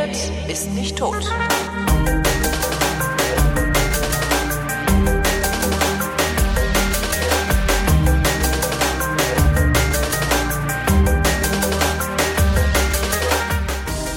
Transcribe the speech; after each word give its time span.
redet, 0.00 0.30
ist 0.48 0.70
nicht 0.72 0.98
tot. 0.98 1.26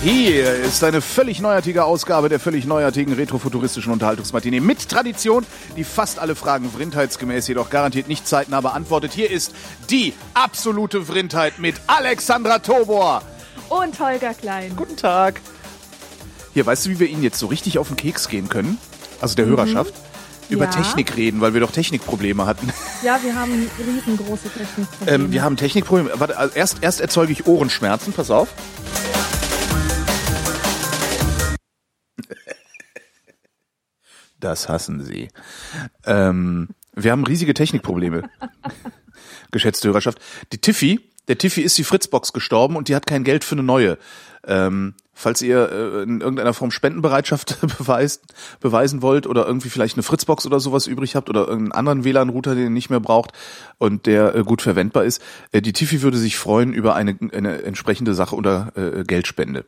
Hier 0.02 0.54
ist 0.55 0.84
eine 0.84 0.99
völlig 0.99 1.39
neuartige 1.39 1.86
Ausgabe 1.86 2.27
der 2.27 2.41
völlig 2.41 2.65
neuartigen 2.65 3.13
retrofuturistischen 3.13 3.93
Unterhaltungsmatinee 3.93 4.59
mit 4.59 4.89
Tradition, 4.89 5.45
die 5.77 5.86
fast 5.86 6.20
alle 6.20 6.36
Fragen 6.36 6.70
vrindheitsgemäß 6.70 7.47
jedoch 7.47 7.70
garantiert 7.70 8.09
nicht 8.09 8.27
zeitnah 8.27 8.59
beantwortet. 8.59 9.13
Hier 9.13 9.31
ist 9.31 9.53
die 9.89 10.13
absolute 10.34 11.03
Vrindheit 11.03 11.59
mit 11.59 11.75
Alexandra 11.88 12.59
Tobor. 12.59 13.22
Und 13.70 13.97
Holger 13.97 14.34
Klein. 14.34 14.75
Guten 14.75 14.97
Tag. 14.97 15.39
Hier, 16.53 16.66
weißt 16.66 16.85
du, 16.85 16.89
wie 16.91 16.99
wir 16.99 17.07
Ihnen 17.07 17.23
jetzt 17.23 17.39
so 17.39 17.48
richtig 17.48 17.80
auf 17.80 17.88
den 17.88 17.98
Keks 17.98 18.27
gehen 18.27 18.48
können? 18.48 18.77
Also 19.20 19.35
der 19.35 19.45
Hörerschaft? 19.45 19.94
Über 20.49 20.66
Ja. 20.66 20.71
Technik 20.71 21.16
reden, 21.16 21.41
weil 21.41 21.53
wir 21.53 21.61
doch 21.61 21.71
Technikprobleme 21.71 22.45
hatten. 22.45 22.71
Ja, 23.02 23.17
wir 23.23 23.34
haben 23.34 23.70
riesengroße 23.80 24.49
Technikprobleme. 24.49 25.23
Ähm, 25.25 25.31
wir 25.31 25.41
haben 25.41 25.58
Technikprobleme. 25.58 26.11
Warte, 26.20 26.38
also 26.38 26.53
erst, 26.55 26.84
erst 26.84 27.02
erzeuge 27.02 27.31
ich 27.31 27.47
Ohrenschmerzen, 27.47 28.13
pass 28.13 28.30
auf. 28.30 28.49
Das 34.39 34.67
hassen 34.67 35.03
Sie. 35.03 35.30
Ähm, 36.05 36.70
wir 36.94 37.11
haben 37.11 37.23
riesige 37.25 37.53
Technikprobleme. 37.53 38.30
Geschätzte 39.52 39.88
Hörerschaft. 39.88 40.19
Die 40.52 40.58
Tiffy, 40.59 41.00
der 41.28 41.38
Tiffy 41.38 41.61
ist 41.61 41.78
die 41.78 41.83
Fritzbox 41.83 42.33
gestorben 42.33 42.75
und 42.75 42.89
die 42.89 42.95
hat 42.95 43.08
kein 43.08 43.23
Geld 43.23 43.44
für 43.44 43.56
eine 43.56 43.63
neue. 43.63 43.97
Ähm, 44.45 44.95
falls 45.14 45.42
ihr 45.42 45.69
äh, 45.72 46.03
in 46.03 46.22
irgendeiner 46.22 46.53
Form 46.53 46.72
Spendenbereitschaft 46.72 47.58
beweist, 47.78 48.23
beweisen 48.59 49.02
wollt 49.02 49.28
oder 49.28 49.45
irgendwie 49.45 49.69
vielleicht 49.69 49.95
eine 49.95 50.03
Fritzbox 50.03 50.45
oder 50.45 50.59
sowas 50.59 50.88
übrig 50.88 51.16
habt 51.16 51.30
oder 51.30 51.42
irgendeinen 51.47 51.72
anderen 51.72 52.03
WLAN-Router, 52.03 52.56
den 52.56 52.64
ihr 52.66 52.69
nicht 52.69 52.89
mehr 52.89 53.00
braucht 53.00 53.31
und 53.78 54.06
der 54.06 54.36
äh, 54.36 54.44
gut 54.44 54.61
verwendbar 54.61 55.03
ist, 55.06 55.22
äh, 55.52 55.61
die 55.61 55.73
Tiffy 55.73 56.02
würde 56.02 56.17
sich 56.17 56.38
freuen 56.38 56.73
über 56.73 56.95
eine, 56.95 57.17
eine 57.31 57.61
entsprechende 57.64 58.14
Sache 58.14 58.36
oder 58.36 58.72
äh, 58.75 59.03
Geldspende. 59.03 59.66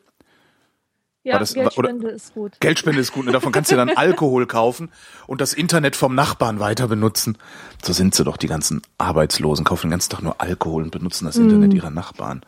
ja, 1.23 1.37
das- 1.39 1.53
Geldspende 1.53 2.09
ist 2.09 2.33
gut. 2.33 2.59
Geldspende 2.59 2.99
ist 3.01 3.11
gut 3.11 3.27
und 3.27 3.33
davon 3.33 3.51
kannst 3.51 3.71
du 3.71 3.75
dann 3.75 3.89
Alkohol 3.95 4.45
kaufen 4.47 4.89
und 5.27 5.41
das 5.41 5.53
Internet 5.53 5.95
vom 5.95 6.15
Nachbarn 6.15 6.59
weiter 6.59 6.87
benutzen. 6.87 7.37
So 7.83 7.93
sind 7.93 8.15
sie 8.15 8.23
doch, 8.23 8.37
die 8.37 8.47
ganzen 8.47 8.81
Arbeitslosen, 8.97 9.63
kaufen 9.65 9.87
den 9.87 9.91
ganzen 9.91 10.09
Tag 10.11 10.21
nur 10.23 10.41
Alkohol 10.41 10.83
und 10.83 10.91
benutzen 10.91 11.25
das 11.25 11.37
Internet 11.37 11.73
ihrer 11.73 11.89
Nachbarn. 11.91 12.41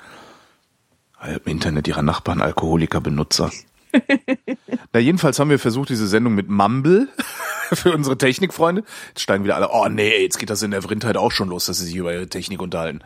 Im 1.26 1.52
Internet 1.52 1.88
ihrer 1.88 2.04
Nachbarn, 2.04 2.42
Alkoholiker, 2.42 3.02
Benutzer. 3.02 3.52
Na, 4.94 5.00
jedenfalls 5.00 5.40
haben 5.40 5.50
wir 5.50 5.59
versucht, 5.59 5.90
diese 5.90 6.08
Sendung 6.08 6.36
mit 6.36 6.50
Mumble 6.50 7.08
für 7.74 7.94
unsere 7.94 8.18
Technikfreunde. 8.18 8.84
Jetzt 9.09 9.22
steigen 9.22 9.44
wieder 9.44 9.56
alle, 9.56 9.70
oh 9.72 9.88
nee, 9.90 10.22
jetzt 10.22 10.38
geht 10.38 10.50
das 10.50 10.62
in 10.62 10.72
der 10.72 10.82
Vrindheit 10.82 11.18
auch 11.18 11.32
schon 11.32 11.50
los, 11.50 11.66
dass 11.66 11.80
sie 11.80 11.86
sich 11.86 11.96
über 11.96 12.14
ihre 12.14 12.28
Technik 12.28 12.62
unterhalten. 12.62 13.02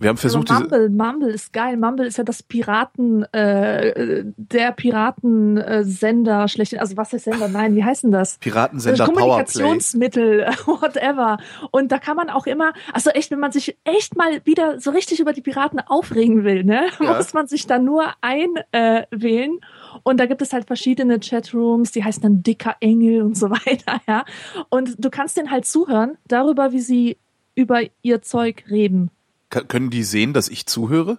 Wir 0.00 0.10
haben 0.10 0.16
versucht, 0.16 0.50
Aber 0.50 0.64
diese, 0.64 0.88
Mumble, 0.88 1.06
Mumble 1.12 1.30
ist 1.30 1.52
geil. 1.52 1.76
Mumble 1.76 2.06
ist 2.06 2.18
ja 2.18 2.24
das 2.24 2.42
Piraten, 2.42 3.24
äh, 3.32 4.24
der 4.36 4.72
Piratensender 4.72 6.48
schlecht. 6.48 6.78
Also 6.78 6.96
was 6.96 7.12
ist 7.12 7.24
Sender? 7.24 7.48
Nein, 7.48 7.74
wie 7.74 7.84
heißt 7.84 8.04
denn 8.04 8.12
das? 8.12 8.38
Piratensender 8.38 9.04
Powerplay. 9.06 9.22
Kommunikationsmittel, 9.22 10.46
whatever. 10.66 11.38
Und 11.70 11.90
da 11.92 11.98
kann 11.98 12.16
man 12.16 12.30
auch 12.30 12.46
immer, 12.46 12.72
also 12.92 13.10
echt, 13.10 13.30
wenn 13.30 13.40
man 13.40 13.52
sich 13.52 13.76
echt 13.84 14.16
mal 14.16 14.40
wieder 14.44 14.80
so 14.80 14.90
richtig 14.90 15.20
über 15.20 15.32
die 15.32 15.40
Piraten 15.42 15.80
aufregen 15.80 16.44
will, 16.44 16.64
ne, 16.64 16.86
Ja. 17.00 17.16
muss 17.16 17.32
man 17.34 17.46
sich 17.46 17.66
da 17.66 17.78
nur 17.78 18.04
einwählen. 18.20 18.64
Äh, 18.72 19.06
wählen. 19.10 19.58
und 20.04 20.20
da 20.20 20.26
gibt 20.26 20.42
es 20.42 20.52
halt 20.52 20.66
verschiedene 20.66 21.18
Chatrooms, 21.20 21.92
die 21.92 22.04
heißen 22.04 22.22
dann 22.22 22.42
dicker 22.42 22.76
Engel 22.80 23.22
und 23.22 23.36
so 23.36 23.50
weiter, 23.50 24.00
ja. 24.06 24.24
Und 24.68 24.94
du 25.02 25.10
kannst 25.10 25.36
denen 25.36 25.50
halt 25.50 25.64
zuhören 25.66 26.16
darüber, 26.28 26.72
wie 26.72 26.80
sie 26.80 27.16
über 27.54 27.80
ihr 28.02 28.22
Zeug 28.22 28.64
reden. 28.70 29.10
Ka- 29.50 29.62
können 29.62 29.90
die 29.90 30.02
sehen, 30.04 30.32
dass 30.32 30.48
ich 30.48 30.66
zuhöre? 30.66 31.18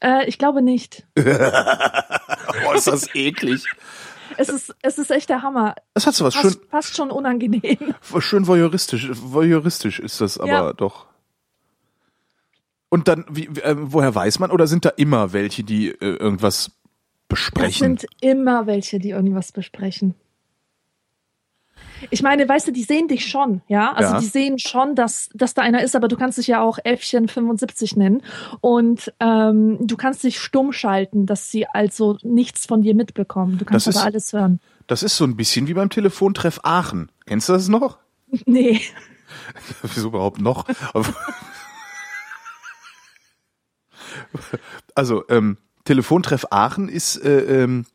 Äh, 0.00 0.26
ich 0.28 0.38
glaube 0.38 0.62
nicht. 0.62 1.06
Oh, 2.68 2.72
ist 2.72 2.86
das 2.88 3.14
eklig. 3.14 3.64
Es 4.36 4.48
ist, 4.48 4.74
es 4.82 4.98
ist 4.98 5.10
echt 5.10 5.28
der 5.28 5.42
Hammer. 5.42 5.74
Das 5.94 6.06
hat 6.06 6.14
so 6.14 6.24
was 6.24 6.34
schön, 6.34 6.42
Fast, 6.50 6.60
fast 6.70 6.96
schon 6.96 7.10
unangenehm. 7.10 7.94
schön 8.18 8.46
voyeuristisch, 8.46 9.08
voyeuristisch 9.12 9.98
ist 10.00 10.20
das 10.20 10.38
aber 10.38 10.48
Ja. 10.50 10.72
doch. 10.72 11.06
Und 12.88 13.06
dann, 13.08 13.24
wie, 13.30 13.46
äh, 13.46 13.76
woher 13.78 14.14
weiß 14.14 14.40
man? 14.40 14.50
Oder 14.50 14.66
sind 14.66 14.84
da 14.84 14.88
immer 14.90 15.32
welche, 15.32 15.62
die 15.62 15.88
äh, 15.90 16.16
irgendwas 16.16 16.72
besprechen? 17.28 17.98
sind 17.98 18.06
immer 18.20 18.66
welche, 18.66 18.98
die 18.98 19.10
irgendwas 19.10 19.52
besprechen. 19.52 20.14
Ich 22.10 22.22
meine, 22.22 22.48
weißt 22.48 22.66
du, 22.68 22.72
die 22.72 22.82
sehen 22.82 23.08
dich 23.08 23.26
schon, 23.28 23.60
ja? 23.68 23.92
Also 23.92 24.14
Ja. 24.14 24.20
die 24.20 24.26
sehen 24.26 24.58
schon, 24.58 24.94
dass, 24.94 25.28
dass 25.34 25.52
da 25.54 25.62
einer 25.62 25.82
ist, 25.82 25.94
aber 25.94 26.08
du 26.08 26.16
kannst 26.16 26.38
dich 26.38 26.46
ja 26.46 26.62
auch 26.62 26.78
Äffchen 26.82 27.28
75 27.28 27.96
nennen. 27.96 28.22
Und 28.60 29.12
ähm, 29.20 29.78
du 29.86 29.96
kannst 29.96 30.24
dich 30.24 30.40
stumm 30.40 30.72
schalten, 30.72 31.26
dass 31.26 31.50
sie 31.50 31.66
also 31.66 32.16
nichts 32.22 32.64
von 32.66 32.82
dir 32.82 32.94
mitbekommen. 32.94 33.58
Du 33.58 33.64
kannst 33.64 33.86
Das 33.86 33.96
aber 33.96 34.02
ist- 34.02 34.06
alles 34.14 34.32
hören. 34.32 34.60
Das 34.86 35.02
ist 35.02 35.16
so 35.16 35.24
ein 35.24 35.36
bisschen 35.36 35.68
wie 35.68 35.74
beim 35.74 35.90
Telefontreff 35.90 36.60
Aachen. 36.64 37.10
Kennst 37.26 37.48
du 37.48 37.52
das 37.52 37.68
noch? 37.68 37.98
Nee. 38.46 38.80
Wieso 39.82 40.08
überhaupt 40.08 40.40
noch? 40.40 40.66
also, 44.94 45.24
ähm, 45.28 45.56
Telefontreff 45.84 46.46
Aachen 46.50 46.88
ist, 46.88 47.16
äh, 47.16 47.62
ähm, 47.64 47.86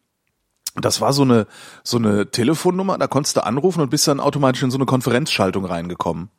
das 0.76 1.02
war 1.02 1.14
so 1.14 1.24
eine, 1.24 1.48
so 1.84 1.98
eine 1.98 2.30
Telefonnummer, 2.30 2.98
da 2.98 3.08
konntest 3.08 3.38
du 3.38 3.44
anrufen 3.44 3.82
und 3.82 3.90
bist 3.90 4.08
dann 4.08 4.20
automatisch 4.20 4.64
in 4.64 4.72
so 4.72 4.78
eine 4.78 4.86
Konferenzschaltung 4.86 5.66
reingekommen. 5.66 6.30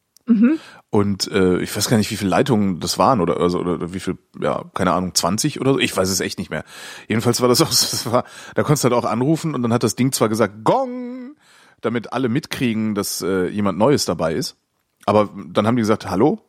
Und 0.90 1.30
äh, 1.30 1.58
ich 1.60 1.74
weiß 1.74 1.88
gar 1.88 1.96
nicht, 1.98 2.10
wie 2.10 2.16
viele 2.16 2.30
Leitungen 2.30 2.80
das 2.80 2.98
waren 2.98 3.20
oder, 3.20 3.38
also, 3.38 3.60
oder 3.60 3.92
wie 3.92 4.00
viel, 4.00 4.18
ja, 4.40 4.64
keine 4.74 4.92
Ahnung, 4.92 5.14
20 5.14 5.60
oder 5.60 5.74
so. 5.74 5.78
Ich 5.78 5.96
weiß 5.96 6.08
es 6.08 6.20
echt 6.20 6.38
nicht 6.38 6.50
mehr. 6.50 6.64
Jedenfalls 7.08 7.40
war 7.40 7.48
das 7.48 7.60
auch, 7.62 7.68
das 7.68 8.10
war, 8.10 8.24
da 8.54 8.62
konntest 8.62 8.84
du 8.84 8.90
halt 8.90 9.04
auch 9.04 9.08
anrufen 9.08 9.54
und 9.54 9.62
dann 9.62 9.72
hat 9.72 9.82
das 9.82 9.94
Ding 9.94 10.12
zwar 10.12 10.28
gesagt, 10.28 10.64
Gong, 10.64 11.36
damit 11.80 12.12
alle 12.12 12.28
mitkriegen, 12.28 12.94
dass 12.94 13.22
äh, 13.22 13.46
jemand 13.48 13.78
Neues 13.78 14.04
dabei 14.04 14.34
ist. 14.34 14.56
Aber 15.04 15.30
dann 15.48 15.66
haben 15.66 15.76
die 15.76 15.82
gesagt, 15.82 16.10
hallo? 16.10 16.40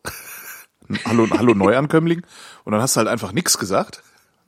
hallo, 1.05 1.27
hallo 1.29 1.53
Neuankömmling. 1.53 2.23
Und 2.63 2.71
dann 2.71 2.81
hast 2.81 2.95
du 2.95 2.99
halt 2.99 3.07
einfach 3.07 3.31
nichts 3.31 3.59
gesagt. 3.59 4.01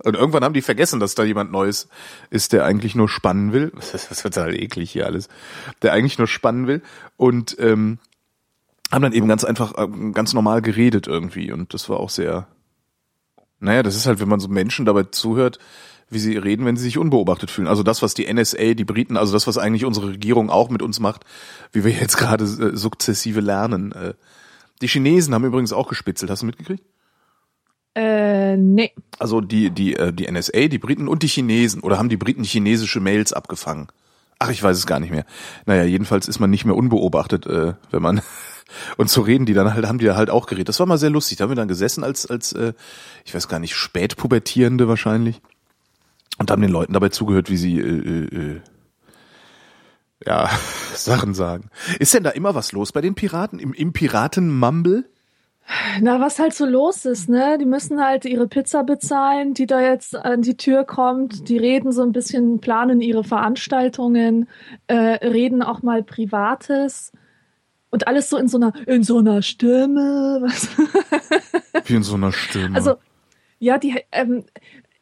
Und 0.04 0.16
irgendwann 0.16 0.44
haben 0.44 0.54
die 0.54 0.62
vergessen, 0.62 1.00
dass 1.00 1.16
da 1.16 1.24
jemand 1.24 1.52
Neues 1.52 1.90
ist, 2.30 2.54
der 2.54 2.66
eigentlich 2.66 2.96
nur 2.96 3.10
spannen 3.10 3.52
will. 3.52 3.72
Das 3.92 4.24
wird 4.24 4.38
halt 4.38 4.56
eklig 4.56 4.92
hier 4.92 5.06
alles. 5.06 5.28
Der 5.82 5.94
eigentlich 5.94 6.18
nur 6.18 6.28
spannen 6.28 6.68
will. 6.68 6.82
Und 7.18 7.58
ähm, 7.60 8.00
haben 8.92 9.02
dann 9.02 9.14
eben 9.14 9.28
ganz 9.28 9.44
einfach, 9.44 9.74
ähm, 9.78 10.14
ganz 10.14 10.34
normal 10.34 10.62
geredet 10.62 11.08
irgendwie. 11.08 11.52
Und 11.52 11.74
das 11.74 11.90
war 11.90 12.00
auch 12.00 12.10
sehr, 12.10 12.48
naja, 13.60 13.84
das 13.84 13.96
ist 13.96 14.06
halt, 14.06 14.20
wenn 14.20 14.30
man 14.30 14.40
so 14.40 14.48
Menschen 14.48 14.86
dabei 14.86 15.04
zuhört, 15.04 15.60
wie 16.10 16.20
sie 16.20 16.38
reden, 16.38 16.66
wenn 16.66 16.76
sie 16.76 16.84
sich 16.84 16.98
unbeobachtet 16.98 17.52
fühlen. 17.52 17.68
Also 17.68 17.84
das, 17.84 18.02
was 18.02 18.14
die 18.14 18.32
NSA, 18.32 18.74
die 18.74 18.86
Briten, 18.86 19.18
also 19.18 19.34
das, 19.34 19.48
was 19.48 19.58
eigentlich 19.58 19.86
unsere 19.86 20.08
Regierung 20.08 20.50
auch 20.50 20.70
mit 20.70 20.82
uns 20.82 21.00
macht, 21.00 21.24
wie 21.72 21.84
wir 21.84 21.92
jetzt 21.92 22.18
gerade 22.18 22.46
äh, 22.46 22.76
sukzessive 22.76 23.42
lernen. 23.42 23.92
Äh, 23.92 24.14
die 24.82 24.88
Chinesen 24.88 25.34
haben 25.34 25.46
übrigens 25.46 25.74
auch 25.74 25.88
gespitzelt. 25.88 26.32
Hast 26.32 26.42
du 26.42 26.46
mitgekriegt? 26.46 26.84
Äh, 27.96 28.56
nee. 28.58 28.92
Also 29.18 29.42
die, 29.42 29.72
die, 29.72 29.96
äh, 29.96 30.14
die 30.14 30.32
NSA, 30.32 30.68
die 30.68 30.78
Briten 30.78 31.08
und 31.08 31.24
die 31.24 31.28
Chinesen. 31.28 31.82
Oder 31.82 31.98
haben 31.98 32.10
die 32.10 32.18
Briten 32.18 32.44
chinesische 32.44 33.00
Mails 33.00 33.34
abgefangen? 33.34 33.88
Ach, 34.40 34.50
ich 34.50 34.64
weiß 34.64 34.78
es 34.78 34.88
gar 34.88 35.00
nicht 35.00 35.12
mehr. 35.12 35.26
Naja, 35.66 35.84
jedenfalls 35.84 36.28
ist 36.28 36.40
man 36.40 36.50
nicht 36.50 36.66
mehr 36.66 36.76
unbeobachtet, 36.76 37.46
äh, 37.46 37.74
wenn 37.92 38.02
man 38.02 38.22
und 38.98 39.10
so 39.10 39.22
reden 39.22 39.46
die 39.46 39.54
dann 39.54 39.74
halt, 39.74 39.86
haben 39.86 40.00
die 40.00 40.06
da 40.06 40.16
halt 40.16 40.30
auch 40.30 40.46
geredet. 40.46 40.70
Das 40.70 40.80
war 40.80 40.86
mal 40.86 40.98
sehr 40.98 41.10
lustig. 41.10 41.38
Da 41.38 41.44
haben 41.44 41.52
wir 41.52 41.56
dann 41.56 41.68
gesessen 41.68 42.04
als, 42.04 42.26
als, 42.26 42.54
äh, 42.54 42.74
ich 43.26 43.36
weiß 43.36 43.48
gar 43.48 43.60
nicht, 43.60 43.76
Spätpubertierende 43.76 44.88
wahrscheinlich. 44.88 45.42
Und 46.38 46.52
haben 46.52 46.62
den 46.62 46.72
Leuten 46.72 46.94
dabei 46.94 47.10
zugehört, 47.10 47.50
wie 47.50 47.58
sie 47.58 47.80
äh, 47.80 47.84
äh, 47.84 48.54
äh, 48.56 48.62
ja, 50.26 50.50
Sachen 50.96 51.34
sagen. 51.34 51.70
Ist 52.00 52.14
denn 52.14 52.24
da 52.24 52.30
immer 52.30 52.56
was 52.56 52.72
los 52.72 52.94
bei 52.94 53.02
den 53.02 53.16
Piraten? 53.16 53.60
Im, 53.60 53.74
im 53.74 53.92
Piraten-Mumble? 53.92 55.10
Na, 56.02 56.20
was 56.20 56.40
halt 56.40 56.54
so 56.54 56.66
los 56.66 57.06
ist, 57.06 57.30
ne? 57.30 57.58
Die 57.60 57.66
müssen 57.66 58.04
halt 58.04 58.26
ihre 58.26 58.48
Pizza 58.48 58.84
bezahlen, 58.84 59.54
die 59.54 59.68
da 59.68 59.80
jetzt 59.80 60.16
an 60.16 60.42
die 60.42 60.58
Tür 60.58 60.84
kommt. 60.84 61.48
Die 61.48 61.58
reden 61.58 61.92
so 61.92 62.02
ein 62.02 62.12
bisschen, 62.12 62.60
planen 62.60 63.02
ihre 63.02 63.24
Veranstaltungen, 63.24 64.50
äh, 64.88 64.96
reden 64.96 65.62
auch 65.62 65.84
mal 65.84 66.04
Privates. 66.04 67.12
Und 67.92 68.08
alles 68.08 68.30
so 68.30 68.38
in 68.38 68.48
so 68.48 68.58
einer, 68.58 68.74
in 68.88 69.04
so 69.04 69.20
einer 69.20 69.44
Stimme. 69.44 70.40
Was? 70.42 70.70
Wie 71.86 71.96
in 71.96 72.04
so 72.04 72.16
einer 72.16 72.32
Stimme. 72.32 72.76
Also, 72.76 72.96
ja, 73.60 73.78
die, 73.78 74.04
ähm, 74.12 74.46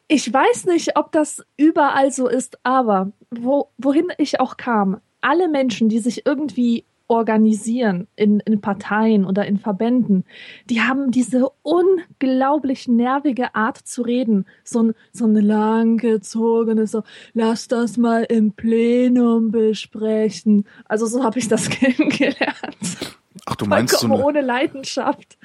ich 0.06 0.30
weiß 0.30 0.66
nicht, 0.66 0.96
ob 0.96 1.12
das 1.12 1.44
überall 1.56 2.10
so 2.10 2.28
ist, 2.28 2.58
aber 2.62 3.12
wo, 3.30 3.70
wohin 3.78 4.08
ich 4.18 4.40
auch 4.40 4.56
kam, 4.56 5.00
alle 5.20 5.48
Menschen, 5.48 5.88
die 5.88 5.98
sich 5.98 6.26
irgendwie 6.26 6.84
organisieren 7.08 8.06
in, 8.16 8.40
in 8.40 8.60
Parteien 8.60 9.24
oder 9.24 9.46
in 9.46 9.58
Verbänden, 9.58 10.24
die 10.70 10.82
haben 10.82 11.10
diese 11.10 11.48
unglaublich 11.62 12.86
nervige 12.86 13.54
Art 13.54 13.78
zu 13.78 14.02
reden. 14.02 14.46
So, 14.62 14.82
ein, 14.84 14.94
so 15.12 15.24
eine 15.24 15.40
langgezogene, 15.40 16.86
so, 16.86 17.02
lass 17.32 17.66
das 17.68 17.96
mal 17.96 18.24
im 18.24 18.52
Plenum 18.52 19.50
besprechen. 19.50 20.66
Also 20.84 21.06
so 21.06 21.24
habe 21.24 21.38
ich 21.38 21.48
das 21.48 21.68
kennengelernt. 21.70 23.16
Ach, 23.46 23.56
du 23.56 23.66
meinst 23.66 23.98
so 23.98 24.06
eine, 24.06 24.22
ohne 24.22 24.40
Leidenschaft. 24.42 25.38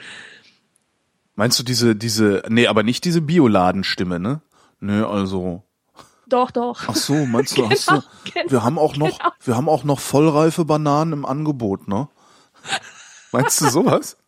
Meinst 1.36 1.58
du 1.60 1.64
diese, 1.64 1.96
diese, 1.96 2.44
nee, 2.50 2.68
aber 2.68 2.84
nicht 2.84 3.06
diese 3.06 3.22
Bioladenstimme, 3.22 4.20
ne? 4.20 4.42
Nee, 4.80 5.02
also. 5.02 5.64
Doch, 6.34 6.50
doch. 6.50 6.86
Ach 6.88 6.96
so, 6.96 7.28
meinst 7.28 7.56
du, 7.56 7.62
genau, 7.62 7.70
hast 7.70 7.92
du, 7.92 8.02
genau, 8.34 8.52
wir 8.52 8.64
haben 8.64 8.80
auch 8.80 8.98
noch, 8.98 9.20
genau. 9.20 9.32
wir 9.44 9.56
haben 9.56 9.70
auch 9.70 9.84
noch 9.84 10.00
vollreife 10.00 10.66
Bananen 10.66 11.14
im 11.14 11.26
Angebot, 11.28 11.88
ne? 11.88 12.10
Meinst 13.32 13.62
du 13.62 13.70
sowas? 13.70 14.18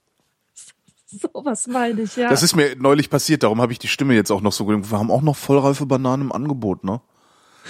Sowas 1.07 1.65
meine 1.65 2.01
ich, 2.01 2.15
ja. 2.15 2.29
Das 2.29 2.43
ist 2.43 2.55
mir 2.55 2.75
neulich 2.75 3.09
passiert, 3.09 3.41
darum 3.41 3.59
habe 3.59 3.71
ich 3.71 3.79
die 3.79 3.87
Stimme 3.87 4.13
jetzt 4.13 4.31
auch 4.31 4.41
noch 4.41 4.51
so 4.51 4.65
gedacht. 4.65 4.91
Wir 4.91 4.99
haben 4.99 5.09
auch 5.09 5.23
noch 5.23 5.35
vollreife 5.35 5.87
Bananen 5.87 6.25
im 6.25 6.31
Angebot, 6.31 6.83
ne? 6.83 7.01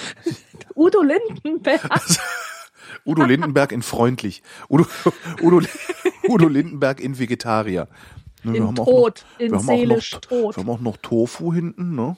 Udo 0.75 1.01
Lindenberg. 1.01 1.87
Udo 3.05 3.23
Lindenberg 3.23 3.71
in 3.71 3.83
freundlich. 3.83 4.43
Udo, 4.67 4.85
Udo, 5.41 5.61
Udo 6.27 6.47
Lindenberg 6.49 6.99
in 6.99 7.19
Vegetarier. 7.19 7.87
Ne, 8.43 8.57
in 8.57 8.75
Tod, 8.75 9.25
noch, 9.39 9.45
in 9.45 9.59
seelisch 9.59 10.11
noch, 10.11 10.21
Tod. 10.21 10.57
Wir 10.57 10.63
haben 10.63 10.69
auch 10.69 10.81
noch 10.81 10.97
Tofu 10.97 11.53
hinten, 11.53 11.95
ne? 11.95 12.17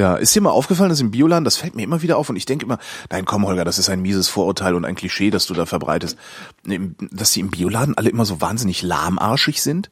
Ja, 0.00 0.16
ist 0.16 0.34
dir 0.34 0.40
mal 0.40 0.48
aufgefallen, 0.48 0.88
dass 0.88 1.02
im 1.02 1.10
Bioladen, 1.10 1.44
das 1.44 1.58
fällt 1.58 1.76
mir 1.76 1.82
immer 1.82 2.00
wieder 2.00 2.16
auf 2.16 2.30
und 2.30 2.36
ich 2.36 2.46
denke 2.46 2.64
immer, 2.64 2.78
nein, 3.10 3.26
komm 3.26 3.46
Holger, 3.46 3.66
das 3.66 3.78
ist 3.78 3.90
ein 3.90 4.00
mieses 4.00 4.28
Vorurteil 4.28 4.74
und 4.74 4.86
ein 4.86 4.94
Klischee, 4.94 5.28
das 5.28 5.44
du 5.44 5.52
da 5.52 5.66
verbreitest, 5.66 6.16
dass 7.12 7.32
die 7.32 7.40
im 7.40 7.50
Bioladen 7.50 7.98
alle 7.98 8.08
immer 8.08 8.24
so 8.24 8.40
wahnsinnig 8.40 8.80
lahmarschig 8.80 9.60
sind. 9.60 9.90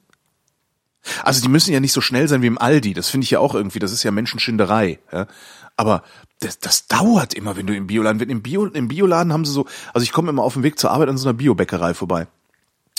Also 1.24 1.42
die 1.42 1.50
müssen 1.50 1.74
ja 1.74 1.80
nicht 1.80 1.92
so 1.92 2.00
schnell 2.00 2.26
sein 2.26 2.40
wie 2.40 2.46
im 2.46 2.56
Aldi, 2.56 2.94
das 2.94 3.10
finde 3.10 3.26
ich 3.26 3.30
ja 3.32 3.40
auch 3.40 3.54
irgendwie, 3.54 3.80
das 3.80 3.92
ist 3.92 4.02
ja 4.02 4.10
Menschenschinderei. 4.10 4.98
Ja? 5.12 5.26
Aber 5.76 6.02
das, 6.40 6.58
das 6.58 6.86
dauert 6.86 7.34
immer, 7.34 7.58
wenn 7.58 7.66
du 7.66 7.76
im 7.76 7.86
Bioladen 7.86 8.16
bist. 8.16 8.30
Im, 8.30 8.40
Bio, 8.40 8.64
Im 8.64 8.88
Bioladen 8.88 9.34
haben 9.34 9.44
sie 9.44 9.52
so, 9.52 9.66
also 9.92 10.04
ich 10.04 10.12
komme 10.12 10.30
immer 10.30 10.42
auf 10.42 10.54
dem 10.54 10.62
Weg 10.62 10.78
zur 10.78 10.90
Arbeit 10.90 11.10
an 11.10 11.18
so 11.18 11.28
einer 11.28 11.36
Biobäckerei 11.36 11.92
vorbei. 11.92 12.28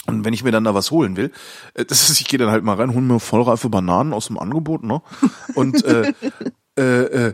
Und 0.06 0.26
wenn 0.26 0.34
ich 0.34 0.44
mir 0.44 0.52
dann 0.52 0.64
da 0.64 0.76
was 0.76 0.92
holen 0.92 1.18
will, 1.18 1.32
äh, 1.74 1.86
das 1.86 2.08
ist, 2.08 2.20
ich 2.22 2.28
gehe 2.28 2.38
dann 2.38 2.52
halt 2.52 2.64
mal 2.64 2.76
rein, 2.76 2.94
hole 2.94 3.02
mir 3.02 3.20
vollreife 3.20 3.70
Bananen 3.70 4.14
aus 4.14 4.28
dem 4.28 4.38
Angebot, 4.38 4.84
ne? 4.84 5.02
Und 5.56 5.84
äh, 5.84 6.14
äh, 6.80 7.28
äh, 7.28 7.34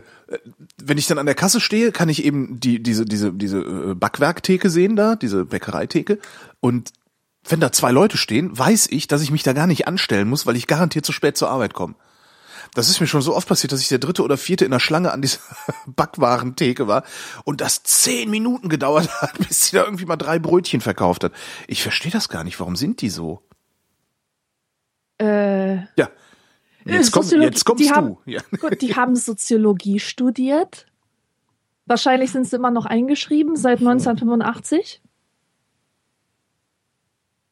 wenn 0.82 0.98
ich 0.98 1.06
dann 1.06 1.18
an 1.18 1.26
der 1.26 1.34
Kasse 1.34 1.60
stehe, 1.60 1.92
kann 1.92 2.08
ich 2.08 2.24
eben 2.24 2.58
die 2.58 2.82
diese 2.82 3.04
diese 3.04 3.32
diese 3.32 3.58
äh, 3.58 3.94
Backwerktheke 3.94 4.70
sehen 4.70 4.96
da, 4.96 5.16
diese 5.16 5.44
Bäckereitheke. 5.44 6.18
Und 6.60 6.92
wenn 7.44 7.60
da 7.60 7.70
zwei 7.72 7.92
Leute 7.92 8.16
stehen, 8.16 8.56
weiß 8.56 8.88
ich, 8.90 9.06
dass 9.06 9.22
ich 9.22 9.30
mich 9.30 9.42
da 9.42 9.52
gar 9.52 9.66
nicht 9.66 9.86
anstellen 9.86 10.28
muss, 10.28 10.46
weil 10.46 10.56
ich 10.56 10.66
garantiert 10.66 11.06
zu 11.06 11.12
spät 11.12 11.36
zur 11.36 11.48
Arbeit 11.48 11.74
komme. 11.74 11.94
Das 12.74 12.88
ist 12.88 13.00
mir 13.00 13.06
schon 13.06 13.22
so 13.22 13.34
oft 13.34 13.48
passiert, 13.48 13.72
dass 13.72 13.80
ich 13.80 13.88
der 13.88 13.98
dritte 13.98 14.22
oder 14.22 14.36
vierte 14.36 14.64
in 14.64 14.72
der 14.72 14.80
Schlange 14.80 15.12
an 15.12 15.22
dieser 15.22 15.38
Backwarentheke 15.86 16.88
war 16.88 17.04
und 17.44 17.60
das 17.60 17.84
zehn 17.84 18.28
Minuten 18.28 18.68
gedauert 18.68 19.08
hat, 19.22 19.38
bis 19.48 19.66
sie 19.66 19.76
da 19.76 19.84
irgendwie 19.84 20.06
mal 20.06 20.16
drei 20.16 20.38
Brötchen 20.38 20.80
verkauft 20.80 21.24
hat. 21.24 21.32
Ich 21.68 21.82
verstehe 21.82 22.12
das 22.12 22.28
gar 22.28 22.44
nicht. 22.44 22.58
Warum 22.58 22.76
sind 22.76 23.00
die 23.00 23.10
so? 23.10 23.42
Äh. 25.18 25.76
Ja. 25.96 26.10
Jetzt, 26.86 27.10
komm, 27.10 27.24
jetzt 27.40 27.64
kommst 27.64 27.82
die 27.82 27.88
du. 27.88 27.94
Haben, 27.94 28.16
ja. 28.26 28.40
Gut, 28.60 28.80
die 28.80 28.94
haben 28.94 29.16
Soziologie 29.16 29.98
studiert. 29.98 30.86
Wahrscheinlich 31.86 32.30
sind 32.32 32.46
sie 32.46 32.56
immer 32.56 32.70
noch 32.70 32.86
eingeschrieben 32.86 33.56
seit 33.56 33.78
1985. 33.78 35.02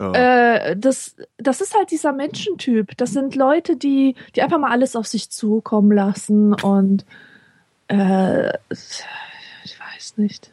Ja. 0.01 0.13
Äh, 0.13 0.77
das, 0.77 1.17
das 1.37 1.61
ist 1.61 1.77
halt 1.77 1.91
dieser 1.91 2.13
Menschentyp. 2.13 2.97
Das 2.97 3.13
sind 3.13 3.37
Leute, 3.37 3.77
die, 3.77 4.17
die 4.35 4.43
einfach 4.43 4.59
mal 4.59 4.71
alles 4.71 4.97
auf 4.97 5.07
sich 5.07 5.31
zukommen 5.31 5.93
lassen 5.93 6.55
und 6.55 7.05
äh, 7.89 8.49
ich 8.71 9.81
weiß 9.81 10.17
nicht. 10.17 10.51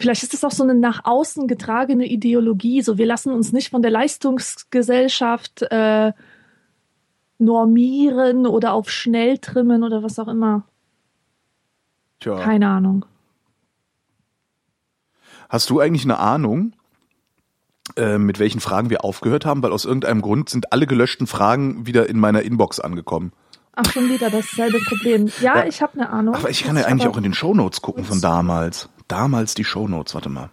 Vielleicht 0.00 0.22
ist 0.22 0.34
es 0.34 0.44
auch 0.44 0.52
so 0.52 0.62
eine 0.62 0.74
nach 0.74 1.04
außen 1.04 1.48
getragene 1.48 2.06
Ideologie. 2.06 2.82
So, 2.82 2.98
wir 2.98 3.06
lassen 3.06 3.32
uns 3.32 3.52
nicht 3.52 3.70
von 3.70 3.82
der 3.82 3.90
Leistungsgesellschaft 3.90 5.62
äh, 5.62 6.12
normieren 7.38 8.46
oder 8.46 8.72
auf 8.72 8.90
schnell 8.90 9.38
trimmen 9.38 9.82
oder 9.82 10.02
was 10.02 10.18
auch 10.18 10.28
immer. 10.28 10.64
Tja. 12.20 12.38
Keine 12.40 12.68
Ahnung. 12.68 13.04
Hast 15.48 15.70
du 15.70 15.80
eigentlich 15.80 16.04
eine 16.04 16.18
Ahnung, 16.18 16.72
äh, 17.96 18.18
mit 18.18 18.38
welchen 18.38 18.60
Fragen 18.60 18.90
wir 18.90 19.04
aufgehört 19.04 19.46
haben, 19.46 19.62
weil 19.62 19.72
aus 19.72 19.84
irgendeinem 19.84 20.20
Grund 20.20 20.50
sind 20.50 20.72
alle 20.72 20.86
gelöschten 20.86 21.26
Fragen 21.26 21.86
wieder 21.86 22.08
in 22.08 22.18
meiner 22.18 22.42
Inbox 22.42 22.80
angekommen. 22.80 23.32
Ach, 23.74 23.90
schon 23.92 24.08
wieder 24.08 24.28
dasselbe 24.28 24.80
Problem. 24.80 25.30
Ja, 25.40 25.58
ja. 25.58 25.66
ich 25.66 25.80
habe 25.80 25.94
eine 25.94 26.10
Ahnung. 26.10 26.34
Aber 26.34 26.50
ich 26.50 26.64
kann 26.64 26.76
ja 26.76 26.84
eigentlich 26.84 27.06
auch 27.06 27.16
in 27.16 27.22
den 27.22 27.34
Shownotes 27.34 27.80
gucken 27.80 28.04
von 28.04 28.20
damals. 28.20 28.88
Damals 29.06 29.54
die 29.54 29.64
Shownotes, 29.64 30.14
warte 30.14 30.28
mal. 30.28 30.50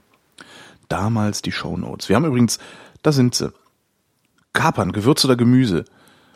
Damals 0.87 1.41
die 1.41 1.51
Shownotes. 1.51 2.07
Wir 2.07 2.15
haben 2.15 2.25
übrigens, 2.25 2.59
da 3.01 3.11
sind 3.11 3.33
sie. 3.33 3.51
Kapern, 4.53 4.91
Gewürz 4.91 5.25
oder 5.25 5.35
Gemüse. 5.35 5.85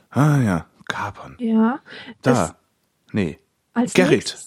Ah 0.09 0.39
ja, 0.39 0.65
Kapern. 0.87 1.35
Ja. 1.39 1.79
Da. 2.21 2.55
Nee. 3.11 3.39
Als 3.73 3.93
Gerrit. 3.93 4.37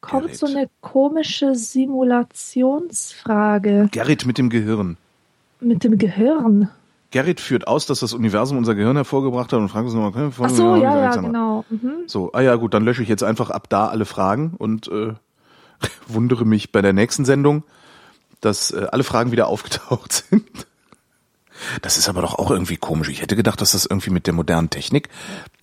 Kommt 0.00 0.24
Gerrit. 0.24 0.38
so 0.38 0.46
eine 0.46 0.68
komische 0.80 1.54
Simulationsfrage. 1.54 3.88
Gerrit 3.90 4.26
mit 4.26 4.38
dem 4.38 4.50
Gehirn 4.50 4.96
mit 5.60 5.84
dem 5.84 5.98
Gehirn? 5.98 6.70
Gerrit 7.10 7.40
führt 7.40 7.68
aus, 7.68 7.86
dass 7.86 8.00
das 8.00 8.12
Universum 8.12 8.58
unser 8.58 8.74
Gehirn 8.74 8.96
hervorgebracht 8.96 9.52
hat 9.52 9.60
und 9.60 9.68
Frank 9.68 9.86
ist 9.86 9.94
nochmal. 9.94 10.32
Ach 10.38 10.50
so, 10.50 10.76
ja, 10.76 10.98
ja, 10.98 11.16
genau. 11.16 11.64
Mhm. 11.70 11.92
So, 12.06 12.32
ah 12.32 12.40
ja, 12.40 12.56
gut, 12.56 12.74
dann 12.74 12.84
lösche 12.84 13.02
ich 13.02 13.08
jetzt 13.08 13.22
einfach 13.22 13.50
ab 13.50 13.68
da 13.68 13.86
alle 13.86 14.04
Fragen 14.04 14.54
und 14.58 14.88
äh, 14.88 15.14
wundere 16.08 16.44
mich 16.44 16.72
bei 16.72 16.82
der 16.82 16.92
nächsten 16.92 17.24
Sendung, 17.24 17.62
dass 18.40 18.72
äh, 18.72 18.86
alle 18.90 19.04
Fragen 19.04 19.32
wieder 19.32 19.46
aufgetaucht 19.46 20.12
sind. 20.30 20.66
Das 21.82 21.98
ist 21.98 22.08
aber 22.08 22.22
doch 22.22 22.34
auch 22.34 22.50
irgendwie 22.50 22.76
komisch. 22.76 23.08
Ich 23.08 23.22
hätte 23.22 23.36
gedacht, 23.36 23.60
dass 23.60 23.72
das 23.72 23.86
irgendwie 23.86 24.10
mit 24.10 24.26
der 24.26 24.34
modernen 24.34 24.70
Technik, 24.70 25.08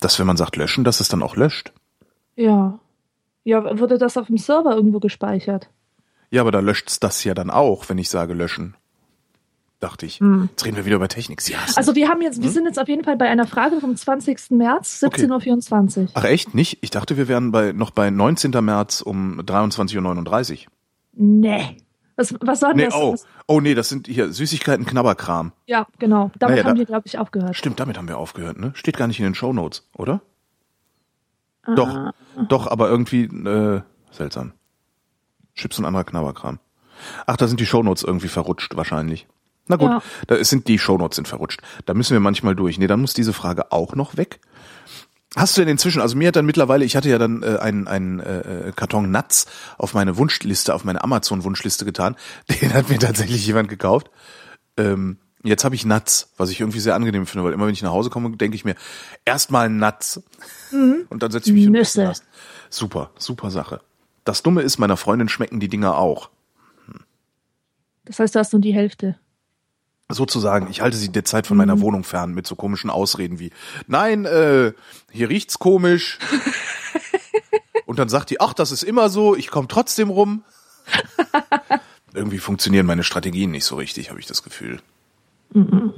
dass 0.00 0.18
wenn 0.18 0.26
man 0.26 0.36
sagt 0.36 0.56
löschen, 0.56 0.84
dass 0.84 1.00
es 1.00 1.08
dann 1.08 1.22
auch 1.22 1.36
löscht. 1.36 1.72
Ja. 2.36 2.78
Ja, 3.44 3.78
wurde 3.78 3.98
das 3.98 4.16
auf 4.16 4.28
dem 4.28 4.38
Server 4.38 4.74
irgendwo 4.74 5.00
gespeichert? 5.00 5.68
Ja, 6.30 6.40
aber 6.40 6.50
da 6.50 6.60
löscht's 6.60 6.98
das 6.98 7.22
ja 7.24 7.34
dann 7.34 7.50
auch, 7.50 7.88
wenn 7.88 7.98
ich 7.98 8.08
sage 8.08 8.34
löschen 8.34 8.74
dachte 9.84 10.06
ich. 10.06 10.18
Hm. 10.18 10.48
Jetzt 10.50 10.64
reden 10.64 10.76
wir 10.76 10.86
wieder 10.86 10.96
über 10.96 11.08
Technik. 11.08 11.40
Sie. 11.42 11.54
Also 11.76 11.94
wir 11.94 12.08
haben 12.08 12.22
jetzt, 12.22 12.40
wir 12.40 12.46
hm? 12.46 12.54
sind 12.54 12.64
jetzt 12.64 12.78
auf 12.78 12.88
jeden 12.88 13.04
Fall 13.04 13.16
bei 13.16 13.28
einer 13.28 13.46
Frage 13.46 13.80
vom 13.80 13.94
20. 13.94 14.50
März, 14.50 15.02
17.24 15.02 16.00
Uhr. 16.00 16.08
Ach 16.14 16.24
echt? 16.24 16.54
Nicht? 16.54 16.78
Ich 16.80 16.90
dachte, 16.90 17.16
wir 17.16 17.28
wären 17.28 17.52
bei, 17.52 17.72
noch 17.72 17.90
bei 17.90 18.10
19. 18.10 18.50
März 18.64 19.02
um 19.02 19.40
23.39 19.40 20.52
Uhr. 20.52 20.58
Nee. 21.12 21.76
Was, 22.16 22.34
was 22.40 22.62
war 22.62 22.74
nee, 22.74 22.84
das? 22.84 22.94
Oh. 22.94 23.16
oh 23.48 23.60
nee, 23.60 23.74
das 23.74 23.88
sind 23.88 24.06
hier 24.06 24.32
Süßigkeiten, 24.32 24.86
Knabberkram. 24.86 25.52
Ja, 25.66 25.86
genau. 25.98 26.30
Damit 26.38 26.56
naja, 26.56 26.68
haben 26.68 26.76
da, 26.76 26.78
wir, 26.78 26.86
glaube 26.86 27.06
ich, 27.06 27.18
aufgehört. 27.18 27.56
Stimmt, 27.56 27.80
damit 27.80 27.98
haben 27.98 28.08
wir 28.08 28.18
aufgehört, 28.18 28.58
ne? 28.58 28.72
Steht 28.74 28.96
gar 28.96 29.08
nicht 29.08 29.18
in 29.18 29.24
den 29.24 29.34
Show 29.34 29.52
Notes, 29.52 29.88
oder? 29.96 30.20
Ah. 31.64 31.74
Doch, 31.74 32.12
doch, 32.48 32.66
aber 32.68 32.88
irgendwie 32.88 33.24
äh, 33.24 33.82
seltsam. 34.10 34.52
Chips 35.54 35.78
und 35.78 35.84
anderer 35.84 36.04
Knabberkram. 36.04 36.58
Ach, 37.26 37.36
da 37.36 37.48
sind 37.48 37.60
die 37.60 37.66
Shownotes 37.66 38.04
irgendwie 38.04 38.28
verrutscht, 38.28 38.76
wahrscheinlich. 38.76 39.26
Na 39.66 39.76
gut, 39.76 39.88
ja. 39.88 40.02
da 40.26 40.44
sind 40.44 40.68
die 40.68 40.78
Shownotes 40.78 41.16
sind 41.16 41.26
verrutscht. 41.26 41.62
Da 41.86 41.94
müssen 41.94 42.12
wir 42.12 42.20
manchmal 42.20 42.54
durch. 42.54 42.78
Nee, 42.78 42.86
dann 42.86 43.00
muss 43.00 43.14
diese 43.14 43.32
Frage 43.32 43.72
auch 43.72 43.94
noch 43.94 44.16
weg. 44.16 44.40
Hast 45.36 45.56
du 45.56 45.62
denn 45.62 45.68
inzwischen, 45.68 46.00
also 46.00 46.16
mir 46.16 46.28
hat 46.28 46.36
dann 46.36 46.46
mittlerweile, 46.46 46.84
ich 46.84 46.94
hatte 46.96 47.08
ja 47.08 47.18
dann 47.18 47.42
äh, 47.42 47.58
einen, 47.58 47.88
einen 47.88 48.20
äh, 48.20 48.72
Karton 48.74 49.10
Nuts 49.10 49.46
auf 49.78 49.94
meine 49.94 50.16
Wunschliste, 50.16 50.74
auf 50.74 50.84
meine 50.84 51.02
Amazon-Wunschliste 51.02 51.84
getan. 51.84 52.16
Den 52.60 52.72
hat 52.72 52.88
mir 52.88 52.98
tatsächlich 52.98 53.44
jemand 53.46 53.68
gekauft. 53.68 54.10
Ähm, 54.76 55.18
jetzt 55.42 55.64
habe 55.64 55.74
ich 55.74 55.84
Nuts, 55.84 56.30
was 56.36 56.50
ich 56.50 56.60
irgendwie 56.60 56.80
sehr 56.80 56.94
angenehm 56.94 57.26
finde, 57.26 57.44
weil 57.44 57.52
immer 57.52 57.66
wenn 57.66 57.72
ich 57.72 57.82
nach 57.82 57.90
Hause 57.90 58.10
komme, 58.10 58.36
denke 58.36 58.54
ich 58.54 58.64
mir, 58.64 58.76
erstmal 59.24 59.68
Nuts. 59.68 60.22
Mhm. 60.70 61.06
Und 61.08 61.22
dann 61.22 61.32
setze 61.32 61.50
ich 61.50 61.54
mich 61.54 61.68
Nüsse. 61.68 62.08
Und 62.08 62.22
super, 62.70 63.10
super 63.18 63.50
Sache. 63.50 63.80
Das 64.24 64.42
Dumme 64.42 64.62
ist, 64.62 64.78
meiner 64.78 64.96
Freundin 64.96 65.28
schmecken 65.28 65.58
die 65.58 65.68
Dinger 65.68 65.98
auch. 65.98 66.30
Hm. 66.86 67.00
Das 68.04 68.18
heißt, 68.20 68.34
du 68.34 68.38
hast 68.38 68.52
nur 68.52 68.62
die 68.62 68.72
Hälfte 68.72 69.18
sozusagen, 70.10 70.68
ich 70.70 70.80
halte 70.80 70.96
sie 70.96 71.10
derzeit 71.10 71.46
von 71.46 71.56
meiner 71.56 71.76
mhm. 71.76 71.80
Wohnung 71.80 72.04
fern 72.04 72.34
mit 72.34 72.46
so 72.46 72.56
komischen 72.56 72.90
Ausreden 72.90 73.38
wie, 73.38 73.50
nein, 73.86 74.24
äh, 74.24 74.72
hier 75.10 75.28
riecht's 75.28 75.58
komisch. 75.58 76.18
Und 77.86 77.98
dann 77.98 78.08
sagt 78.08 78.30
die, 78.30 78.40
ach, 78.40 78.54
das 78.54 78.72
ist 78.72 78.82
immer 78.82 79.08
so, 79.08 79.36
ich 79.36 79.50
komme 79.50 79.68
trotzdem 79.68 80.10
rum. 80.10 80.44
Irgendwie 82.14 82.38
funktionieren 82.38 82.86
meine 82.86 83.02
Strategien 83.02 83.50
nicht 83.50 83.64
so 83.64 83.76
richtig, 83.76 84.10
habe 84.10 84.20
ich 84.20 84.26
das 84.26 84.42
Gefühl. 84.42 84.80
Mhm. 85.52 85.94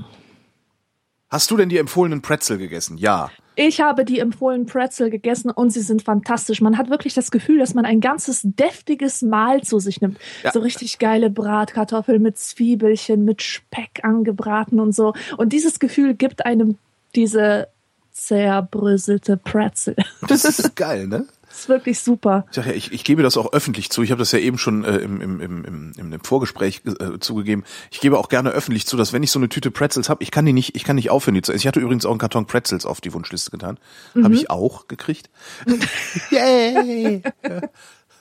Hast 1.28 1.50
du 1.50 1.56
denn 1.56 1.68
die 1.68 1.78
empfohlenen 1.78 2.22
Pretzel 2.22 2.56
gegessen? 2.56 2.98
Ja. 2.98 3.30
Ich 3.56 3.80
habe 3.80 4.04
die 4.04 4.20
empfohlenen 4.20 4.66
Pretzel 4.66 5.10
gegessen 5.10 5.50
und 5.50 5.70
sie 5.70 5.80
sind 5.80 6.02
fantastisch. 6.02 6.60
Man 6.60 6.78
hat 6.78 6.90
wirklich 6.90 7.14
das 7.14 7.30
Gefühl, 7.30 7.58
dass 7.58 7.74
man 7.74 7.84
ein 7.84 8.00
ganzes 8.00 8.42
deftiges 8.44 9.22
Mahl 9.22 9.62
zu 9.62 9.78
sich 9.78 10.00
nimmt. 10.00 10.18
Ja. 10.44 10.52
So 10.52 10.60
richtig 10.60 10.98
geile 10.98 11.30
Bratkartoffeln 11.30 12.22
mit 12.22 12.38
Zwiebelchen, 12.38 13.24
mit 13.24 13.42
Speck 13.42 14.00
angebraten 14.02 14.78
und 14.78 14.94
so. 14.94 15.14
Und 15.36 15.52
dieses 15.52 15.78
Gefühl 15.78 16.14
gibt 16.14 16.44
einem 16.44 16.78
diese 17.14 17.68
zerbröselte 18.12 19.36
Pretzel. 19.36 19.96
Das 20.28 20.44
ist 20.44 20.76
geil, 20.76 21.06
ne? 21.06 21.26
Das 21.56 21.62
ist 21.62 21.68
wirklich 21.70 22.00
super. 22.00 22.44
Ich, 22.50 22.56
ja, 22.58 22.66
ich, 22.66 22.92
ich 22.92 23.02
gebe 23.02 23.22
das 23.22 23.38
auch 23.38 23.54
öffentlich 23.54 23.88
zu. 23.88 24.02
Ich 24.02 24.10
habe 24.10 24.18
das 24.18 24.30
ja 24.30 24.38
eben 24.38 24.58
schon 24.58 24.84
äh, 24.84 24.98
im, 24.98 25.22
im, 25.22 25.40
im, 25.40 25.64
im, 25.96 26.12
im 26.12 26.20
Vorgespräch 26.22 26.82
äh, 26.84 27.18
zugegeben. 27.18 27.64
Ich 27.90 28.00
gebe 28.00 28.18
auch 28.18 28.28
gerne 28.28 28.50
öffentlich 28.50 28.86
zu, 28.86 28.98
dass 28.98 29.14
wenn 29.14 29.22
ich 29.22 29.30
so 29.30 29.38
eine 29.38 29.48
Tüte 29.48 29.70
Pretzels 29.70 30.10
habe, 30.10 30.22
ich 30.22 30.30
kann 30.30 30.44
die 30.44 30.52
nicht, 30.52 30.76
ich 30.76 30.84
kann 30.84 30.96
nicht 30.96 31.08
aufhören, 31.08 31.34
die 31.34 31.40
zu 31.40 31.52
essen. 31.52 31.62
Ich 31.62 31.66
hatte 31.66 31.80
übrigens 31.80 32.04
auch 32.04 32.10
einen 32.10 32.18
Karton 32.18 32.44
Pretzels 32.44 32.84
auf 32.84 33.00
die 33.00 33.14
Wunschliste 33.14 33.50
getan. 33.50 33.78
Mhm. 34.12 34.24
Habe 34.24 34.34
ich 34.34 34.50
auch 34.50 34.86
gekriegt. 34.86 35.30
Yay! 36.30 37.22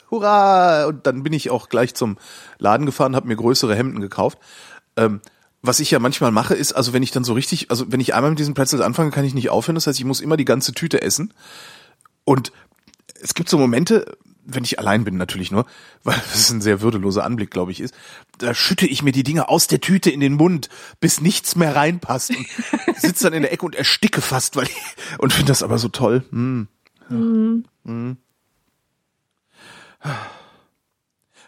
Hurra! 0.09 0.85
Und 0.85 1.05
dann 1.05 1.21
bin 1.21 1.33
ich 1.33 1.49
auch 1.49 1.67
gleich 1.67 1.93
zum 1.93 2.17
Laden 2.57 2.85
gefahren, 2.85 3.17
habe 3.17 3.27
mir 3.27 3.35
größere 3.35 3.75
Hemden 3.75 3.99
gekauft. 3.99 4.37
Ähm, 4.95 5.19
was 5.61 5.81
ich 5.81 5.91
ja 5.91 5.99
manchmal 5.99 6.31
mache, 6.31 6.53
ist, 6.53 6.71
also 6.71 6.93
wenn 6.93 7.03
ich 7.03 7.11
dann 7.11 7.25
so 7.25 7.33
richtig, 7.33 7.69
also 7.69 7.91
wenn 7.91 7.99
ich 7.99 8.13
einmal 8.13 8.29
mit 8.29 8.39
diesen 8.39 8.53
Pretzels 8.53 8.81
anfange, 8.81 9.11
kann 9.11 9.25
ich 9.25 9.33
nicht 9.33 9.49
aufhören. 9.49 9.75
Das 9.75 9.87
heißt, 9.87 9.99
ich 9.99 10.05
muss 10.05 10.21
immer 10.21 10.37
die 10.37 10.45
ganze 10.45 10.71
Tüte 10.71 11.01
essen. 11.01 11.33
Und 12.25 12.51
es 13.25 13.33
gibt 13.33 13.49
so 13.49 13.57
Momente, 13.57 14.17
wenn 14.45 14.63
ich 14.63 14.77
allein 14.77 15.03
bin 15.03 15.17
natürlich 15.17 15.51
nur, 15.51 15.65
weil 16.03 16.15
das 16.15 16.51
ein 16.51 16.61
sehr 16.61 16.81
würdeloser 16.81 17.23
Anblick, 17.23 17.49
glaube 17.49 17.71
ich, 17.71 17.81
ist, 17.81 17.95
da 18.37 18.53
schütte 18.53 18.85
ich 18.85 19.01
mir 19.01 19.11
die 19.11 19.23
Dinge 19.23 19.49
aus 19.49 19.67
der 19.67 19.81
Tüte 19.81 20.11
in 20.11 20.19
den 20.19 20.33
Mund, 20.33 20.69
bis 20.99 21.21
nichts 21.21 21.55
mehr 21.55 21.75
reinpasst 21.75 22.29
und 22.29 22.47
sitze 22.97 23.25
dann 23.25 23.33
in 23.33 23.41
der 23.41 23.51
Ecke 23.51 23.65
und 23.65 23.75
ersticke 23.75 24.21
fast, 24.21 24.55
weil 24.55 24.65
ich, 24.65 24.77
und 25.17 25.33
finde 25.33 25.47
das 25.47 25.63
aber 25.63 25.79
so 25.79 25.89
toll. 25.89 26.23
Hm. 26.29 26.67
Mhm. 27.09 27.65
Hm. 27.83 28.17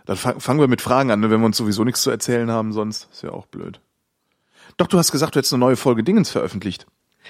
Dann 0.05 0.17
fangen 0.17 0.59
wir 0.59 0.67
mit 0.67 0.81
Fragen 0.81 1.11
an, 1.11 1.19
ne, 1.19 1.29
wenn 1.29 1.41
wir 1.41 1.45
uns 1.45 1.57
sowieso 1.57 1.83
nichts 1.83 2.01
zu 2.01 2.09
erzählen 2.09 2.49
haben, 2.49 2.73
sonst 2.73 3.07
ist 3.11 3.21
ja 3.21 3.29
auch 3.29 3.45
blöd. 3.45 3.79
Doch, 4.77 4.87
du 4.87 4.97
hast 4.97 5.11
gesagt, 5.11 5.35
du 5.35 5.37
hättest 5.37 5.53
eine 5.53 5.59
neue 5.59 5.75
Folge 5.75 6.03
Dingens 6.03 6.31
veröffentlicht. 6.31 6.87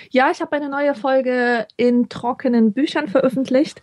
Ja, 0.10 0.32
ich 0.32 0.42
habe 0.42 0.56
eine 0.56 0.70
neue 0.70 0.96
Folge 0.96 1.68
in 1.75 2.08
trockenen 2.08 2.72
Büchern 2.72 3.10
veröffentlicht. 3.10 3.82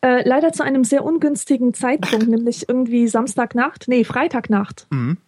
Äh, 0.00 0.28
leider 0.28 0.52
zu 0.52 0.62
einem 0.62 0.84
sehr 0.84 1.04
ungünstigen 1.04 1.74
Zeitpunkt, 1.74 2.28
nämlich 2.28 2.68
irgendwie 2.68 3.08
Samstagnacht, 3.08 3.86
nee, 3.88 4.04
Freitagnacht. 4.04 4.86
Mhm. 4.90 5.18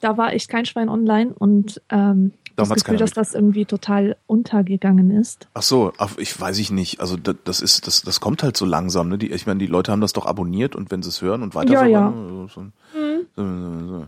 Da 0.00 0.16
war 0.16 0.32
echt 0.32 0.48
kein 0.48 0.64
Schwein 0.64 0.88
online 0.88 1.34
und 1.34 1.82
ähm, 1.90 2.32
das 2.56 2.70
Gefühl, 2.70 2.98
dass 2.98 3.12
das 3.12 3.34
irgendwie 3.34 3.64
total 3.64 4.16
untergegangen 4.26 5.10
ist. 5.10 5.48
Ach 5.54 5.62
so, 5.62 5.92
ich 6.18 6.38
weiß 6.38 6.58
ich 6.58 6.70
nicht. 6.70 7.00
Also 7.00 7.16
das 7.16 7.60
ist, 7.60 7.86
das, 7.86 8.02
das 8.02 8.20
kommt 8.20 8.42
halt 8.42 8.56
so 8.56 8.64
langsam. 8.64 9.08
Ne? 9.08 9.18
Die, 9.18 9.30
ich 9.30 9.46
meine, 9.46 9.58
die 9.58 9.66
Leute 9.66 9.92
haben 9.92 10.00
das 10.00 10.12
doch 10.12 10.26
abonniert 10.26 10.76
und 10.76 10.90
wenn 10.90 11.02
sie 11.02 11.08
es 11.08 11.22
hören 11.22 11.42
und 11.42 11.54
weiter 11.54 11.72
ja, 11.72 11.86
ja. 11.86 12.12
So, 12.12 12.60
mhm. 12.60 13.26
so, 13.36 13.88
so, 13.88 14.06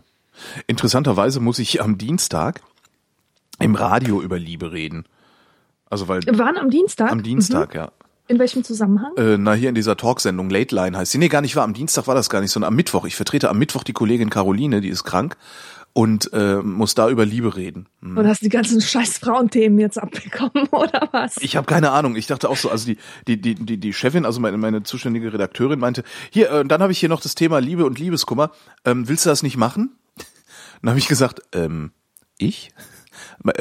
Interessanterweise 0.67 1.41
muss 1.41 1.59
ich 1.59 1.83
am 1.83 1.99
Dienstag 1.99 2.61
im 3.59 3.75
Radio 3.75 4.21
über 4.21 4.39
Liebe 4.39 4.73
reden. 4.73 5.05
Also 5.89 6.09
weil. 6.09 6.21
Wann 6.27 6.57
am 6.57 6.71
Dienstag? 6.71 7.11
Am 7.13 7.23
Dienstag, 7.23 7.75
mhm. 7.75 7.81
ja. 7.81 7.93
In 8.33 8.39
welchem 8.39 8.65
Zusammenhang? 8.65 9.15
Äh, 9.19 9.37
na, 9.37 9.53
hier 9.53 9.69
in 9.69 9.75
dieser 9.75 9.95
Talksendung, 9.95 10.49
Late 10.49 10.75
Line 10.75 10.97
heißt 10.97 11.13
sie. 11.13 11.19
Nee, 11.19 11.29
gar 11.29 11.43
nicht 11.43 11.55
wahr. 11.55 11.65
Am 11.65 11.75
Dienstag 11.75 12.07
war 12.07 12.15
das 12.15 12.31
gar 12.31 12.41
nicht, 12.41 12.51
sondern 12.51 12.69
am 12.69 12.77
Mittwoch. 12.77 13.05
Ich 13.05 13.15
vertrete 13.15 13.51
am 13.51 13.59
Mittwoch 13.59 13.85
die 13.85 13.93
Kollegin 13.93 14.31
Caroline, 14.31 14.81
die 14.81 14.89
ist 14.89 15.05
krank 15.05 15.37
und 15.93 16.33
äh, 16.33 16.63
muss 16.63 16.95
da 16.95 17.11
über 17.11 17.27
Liebe 17.27 17.57
reden. 17.57 17.91
Hm. 18.01 18.17
Und 18.17 18.27
hast 18.27 18.41
die 18.41 18.49
ganzen 18.49 18.81
scheiß 18.81 19.19
Frauenthemen 19.19 19.79
jetzt 19.79 19.99
abbekommen, 19.99 20.67
oder 20.71 21.11
was? 21.13 21.37
Ich 21.43 21.57
habe 21.57 21.67
keine 21.67 21.91
Ahnung. 21.91 22.17
Ich 22.17 22.27
dachte 22.27 22.49
auch 22.49 22.57
so, 22.57 22.71
also 22.71 22.87
die, 22.87 22.97
die, 23.29 23.39
die, 23.39 23.55
die, 23.55 23.77
die 23.77 23.93
Chefin, 23.93 24.25
also 24.25 24.41
meine, 24.41 24.57
meine 24.57 24.83
zuständige 24.83 25.31
Redakteurin 25.31 25.79
meinte, 25.79 26.03
hier, 26.31 26.51
äh, 26.51 26.65
dann 26.65 26.81
habe 26.81 26.93
ich 26.93 26.99
hier 26.99 27.11
noch 27.11 27.21
das 27.21 27.35
Thema 27.35 27.59
Liebe 27.59 27.85
und 27.85 27.99
Liebeskummer. 27.99 28.53
Ähm, 28.87 29.11
willst 29.11 29.27
du 29.27 29.29
das 29.29 29.43
nicht 29.43 29.59
machen? 29.59 29.95
Dann 30.81 30.89
habe 30.89 30.99
ich 30.99 31.07
gesagt, 31.07 31.43
ähm, 31.53 31.93
ich? 32.39 32.71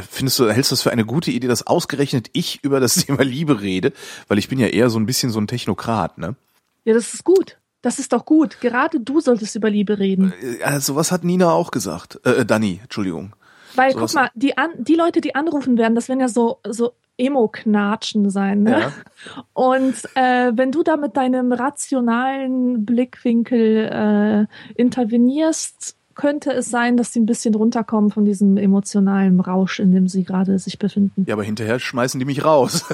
Findest 0.10 0.40
du, 0.40 0.50
hältst 0.50 0.72
du 0.72 0.74
das 0.74 0.84
für 0.84 0.92
eine 0.92 1.06
gute 1.06 1.32
Idee, 1.32 1.48
dass 1.48 1.66
ausgerechnet 1.66 2.30
ich 2.34 2.64
über 2.64 2.80
das 2.80 2.96
Thema 3.06 3.24
Liebe 3.24 3.62
rede? 3.62 3.94
Weil 4.28 4.38
ich 4.38 4.50
bin 4.50 4.60
ja 4.60 4.68
eher 4.68 4.90
so 4.90 5.00
ein 5.00 5.06
bisschen 5.06 5.32
so 5.32 5.40
ein 5.40 5.48
Technokrat, 5.48 6.18
ne? 6.18 6.36
Ja, 6.86 6.94
das 6.94 7.14
ist 7.14 7.24
gut. 7.24 7.58
Das 7.82 7.98
ist 7.98 8.14
doch 8.14 8.26
gut. 8.26 8.62
Gerade 8.62 9.00
du 9.00 9.22
solltest 9.22 9.56
über 9.56 9.70
Liebe 9.70 9.98
reden. 9.98 10.34
Also 10.64 10.96
was 10.96 11.12
hat 11.12 11.24
Nina 11.24 11.52
auch 11.52 11.72
gesagt? 11.72 12.20
Äh, 12.26 12.42
äh 12.42 12.46
Dani, 12.46 12.80
Entschuldigung. 12.84 13.36
Weil, 13.76 13.94
so 13.94 14.00
guck 14.00 14.14
mal, 14.14 14.30
die, 14.36 14.58
an, 14.58 14.72
die 14.78 14.96
Leute, 14.96 15.22
die 15.22 15.34
anrufen 15.34 15.78
werden, 15.78 15.96
das 15.96 16.10
werden 16.10 16.20
ja 16.20 16.28
so, 16.28 16.60
so 16.68 16.94
Emo-Knatschen 17.18 18.30
sein. 18.30 18.64
Ne? 18.64 18.80
Ja. 18.80 18.94
Und 19.54 19.96
äh, 20.16 20.52
wenn 20.56 20.72
du 20.72 20.84
da 20.84 20.98
mit 20.98 21.16
deinem 21.18 21.52
rationalen 21.52 22.86
Blickwinkel 22.86 24.48
äh, 24.48 24.80
intervenierst, 24.80 25.96
könnte 26.16 26.52
es 26.52 26.70
sein, 26.70 26.98
dass 26.98 27.14
sie 27.14 27.20
ein 27.20 27.26
bisschen 27.26 27.56
runterkommen 27.56 28.12
von 28.12 28.26
diesem 28.26 28.58
emotionalen 28.58 29.40
Rausch, 29.40 29.80
in 29.80 29.92
dem 29.92 30.08
sie 30.08 30.24
gerade 30.24 30.58
sich 30.60 30.80
befinden. 30.80 31.26
Ja, 31.28 31.36
aber 31.36 31.44
hinterher 31.44 31.80
schmeißen 31.80 32.20
die 32.20 32.26
mich 32.26 32.44
raus. 32.44 32.86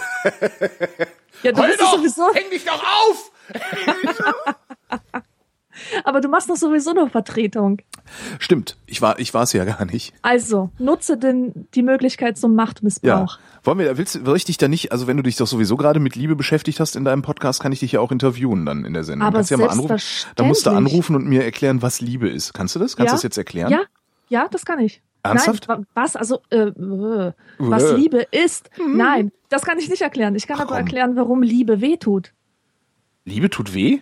ja, 1.44 1.52
du 1.52 1.62
bist 1.62 1.82
doch, 1.82 1.98
sowieso. 1.98 2.34
Häng 2.34 2.50
dich 2.52 2.66
doch 2.66 2.84
auf! 2.84 3.32
aber 6.04 6.22
du 6.22 6.30
machst 6.30 6.50
doch 6.50 6.56
sowieso 6.56 6.94
nur 6.94 7.10
Vertretung. 7.10 7.82
Stimmt, 8.40 8.78
ich 8.86 9.02
war 9.02 9.20
ich 9.20 9.34
war 9.34 9.44
es 9.44 9.54
ja 9.54 9.66
gar 9.66 9.86
nicht. 9.86 10.14
Also, 10.22 10.70
nutze 10.80 11.18
denn 11.18 11.68
die 11.74 11.84
Möglichkeit 11.84 12.38
zum 12.38 12.56
Machtmissbrauch. 12.56 13.38
Ja. 13.38 13.44
Wollen 13.64 13.80
wir, 13.80 13.98
willst, 13.98 14.26
will 14.26 14.36
ich 14.36 14.46
dich 14.46 14.58
da 14.58 14.68
nicht, 14.68 14.92
also 14.92 15.08
wenn 15.08 15.18
du 15.18 15.24
dich 15.24 15.36
doch 15.36 15.48
sowieso 15.48 15.76
gerade 15.76 16.00
mit 16.00 16.16
Liebe 16.16 16.36
beschäftigt 16.36 16.80
hast 16.80 16.96
in 16.96 17.04
deinem 17.04 17.22
Podcast, 17.22 17.62
kann 17.62 17.72
ich 17.72 17.80
dich 17.80 17.92
ja 17.92 18.00
auch 18.00 18.12
interviewen 18.12 18.66
dann 18.66 18.86
in 18.86 18.94
der 18.94 19.04
Sendung. 19.04 19.28
Aber 19.28 19.40
Kannst 19.40 19.52
ja 19.52 19.58
mal 19.58 19.70
anrufen. 19.70 19.98
Da 20.36 20.44
musst 20.46 20.66
du 20.66 20.70
anrufen 20.70 21.16
und 21.16 21.26
mir 21.26 21.44
erklären, 21.44 21.82
was 21.82 22.00
Liebe 22.00 22.30
ist. 22.30 22.54
Kannst 22.54 22.76
du 22.76 22.80
das? 22.80 22.96
Kannst 22.96 23.12
du 23.12 23.16
das 23.16 23.24
jetzt 23.24 23.38
erklären? 23.38 23.72
Ja, 23.72 23.82
ja, 24.30 24.48
das 24.50 24.66
kann 24.66 24.80
ich. 24.80 25.02
Ernsthaft? 25.24 25.68
Nein, 25.68 25.86
was, 25.94 26.16
also, 26.16 26.40
äh, 26.50 26.72
was 27.58 27.94
Liebe 27.94 28.26
ist? 28.32 28.70
Mhm. 28.78 28.98
Nein, 28.98 29.32
das 29.50 29.64
kann 29.64 29.78
ich 29.80 29.90
nicht 29.90 30.02
erklären. 30.02 30.36
Ich 30.36 30.48
kann 30.48 30.58
Ach, 30.60 30.68
aber 30.68 30.78
erklären, 30.78 31.16
warum 31.16 31.42
Liebe 31.42 31.82
weh 31.82 31.98
tut. 31.98 32.34
Liebe 33.26 33.50
tut 33.50 33.74
weh? 33.74 34.00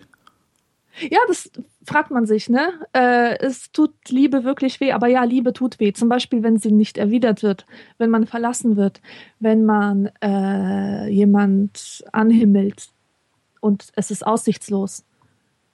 Ja, 1.00 1.18
das 1.28 1.50
fragt 1.84 2.10
man 2.10 2.26
sich, 2.26 2.48
ne? 2.48 2.72
Äh, 2.92 3.38
es 3.38 3.70
tut 3.70 3.92
Liebe 4.08 4.44
wirklich 4.44 4.80
weh, 4.80 4.92
aber 4.92 5.08
ja, 5.08 5.24
Liebe 5.24 5.52
tut 5.52 5.78
weh. 5.78 5.92
Zum 5.92 6.08
Beispiel, 6.08 6.42
wenn 6.42 6.58
sie 6.58 6.72
nicht 6.72 6.96
erwidert 6.98 7.42
wird, 7.42 7.66
wenn 7.98 8.10
man 8.10 8.26
verlassen 8.26 8.76
wird, 8.76 9.00
wenn 9.38 9.64
man 9.64 10.10
äh, 10.22 11.08
jemand 11.08 12.04
anhimmelt 12.12 12.88
und 13.60 13.88
es 13.94 14.10
ist 14.10 14.26
aussichtslos. 14.26 15.04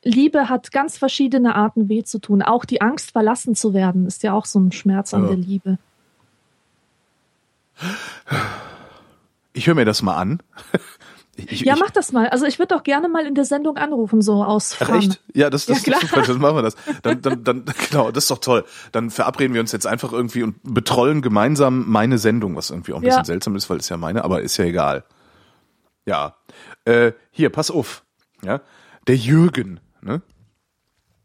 Liebe 0.04 0.48
hat 0.48 0.72
ganz 0.72 0.98
verschiedene 0.98 1.54
Arten 1.54 1.88
weh 1.88 2.02
zu 2.02 2.18
tun. 2.18 2.42
Auch 2.42 2.64
die 2.64 2.80
Angst, 2.80 3.12
verlassen 3.12 3.54
zu 3.54 3.72
werden, 3.74 4.06
ist 4.06 4.22
ja 4.22 4.32
auch 4.32 4.46
so 4.46 4.58
ein 4.58 4.72
Schmerz 4.72 5.14
an 5.14 5.22
ja. 5.22 5.28
der 5.28 5.36
Liebe. 5.36 5.78
Ich 9.52 9.66
höre 9.66 9.74
mir 9.74 9.84
das 9.84 10.02
mal 10.02 10.16
an. 10.16 10.42
Ich, 11.48 11.60
ja, 11.62 11.74
ich, 11.74 11.80
mach 11.80 11.90
das 11.90 12.12
mal. 12.12 12.28
Also 12.28 12.46
ich 12.46 12.58
würde 12.58 12.74
doch 12.74 12.82
gerne 12.82 13.08
mal 13.08 13.26
in 13.26 13.34
der 13.34 13.44
Sendung 13.44 13.76
anrufen, 13.76 14.22
so 14.22 14.44
aus 14.44 14.76
Ach 14.80 14.90
echt? 14.90 15.20
Ja, 15.34 15.50
das, 15.50 15.66
das 15.66 15.84
ja, 15.84 15.94
ist 15.94 16.02
super, 16.02 16.22
dann 16.22 16.38
machen 16.38 16.56
wir 16.56 16.62
das. 16.62 16.76
Dann, 17.02 17.22
dann, 17.22 17.44
dann, 17.44 17.64
genau, 17.90 18.10
das 18.10 18.24
ist 18.24 18.30
doch 18.30 18.38
toll. 18.38 18.64
Dann 18.92 19.10
verabreden 19.10 19.54
wir 19.54 19.60
uns 19.60 19.72
jetzt 19.72 19.86
einfach 19.86 20.12
irgendwie 20.12 20.42
und 20.42 20.56
betrollen 20.62 21.22
gemeinsam 21.22 21.88
meine 21.88 22.18
Sendung, 22.18 22.56
was 22.56 22.70
irgendwie 22.70 22.92
auch 22.92 22.98
ein 22.98 23.02
bisschen 23.02 23.18
ja. 23.18 23.24
seltsam 23.24 23.56
ist, 23.56 23.68
weil 23.70 23.78
es 23.78 23.88
ja 23.88 23.96
meine, 23.96 24.24
aber 24.24 24.42
ist 24.42 24.56
ja 24.56 24.64
egal. 24.64 25.04
Ja. 26.04 26.36
Äh, 26.84 27.12
hier, 27.30 27.50
pass 27.50 27.70
auf. 27.70 28.04
Ja. 28.44 28.60
Der 29.06 29.16
Jürgen, 29.16 29.80
ne? 30.00 30.22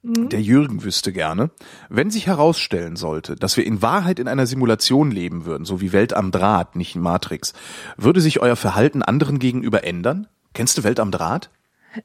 Mhm. 0.08 0.30
Der 0.30 0.42
Jürgen 0.42 0.84
wüsste 0.84 1.12
gerne, 1.12 1.50
wenn 1.90 2.10
sich 2.10 2.28
herausstellen 2.28 2.96
sollte, 2.96 3.36
dass 3.36 3.58
wir 3.58 3.66
in 3.66 3.82
Wahrheit 3.82 4.20
in 4.20 4.28
einer 4.28 4.48
Simulation 4.48 5.12
leben 5.12 5.46
würden, 5.46 5.66
so 5.66 5.82
wie 5.82 5.92
Welt 5.92 6.14
am 6.14 6.32
Draht, 6.32 6.76
nicht 6.76 6.96
in 6.96 7.02
Matrix, 7.02 7.54
würde 7.98 8.22
sich 8.22 8.40
euer 8.40 8.56
Verhalten 8.56 9.04
anderen 9.04 9.40
gegenüber 9.40 9.84
ändern? 9.84 10.28
Kennst 10.54 10.78
du 10.78 10.84
Welt 10.84 11.00
am 11.00 11.12
Draht? 11.12 11.50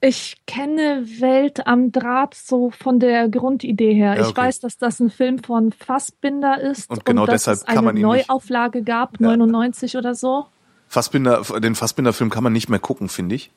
Ich 0.00 0.36
kenne 0.46 1.04
Welt 1.20 1.66
am 1.66 1.92
Draht 1.92 2.34
so 2.34 2.70
von 2.70 2.98
der 2.98 3.28
Grundidee 3.28 3.94
her. 3.94 4.14
Ja, 4.14 4.20
okay. 4.20 4.30
Ich 4.30 4.36
weiß, 4.36 4.60
dass 4.60 4.78
das 4.78 4.98
ein 5.00 5.10
Film 5.10 5.38
von 5.38 5.72
Fassbinder 5.72 6.60
ist 6.60 6.90
und, 6.90 7.04
genau 7.04 7.22
und 7.22 7.28
dass 7.28 7.42
deshalb 7.42 7.58
es 7.58 7.64
eine 7.64 7.76
kann 7.76 7.84
man 7.84 8.00
Neuauflage 8.00 8.82
gab, 8.82 9.20
ja. 9.20 9.28
99 9.28 9.96
oder 9.96 10.14
so. 10.14 10.46
Fassbinder, 10.88 11.42
den 11.60 11.74
Fassbinder-Film 11.74 12.30
kann 12.30 12.42
man 12.42 12.52
nicht 12.52 12.68
mehr 12.68 12.78
gucken, 12.78 13.08
finde 13.08 13.34
ich. 13.34 13.50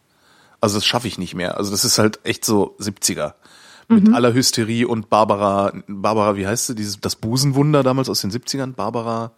Also 0.61 0.77
das 0.77 0.85
schaffe 0.85 1.07
ich 1.07 1.17
nicht 1.17 1.35
mehr. 1.35 1.57
Also 1.57 1.71
das 1.71 1.83
ist 1.83 1.97
halt 1.97 2.19
echt 2.23 2.45
so 2.45 2.75
70er 2.79 3.33
mit 3.87 4.07
mhm. 4.07 4.15
aller 4.15 4.33
Hysterie 4.33 4.85
und 4.85 5.09
Barbara, 5.09 5.73
Barbara, 5.87 6.35
wie 6.35 6.47
heißt 6.47 6.67
sie, 6.67 6.75
dieses, 6.75 6.99
das 6.99 7.15
Busenwunder 7.15 7.83
damals 7.83 8.09
aus 8.09 8.21
den 8.21 8.31
70ern, 8.31 8.73
Barbara? 8.73 9.31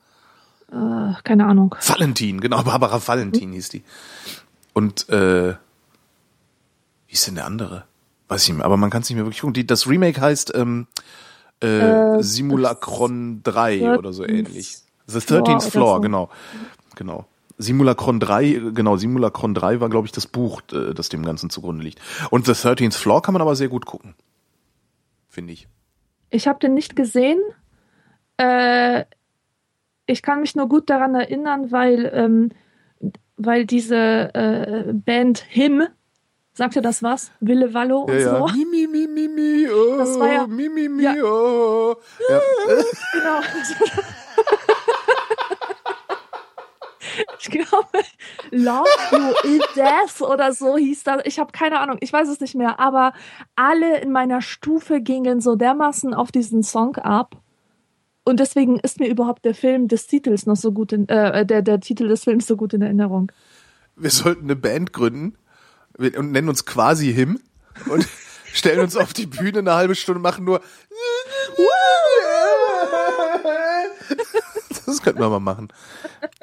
Äh, 0.71 1.13
keine 1.23 1.45
Ahnung. 1.45 1.75
Valentin, 1.85 2.41
genau, 2.41 2.63
Barbara 2.63 3.01
Valentin 3.05 3.51
hieß 3.53 3.69
die. 3.69 3.83
Und, 4.73 5.09
äh, 5.09 5.55
wie 7.07 7.13
ist 7.13 7.27
denn 7.27 7.35
der 7.35 7.45
andere? 7.45 7.85
Weiß 8.27 8.43
ich 8.43 8.49
nicht 8.49 8.57
mehr, 8.57 8.65
aber 8.65 8.77
man 8.77 8.89
kann 8.89 9.01
es 9.01 9.09
nicht 9.09 9.15
mehr 9.15 9.25
wirklich 9.25 9.41
gucken. 9.41 9.53
Die, 9.53 9.65
das 9.65 9.87
Remake 9.87 10.19
heißt, 10.19 10.53
ähm, 10.55 10.87
äh, 11.63 12.17
äh 12.17 12.23
Simulacron 12.23 13.41
3 13.43 13.97
oder 13.97 14.13
so 14.13 14.25
ähnlich. 14.25 14.79
The 15.07 15.19
13th 15.19 15.45
Floor, 15.45 15.61
Floor 15.61 16.01
genau. 16.01 16.29
Genau. 16.95 17.25
Simulacron 17.57 18.19
3, 18.19 18.71
genau, 18.73 18.97
Simulacron 18.97 19.53
3 19.53 19.79
war, 19.79 19.89
glaube 19.89 20.05
ich, 20.05 20.11
das 20.11 20.27
Buch, 20.27 20.61
äh, 20.71 20.93
das 20.93 21.09
dem 21.09 21.23
Ganzen 21.23 21.49
zugrunde 21.49 21.83
liegt. 21.83 21.99
Und 22.29 22.45
The 22.45 22.51
13th 22.51 22.93
Floor 22.93 23.21
kann 23.21 23.33
man 23.33 23.41
aber 23.41 23.55
sehr 23.55 23.69
gut 23.69 23.85
gucken. 23.85 24.13
Finde 25.37 25.53
ich. 25.53 25.67
Ich 26.31 26.47
habe 26.47 26.57
den 26.57 26.73
nicht 26.73 26.95
gesehen. 26.95 27.39
Äh, 28.37 29.05
ich 30.07 30.23
kann 30.23 30.41
mich 30.41 30.55
nur 30.55 30.67
gut 30.67 30.89
daran 30.89 31.13
erinnern, 31.13 31.71
weil, 31.71 32.09
ähm, 32.11 32.49
weil 33.35 33.67
diese 33.67 34.33
äh, 34.33 34.93
Band 34.93 35.37
Him, 35.37 35.83
sagt 36.53 36.75
ihr 36.75 36.81
das 36.81 37.03
was? 37.03 37.31
Wille 37.39 37.75
Wallo 37.75 37.99
und 37.99 38.15
ja, 38.19 38.35
so. 38.39 38.47
Mi, 38.47 38.65
mi, 38.65 38.87
mi, 38.87 39.07
mi, 39.07 39.27
mi, 39.27 39.69
oh, 39.69 39.97
Das 39.99 40.19
war 40.19 40.27
ja- 40.33 40.47
mi, 40.47 40.69
mi, 40.69 40.89
mi, 40.89 41.03
ja. 41.03 41.13
oh. 41.23 41.97
Ja. 42.29 42.41
Genau. 43.13 43.39
Ich 47.39 47.49
glaube, 47.49 48.03
Love 48.51 48.87
You 49.11 49.49
in 49.49 49.61
Death 49.75 50.21
oder 50.21 50.53
so 50.53 50.77
hieß 50.77 51.03
das. 51.03 51.21
Ich 51.25 51.39
habe 51.39 51.51
keine 51.51 51.79
Ahnung, 51.79 51.97
ich 52.01 52.11
weiß 52.11 52.27
es 52.29 52.39
nicht 52.39 52.55
mehr. 52.55 52.79
Aber 52.79 53.13
alle 53.55 53.99
in 54.01 54.11
meiner 54.11 54.41
Stufe 54.41 55.01
gingen 55.01 55.41
so 55.41 55.55
dermaßen 55.55 56.13
auf 56.13 56.31
diesen 56.31 56.63
Song 56.63 56.95
ab. 56.97 57.37
Und 58.23 58.39
deswegen 58.39 58.77
ist 58.79 58.99
mir 58.99 59.07
überhaupt 59.07 59.45
der 59.45 59.55
Film 59.55 59.87
des 59.87 60.07
Titels 60.07 60.45
noch 60.45 60.57
so 60.57 60.73
gut 60.73 60.91
in, 60.91 61.07
äh, 61.07 61.45
der, 61.45 61.61
der 61.61 61.79
Titel 61.79 62.09
des 62.09 62.25
Films 62.25 62.45
so 62.45 62.57
gut 62.57 62.73
in 62.73 62.81
Erinnerung. 62.81 63.31
Wir 63.95 64.09
sollten 64.09 64.43
eine 64.43 64.55
Band 64.55 64.91
gründen 64.91 65.37
und 65.97 66.31
nennen 66.31 66.49
uns 66.49 66.65
quasi 66.65 67.13
Him 67.13 67.39
und 67.89 68.05
stellen 68.53 68.81
uns 68.81 68.97
auf 68.97 69.13
die 69.13 69.27
Bühne 69.27 69.59
eine 69.59 69.73
halbe 69.75 69.95
Stunde, 69.95 70.19
machen 70.19 70.43
nur. 70.45 70.61
Das 74.87 75.03
könnten 75.03 75.19
wir 75.21 75.29
mal 75.29 75.39
machen. 75.39 75.67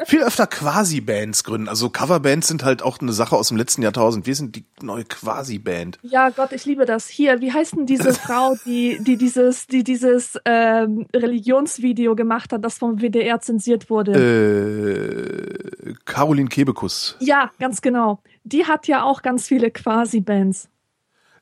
Viel 0.07 0.23
öfter 0.23 0.47
Quasi-Bands 0.47 1.43
gründen. 1.45 1.69
Also 1.69 1.91
Coverbands 1.91 2.47
sind 2.47 2.63
halt 2.63 2.83
auch 2.83 2.99
eine 3.01 3.13
Sache 3.13 3.35
aus 3.37 3.49
dem 3.49 3.57
letzten 3.57 3.83
Jahrtausend. 3.83 4.27
Wir 4.27 4.35
sind 4.37 4.55
die 4.55 4.65
neue 4.83 5.05
Quasi-Band. 5.05 5.99
Ja, 6.03 6.29
Gott, 6.31 6.53
ich 6.53 6.65
liebe 6.67 6.85
das. 6.85 7.09
Hier, 7.09 7.41
wie 7.41 7.53
heißt 7.53 7.73
denn 7.77 7.87
diese 7.87 8.13
Frau, 8.15 8.55
die, 8.67 8.99
die 9.03 9.17
dieses, 9.17 9.67
die 9.67 9.83
dieses 9.83 10.39
ähm, 10.45 11.07
Religionsvideo 11.17 12.15
gemacht 12.15 12.53
hat, 12.53 12.65
das 12.65 12.79
vom 12.79 13.01
WDR 13.01 13.41
zensiert 13.41 13.91
wurde? 13.91 14.13
Äh, 14.13 15.95
Caroline 16.05 16.49
Kebekus. 16.49 17.17
Ja, 17.21 17.51
ganz 17.59 17.81
genau. 17.81 18.23
Die 18.45 18.67
hat 18.67 18.87
ja 18.87 19.03
auch 19.03 19.23
ganz 19.23 19.47
viele 19.49 19.71
Quasi-Bands. 19.71 20.69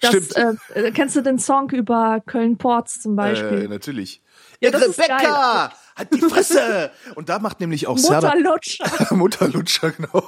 Das, 0.01 0.11
Stimmt. 0.11 0.37
Äh, 0.37 0.55
äh, 0.89 0.91
kennst 0.93 1.15
du 1.17 1.21
den 1.21 1.39
Song 1.39 1.71
über 1.71 2.21
Köln-Ports 2.27 3.01
zum 3.03 3.13
Äh, 3.13 3.17
Beispiel? 3.17 3.69
natürlich. 3.69 4.21
Ja, 4.61 4.71
das 4.71 4.83
ist 4.83 4.99
Rebecca! 4.99 5.73
Halt 5.97 6.15
die 6.15 6.21
Fresse! 6.21 6.91
Und 7.15 7.29
da 7.29 7.39
macht 7.39 7.61
nämlich 7.61 7.87
auch 7.87 7.99
Serdar, 7.99 8.35
Mutter 8.35 8.51
Lutscher. 8.51 9.07
Mutter 9.15 9.49
Lutscher, 9.49 9.91
genau. 9.91 10.25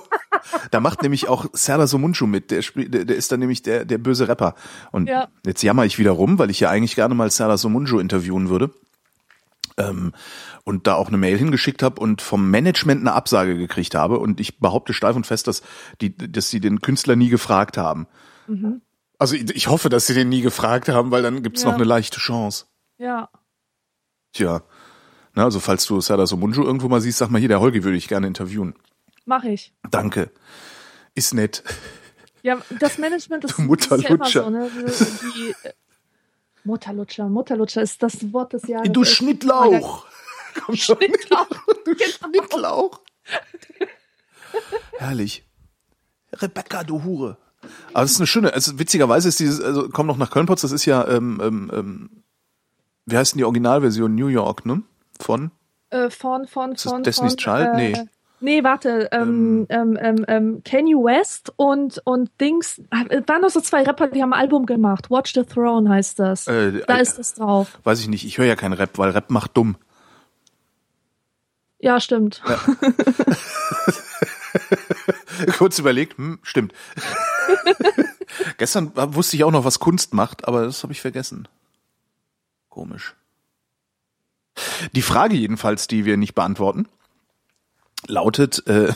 Da 0.71 0.81
macht 0.81 1.03
nämlich 1.03 1.29
auch 1.29 1.47
Serdar 1.53 1.87
Somuncu 1.87 2.27
mit. 2.27 2.51
Der, 2.51 2.61
spielt, 2.63 2.93
der, 2.93 3.05
der 3.07 3.17
ist 3.17 3.33
dann 3.33 3.41
nämlich 3.41 3.63
der, 3.63 3.85
der 3.85 3.99
böse 3.99 4.29
Rapper. 4.29 4.55
Und 4.93 5.09
Ja. 5.09 5.29
jetzt 5.47 5.63
jammer 5.63 5.85
ich 5.87 5.99
wieder 5.99 6.11
rum, 6.13 6.39
weil 6.39 6.51
ich 6.51 6.61
ja 6.61 6.69
eigentlich 6.71 6.95
gerne 6.97 7.15
mal 7.15 7.31
Serdar 7.31 7.57
Somuncu 7.59 7.99
interviewen 7.99 8.51
würde. 8.51 8.71
Ähm, 9.77 10.13
und 10.65 10.87
da 10.87 10.95
auch 10.95 11.09
eine 11.09 11.17
Mail 11.17 11.37
hingeschickt 11.39 11.83
habe 11.83 12.01
und 12.01 12.23
vom 12.23 12.51
Management 12.51 13.01
eine 13.01 13.13
Absage 13.15 13.57
gekriegt 13.57 13.95
habe. 13.95 14.19
Und 14.19 14.41
ich 14.41 14.59
behaupte 14.61 14.93
steif 14.93 15.17
und 15.17 15.27
fest, 15.27 15.47
dass, 15.49 15.63
die, 16.01 16.15
dass 16.17 16.51
sie 16.51 16.61
den 16.61 16.81
Künstler 16.81 17.17
nie 17.17 17.29
gefragt 17.29 17.77
haben. 17.79 18.07
Mhm. 18.47 18.83
Also 19.19 19.35
ich, 19.35 19.51
ich 19.55 19.69
hoffe, 19.69 19.89
dass 19.89 20.07
sie 20.07 20.15
den 20.15 20.29
nie 20.29 20.43
gefragt 20.43 20.89
haben, 20.89 21.11
weil 21.11 21.23
dann 21.23 21.43
gibt's 21.43 21.63
Ja. 21.63 21.69
noch 21.71 21.77
eine 21.77 21.85
leichte 21.85 22.21
Chance. 22.21 22.67
Ja. 22.99 23.31
Tja. 24.33 24.63
Na, 25.35 25.45
also 25.45 25.61
falls 25.61 25.85
du 25.87 26.01
Serdar 26.01 26.27
Somuncu 26.27 26.63
irgendwo 26.63 26.89
mal 26.89 27.01
siehst, 27.01 27.19
sag 27.19 27.31
mal 27.31 27.39
hier, 27.39 27.49
der 27.49 27.61
Holgi 27.61 27.83
würde 27.83 27.97
ich 27.97 28.09
gerne 28.09 28.27
interviewen. 28.27 28.75
Mach 29.27 29.45
ich. 29.45 29.73
Danke. 29.91 30.31
Ist 31.15 31.35
nett. 31.35 31.63
Ja, 32.43 32.61
das 32.79 32.99
Management 32.99 33.45
ist, 33.45 33.59
Mutter 33.59 33.97
ist 33.97 34.05
ja 34.05 34.11
immer 34.11 34.27
so, 34.27 34.51
ne? 34.51 34.71
Die, 34.71 35.55
äh, 35.67 35.73
Mutterlutscher, 36.65 37.29
Mutterlutscher 37.29 37.83
ist 37.83 38.03
das 38.03 38.33
Wort 38.33 38.53
des 38.53 38.67
Jahres. 38.67 38.91
Du. 38.93 39.05
Schnittlauch. 39.05 40.07
Komm 40.65 40.77
schon. 40.77 40.97
Schnittlauch. 40.97 41.49
Du 41.85 41.95
Schnittlauch. 41.97 43.01
Herrlich. 44.99 45.45
Rebecca, 46.33 46.85
du 46.85 47.03
Hure. 47.05 47.39
Aber 47.93 48.03
das 48.03 48.13
ist 48.13 48.19
eine 48.19 48.27
schöne, 48.27 48.53
also 48.53 48.79
witzigerweise 48.79 49.29
ist 49.29 49.41
dieses, 49.41 49.61
also 49.61 49.89
komm 49.89 50.07
noch 50.07 50.17
nach 50.17 50.31
Köln-Potz, 50.31 50.61
das 50.61 50.73
ist 50.73 50.85
ja, 50.85 51.07
ähm, 51.09 51.41
ähm, 51.43 51.71
ähm, 51.73 52.11
wie 53.07 53.17
heißt 53.17 53.33
denn 53.33 53.39
die 53.39 53.45
Originalversion? 53.45 54.15
New 54.15 54.27
York, 54.27 54.67
ne? 54.67 54.83
Von? 55.21 55.51
Äh, 55.91 56.11
von, 56.11 56.47
von, 56.47 56.73
Ist 56.73 56.85
das 56.85 56.93
von. 56.93 57.03
Destiny's 57.03 57.33
von, 57.33 57.39
Child? 57.39 57.75
Äh, 57.75 57.77
Nee. 57.77 58.09
Nee, 58.41 58.63
warte, 58.63 59.09
ähm, 59.11 59.65
ähm, 59.71 59.99
ähm, 59.99 60.25
ähm, 60.29 60.63
Kanye 60.65 60.97
West 60.97 61.55
und, 61.57 62.03
und 62.05 62.31
Dings, 62.43 62.79
äh, 62.91 63.23
waren 63.27 63.41
noch 63.41 63.49
so 63.49 63.63
zwei 63.63 63.85
Rapper, 63.85 64.09
die 64.09 64.21
haben 64.21 64.35
ein 64.35 64.41
Album 64.41 64.67
gemacht. 64.67 65.11
Watch 65.11 65.33
the 65.33 65.45
Throne 65.45 65.89
heißt 65.89 66.19
das. 66.19 66.47
Äh, 66.47 66.83
da 66.87 66.99
äh, 66.99 67.03
ist 67.03 67.19
das 67.19 67.33
drauf. 67.33 67.79
Weiß 67.85 68.01
ich 68.01 68.09
nicht, 68.09 68.27
ich 68.27 68.37
höre 68.37 68.45
ja 68.45 68.55
kein 68.55 68.75
Rap, 68.75 68.99
weil 68.99 69.13
Rap 69.13 69.31
macht 69.31 69.57
dumm. 69.57 69.77
Ja, 71.79 72.01
stimmt. 72.01 72.43
Kurz 75.57 75.79
überlegt, 75.79 76.19
hm, 76.19 76.39
stimmt. 76.43 76.75
Gestern 78.59 78.93
wusste 79.15 79.37
ich 79.37 79.45
auch 79.45 79.53
noch, 79.53 79.65
was 79.65 79.79
Kunst 79.79 80.13
macht, 80.13 80.47
aber 80.47 80.65
das 80.67 80.83
habe 80.83 80.93
ich 80.93 81.01
vergessen. 81.01 81.49
Komisch. 82.69 83.15
Die 84.93 85.03
Frage 85.03 85.35
jedenfalls, 85.35 85.87
die 85.87 86.05
wir 86.05 86.17
nicht 86.17 86.35
beantworten, 86.35 86.87
lautet, 88.07 88.67
äh, 88.67 88.93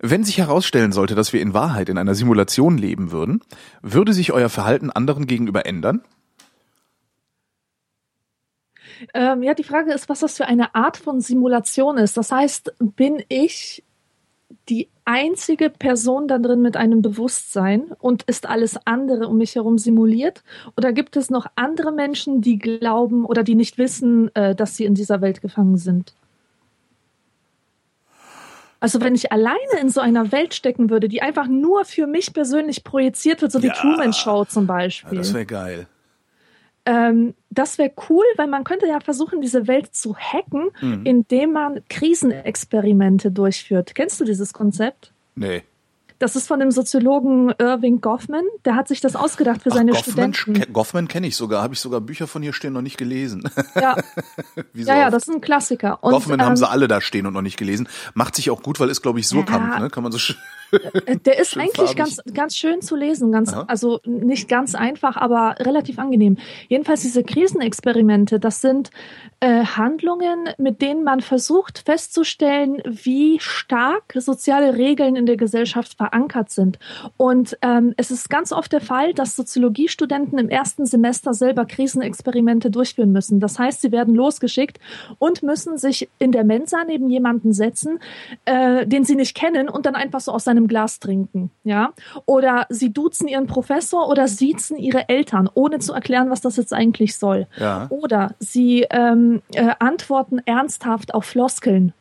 wenn 0.00 0.24
sich 0.24 0.38
herausstellen 0.38 0.92
sollte, 0.92 1.14
dass 1.14 1.32
wir 1.32 1.40
in 1.40 1.54
Wahrheit 1.54 1.88
in 1.88 1.96
einer 1.96 2.14
Simulation 2.14 2.76
leben 2.76 3.12
würden, 3.12 3.40
würde 3.82 4.12
sich 4.12 4.32
euer 4.32 4.48
Verhalten 4.48 4.90
anderen 4.90 5.26
gegenüber 5.26 5.64
ändern? 5.64 6.02
Ähm, 9.14 9.42
ja, 9.42 9.54
die 9.54 9.64
Frage 9.64 9.92
ist, 9.92 10.08
was 10.08 10.20
das 10.20 10.36
für 10.36 10.46
eine 10.46 10.74
Art 10.74 10.96
von 10.96 11.20
Simulation 11.20 11.98
ist. 11.98 12.16
Das 12.16 12.30
heißt, 12.30 12.74
bin 12.78 13.22
ich 13.28 13.84
die 14.68 14.88
einzige 15.04 15.70
Person 15.70 16.28
da 16.28 16.38
drin 16.38 16.62
mit 16.62 16.76
einem 16.76 17.02
Bewusstsein 17.02 17.92
und 18.00 18.22
ist 18.24 18.48
alles 18.48 18.78
andere 18.86 19.26
um 19.28 19.38
mich 19.38 19.54
herum 19.56 19.78
simuliert? 19.78 20.42
Oder 20.76 20.92
gibt 20.92 21.16
es 21.16 21.30
noch 21.30 21.46
andere 21.56 21.92
Menschen, 21.92 22.40
die 22.40 22.58
glauben 22.58 23.24
oder 23.24 23.42
die 23.42 23.54
nicht 23.54 23.78
wissen, 23.78 24.34
äh, 24.34 24.54
dass 24.54 24.76
sie 24.76 24.84
in 24.84 24.94
dieser 24.94 25.20
Welt 25.20 25.40
gefangen 25.40 25.76
sind? 25.76 26.14
Also 28.80 29.00
wenn 29.00 29.14
ich 29.14 29.30
alleine 29.30 29.78
in 29.80 29.90
so 29.90 30.00
einer 30.00 30.32
Welt 30.32 30.54
stecken 30.54 30.90
würde, 30.90 31.08
die 31.08 31.22
einfach 31.22 31.46
nur 31.46 31.84
für 31.84 32.08
mich 32.08 32.32
persönlich 32.32 32.82
projiziert 32.82 33.40
wird, 33.40 33.52
so 33.52 33.62
wie 33.62 33.68
Ja. 33.68 33.74
Truman 33.74 34.12
Show 34.12 34.44
zum 34.44 34.64
Ja, 34.64 34.74
Beispiel. 34.74 35.18
das 35.18 35.32
wäre 35.32 35.46
geil. 35.46 35.86
Ähm, 36.84 37.34
das 37.50 37.78
wäre 37.78 37.92
cool, 38.08 38.24
weil 38.36 38.48
man 38.48 38.64
könnte 38.64 38.86
ja 38.88 38.98
versuchen, 39.00 39.40
diese 39.40 39.68
Welt 39.68 39.94
zu 39.94 40.16
hacken, 40.16 40.70
Mhm. 40.80 41.06
indem 41.06 41.52
man 41.52 41.80
Krisenexperimente 41.88 43.30
durchführt. 43.30 43.94
Kennst 43.94 44.20
du 44.20 44.24
dieses 44.24 44.52
Konzept? 44.52 45.12
Nee. 45.34 45.62
Das 46.22 46.36
ist 46.36 46.46
von 46.46 46.60
dem 46.60 46.70
Soziologen 46.70 47.52
Irving 47.58 48.00
Goffman. 48.00 48.44
Der 48.64 48.76
hat 48.76 48.86
sich 48.86 49.00
das 49.00 49.16
ausgedacht 49.16 49.60
für 49.60 49.70
Ach, 49.72 49.74
seine 49.74 49.90
Goffman, 49.90 50.32
Studenten. 50.34 50.72
Goffman 50.72 51.08
kenne 51.08 51.26
ich 51.26 51.34
sogar, 51.34 51.64
habe 51.64 51.74
ich 51.74 51.80
sogar 51.80 52.00
Bücher 52.00 52.28
von 52.28 52.42
hier 52.42 52.52
stehen 52.52 52.74
noch 52.74 52.80
nicht 52.80 52.96
gelesen. 52.96 53.42
Ja, 53.74 53.96
so 54.74 54.90
ja, 54.90 54.98
ja, 54.98 55.10
das 55.10 55.26
ist 55.26 55.34
ein 55.34 55.40
Klassiker. 55.40 55.98
Und, 56.04 56.12
Goffman 56.12 56.40
haben 56.42 56.50
ähm, 56.50 56.56
sie 56.56 56.68
alle 56.68 56.86
da 56.86 57.00
stehen 57.00 57.26
und 57.26 57.32
noch 57.32 57.42
nicht 57.42 57.56
gelesen. 57.56 57.88
Macht 58.14 58.36
sich 58.36 58.50
auch 58.50 58.62
gut, 58.62 58.78
weil 58.78 58.90
ist, 58.90 59.02
glaube 59.02 59.18
ich, 59.18 59.26
Surkamp, 59.26 59.72
Ja. 59.72 59.80
ne? 59.80 59.90
Kann 59.90 60.02
man 60.02 60.12
so 60.12 60.18
schön. 60.18 60.36
Äh, 61.06 61.16
Der 61.16 61.40
ist 61.40 61.50
Schön 61.52 61.62
eigentlich 61.62 61.76
farbig. 61.76 61.96
ganz, 61.96 62.20
ganz 62.32 62.56
schön 62.56 62.82
zu 62.82 62.94
lesen, 62.94 63.32
ganz, 63.32 63.52
Aha. 63.52 63.64
also 63.66 64.00
nicht 64.04 64.48
ganz 64.48 64.74
einfach, 64.74 65.16
aber 65.16 65.56
relativ 65.58 65.98
angenehm. 65.98 66.36
Jedenfalls 66.68 67.00
diese 67.02 67.24
Krisenexperimente, 67.24 68.38
das 68.38 68.60
sind 68.60 68.90
äh, 69.40 69.64
Handlungen, 69.64 70.50
mit 70.58 70.82
denen 70.82 71.02
man 71.02 71.20
versucht 71.22 71.82
festzustellen, 71.84 72.82
wie 72.84 73.40
stark 73.40 74.12
soziale 74.16 74.76
Regeln 74.76 75.16
in 75.16 75.26
der 75.26 75.36
Gesellschaft 75.36 75.96
verankert 75.96 76.11
sind. 76.48 76.78
Und 77.16 77.56
ähm, 77.62 77.94
es 77.96 78.10
ist 78.10 78.30
ganz 78.30 78.52
oft 78.52 78.72
der 78.72 78.80
Fall, 78.80 79.14
dass 79.14 79.36
Soziologiestudenten 79.36 80.38
im 80.38 80.48
ersten 80.48 80.86
Semester 80.86 81.34
selber 81.34 81.64
Krisenexperimente 81.64 82.70
durchführen 82.70 83.12
müssen. 83.12 83.40
Das 83.40 83.58
heißt, 83.58 83.80
sie 83.80 83.92
werden 83.92 84.14
losgeschickt 84.14 84.78
und 85.18 85.42
müssen 85.42 85.78
sich 85.78 86.08
in 86.18 86.32
der 86.32 86.44
Mensa 86.44 86.84
neben 86.86 87.10
jemanden 87.10 87.52
setzen, 87.52 87.98
äh, 88.44 88.86
den 88.86 89.04
sie 89.04 89.16
nicht 89.16 89.34
kennen 89.34 89.68
und 89.68 89.86
dann 89.86 89.94
einfach 89.94 90.20
so 90.20 90.32
aus 90.32 90.44
seinem 90.44 90.68
Glas 90.68 91.00
trinken, 91.00 91.50
ja? 91.64 91.92
Oder 92.26 92.66
sie 92.68 92.92
duzen 92.92 93.28
ihren 93.28 93.46
Professor 93.46 94.08
oder 94.08 94.28
siezen 94.28 94.76
ihre 94.76 95.08
Eltern, 95.08 95.48
ohne 95.54 95.78
zu 95.78 95.92
erklären, 95.92 96.30
was 96.30 96.40
das 96.40 96.56
jetzt 96.56 96.72
eigentlich 96.72 97.16
soll. 97.16 97.46
Ja. 97.58 97.86
Oder 97.90 98.34
sie 98.38 98.86
ähm, 98.90 99.42
äh, 99.54 99.74
antworten 99.78 100.40
ernsthaft 100.44 101.14
auf 101.14 101.24
Floskeln. 101.24 101.92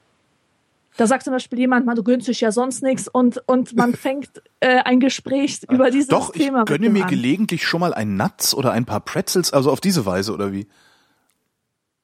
Da 0.98 1.08
sagt 1.08 1.24
zum 1.24 1.34
Beispiel 1.34 1.58
jemand, 1.60 1.86
man, 1.86 1.96
du 1.96 2.04
gönnst 2.04 2.28
dich 2.28 2.42
ja 2.42 2.52
sonst 2.52 2.84
nichts 2.84 3.08
und, 3.08 3.42
und 3.48 3.76
man 3.76 3.94
fängt 3.96 4.30
äh, 4.60 4.80
ein 4.84 5.00
Gespräch 5.00 5.62
über 5.70 5.90
dieses 5.90 6.10
Doch, 6.10 6.34
ich 6.36 6.44
Thema 6.44 6.66
gönne 6.66 6.90
mir 6.90 7.06
an. 7.06 7.10
gelegentlich 7.10 7.66
schon 7.66 7.80
mal 7.80 7.94
ein 7.94 8.18
Nuts 8.18 8.54
oder 8.54 8.72
ein 8.74 8.86
paar 8.86 9.00
Pretzels, 9.00 9.54
also 9.54 9.72
auf 9.72 9.80
diese 9.82 10.06
Weise 10.06 10.34
oder 10.34 10.52
wie? 10.52 10.68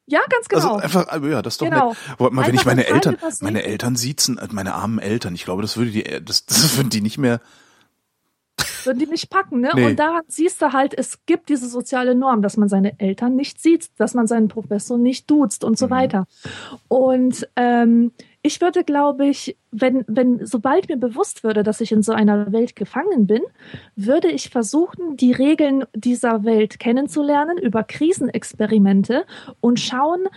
Ja, 0.09 0.21
ganz 0.29 0.47
genau. 0.47 0.75
Also 0.75 0.83
einfach, 0.83 1.07
also 1.09 1.27
ja, 1.27 1.41
das 1.41 1.55
ist 1.55 1.61
doch 1.61 1.65
Genau. 1.69 1.89
nett. 1.89 1.97
Wobei 2.17 2.29
mal, 2.33 2.47
wenn 2.47 2.55
ich 2.55 2.65
meine 2.65 2.87
Eltern, 2.87 3.17
meine 3.41 3.63
Eltern 3.63 3.97
siezen, 3.97 4.37
äh, 4.37 4.47
meine 4.51 4.73
armen 4.73 4.99
Eltern, 4.99 5.35
ich 5.35 5.43
glaube, 5.43 5.61
das 5.61 5.75
würde 5.75 5.91
die, 5.91 6.05
äh, 6.05 6.21
das, 6.21 6.45
das 6.47 6.77
würden 6.77 6.89
die 6.89 7.01
nicht 7.01 7.17
mehr. 7.17 7.41
würden 8.85 8.99
die 8.99 9.05
nicht 9.07 9.29
packen, 9.29 9.59
ne? 9.59 9.71
Nee. 9.75 9.85
Und 9.85 9.99
daran 9.99 10.21
siehst 10.29 10.61
du 10.61 10.71
halt, 10.71 10.97
es 10.97 11.19
gibt 11.25 11.49
diese 11.49 11.67
soziale 11.67 12.15
Norm, 12.15 12.41
dass 12.41 12.55
man 12.55 12.69
seine 12.69 12.97
Eltern 13.01 13.35
nicht 13.35 13.61
sieht, 13.61 13.89
dass 13.97 14.13
man 14.13 14.27
seinen 14.27 14.47
Professor 14.47 14.97
nicht 14.97 15.29
duzt 15.29 15.65
und 15.65 15.77
so 15.77 15.87
Mhm. 15.87 15.91
weiter. 15.91 16.27
Und 16.87 17.45
ähm, 17.57 18.13
ich 18.47 18.61
würde, 18.61 18.83
glaube 18.83 19.27
ich, 19.27 19.57
wenn, 19.71 20.03
wenn, 20.07 20.45
sobald 20.45 20.87
mir 20.89 20.97
bewusst 20.97 21.43
würde, 21.43 21.63
dass 21.63 21.81
ich 21.81 21.91
in 21.91 22.01
so 22.01 22.13
einer 22.13 22.51
Welt 22.51 22.75
gefangen 22.75 23.27
bin, 23.27 23.41
würde 23.95 24.29
ich 24.29 24.49
versuchen, 24.49 25.17
die 25.17 25.33
Regeln 25.33 25.83
dieser 25.93 26.43
Welt 26.45 26.79
kennenzulernen 26.79 27.57
über 27.57 27.83
Krisenexperimente 27.83 29.25
und 29.59 29.79
schauen, 29.79 30.27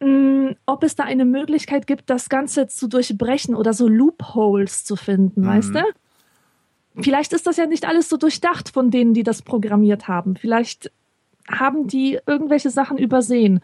mh, 0.00 0.54
ob 0.66 0.84
es 0.84 0.94
da 0.94 1.04
eine 1.04 1.24
Möglichkeit 1.24 1.86
gibt, 1.86 2.08
das 2.10 2.28
Ganze 2.28 2.68
zu 2.68 2.86
durchbrechen 2.86 3.54
oder 3.54 3.72
so 3.72 3.88
Loopholes 3.88 4.84
zu 4.84 4.94
finden, 4.96 5.42
Mhm. 5.42 5.46
weißt 5.46 5.74
du? 5.74 5.82
Vielleicht 6.98 7.32
ist 7.34 7.46
das 7.46 7.56
ja 7.58 7.66
nicht 7.66 7.86
alles 7.86 8.08
so 8.08 8.16
durchdacht 8.16 8.70
von 8.70 8.90
denen, 8.90 9.12
die 9.12 9.22
das 9.22 9.42
programmiert 9.42 10.08
haben. 10.08 10.36
Vielleicht 10.36 10.90
haben 11.50 11.86
die 11.88 12.18
irgendwelche 12.26 12.70
Sachen 12.70 12.96
übersehen. 12.98 13.60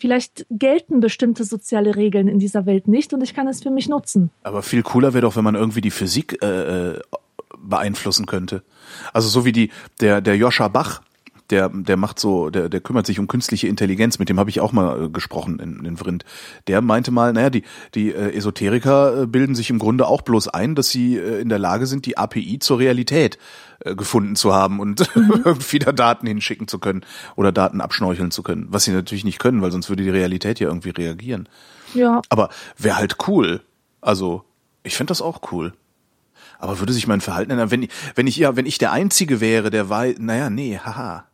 Vielleicht 0.00 0.46
gelten 0.50 1.00
bestimmte 1.00 1.44
soziale 1.44 1.94
Regeln 1.94 2.26
in 2.26 2.38
dieser 2.38 2.64
Welt 2.64 2.88
nicht 2.88 3.12
und 3.12 3.22
ich 3.22 3.34
kann 3.34 3.46
es 3.46 3.62
für 3.62 3.70
mich 3.70 3.86
nutzen. 3.86 4.30
Aber 4.42 4.62
viel 4.62 4.82
cooler 4.82 5.12
wäre 5.12 5.22
doch, 5.22 5.36
wenn 5.36 5.44
man 5.44 5.54
irgendwie 5.54 5.82
die 5.82 5.90
Physik 5.90 6.42
äh, 6.42 6.92
äh, 6.92 7.00
beeinflussen 7.58 8.24
könnte. 8.24 8.62
Also 9.12 9.28
so 9.28 9.44
wie 9.44 9.52
die 9.52 9.70
der 10.00 10.22
der 10.22 10.38
Joscha 10.38 10.68
Bach, 10.68 11.02
der 11.50 11.68
der 11.68 11.96
macht 11.96 12.18
so, 12.18 12.50
der 12.50 12.68
der 12.68 12.80
kümmert 12.80 13.06
sich 13.06 13.18
um 13.18 13.28
künstliche 13.28 13.68
Intelligenz. 13.68 14.18
Mit 14.18 14.28
dem 14.28 14.38
habe 14.38 14.50
ich 14.50 14.60
auch 14.60 14.72
mal 14.72 15.04
äh, 15.04 15.08
gesprochen 15.08 15.58
in, 15.58 15.84
in 15.84 15.96
Vrind. 15.96 16.24
Der 16.66 16.80
meinte 16.80 17.10
mal, 17.10 17.32
naja, 17.32 17.50
die 17.50 17.64
die 17.94 18.12
äh, 18.12 18.36
Esoteriker 18.36 19.22
äh, 19.22 19.26
bilden 19.26 19.54
sich 19.54 19.70
im 19.70 19.78
Grunde 19.78 20.06
auch 20.06 20.22
bloß 20.22 20.48
ein, 20.48 20.74
dass 20.74 20.90
sie 20.90 21.16
äh, 21.16 21.40
in 21.40 21.48
der 21.48 21.58
Lage 21.58 21.86
sind, 21.86 22.06
die 22.06 22.16
API 22.18 22.58
zur 22.58 22.78
Realität 22.78 23.38
äh, 23.84 23.94
gefunden 23.94 24.36
zu 24.36 24.54
haben 24.54 24.80
und 24.80 25.08
irgendwie 25.14 25.78
da 25.78 25.92
Daten 25.92 26.26
hinschicken 26.26 26.68
zu 26.68 26.78
können 26.78 27.04
oder 27.36 27.52
Daten 27.52 27.80
abschnorcheln 27.80 28.30
zu 28.30 28.42
können. 28.42 28.66
Was 28.70 28.84
sie 28.84 28.92
natürlich 28.92 29.24
nicht 29.24 29.38
können, 29.38 29.62
weil 29.62 29.72
sonst 29.72 29.88
würde 29.88 30.02
die 30.02 30.10
Realität 30.10 30.60
ja 30.60 30.68
irgendwie 30.68 30.90
reagieren. 30.90 31.48
Ja, 31.94 32.20
Aber 32.28 32.50
wäre 32.76 32.96
halt 32.96 33.16
cool. 33.26 33.62
Also, 34.00 34.44
ich 34.82 34.96
fände 34.96 35.10
das 35.10 35.22
auch 35.22 35.52
cool. 35.52 35.72
Aber 36.58 36.78
würde 36.78 36.92
sich 36.92 37.06
mein 37.06 37.22
Verhalten 37.22 37.50
ändern, 37.50 37.70
wenn 37.70 37.82
ich, 37.82 37.90
wenn 38.14 38.26
ich 38.26 38.36
ja, 38.36 38.54
wenn 38.54 38.66
ich 38.66 38.78
der 38.78 38.92
Einzige 38.92 39.40
wäre, 39.40 39.70
der 39.70 39.88
weiß, 39.88 40.16
naja, 40.18 40.50
nee, 40.50 40.78
haha. 40.78 41.24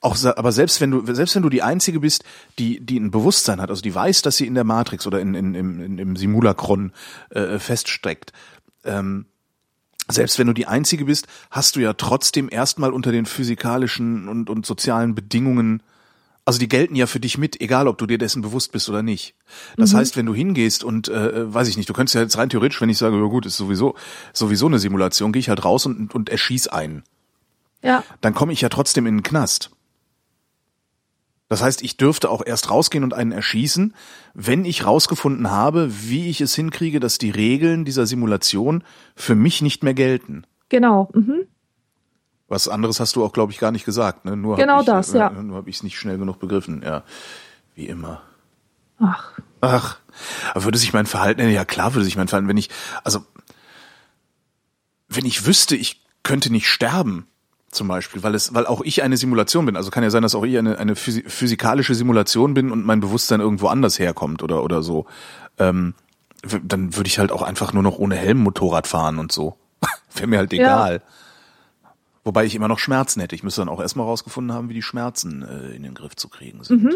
Auch, 0.00 0.16
aber 0.24 0.52
selbst 0.52 0.80
wenn 0.80 0.90
du, 0.90 1.14
selbst 1.14 1.34
wenn 1.34 1.42
du 1.42 1.48
die 1.48 1.62
Einzige 1.62 2.00
bist, 2.00 2.24
die, 2.58 2.80
die 2.84 2.98
ein 2.98 3.10
Bewusstsein 3.10 3.60
hat, 3.60 3.70
also 3.70 3.82
die 3.82 3.94
weiß, 3.94 4.22
dass 4.22 4.36
sie 4.36 4.46
in 4.46 4.54
der 4.54 4.64
Matrix 4.64 5.06
oder 5.06 5.20
in, 5.20 5.34
in, 5.34 5.54
im, 5.54 5.80
in, 5.80 5.98
im 5.98 6.16
Simulacron 6.16 6.92
äh, 7.30 7.58
feststeckt, 7.58 8.32
ähm, 8.84 9.26
selbst 10.10 10.38
wenn 10.38 10.46
du 10.46 10.52
die 10.52 10.66
Einzige 10.66 11.06
bist, 11.06 11.26
hast 11.50 11.76
du 11.76 11.80
ja 11.80 11.94
trotzdem 11.94 12.48
erstmal 12.50 12.92
unter 12.92 13.10
den 13.10 13.24
physikalischen 13.24 14.28
und, 14.28 14.50
und 14.50 14.66
sozialen 14.66 15.14
Bedingungen 15.14 15.82
also 16.46 16.58
die 16.58 16.68
gelten 16.68 16.94
ja 16.94 17.06
für 17.06 17.20
dich 17.20 17.38
mit, 17.38 17.60
egal 17.60 17.88
ob 17.88 17.96
du 17.96 18.06
dir 18.06 18.18
dessen 18.18 18.42
bewusst 18.42 18.72
bist 18.72 18.88
oder 18.90 19.02
nicht. 19.02 19.34
Das 19.78 19.94
heißt, 19.94 20.16
wenn 20.16 20.26
du 20.26 20.34
hingehst 20.34 20.84
und 20.84 21.08
äh, 21.08 21.52
weiß 21.52 21.68
ich 21.68 21.78
nicht, 21.78 21.88
du 21.88 21.94
könntest 21.94 22.14
ja 22.14 22.20
jetzt 22.20 22.36
rein 22.36 22.50
theoretisch, 22.50 22.80
wenn 22.82 22.90
ich 22.90 22.98
sage, 22.98 23.16
ja 23.16 23.24
gut, 23.24 23.46
ist 23.46 23.56
sowieso 23.56 23.94
sowieso 24.34 24.66
eine 24.66 24.78
Simulation, 24.78 25.32
gehe 25.32 25.40
ich 25.40 25.48
halt 25.48 25.64
raus 25.64 25.86
und, 25.86 26.14
und 26.14 26.28
erschieß 26.28 26.68
einen. 26.68 27.02
Ja, 27.84 28.02
Dann 28.20 28.34
komme 28.34 28.52
ich 28.52 28.60
ja 28.60 28.68
trotzdem 28.68 29.06
in 29.06 29.18
den 29.18 29.22
Knast. 29.22 29.70
Das 31.48 31.62
heißt, 31.62 31.82
ich 31.82 31.96
dürfte 31.96 32.30
auch 32.30 32.42
erst 32.44 32.70
rausgehen 32.70 33.04
und 33.04 33.14
einen 33.14 33.30
erschießen, 33.30 33.94
wenn 34.32 34.64
ich 34.64 34.86
rausgefunden 34.86 35.50
habe, 35.50 35.88
wie 36.08 36.28
ich 36.28 36.40
es 36.40 36.54
hinkriege, 36.54 36.98
dass 36.98 37.18
die 37.18 37.30
Regeln 37.30 37.84
dieser 37.84 38.06
Simulation 38.06 38.82
für 39.14 39.34
mich 39.34 39.62
nicht 39.62 39.84
mehr 39.84 39.94
gelten. 39.94 40.46
genau. 40.68 41.10
Mhm. 41.14 41.46
Was 42.46 42.68
anderes 42.68 43.00
hast 43.00 43.16
du 43.16 43.24
auch, 43.24 43.32
glaube 43.32 43.52
ich, 43.52 43.58
gar 43.58 43.72
nicht 43.72 43.86
gesagt. 43.86 44.26
Ne? 44.26 44.36
Nur 44.36 44.56
Genau 44.56 44.74
hab 44.74 44.80
ich, 44.80 44.86
das, 44.86 45.14
äh, 45.14 45.18
ja. 45.18 45.30
Nur 45.30 45.56
habe 45.56 45.70
ich 45.70 45.76
es 45.76 45.82
nicht 45.82 45.98
schnell 45.98 46.18
genug 46.18 46.38
begriffen. 46.38 46.82
Ja, 46.84 47.02
wie 47.74 47.86
immer. 47.86 48.22
Ach, 48.98 49.32
Ach, 49.62 49.98
aber 50.52 50.64
würde 50.64 50.78
sich 50.78 50.92
mein 50.92 51.06
Verhalten? 51.06 51.48
Ja, 51.48 51.64
klar 51.64 51.94
würde 51.94 52.04
sich 52.04 52.16
mein 52.16 52.28
Verhalten, 52.28 52.48
wenn 52.48 52.58
ich, 52.58 52.68
also, 53.02 53.24
wenn 55.08 55.24
ich 55.24 55.46
wüsste, 55.46 55.74
ich 55.74 56.04
könnte 56.22 56.50
nicht 56.52 56.68
sterben, 56.68 57.26
zum 57.74 57.88
Beispiel, 57.88 58.22
weil 58.22 58.34
es, 58.34 58.54
weil 58.54 58.66
auch 58.66 58.80
ich 58.82 59.02
eine 59.02 59.16
Simulation 59.16 59.66
bin. 59.66 59.76
Also 59.76 59.90
kann 59.90 60.02
ja 60.02 60.10
sein, 60.10 60.22
dass 60.22 60.34
auch 60.34 60.44
ich 60.44 60.56
eine, 60.58 60.78
eine 60.78 60.96
physi 60.96 61.24
physikalische 61.26 61.94
Simulation 61.94 62.54
bin 62.54 62.70
und 62.70 62.84
mein 62.86 63.00
Bewusstsein 63.00 63.40
irgendwo 63.40 63.68
anders 63.68 63.98
herkommt 63.98 64.42
oder, 64.42 64.62
oder 64.64 64.82
so. 64.82 65.06
Ähm, 65.58 65.94
dann 66.62 66.96
würde 66.96 67.08
ich 67.08 67.18
halt 67.18 67.32
auch 67.32 67.42
einfach 67.42 67.72
nur 67.72 67.82
noch 67.82 67.98
ohne 67.98 68.16
Helm 68.16 68.38
Motorrad 68.38 68.86
fahren 68.86 69.18
und 69.18 69.32
so. 69.32 69.56
Wäre 70.14 70.26
mir 70.26 70.38
halt 70.38 70.52
Ja. 70.52 70.58
egal. 70.58 71.02
Wobei 72.22 72.46
ich 72.46 72.54
immer 72.54 72.68
noch 72.68 72.78
Schmerzen 72.78 73.20
hätte. 73.20 73.34
Ich 73.34 73.42
müsste 73.42 73.60
dann 73.60 73.68
auch 73.68 73.80
erstmal 73.80 74.06
rausgefunden 74.06 74.54
haben, 74.56 74.68
wie 74.70 74.74
die 74.74 74.82
Schmerzen 74.82 75.42
äh, 75.42 75.74
in 75.74 75.82
den 75.82 75.94
Griff 75.94 76.16
zu 76.16 76.28
kriegen 76.28 76.62
sind. 76.64 76.82
Mhm. 76.82 76.94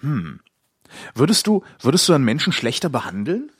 Hm. 0.00 0.40
Würdest 1.14 1.46
du, 1.46 1.62
würdest 1.80 2.08
du 2.08 2.12
dann 2.12 2.24
Menschen 2.24 2.52
schlechter 2.52 2.88
behandeln? 2.88 3.50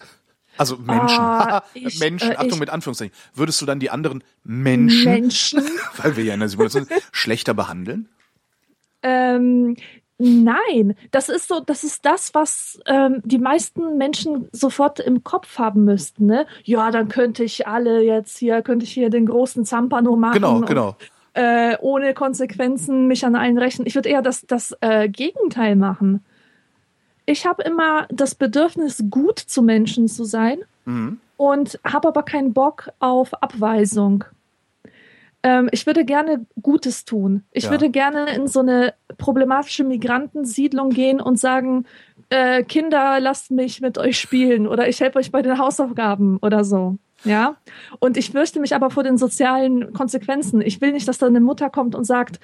Also 0.59 0.77
Menschen, 0.77 1.19
Ah, 1.21 1.63
ich, 1.75 1.99
Menschen, 2.01 2.33
äh, 2.33 2.37
Achtung 2.37 2.53
ich- 2.53 2.61
mit 2.61 2.71
Anführungszeichen. 2.71 3.15
Würdest 3.35 3.61
du 3.61 3.67
dann 3.67 3.81
die 3.81 3.91
anderen 3.91 4.23
Menschen, 4.45 5.05
Menschen. 5.13 5.63
weil 6.03 6.17
wir 6.17 6.25
ja 6.25 6.35
in 6.35 6.41
der 6.41 6.49
Simulation 6.49 6.85
sind, 6.85 7.03
schlechter 7.13 7.55
behandeln? 7.55 8.09
Ähm, 9.03 9.77
nein, 10.19 10.97
das 11.11 11.29
ist 11.29 11.49
so, 11.49 11.61
das 11.61 11.85
ist 11.85 12.05
das, 12.05 12.35
was 12.35 12.81
ähm, 12.87 13.21
die 13.25 13.39
meisten 13.39 13.99
Menschen 13.99 14.49
sofort 14.53 14.99
im 15.01 15.23
Kopf 15.23 15.59
haben 15.59 15.85
müssten. 15.85 16.27
Ne? 16.27 16.47
Ja, 16.65 16.91
dann 16.91 17.09
könnte 17.09 17.45
ich 17.45 17.67
alle 17.67 18.03
jetzt 18.03 18.39
hier, 18.39 18.63
könnte 18.63 18.85
ich 18.85 18.93
hier 18.93 19.11
den 19.11 19.27
großen 19.27 19.65
Zampano 19.65 20.17
machen. 20.17 20.35
Genau, 20.35 20.57
und, 20.57 20.67
genau. 20.67 20.97
Äh, 21.35 21.77
ohne 21.81 22.15
Konsequenzen 22.15 23.07
mich 23.07 23.27
an 23.27 23.37
allen 23.37 23.59
rächen. 23.59 23.85
Ich 23.87 23.95
würde 23.95 24.09
eher 24.09 24.23
das, 24.23 24.47
das 24.47 24.75
äh, 24.81 25.09
Gegenteil 25.09 25.77
machen. 25.77 26.25
Ich 27.27 27.45
habe 27.47 27.63
immer 27.65 28.07
das 28.11 28.35
Bedürfnis, 28.35 29.05
gut 29.11 29.39
zu 29.39 29.63
Menschen 29.63 30.09
zu 30.09 30.25
sein 30.25 30.59
Mhm. 30.85 31.19
und 31.37 31.79
habe 31.85 32.09
aber 32.09 32.23
keinen 32.23 32.53
Bock 32.53 32.91
auf 33.01 33.35
Abweisung. 33.43 34.25
Ähm, 35.43 35.69
ich 35.73 35.87
würde 35.87 36.05
gerne 36.05 36.47
Gutes 36.63 37.05
tun. 37.05 37.43
Ich 37.53 37.65
Ja. 37.65 37.71
würde 37.71 37.91
gerne 37.91 38.35
in 38.35 38.47
so 38.47 38.61
eine 38.61 38.95
problematische 39.19 39.85
Migrantensiedlung 39.85 40.91
gehen 40.91 41.21
und 41.21 41.39
sagen, 41.39 41.85
äh, 42.31 42.63
Kinder, 42.65 43.21
lasst 43.21 43.51
mich 43.51 43.81
mit 43.81 43.99
euch 43.99 44.19
spielen 44.19 44.67
oder 44.67 44.89
ich 44.89 45.01
helfe 45.01 45.19
euch 45.19 45.31
bei 45.31 45.43
den 45.43 45.59
Hausaufgaben 45.59 46.39
oder 46.39 46.65
so. 46.65 46.97
Ja. 47.25 47.57
Und 48.01 48.17
ich 48.17 48.31
fürchte 48.31 48.61
mich 48.61 48.75
aber 48.75 48.91
vor 48.91 49.03
den 49.03 49.19
sozialen 49.19 49.93
Konsequenzen. 49.93 50.61
Ich 50.61 50.81
will 50.81 50.93
nicht, 50.93 51.07
dass 51.09 51.19
da 51.19 51.27
eine 51.27 51.41
Mutter 51.41 51.71
kommt 51.71 51.95
und 51.95 52.05
sagt, 52.05 52.41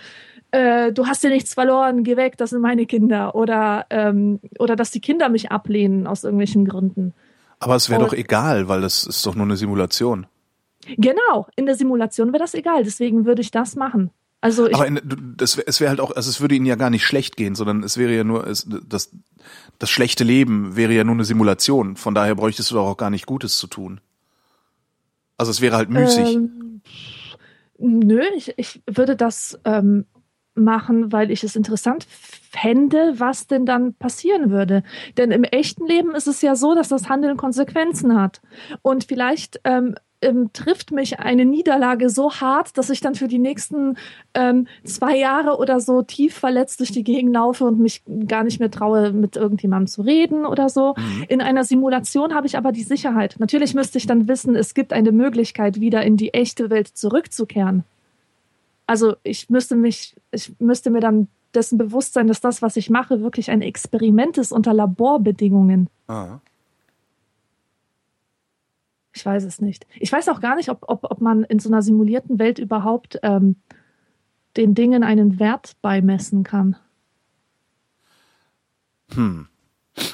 äh, 0.52 0.92
du 0.92 1.06
hast 1.06 1.24
dir 1.24 1.30
nichts 1.30 1.54
verloren, 1.54 2.04
geh 2.04 2.16
weg, 2.16 2.36
das 2.36 2.50
sind 2.50 2.60
meine 2.60 2.86
Kinder. 2.86 3.34
Oder, 3.34 3.86
ähm, 3.90 4.38
oder 4.58 4.76
dass 4.76 4.90
die 4.90 5.00
Kinder 5.00 5.28
mich 5.28 5.50
ablehnen 5.50 6.06
aus 6.06 6.24
irgendwelchen 6.24 6.66
Gründen. 6.66 7.14
Aber 7.58 7.74
es 7.74 7.90
wäre 7.90 8.00
doch 8.00 8.12
egal, 8.12 8.68
weil 8.68 8.80
das 8.80 9.04
ist 9.04 9.24
doch 9.24 9.34
nur 9.34 9.44
eine 9.44 9.56
Simulation. 9.56 10.26
Genau, 10.98 11.46
in 11.56 11.66
der 11.66 11.76
Simulation 11.76 12.28
wäre 12.32 12.42
das 12.42 12.54
egal, 12.54 12.84
deswegen 12.84 13.24
würde 13.24 13.40
ich 13.40 13.50
das 13.50 13.76
machen. 13.76 14.10
Also 14.40 14.66
ich, 14.66 14.74
Aber 14.74 14.88
in, 14.88 15.00
das, 15.36 15.56
es 15.56 15.80
wäre 15.80 15.90
halt 15.90 16.00
auch, 16.00 16.10
also 16.16 16.28
es 16.28 16.40
würde 16.40 16.56
ihnen 16.56 16.66
ja 16.66 16.74
gar 16.74 16.90
nicht 16.90 17.06
schlecht 17.06 17.36
gehen, 17.36 17.54
sondern 17.54 17.84
es 17.84 17.96
wäre 17.96 18.12
ja 18.12 18.24
nur, 18.24 18.44
es, 18.46 18.66
das, 18.88 19.12
das 19.78 19.88
schlechte 19.88 20.24
Leben 20.24 20.74
wäre 20.74 20.92
ja 20.92 21.04
nur 21.04 21.14
eine 21.14 21.24
Simulation. 21.24 21.94
Von 21.94 22.14
daher 22.14 22.34
bräuchtest 22.34 22.72
du 22.72 22.74
doch 22.74 22.86
auch 22.88 22.96
gar 22.96 23.10
nicht 23.10 23.24
Gutes 23.26 23.56
zu 23.56 23.68
tun. 23.68 24.00
Also 25.36 25.50
es 25.50 25.60
wäre 25.60 25.76
halt 25.76 25.90
müßig. 25.90 26.34
Ähm, 26.34 26.80
nö, 27.78 28.22
ich, 28.36 28.52
ich 28.58 28.82
würde 28.86 29.14
das 29.14 29.60
ähm, 29.64 30.06
machen, 30.54 31.12
weil 31.12 31.30
ich 31.30 31.44
es 31.44 31.56
interessant 31.56 32.06
fände, 32.50 33.14
was 33.16 33.46
denn 33.46 33.64
dann 33.64 33.94
passieren 33.94 34.50
würde. 34.50 34.82
Denn 35.16 35.30
im 35.30 35.44
echten 35.44 35.86
Leben 35.86 36.14
ist 36.14 36.26
es 36.26 36.42
ja 36.42 36.54
so, 36.54 36.74
dass 36.74 36.88
das 36.88 37.08
Handeln 37.08 37.36
Konsequenzen 37.36 38.20
hat. 38.20 38.42
Und 38.82 39.04
vielleicht 39.04 39.60
ähm, 39.64 39.94
ähm, 40.22 40.50
trifft 40.52 40.92
mich 40.92 41.18
eine 41.18 41.44
Niederlage 41.44 42.08
so 42.08 42.32
hart, 42.32 42.78
dass 42.78 42.90
ich 42.90 43.00
dann 43.00 43.14
für 43.14 43.28
die 43.28 43.38
nächsten 43.38 43.96
ähm, 44.34 44.66
zwei 44.84 45.16
Jahre 45.16 45.58
oder 45.58 45.80
so 45.80 46.02
tief 46.02 46.34
verletzt 46.34 46.80
durch 46.80 46.92
die 46.92 47.04
Gegend 47.04 47.34
laufe 47.34 47.64
und 47.64 47.78
mich 47.78 48.02
gar 48.26 48.44
nicht 48.44 48.60
mehr 48.60 48.70
traue, 48.70 49.12
mit 49.12 49.36
irgendjemandem 49.36 49.88
zu 49.88 50.02
reden 50.02 50.46
oder 50.46 50.68
so. 50.68 50.94
Mhm. 50.96 51.24
In 51.28 51.40
einer 51.40 51.64
Simulation 51.64 52.34
habe 52.34 52.46
ich 52.46 52.56
aber 52.56 52.72
die 52.72 52.84
Sicherheit. 52.84 53.36
Natürlich 53.38 53.74
müsste 53.74 53.98
ich 53.98 54.06
dann 54.06 54.28
wissen, 54.28 54.54
es 54.54 54.74
gibt 54.74 54.92
eine 54.92 55.12
Möglichkeit, 55.12 55.80
wieder 55.80 56.02
in 56.02 56.16
die 56.16 56.32
echte 56.32 56.70
Welt 56.70 56.88
zurückzukehren. 56.88 57.84
Also 58.92 59.16
ich 59.22 59.48
müsste 59.48 59.74
mich, 59.74 60.14
ich 60.32 60.52
müsste 60.58 60.90
mir 60.90 61.00
dann 61.00 61.28
dessen 61.54 61.78
bewusst 61.78 62.12
sein, 62.12 62.26
dass 62.26 62.42
das, 62.42 62.60
was 62.60 62.76
ich 62.76 62.90
mache, 62.90 63.22
wirklich 63.22 63.50
ein 63.50 63.62
Experiment 63.62 64.36
ist 64.36 64.52
unter 64.52 64.74
Laborbedingungen. 64.74 65.88
Ah. 66.08 66.40
Ich 69.14 69.24
weiß 69.24 69.44
es 69.44 69.62
nicht. 69.62 69.86
Ich 69.98 70.12
weiß 70.12 70.28
auch 70.28 70.42
gar 70.42 70.56
nicht, 70.56 70.68
ob, 70.68 70.84
ob, 70.88 71.04
ob 71.10 71.22
man 71.22 71.42
in 71.44 71.58
so 71.58 71.70
einer 71.70 71.80
simulierten 71.80 72.38
Welt 72.38 72.58
überhaupt 72.58 73.18
ähm, 73.22 73.56
den 74.58 74.74
Dingen 74.74 75.04
einen 75.04 75.40
Wert 75.40 75.72
beimessen 75.80 76.42
kann. 76.42 76.76
Hm. 79.14 79.48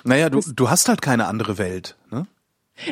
Naja, 0.04 0.30
du, 0.30 0.40
du 0.40 0.70
hast 0.70 0.88
halt 0.88 1.02
keine 1.02 1.26
andere 1.26 1.58
Welt, 1.58 1.96
ne? 2.12 2.28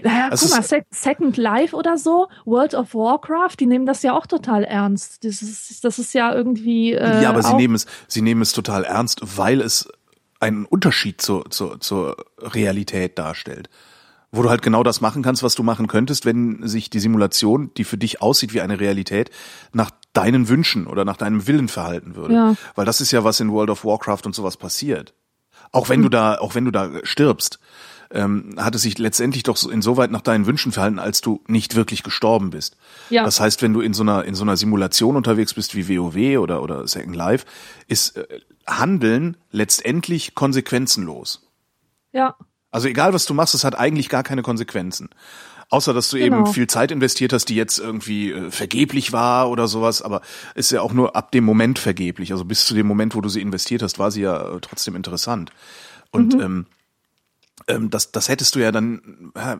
Naja, 0.02 0.28
also 0.28 0.46
guck 0.46 0.56
mal, 0.56 0.62
Se 0.62 0.82
Second 0.90 1.36
Life 1.36 1.74
oder 1.74 1.98
so, 1.98 2.28
World 2.44 2.74
of 2.74 2.94
Warcraft, 2.94 3.56
die 3.60 3.66
nehmen 3.66 3.86
das 3.86 4.02
ja 4.02 4.12
auch 4.12 4.26
total 4.26 4.64
ernst. 4.64 5.24
Das 5.24 5.42
ist, 5.42 5.84
das 5.84 5.98
ist 5.98 6.12
ja 6.14 6.34
irgendwie. 6.34 6.92
Äh, 6.92 7.22
ja, 7.22 7.30
aber 7.30 7.42
sie 7.42 7.54
nehmen 7.54 7.74
es, 7.74 7.86
sie 8.08 8.22
nehmen 8.22 8.42
es 8.42 8.52
total 8.52 8.84
ernst, 8.84 9.20
weil 9.36 9.60
es 9.60 9.88
einen 10.40 10.66
Unterschied 10.66 11.20
zur, 11.20 11.50
zur, 11.50 11.80
zur 11.80 12.16
Realität 12.38 13.18
darstellt. 13.18 13.70
Wo 14.32 14.42
du 14.42 14.50
halt 14.50 14.60
genau 14.60 14.82
das 14.82 15.00
machen 15.00 15.22
kannst, 15.22 15.42
was 15.42 15.54
du 15.54 15.62
machen 15.62 15.86
könntest, 15.86 16.26
wenn 16.26 16.66
sich 16.66 16.90
die 16.90 16.98
Simulation, 16.98 17.70
die 17.76 17.84
für 17.84 17.96
dich 17.96 18.20
aussieht 18.20 18.52
wie 18.52 18.60
eine 18.60 18.80
Realität, 18.80 19.30
nach 19.72 19.90
deinen 20.12 20.48
Wünschen 20.48 20.86
oder 20.86 21.04
nach 21.04 21.16
deinem 21.16 21.46
Willen 21.46 21.68
verhalten 21.68 22.16
würde. 22.16 22.34
Ja. 22.34 22.54
Weil 22.74 22.84
das 22.84 23.00
ist 23.00 23.12
ja, 23.12 23.24
was 23.24 23.40
in 23.40 23.52
World 23.52 23.70
of 23.70 23.84
Warcraft 23.84 24.22
und 24.24 24.34
sowas 24.34 24.56
passiert. 24.56 25.14
Auch 25.72 25.88
wenn 25.88 26.02
du 26.02 26.08
da, 26.08 26.38
auch 26.38 26.54
wenn 26.54 26.64
du 26.64 26.70
da 26.70 26.90
stirbst 27.02 27.58
ähm, 28.10 28.54
hat 28.56 28.74
es 28.74 28.82
sich 28.82 28.98
letztendlich 28.98 29.42
doch 29.42 29.56
so 29.56 29.70
insoweit 29.70 30.10
nach 30.10 30.20
deinen 30.20 30.46
Wünschen 30.46 30.72
verhalten, 30.72 30.98
als 30.98 31.20
du 31.20 31.42
nicht 31.46 31.74
wirklich 31.74 32.02
gestorben 32.02 32.50
bist. 32.50 32.76
Ja. 33.10 33.24
Das 33.24 33.40
heißt, 33.40 33.62
wenn 33.62 33.72
du 33.72 33.80
in 33.80 33.94
so 33.94 34.02
einer 34.02 34.24
in 34.24 34.34
so 34.34 34.42
einer 34.42 34.56
Simulation 34.56 35.16
unterwegs 35.16 35.54
bist 35.54 35.74
wie 35.74 35.88
WoW 35.88 36.38
oder 36.38 36.62
oder 36.62 36.86
Second 36.86 37.16
Life, 37.16 37.46
ist 37.88 38.16
äh, 38.16 38.26
Handeln 38.66 39.36
letztendlich 39.50 40.34
konsequenzenlos. 40.34 41.48
Ja. 42.12 42.36
Also 42.70 42.88
egal 42.88 43.12
was 43.14 43.26
du 43.26 43.34
machst, 43.34 43.54
es 43.54 43.64
hat 43.64 43.78
eigentlich 43.78 44.08
gar 44.08 44.22
keine 44.22 44.42
Konsequenzen. 44.42 45.08
Außer 45.68 45.92
dass 45.92 46.10
du 46.10 46.18
genau. 46.18 46.38
eben 46.38 46.46
viel 46.46 46.68
Zeit 46.68 46.92
investiert 46.92 47.32
hast, 47.32 47.46
die 47.46 47.56
jetzt 47.56 47.78
irgendwie 47.78 48.30
äh, 48.30 48.50
vergeblich 48.50 49.12
war 49.12 49.50
oder 49.50 49.66
sowas, 49.66 50.00
aber 50.00 50.20
ist 50.54 50.70
ja 50.70 50.80
auch 50.80 50.92
nur 50.92 51.16
ab 51.16 51.32
dem 51.32 51.44
Moment 51.44 51.80
vergeblich. 51.80 52.32
Also 52.32 52.44
bis 52.44 52.66
zu 52.66 52.74
dem 52.74 52.86
Moment, 52.86 53.16
wo 53.16 53.20
du 53.20 53.28
sie 53.28 53.40
investiert 53.40 53.82
hast, 53.82 53.98
war 53.98 54.12
sie 54.12 54.22
ja 54.22 54.54
äh, 54.54 54.60
trotzdem 54.60 54.94
interessant. 54.94 55.50
Und 56.12 56.34
mhm. 56.34 56.40
ähm, 56.40 56.66
ähm, 57.68 57.90
das, 57.90 58.12
das 58.12 58.28
hättest 58.28 58.54
du 58.54 58.60
ja 58.60 58.72
dann, 58.72 59.32
äh, 59.34 59.56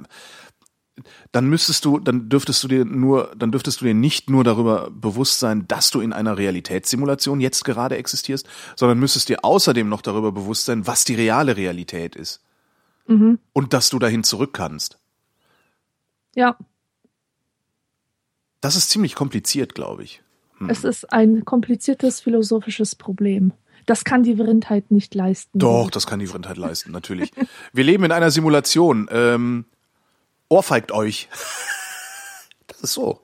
dann 1.33 1.49
müsstest 1.49 1.85
du, 1.85 1.99
dann 1.99 2.29
dürftest 2.29 2.62
du 2.62 2.69
dir 2.69 2.85
nur, 2.85 3.33
dann 3.37 3.53
dürftest 3.53 3.81
du 3.81 3.85
dir 3.85 3.95
nicht 3.95 4.31
nur 4.31 4.45
darüber 4.45 4.90
bewusst 4.90 5.38
sein, 5.38 5.69
dass 5.69 5.90
du 5.90 6.01
in 6.01 6.12
einer 6.12 6.38
Realitätssimulation 6.38 7.40
jetzt 7.40 7.64
gerade 7.64 7.97
existierst, 7.97 8.49
sondern 8.77 8.99
müsstest 8.99 9.29
dir 9.29 9.45
außerdem 9.45 9.88
noch 9.88 10.03
darüber 10.03 10.33
bewusst 10.33 10.64
sein, 10.64 10.87
was 10.87 11.05
die 11.05 11.14
reale 11.14 11.57
Realität 11.57 12.16
ist. 12.16 12.42
Mhm. 13.07 13.38
Und 13.53 13.73
dass 13.73 13.90
du 13.90 13.99
dahin 13.99 14.25
zurück 14.25 14.53
kannst. 14.55 14.99
Ja. 16.35 16.57
Das 18.61 18.75
ist 18.75 18.90
ziemlich 18.90 19.14
kompliziert, 19.14 19.75
glaube 19.75 20.03
ich. 20.03 20.23
Hm. 20.59 20.71
Es 20.71 20.85
ist 20.85 21.12
ein 21.12 21.45
kompliziertes 21.45 22.21
philosophisches 22.21 22.95
Problem. 22.95 23.53
Das 23.87 24.05
kann 24.05 24.25
die 24.25 24.37
Vrindheit 24.37 24.90
nicht 24.90 25.14
leisten. 25.14 25.59
Doch, 25.59 25.90
das 25.90 26.07
kann 26.07 26.18
die 26.18 26.27
Vrindheit 26.27 26.57
leisten, 26.57 26.90
natürlich. 26.90 27.31
Wir 27.72 27.85
leben 27.85 28.05
in 28.05 28.12
einer 28.12 28.31
Simulation. 28.31 29.09
Ähm, 29.11 29.64
ohrfeigt 30.49 30.92
euch. 30.92 31.29
Das 32.68 32.81
ist 32.81 32.94
so. 32.94 33.20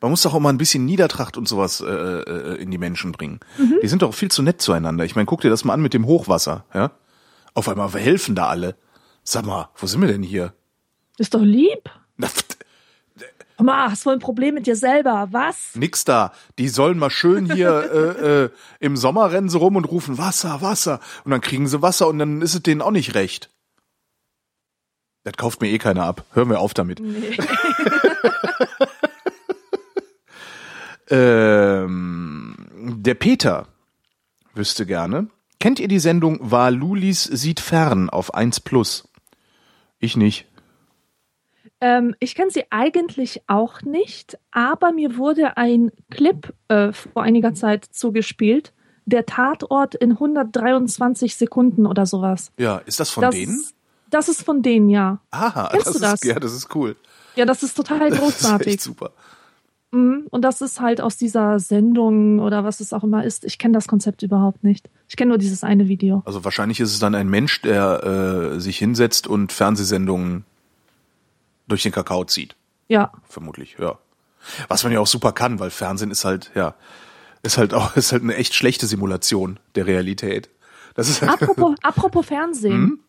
Man 0.00 0.10
muss 0.10 0.22
doch 0.22 0.34
auch 0.34 0.40
mal 0.40 0.50
ein 0.50 0.58
bisschen 0.58 0.84
Niedertracht 0.84 1.36
und 1.36 1.48
sowas 1.48 1.80
äh, 1.80 1.86
äh, 1.86 2.54
in 2.56 2.70
die 2.70 2.78
Menschen 2.78 3.12
bringen. 3.12 3.40
Mhm. 3.56 3.78
Die 3.82 3.88
sind 3.88 4.02
doch 4.02 4.14
viel 4.14 4.30
zu 4.30 4.42
nett 4.42 4.60
zueinander. 4.60 5.04
Ich 5.04 5.16
meine, 5.16 5.26
guck 5.26 5.40
dir 5.40 5.50
das 5.50 5.64
mal 5.64 5.72
an 5.72 5.80
mit 5.80 5.94
dem 5.94 6.06
Hochwasser. 6.06 6.64
Ja? 6.72 6.92
Auf 7.54 7.68
einmal 7.68 7.90
helfen 7.94 8.34
da 8.34 8.46
alle. 8.46 8.76
Sag 9.24 9.46
mal, 9.46 9.70
wo 9.74 9.86
sind 9.86 10.00
wir 10.00 10.08
denn 10.08 10.22
hier? 10.22 10.52
Ist 11.16 11.34
doch 11.34 11.42
lieb. 11.42 11.90
Mama, 13.58 13.90
hast 13.90 14.06
wohl 14.06 14.12
ein 14.12 14.20
Problem 14.20 14.54
mit 14.54 14.66
dir 14.66 14.76
selber, 14.76 15.28
was? 15.32 15.74
Nix 15.74 16.04
da. 16.04 16.32
Die 16.58 16.68
sollen 16.68 16.96
mal 16.96 17.10
schön 17.10 17.52
hier 17.52 17.70
äh, 17.92 18.44
äh, 18.44 18.50
im 18.78 18.96
Sommer 18.96 19.32
rennen 19.32 19.48
sie 19.48 19.58
rum 19.58 19.74
und 19.76 19.84
rufen 19.84 20.16
Wasser, 20.16 20.62
Wasser. 20.62 21.00
Und 21.24 21.32
dann 21.32 21.40
kriegen 21.40 21.66
sie 21.66 21.82
Wasser 21.82 22.06
und 22.06 22.18
dann 22.18 22.40
ist 22.40 22.54
es 22.54 22.62
denen 22.62 22.82
auch 22.82 22.92
nicht 22.92 23.14
recht. 23.14 23.50
Das 25.24 25.34
kauft 25.36 25.60
mir 25.60 25.68
eh 25.68 25.78
keiner 25.78 26.04
ab. 26.04 26.24
Hören 26.32 26.50
wir 26.50 26.60
auf 26.60 26.72
damit. 26.72 27.00
Nee. 27.00 27.36
ähm, 31.10 32.54
der 32.70 33.14
Peter 33.14 33.66
wüsste 34.54 34.86
gerne. 34.86 35.28
Kennt 35.58 35.80
ihr 35.80 35.88
die 35.88 35.98
Sendung 35.98 36.38
War 36.40 36.70
Lulis 36.70 37.24
sieht 37.24 37.58
fern 37.58 38.08
auf 38.08 38.34
1 38.34 38.60
Plus? 38.60 39.08
Ich 39.98 40.16
nicht. 40.16 40.46
Ähm, 41.80 42.14
ich 42.18 42.34
kenne 42.34 42.50
sie 42.50 42.64
eigentlich 42.70 43.42
auch 43.46 43.82
nicht, 43.82 44.38
aber 44.50 44.92
mir 44.92 45.16
wurde 45.16 45.56
ein 45.56 45.92
Clip 46.10 46.52
äh, 46.68 46.92
vor 46.92 47.22
einiger 47.22 47.54
Zeit 47.54 47.84
zugespielt. 47.84 48.72
Der 49.06 49.24
Tatort 49.24 49.94
in 49.94 50.12
123 50.12 51.36
Sekunden 51.36 51.86
oder 51.86 52.04
sowas. 52.04 52.52
Ja, 52.58 52.78
ist 52.78 53.00
das 53.00 53.10
von 53.10 53.22
das, 53.22 53.34
denen? 53.34 53.64
Das 54.10 54.28
ist 54.28 54.42
von 54.42 54.62
denen, 54.62 54.90
ja. 54.90 55.20
Aha, 55.30 55.68
Kennst 55.70 55.86
das 55.86 55.94
du 55.94 56.00
das? 56.00 56.14
Ist, 56.14 56.24
ja, 56.24 56.38
das 56.38 56.52
ist 56.52 56.74
cool. 56.74 56.96
Ja, 57.36 57.44
das 57.44 57.62
ist 57.62 57.74
total 57.74 58.10
großartig. 58.10 58.26
Das 58.42 58.60
ist 58.60 58.66
echt 58.66 58.80
super. 58.82 59.12
Mhm, 59.90 60.26
und 60.30 60.42
das 60.42 60.60
ist 60.60 60.80
halt 60.80 61.00
aus 61.00 61.16
dieser 61.16 61.58
Sendung 61.60 62.40
oder 62.40 62.64
was 62.64 62.80
es 62.80 62.92
auch 62.92 63.04
immer 63.04 63.24
ist. 63.24 63.44
Ich 63.44 63.58
kenne 63.58 63.72
das 63.72 63.88
Konzept 63.88 64.22
überhaupt 64.22 64.62
nicht. 64.62 64.90
Ich 65.08 65.16
kenne 65.16 65.30
nur 65.30 65.38
dieses 65.38 65.64
eine 65.64 65.88
Video. 65.88 66.22
Also 66.26 66.44
wahrscheinlich 66.44 66.80
ist 66.80 66.92
es 66.92 66.98
dann 66.98 67.14
ein 67.14 67.28
Mensch, 67.28 67.62
der 67.62 68.52
äh, 68.56 68.60
sich 68.60 68.76
hinsetzt 68.76 69.26
und 69.26 69.52
Fernsehsendungen 69.52 70.44
durch 71.68 71.82
den 71.82 71.92
Kakao 71.92 72.24
zieht. 72.24 72.56
Ja. 72.88 73.12
Vermutlich, 73.28 73.76
ja. 73.78 73.98
Was 74.68 74.82
man 74.82 74.92
ja 74.92 75.00
auch 75.00 75.06
super 75.06 75.32
kann, 75.32 75.60
weil 75.60 75.70
Fernsehen 75.70 76.10
ist 76.10 76.24
halt, 76.24 76.50
ja, 76.54 76.74
ist 77.42 77.58
halt 77.58 77.74
auch, 77.74 77.96
ist 77.96 78.12
halt 78.12 78.22
eine 78.22 78.34
echt 78.34 78.54
schlechte 78.54 78.86
Simulation 78.86 79.60
der 79.74 79.86
Realität. 79.86 80.48
Das 80.94 81.08
ist 81.08 81.22
halt 81.22 81.30
apropos, 81.32 81.76
apropos 81.82 82.26
Fernsehen. 82.26 82.72
Hm? 82.72 83.00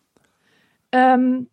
Ähm, 0.92 1.46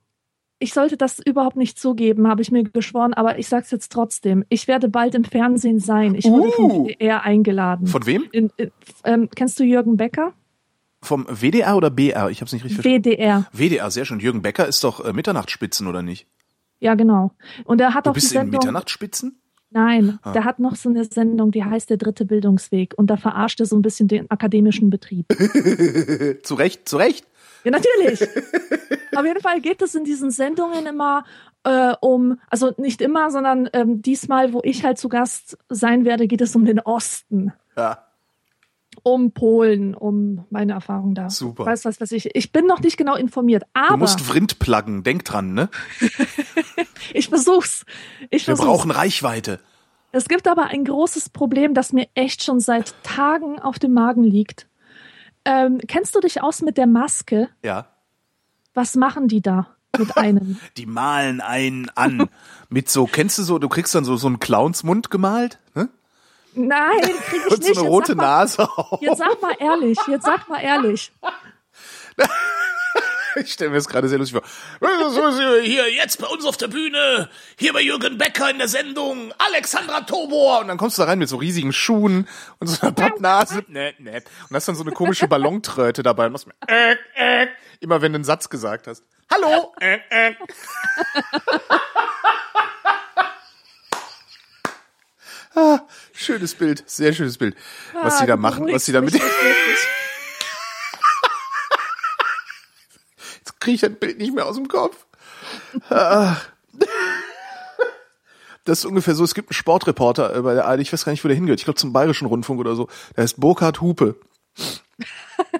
ich 0.60 0.74
sollte 0.74 0.98
das 0.98 1.20
überhaupt 1.20 1.56
nicht 1.56 1.78
zugeben, 1.78 2.28
habe 2.28 2.42
ich 2.42 2.52
mir 2.52 2.64
geschworen, 2.64 3.14
aber 3.14 3.38
ich 3.38 3.48
sag's 3.48 3.70
jetzt 3.70 3.92
trotzdem. 3.92 4.44
Ich 4.50 4.68
werde 4.68 4.90
bald 4.90 5.14
im 5.14 5.24
Fernsehen 5.24 5.80
sein. 5.80 6.16
Ich 6.16 6.26
wurde 6.26 6.48
uh. 6.48 6.52
vom 6.52 6.86
WDR 6.88 7.24
eingeladen. 7.24 7.88
Von 7.88 8.06
wem? 8.08 8.28
In, 8.32 8.52
in, 8.58 8.72
ähm, 9.04 9.30
kennst 9.36 9.60
du 9.60 9.64
Jürgen 9.64 9.98
Becker? 9.98 10.34
Vom 11.04 11.28
WDR 11.30 11.78
oder 11.78 11.92
BR? 11.92 12.32
Ich 12.32 12.42
habe 12.42 12.48
es 12.48 12.54
nicht 12.54 12.66
richtig 12.66 12.82
verstanden. 12.82 13.06
WDR. 13.06 13.46
WDR, 13.54 13.92
sehr 13.92 14.06
schön. 14.06 14.20
Jürgen 14.20 14.42
Becker 14.42 14.68
ist 14.68 14.84
doch 14.84 15.06
äh, 15.06 15.14
Mitternachtsspitzen, 15.14 15.86
oder 15.86 16.02
nicht? 16.02 16.26
Ja, 16.80 16.94
und 16.94 17.32
Und 17.66 17.82
er 17.82 17.94
hat 17.94 18.06
du 18.06 18.12
auch 18.12 18.14
bist 18.14 18.32
die 18.32 18.34
Sendung, 18.34 18.54
in 18.54 18.60
Mitternachtsspitzen? 18.60 19.42
Nein, 19.70 20.20
ah. 20.22 20.32
der 20.32 20.46
hat 20.46 20.60
noch 20.60 20.76
so 20.76 20.90
eine 20.90 21.04
Sendung, 21.04 21.52
die 21.52 21.64
heißt 21.64 21.90
Der 21.90 21.98
dritte 21.98 22.26
Bildungsweg. 22.26 22.94
Und 22.98 23.08
da 23.08 23.18
verarscht 23.18 23.60
er 23.60 23.66
so 23.66 23.76
ein 23.76 23.82
bisschen 23.82 24.08
den 24.08 24.30
akademischen 24.32 24.90
Betrieb. 24.90 25.26
zu 26.44 26.56
Recht, 26.56 26.88
zu 26.88 26.98
Recht. 26.98 27.28
Ja, 27.64 27.72
natürlich. 27.72 28.22
Auf 29.16 29.26
jeden 29.26 29.42
Fall 29.42 29.62
geht 29.62 29.82
es 29.82 29.96
in 29.96 30.04
diesen 30.04 30.32
Sendungen 30.32 30.86
immer 30.86 31.26
äh, 31.64 31.94
um, 32.00 32.40
also 32.50 32.74
nicht 32.78 33.02
immer, 33.02 33.30
sondern 33.30 33.70
ähm, 33.74 34.02
diesmal, 34.02 34.54
wo 34.54 34.62
ich 34.64 34.86
halt 34.86 34.98
zu 34.98 35.10
Gast 35.10 35.58
sein 35.68 36.06
werde, 36.06 36.28
geht 36.28 36.42
es 36.42 36.56
um 36.56 36.66
den 36.66 36.80
Osten. 36.80 37.52
Ja 37.76 38.04
um 39.04 39.32
Polen, 39.32 39.96
um 39.96 40.46
meine 40.50 40.74
Erfahrung 40.74 41.14
da. 41.16 41.30
Super. 41.30 41.66
Weißt 41.66 41.86
was, 41.86 42.02
was 42.02 42.12
ich. 42.12 42.36
Ich 42.36 42.52
bin 42.52 42.66
noch 42.66 42.82
nicht 42.82 42.98
genau 42.98 43.16
informiert, 43.16 43.64
aber. 43.74 43.94
Du 43.94 43.98
musst 43.98 44.22
Vrind 44.22 44.60
pluggen, 44.60 45.04
denk 45.04 45.24
dran, 45.26 45.54
ne? 45.54 45.70
ich 47.14 47.30
versuch's. 47.30 47.86
Ich 48.30 48.44
Wir 48.48 48.56
versuch's. 48.56 48.68
brauchen 48.68 48.92
Reichweite. 48.92 49.60
Es 50.12 50.28
gibt 50.28 50.48
aber 50.48 50.66
ein 50.66 50.86
großes 50.86 51.30
Problem, 51.30 51.74
das 51.74 51.94
mir 51.94 52.08
echt 52.16 52.44
schon 52.44 52.60
seit 52.60 52.94
Tagen 53.04 53.60
auf 53.60 53.78
dem 53.80 53.94
Magen 53.94 54.24
liegt. 54.24 54.68
Ähm, 55.46 55.80
kennst 55.88 56.16
du 56.16 56.20
dich 56.20 56.42
aus 56.42 56.62
mit 56.62 56.78
der 56.78 56.88
Maske? 56.88 57.50
Ja. 57.64 57.88
Was 58.74 58.96
machen 58.96 59.28
die 59.28 59.42
da 59.42 59.68
mit 59.98 60.16
einem? 60.18 60.60
die 60.78 60.86
malen 60.86 61.42
einen 61.42 61.90
an. 61.96 62.30
mit 62.70 62.90
so, 62.90 63.06
kennst 63.06 63.38
du 63.38 63.44
so, 63.44 63.60
du 63.60 63.70
kriegst 63.70 63.94
dann 63.96 64.06
so, 64.06 64.16
so 64.18 64.28
einen 64.28 64.40
Clownsmund 64.40 65.10
gemalt, 65.12 65.60
ne? 65.76 65.90
Nein, 66.54 67.00
krieg 67.02 67.42
ich 67.46 67.52
Und 67.52 67.60
nicht. 67.64 67.76
so 67.76 67.82
eine 67.82 67.90
rote 67.90 68.16
mal, 68.16 68.24
Nase 68.24 68.64
auch. 68.64 69.00
Jetzt 69.02 69.20
sag 69.20 69.42
mal 69.42 69.56
ehrlich, 69.60 69.98
jetzt 70.08 70.26
sag 70.26 70.50
mal 70.50 70.60
ehrlich. 70.60 71.12
Ich 73.44 73.54
stelle 73.54 73.70
mir 73.70 73.78
das 73.78 73.88
gerade 73.88 74.10
sehr 74.10 74.18
lustig 74.18 74.40
vor. 74.40 75.62
Hier, 75.62 75.92
jetzt 75.94 76.20
bei 76.20 76.28
uns 76.28 76.46
auf 76.46 76.58
der 76.58 76.68
Bühne, 76.68 77.30
hier 77.58 77.74
bei 77.74 77.82
Jürgen 77.82 78.18
Becker 78.18 78.50
in 78.50 78.58
der 78.58 78.68
Sendung, 78.68 79.34
Alexandra 79.38 80.02
Tobor. 80.02 80.62
Und 80.62 80.68
dann 80.68 80.78
kommst 80.78 80.98
du 80.98 81.04
da 81.04 81.08
rein 81.08 81.20
mit 81.20 81.30
so 81.30 81.38
riesigen 81.38 81.74
Schuhen 81.74 82.28
und 82.60 82.68
so 82.68 82.82
einer 82.82 82.92
Pappnase. 82.92 83.66
Nee, 83.78 83.94
nee. 84.00 84.22
Und 84.50 84.56
hast 84.56 84.68
dann 84.68 84.76
so 84.76 84.84
eine 84.84 84.92
komische 84.92 85.28
Ballontröte 85.28 86.02
dabei 86.02 86.28
und 86.28 86.32
machst 86.32 86.48
mir, 86.48 86.54
äh, 86.68 86.96
äh, 87.16 87.48
immer 87.80 88.02
wenn 88.02 88.14
du 88.14 88.18
einen 88.18 88.24
Satz 88.24 88.50
gesagt 88.50 88.88
hast. 88.88 89.04
Hallo! 89.32 89.74
Äh, 89.80 90.00
äh. 90.10 90.34
Ah, 95.56 95.80
schönes 96.14 96.54
Bild, 96.56 96.84
sehr 96.88 97.14
schönes 97.14 97.38
Bild. 97.38 97.56
Was 97.94 98.16
ah, 98.16 98.18
sie 98.20 98.26
da 98.28 98.38
machen, 98.38 98.72
was 98.72 98.86
sie 98.86 98.92
da 98.92 99.02
mit. 99.02 99.20
Kriege 103.68 103.76
ich 103.76 103.82
das 103.82 104.00
Bild 104.00 104.18
nicht 104.18 104.34
mehr 104.34 104.46
aus 104.46 104.56
dem 104.56 104.70
Kopf. 104.70 105.06
Ah. 105.90 106.38
das 108.64 108.80
ist 108.80 108.86
ungefähr 108.86 109.14
so, 109.14 109.26
es 109.26 109.36
gibt 109.36 109.50
einen 109.50 109.56
Sportreporter 109.56 110.36
äh, 110.36 110.42
bei 110.42 110.54
der 110.54 110.66
ARD, 110.66 110.80
ich 110.80 110.94
weiß 110.94 111.04
gar 111.04 111.12
nicht, 111.12 111.24
wo 111.24 111.28
der 111.28 111.36
hingehört, 111.36 111.60
ich 111.60 111.66
glaube 111.66 111.78
zum 111.78 111.92
Bayerischen 111.92 112.28
Rundfunk 112.28 112.62
oder 112.62 112.76
so, 112.76 112.88
der 113.16 113.24
heißt 113.24 113.42
Burkhard 113.42 113.82
Hupe. 113.82 114.16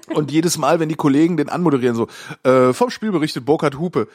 Und 0.08 0.30
jedes 0.30 0.56
Mal, 0.56 0.80
wenn 0.80 0.88
die 0.88 0.94
Kollegen 0.94 1.36
den 1.36 1.50
anmoderieren, 1.50 1.96
so, 1.96 2.08
äh, 2.44 2.72
vom 2.72 2.88
Spiel 2.88 3.12
berichtet 3.12 3.44
Burkhard 3.44 3.78
Hupe, 3.78 4.08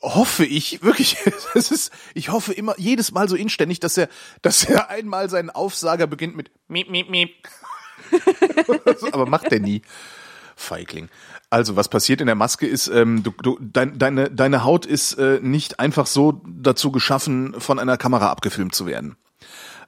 hoffe 0.00 0.44
ich 0.44 0.82
wirklich, 0.82 1.16
das 1.54 1.70
ist, 1.70 1.92
ich 2.14 2.30
hoffe 2.30 2.52
immer, 2.52 2.74
jedes 2.76 3.12
Mal 3.12 3.28
so 3.28 3.36
inständig, 3.36 3.78
dass 3.78 3.96
er, 3.96 4.08
dass 4.42 4.64
er 4.64 4.90
einmal 4.90 5.30
seinen 5.30 5.50
Aufsager 5.50 6.08
beginnt 6.08 6.36
mit 6.36 6.50
Miep, 6.66 6.90
Miep, 6.90 7.08
Miep. 7.08 7.30
Aber 9.12 9.26
macht 9.26 9.52
er 9.52 9.60
nie. 9.60 9.82
Feigling. 10.56 11.08
Also, 11.50 11.76
was 11.76 11.88
passiert 11.88 12.20
in 12.20 12.26
der 12.26 12.34
Maske 12.36 12.66
ist, 12.66 12.88
ähm, 12.88 13.22
du, 13.22 13.32
du, 13.42 13.58
dein, 13.60 13.98
deine, 13.98 14.30
deine 14.30 14.64
Haut 14.64 14.84
ist 14.84 15.14
äh, 15.14 15.40
nicht 15.42 15.80
einfach 15.80 16.06
so 16.06 16.42
dazu 16.46 16.92
geschaffen, 16.92 17.54
von 17.58 17.78
einer 17.78 17.96
Kamera 17.96 18.28
abgefilmt 18.30 18.74
zu 18.74 18.86
werden. 18.86 19.16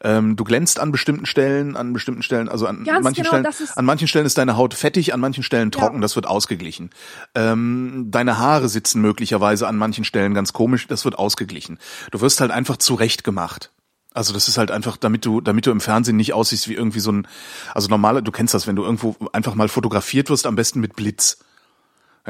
Ähm, 0.03 0.37
du 0.37 0.45
glänzt 0.45 0.81
an 0.81 0.93
bestimmten 0.93 1.27
Stellen, 1.27 1.77
an 1.77 1.93
bestimmten 1.93 2.23
Stellen, 2.23 2.49
also 2.49 2.67
an 2.67 2.85
Ganz 2.85 3.05
manchen 3.05 3.25
genau, 3.25 3.51
Stellen, 3.51 3.69
an 3.77 3.85
manchen 3.85 4.09
Stellen 4.09 4.25
ist 4.25 4.39
deine 4.39 4.57
Haut 4.57 4.73
fettig, 4.73 5.13
an 5.13 5.21
manchen 5.21 5.43
Stellen 5.43 5.71
trocken, 5.71 5.97
Ja. 5.97 6.01
das 6.01 6.17
wird 6.17 6.27
ausgeglichen. 6.27 6.89
Ähm, 7.35 8.07
deine 8.09 8.39
Haare 8.39 8.71
sitzen 8.71 9.03
möglicherweise 9.03 9.69
an 9.69 9.77
manchen 9.77 10.05
Stellen 10.05 10.33
ganz 10.33 10.55
komisch, 10.55 10.87
das 10.87 11.05
wird 11.05 11.19
ausgeglichen. 11.19 11.79
Du 12.13 12.23
wirst 12.23 12.41
halt 12.41 12.51
einfach 12.51 12.79
zurecht 12.79 13.25
gemacht. 13.25 13.71
Also 14.15 14.33
das 14.33 14.49
ist 14.49 14.57
halt 14.57 14.71
einfach, 14.71 14.97
damit 14.97 15.27
du, 15.27 15.43
damit 15.43 15.67
du 15.67 15.71
im 15.71 15.81
Fernsehen 15.83 16.17
nicht 16.17 16.33
aussiehst 16.33 16.69
wie 16.69 16.75
irgendwie 16.75 17.01
so 17.01 17.13
ein, 17.13 17.29
also 17.75 17.89
normale, 17.89 18.23
du 18.23 18.33
kennst 18.33 18.55
das, 18.55 18.67
wenn 18.67 18.77
du 18.77 18.83
irgendwo 18.85 19.15
einfach 19.35 19.55
mal 19.55 19.69
fotografiert 19.69 20.31
wirst, 20.31 20.47
am 20.47 20.57
besten 20.57 20.81
mit 20.81 20.97
Blitz. 20.97 21.39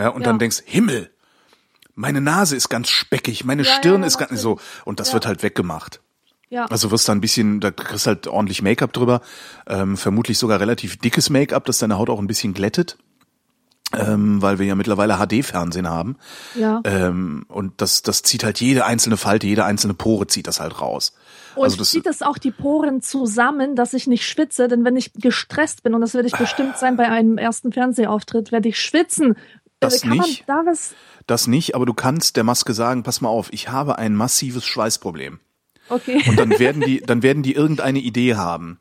Ja, 0.01 0.09
und 0.09 0.23
Ja. 0.23 0.29
dann 0.29 0.39
denkst, 0.39 0.63
Himmel, 0.65 1.11
meine 1.95 2.21
Nase 2.21 2.57
ist 2.57 2.69
ganz 2.69 2.89
speckig, 2.89 3.45
meine 3.45 3.63
Ja, 3.63 3.73
Stirn 3.75 4.01
ja, 4.03 4.07
ist 4.07 4.19
ganz, 4.19 4.41
so. 4.41 4.59
Und 4.85 5.01
das 5.01 5.13
wird 5.13 5.27
halt 5.27 5.43
weggemacht. 5.43 6.01
Ja. 6.49 6.65
Also 6.67 6.91
wirst 6.91 7.09
da 7.09 7.13
ein 7.13 7.21
bisschen, 7.21 7.61
da 7.61 7.71
kriegst 7.71 8.07
halt 8.07 8.27
ordentlich 8.27 8.63
Make-up 8.63 8.93
drüber, 8.93 9.21
ähm, 9.69 9.97
vermutlich 9.97 10.39
sogar 10.39 10.59
relativ 10.59 10.97
dickes 10.99 11.31
Make-up, 11.31 11.65
das 11.65 11.79
deine 11.79 11.97
Haut 11.99 12.11
auch 12.11 12.19
ein 12.19 12.27
bisschen 12.27 12.55
glättet, 12.55 12.97
ähm, 13.97 14.41
weil 14.43 14.59
wir 14.59 14.67
ja 14.67 14.75
mittlerweile 14.75 15.19
HD-Fernsehen 15.19 15.89
haben. 15.89 16.17
ja. 16.57 16.81
Ähm, 16.85 17.45
und 17.49 17.81
das, 17.81 18.03
das 18.03 18.23
zieht 18.23 18.43
halt 18.43 18.61
jede 18.61 18.85
einzelne 18.85 19.17
Falte, 19.17 19.47
jede 19.47 19.65
einzelne 19.65 19.95
Pore 19.95 20.27
zieht 20.27 20.47
das 20.49 20.59
halt 20.61 20.81
raus. 20.81 21.13
Und 21.55 21.65
also 21.65 21.77
das, 21.77 21.91
zieht 21.91 22.07
es 22.07 22.23
auch 22.23 22.39
die 22.39 22.53
Poren 22.53 23.01
zusammen, 23.03 23.77
dass 23.77 23.93
ich 23.95 24.07
nicht 24.07 24.27
schwitze, 24.29 24.67
denn 24.69 24.85
wenn 24.85 24.97
ich 24.97 25.13
gestresst 25.15 25.83
bin, 25.83 25.95
und 25.95 26.01
das 26.01 26.15
werde 26.15 26.29
ich 26.29 26.37
bestimmt 26.37 26.79
sein 26.79 26.97
bei 26.97 27.09
einem 27.09 27.39
ersten 27.39 27.73
Fernsehauftritt, 27.73 28.51
werde 28.53 28.69
ich 28.69 28.81
schwitzen. 28.81 29.37
Das 29.81 30.03
Kann 30.03 30.11
nicht. 30.11 30.47
Man 30.47 30.65
da 30.65 30.73
das 31.27 31.47
nicht, 31.47 31.75
aber 31.75 31.87
du 31.87 31.95
kannst 31.95 32.37
der 32.37 32.45
Maske 32.45 32.75
sagen, 32.75 33.03
pass 33.03 33.21
mal 33.21 33.29
auf, 33.29 33.53
ich 33.53 33.69
habe 33.71 33.99
ein 33.99 34.15
massives 34.15 34.65
Schweißproblem. 34.65 35.41
Okay. 35.89 36.23
Und 36.29 36.39
dann 36.39 36.51
werden 36.59 36.83
die, 36.83 37.01
dann 37.01 37.23
werden 37.23 37.43
die 37.43 37.55
irgendeine 37.55 37.99
Idee 37.99 38.37
haben. 38.37 38.79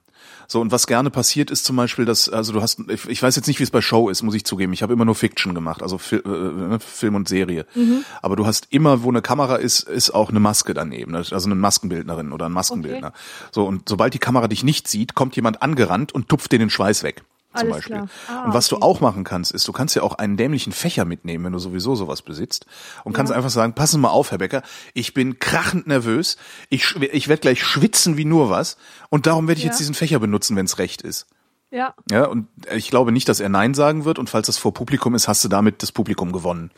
So, 0.47 0.59
und 0.59 0.71
was 0.71 0.87
gerne 0.87 1.11
passiert 1.11 1.51
ist 1.51 1.63
zum 1.63 1.75
Beispiel, 1.75 2.05
dass, 2.05 2.27
also 2.27 2.53
du 2.53 2.61
hast, 2.61 2.79
ich 2.89 3.07
ich 3.07 3.21
weiß 3.21 3.35
jetzt 3.35 3.47
nicht, 3.47 3.59
wie 3.59 3.63
es 3.63 3.69
bei 3.69 3.81
Show 3.81 4.09
ist, 4.09 4.23
muss 4.23 4.33
ich 4.33 4.45
zugeben. 4.45 4.73
Ich 4.73 4.81
habe 4.81 4.93
immer 4.93 5.05
nur 5.05 5.13
Fiction 5.13 5.53
gemacht, 5.53 5.83
also 5.83 5.99
Fil 5.99 6.23
äh, 6.25 6.27
ne, 6.27 6.79
Film 6.79 7.13
und 7.13 7.29
Serie. 7.29 7.67
Mhm. 7.75 8.03
Aber 8.23 8.35
du 8.35 8.47
hast 8.47 8.67
immer, 8.71 9.03
wo 9.03 9.09
eine 9.09 9.21
Kamera 9.21 9.57
ist, 9.57 9.81
ist 9.81 10.09
auch 10.09 10.29
eine 10.29 10.39
Maske 10.39 10.73
daneben, 10.73 11.11
ne? 11.11 11.19
also 11.19 11.45
eine 11.45 11.55
Maskenbildnerin 11.55 12.31
oder 12.31 12.47
ein 12.47 12.51
Maskenbildner. 12.51 13.13
So, 13.51 13.65
und 13.65 13.87
sobald 13.87 14.15
die 14.15 14.19
Kamera 14.19 14.47
dich 14.47 14.63
nicht 14.63 14.87
sieht, 14.87 15.13
kommt 15.13 15.35
jemand 15.35 15.61
angerannt 15.61 16.11
und 16.13 16.29
tupft 16.29 16.51
dir 16.51 16.59
den 16.59 16.71
Schweiß 16.71 17.03
weg. 17.03 17.23
Zum 17.55 17.61
Alles 17.61 17.77
Beispiel. 17.77 18.03
Ah, 18.27 18.45
und 18.45 18.53
was 18.53 18.71
okay. 18.71 18.79
du 18.79 18.85
auch 18.85 18.99
machen 19.01 19.23
kannst, 19.23 19.51
ist, 19.51 19.67
du 19.67 19.71
kannst 19.71 19.95
ja 19.95 20.03
auch 20.03 20.13
einen 20.15 20.37
dämlichen 20.37 20.71
Fächer 20.71 21.03
mitnehmen, 21.03 21.45
wenn 21.45 21.53
du 21.53 21.59
sowieso 21.59 21.95
sowas 21.95 22.21
besitzt. 22.21 22.67
Und 23.03 23.13
kannst 23.13 23.31
einfach 23.33 23.49
sagen, 23.49 23.73
passen 23.73 24.01
mal 24.01 24.09
auf, 24.09 24.29
Herr 24.29 24.37
Becker, 24.37 24.61
ich 24.93 25.15
bin 25.15 25.39
krachend 25.39 25.87
nervös, 25.87 26.37
ich, 26.69 26.95
ich 26.97 27.27
werde 27.27 27.41
gleich 27.41 27.63
schwitzen 27.63 28.17
wie 28.17 28.25
nur 28.25 28.49
was 28.51 28.77
und 29.09 29.25
darum 29.25 29.47
werde 29.47 29.57
ich 29.59 29.65
Ja. 29.65 29.71
jetzt 29.71 29.79
diesen 29.79 29.95
Fächer 29.95 30.19
benutzen, 30.19 30.55
wenn 30.55 30.65
es 30.65 30.77
recht 30.77 31.01
ist. 31.01 31.25
Ja. 31.71 31.93
Ja, 32.09 32.25
und 32.25 32.47
ich 32.75 32.89
glaube 32.89 33.11
nicht, 33.11 33.29
dass 33.29 33.39
er 33.39 33.49
Nein 33.49 33.73
sagen 33.73 34.05
wird 34.05 34.19
und 34.19 34.29
falls 34.29 34.47
das 34.47 34.57
vor 34.57 34.73
Publikum 34.73 35.15
ist, 35.15 35.27
hast 35.27 35.43
du 35.43 35.47
damit 35.49 35.81
das 35.83 35.91
Publikum 35.91 36.31
gewonnen. 36.31 36.71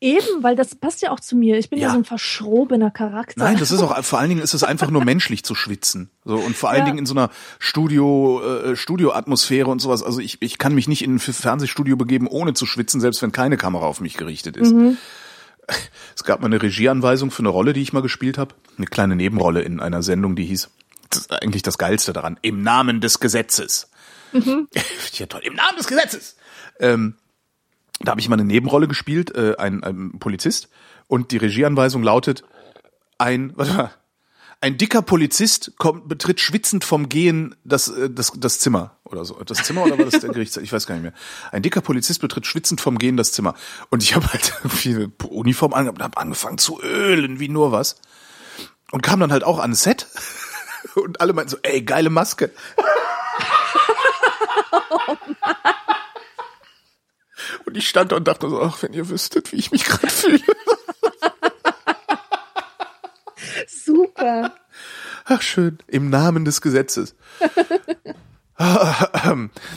Eben, 0.00 0.42
weil 0.42 0.56
das 0.56 0.74
passt 0.74 1.02
ja 1.02 1.10
auch 1.10 1.20
zu 1.20 1.36
mir. 1.36 1.56
Ich 1.58 1.70
bin 1.70 1.78
ja, 1.78 1.86
Ja. 1.88 1.92
so 1.92 1.98
ein 1.98 2.04
verschrobener 2.04 2.90
Charakter. 2.90 3.44
Nein, 3.44 3.58
das 3.58 3.70
ist 3.70 3.80
auch, 3.80 3.96
vor 4.04 4.18
allen 4.18 4.28
Dingen 4.28 4.40
ist 4.42 4.54
es 4.54 4.64
einfach 4.64 4.90
nur 4.90 5.04
menschlich 5.04 5.44
zu 5.44 5.54
schwitzen. 5.54 6.10
So, 6.24 6.36
und 6.36 6.56
vor 6.56 6.70
allen 6.70 6.80
Ja. 6.80 6.84
Dingen 6.86 6.98
in 6.98 7.06
so 7.06 7.14
einer 7.14 7.30
Studio, 7.58 8.42
äh, 8.42 8.76
Studioatmosphäre 8.76 9.68
und 9.70 9.78
sowas. 9.80 10.02
Also 10.02 10.20
ich, 10.20 10.38
ich 10.40 10.58
kann 10.58 10.74
mich 10.74 10.88
nicht 10.88 11.02
in 11.02 11.14
ein 11.14 11.18
Fernsehstudio 11.18 11.96
begeben, 11.96 12.26
ohne 12.26 12.54
zu 12.54 12.66
schwitzen, 12.66 13.00
selbst 13.00 13.22
wenn 13.22 13.32
keine 13.32 13.56
Kamera 13.56 13.86
auf 13.86 14.00
mich 14.00 14.16
gerichtet 14.16 14.56
ist. 14.56 14.74
Es 16.16 16.24
gab 16.24 16.40
mal 16.40 16.46
eine 16.46 16.60
Regieanweisung 16.62 17.30
für 17.30 17.40
eine 17.40 17.50
Rolle, 17.50 17.72
die 17.72 17.82
ich 17.82 17.92
mal 17.92 18.00
gespielt 18.02 18.38
habe. 18.38 18.54
Eine 18.78 18.86
kleine 18.86 19.16
Nebenrolle 19.16 19.60
in 19.62 19.80
einer 19.80 20.02
Sendung, 20.02 20.34
die 20.34 20.44
hieß, 20.46 20.70
das 21.10 21.20
ist 21.22 21.32
eigentlich 21.32 21.62
das 21.62 21.78
Geilste 21.78 22.12
daran, 22.12 22.38
im 22.42 22.62
Namen 22.62 23.00
des 23.00 23.20
Gesetzes. 23.20 23.90
ja, 24.32 25.26
toll, 25.26 25.42
im 25.44 25.54
Namen 25.54 25.76
des 25.76 25.86
Gesetzes. 25.86 26.36
Ähm, 26.80 27.14
da 28.00 28.12
habe 28.12 28.20
ich 28.20 28.28
mal 28.28 28.34
eine 28.34 28.44
Nebenrolle 28.44 28.88
gespielt, 28.88 29.34
äh, 29.34 29.56
ein, 29.58 29.82
ein 29.82 30.18
Polizist. 30.18 30.68
Und 31.06 31.30
die 31.32 31.36
Regieanweisung 31.38 32.02
lautet, 32.02 32.44
ein, 33.18 33.52
warte 33.56 33.74
mal, 33.74 33.90
ein 34.60 34.76
dicker 34.76 35.02
Polizist 35.02 35.74
kommt, 35.78 36.08
betritt 36.08 36.40
schwitzend 36.40 36.84
vom 36.84 37.08
Gehen 37.08 37.54
das, 37.64 37.88
äh, 37.88 38.10
das, 38.10 38.32
das 38.36 38.58
Zimmer 38.58 38.96
oder 39.04 39.24
so. 39.24 39.34
Das 39.44 39.62
Zimmer 39.62 39.84
oder 39.84 39.98
war 39.98 40.04
das 40.04 40.20
der 40.20 40.30
Gerichtssaal? 40.32 40.64
Ich 40.64 40.72
weiß 40.72 40.86
gar 40.86 40.94
nicht 40.96 41.02
mehr. 41.02 41.12
Ein 41.52 41.62
dicker 41.62 41.80
Polizist 41.80 42.20
betritt 42.20 42.46
schwitzend 42.46 42.80
vom 42.80 42.98
Gehen 42.98 43.16
das 43.16 43.32
Zimmer. 43.32 43.54
Und 43.90 44.02
ich 44.02 44.14
habe 44.16 44.26
halt 44.32 44.52
irgendwie 44.62 44.94
eine 44.94 45.12
Uniform 45.28 45.74
angehabt 45.74 45.98
und 45.98 46.04
habe 46.04 46.18
angefangen 46.18 46.58
zu 46.58 46.80
ölen 46.82 47.40
wie 47.40 47.48
nur 47.48 47.72
was. 47.72 48.00
Und 48.90 49.02
kam 49.02 49.20
dann 49.20 49.32
halt 49.32 49.44
auch 49.44 49.58
ans 49.58 49.82
Set. 49.82 50.06
Und 50.94 51.20
alle 51.20 51.32
meinten 51.32 51.50
so, 51.50 51.58
ey, 51.62 51.82
geile 51.82 52.10
Maske. 52.10 52.50
Und 57.64 57.76
ich 57.76 57.88
stand 57.88 58.12
da 58.12 58.16
und 58.16 58.28
dachte 58.28 58.48
so, 58.48 58.62
ach, 58.62 58.82
wenn 58.82 58.92
ihr 58.92 59.08
wüsstet, 59.08 59.52
wie 59.52 59.56
ich 59.56 59.70
mich 59.70 59.84
gerade 59.84 60.08
fühle. 60.08 60.40
Super. 63.66 64.54
Ach 65.24 65.42
schön, 65.42 65.78
im 65.86 66.10
Namen 66.10 66.44
des 66.44 66.60
Gesetzes. 66.60 67.14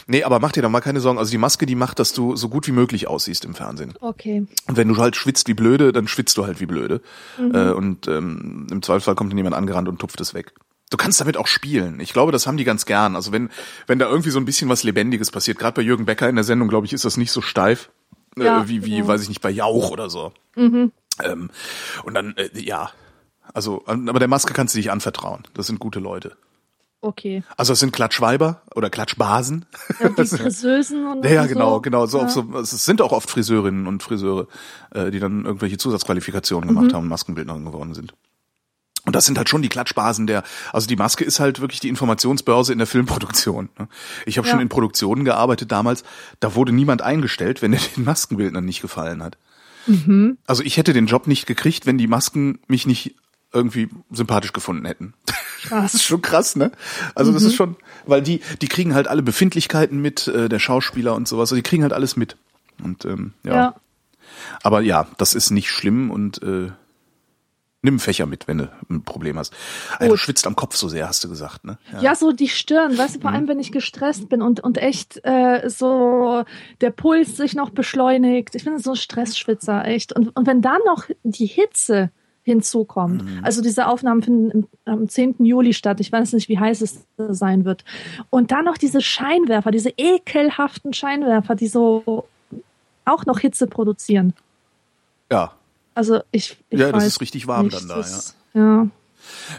nee, 0.08 0.24
aber 0.24 0.40
mach 0.40 0.52
dir 0.52 0.64
doch 0.64 0.70
mal 0.70 0.82
keine 0.82 1.02
Sorgen. 1.02 1.20
Also 1.20 1.32
die 1.32 1.38
Maske, 1.38 1.66
die 1.66 1.76
macht, 1.76 2.00
dass 2.00 2.14
du 2.14 2.36
so 2.36 2.50
gut 2.50 2.68
wie 2.68 2.72
möglich 2.72 3.08
aussiehst 3.08 3.46
im 3.46 3.54
Fernsehen. 3.54 3.94
Okay. 4.00 4.46
Und 4.68 4.78
wenn 4.78 4.88
du 4.88 4.98
halt 4.98 5.16
schwitzt 5.16 5.48
wie 5.48 5.54
blöde, 5.54 5.92
dann 5.92 6.08
schwitzt 6.08 6.38
du 6.38 6.46
halt 6.46 6.60
wie 6.62 6.66
blöde. 6.66 7.02
Äh, 7.38 7.72
und 7.72 8.08
ähm, 8.08 8.68
im 8.72 8.82
Zweifelsfall 8.82 9.16
kommt 9.16 9.32
dann 9.32 9.38
jemand 9.38 9.56
angerannt 9.56 9.88
und 9.88 10.00
tupft 10.00 10.20
es 10.22 10.34
weg. 10.34 10.54
Du 10.92 10.98
kannst 10.98 11.20
damit 11.20 11.38
auch 11.38 11.48
spielen. 11.48 12.00
Ich 12.00 12.14
glaube, 12.14 12.32
das 12.32 12.46
haben 12.46 12.58
die 12.58 12.64
ganz 12.66 12.86
gern. 12.86 13.16
Also 13.16 13.32
wenn, 13.32 13.50
wenn 13.88 13.98
da 13.98 14.08
irgendwie 14.08 14.30
so 14.30 14.40
ein 14.40 14.46
bisschen 14.46 14.70
was 14.70 14.84
Lebendiges 14.84 15.32
passiert, 15.32 15.58
gerade 15.58 15.74
bei 15.74 15.82
Jürgen 15.82 16.06
Becker 16.06 16.30
in 16.30 16.36
der 16.36 16.44
Sendung, 16.44 16.68
glaube 16.68 16.86
ich, 16.86 16.94
ist 16.94 17.06
das 17.06 17.18
nicht 17.18 17.32
so 17.32 17.42
steif, 17.42 17.90
äh, 18.38 18.44
Ja, 18.46 18.68
wie, 18.68 18.86
wie, 18.86 18.98
genau. 18.98 19.08
weiß 19.08 19.24
ich 19.24 19.30
nicht, 19.30 19.42
bei 19.42 19.50
Jauch 19.50 19.90
oder 19.90 20.10
so. 20.10 20.32
Ähm, 20.56 20.92
und 22.04 22.14
dann, 22.14 22.36
äh, 22.38 22.50
ja. 22.60 22.92
Also, 23.54 23.84
aber 23.88 24.20
der 24.20 24.28
Maske 24.28 24.54
kannst 24.54 24.76
du 24.76 24.78
dich 24.80 24.92
anvertrauen. 24.92 25.44
Das 25.54 25.68
sind 25.68 25.80
gute 25.80 26.00
Leute. 26.00 26.38
Okay. 27.04 27.44
Also 27.58 27.74
es 27.74 27.80
sind 27.80 27.92
Klatschweiber 27.94 28.62
oder 28.76 28.90
Klatschbasen. 28.92 29.66
Ja, 30.00 30.10
die 30.10 30.26
Friseusen 30.26 31.08
und 31.08 31.26
Ja, 31.26 31.32
ja, 31.32 31.46
genau, 31.48 31.76
so. 31.76 31.82
genau. 31.82 32.06
So, 32.06 32.20
ja. 32.20 32.28
so, 32.30 32.46
es 32.60 32.86
sind 32.86 33.02
auch 33.02 33.12
oft 33.12 33.30
Friseurinnen 33.30 33.88
und 33.88 34.04
Friseure, 34.04 34.48
äh, 34.94 35.10
die 35.10 35.20
dann 35.20 35.46
irgendwelche 35.46 35.78
Zusatzqualifikationen 35.80 36.70
Mhm. 36.70 36.76
gemacht 36.76 36.94
haben 36.94 37.04
und 37.04 37.10
Maskenbildnerin 37.10 37.66
geworden 37.66 37.94
sind. 37.96 38.14
Und 39.06 39.16
das 39.16 39.26
sind 39.26 39.38
halt 39.38 39.50
schon 39.50 39.62
die 39.64 39.70
Klatschbasen 39.70 40.28
der, 40.28 40.44
also 40.74 40.88
die 40.88 40.96
Maske 40.96 41.24
ist 41.24 41.40
halt 41.40 41.60
wirklich 41.60 41.80
die 41.80 41.90
Informationsbörse 41.90 42.72
in 42.72 42.78
der 42.78 42.86
Filmproduktion. 42.88 43.70
ne? 43.80 43.88
Ich 44.28 44.38
habe 44.38 44.48
Ja. 44.48 44.52
schon 44.52 44.62
in 44.62 44.70
Produktionen 44.70 45.26
gearbeitet 45.26 45.72
damals, 45.72 46.04
da 46.40 46.54
wurde 46.56 46.72
niemand 46.72 47.02
eingestellt, 47.02 47.62
wenn 47.62 47.74
er 47.74 47.80
den 47.98 48.04
Maskenbildnern 48.04 48.64
nicht 48.64 48.82
gefallen 48.82 49.24
hat. 49.24 49.38
Mhm. 49.88 50.38
Also 50.46 50.62
ich 50.64 50.78
hätte 50.78 50.94
den 50.94 51.08
Job 51.08 51.26
nicht 51.26 51.48
gekriegt, 51.48 51.86
wenn 51.88 51.98
die 51.98 52.06
Masken 52.08 52.60
mich 52.68 52.86
nicht 52.86 53.16
irgendwie 53.54 53.90
sympathisch 54.12 54.54
gefunden 54.54 54.86
hätten. 54.86 55.14
Das 55.70 55.94
ist 55.94 56.04
schon 56.04 56.24
krass, 56.24 56.56
ne? 56.56 56.72
Also 57.14 57.30
Mhm. 57.32 57.36
das 57.36 57.44
ist 57.44 57.54
schon, 57.56 57.76
weil 58.08 58.24
die, 58.24 58.42
die 58.62 58.68
kriegen 58.68 58.96
halt 58.96 59.08
alle 59.08 59.22
Befindlichkeiten 59.22 60.02
mit, 60.02 60.28
äh, 60.28 60.50
der 60.50 60.58
Schauspieler 60.58 61.14
und 61.14 61.28
sowas, 61.28 61.44
also 61.52 61.56
die 61.56 61.62
kriegen 61.62 61.84
halt 61.84 61.94
alles 61.94 62.16
mit. 62.16 62.36
Und 62.84 63.06
ähm, 63.06 63.34
ja. 63.44 63.54
Ja. 63.56 63.76
Aber 64.64 64.82
ja, 64.82 65.06
das 65.20 65.36
ist 65.36 65.52
nicht 65.52 65.70
schlimm 65.70 66.10
und 66.10 66.42
äh, 66.42 66.72
nimm 67.84 68.00
Fächer 68.00 68.26
mit, 68.26 68.48
wenn 68.48 68.60
du 68.60 68.72
ein 68.90 69.04
Problem 69.04 69.38
hast. 69.40 69.54
Also, 69.98 70.14
du 70.14 70.18
schwitzt 70.18 70.46
am 70.46 70.56
Kopf 70.56 70.76
so 70.76 70.88
sehr, 70.88 71.08
hast 71.08 71.24
du 71.24 71.30
gesagt, 71.30 71.64
ne? 71.66 71.78
Ja. 72.02 72.14
so 72.16 72.32
die 72.32 72.48
Stirn, 72.50 72.98
weißt 72.98 73.16
du, 73.16 73.20
Mhm. 73.20 73.22
vor 73.22 73.32
allem 73.32 73.48
wenn 73.48 73.60
ich 73.60 73.72
gestresst 73.72 74.30
bin 74.30 74.42
und, 74.42 74.60
und 74.60 74.78
echt 74.78 75.20
äh, 75.24 75.68
so 75.70 76.44
der 76.82 76.92
Puls 76.92 77.38
sich 77.38 77.56
noch 77.56 77.72
beschleunigt. 77.72 78.54
Ich 78.56 78.66
bin 78.66 78.78
so 78.78 78.92
ein 78.92 78.96
Stressschwitzer, 78.96 79.86
echt. 79.86 80.14
Und, 80.14 80.36
und 80.36 80.46
wenn 80.48 80.62
dann 80.62 80.80
noch 80.86 81.06
die 81.24 81.48
Hitze 81.48 82.12
hinzukommt, 82.44 83.24
Mhm. 83.24 83.40
also 83.44 83.62
diese 83.62 83.88
Aufnahmen 83.88 84.22
finden 84.24 84.68
am 84.86 85.08
10. 85.08 85.44
Juli 85.46 85.74
statt, 85.74 86.00
ich 86.00 86.12
weiß 86.12 86.34
nicht, 86.34 86.50
wie 86.50 86.58
heiß 86.60 86.82
es 86.82 87.06
sein 87.18 87.66
wird. 87.66 87.84
Und 88.32 88.52
dann 88.52 88.66
noch 88.66 88.78
diese 88.78 89.02
Scheinwerfer, 89.02 89.70
diese 89.72 89.92
ekelhaften 89.96 90.94
Scheinwerfer, 90.94 91.54
die 91.56 91.68
so 91.68 92.28
auch 93.06 93.26
noch 93.26 93.40
Hitze 93.40 93.68
produzieren. 93.68 94.34
Ja. 95.32 95.54
Also 95.94 96.22
ich, 96.32 96.58
ich 96.70 96.80
Ja, 96.80 96.92
das 96.92 97.06
ist 97.06 97.22
richtig 97.22 97.48
warm 97.48 97.66
nicht, 97.66 97.78
dann 97.78 97.88
da, 97.88 97.98
das- 97.98 98.36
ja. 98.54 98.88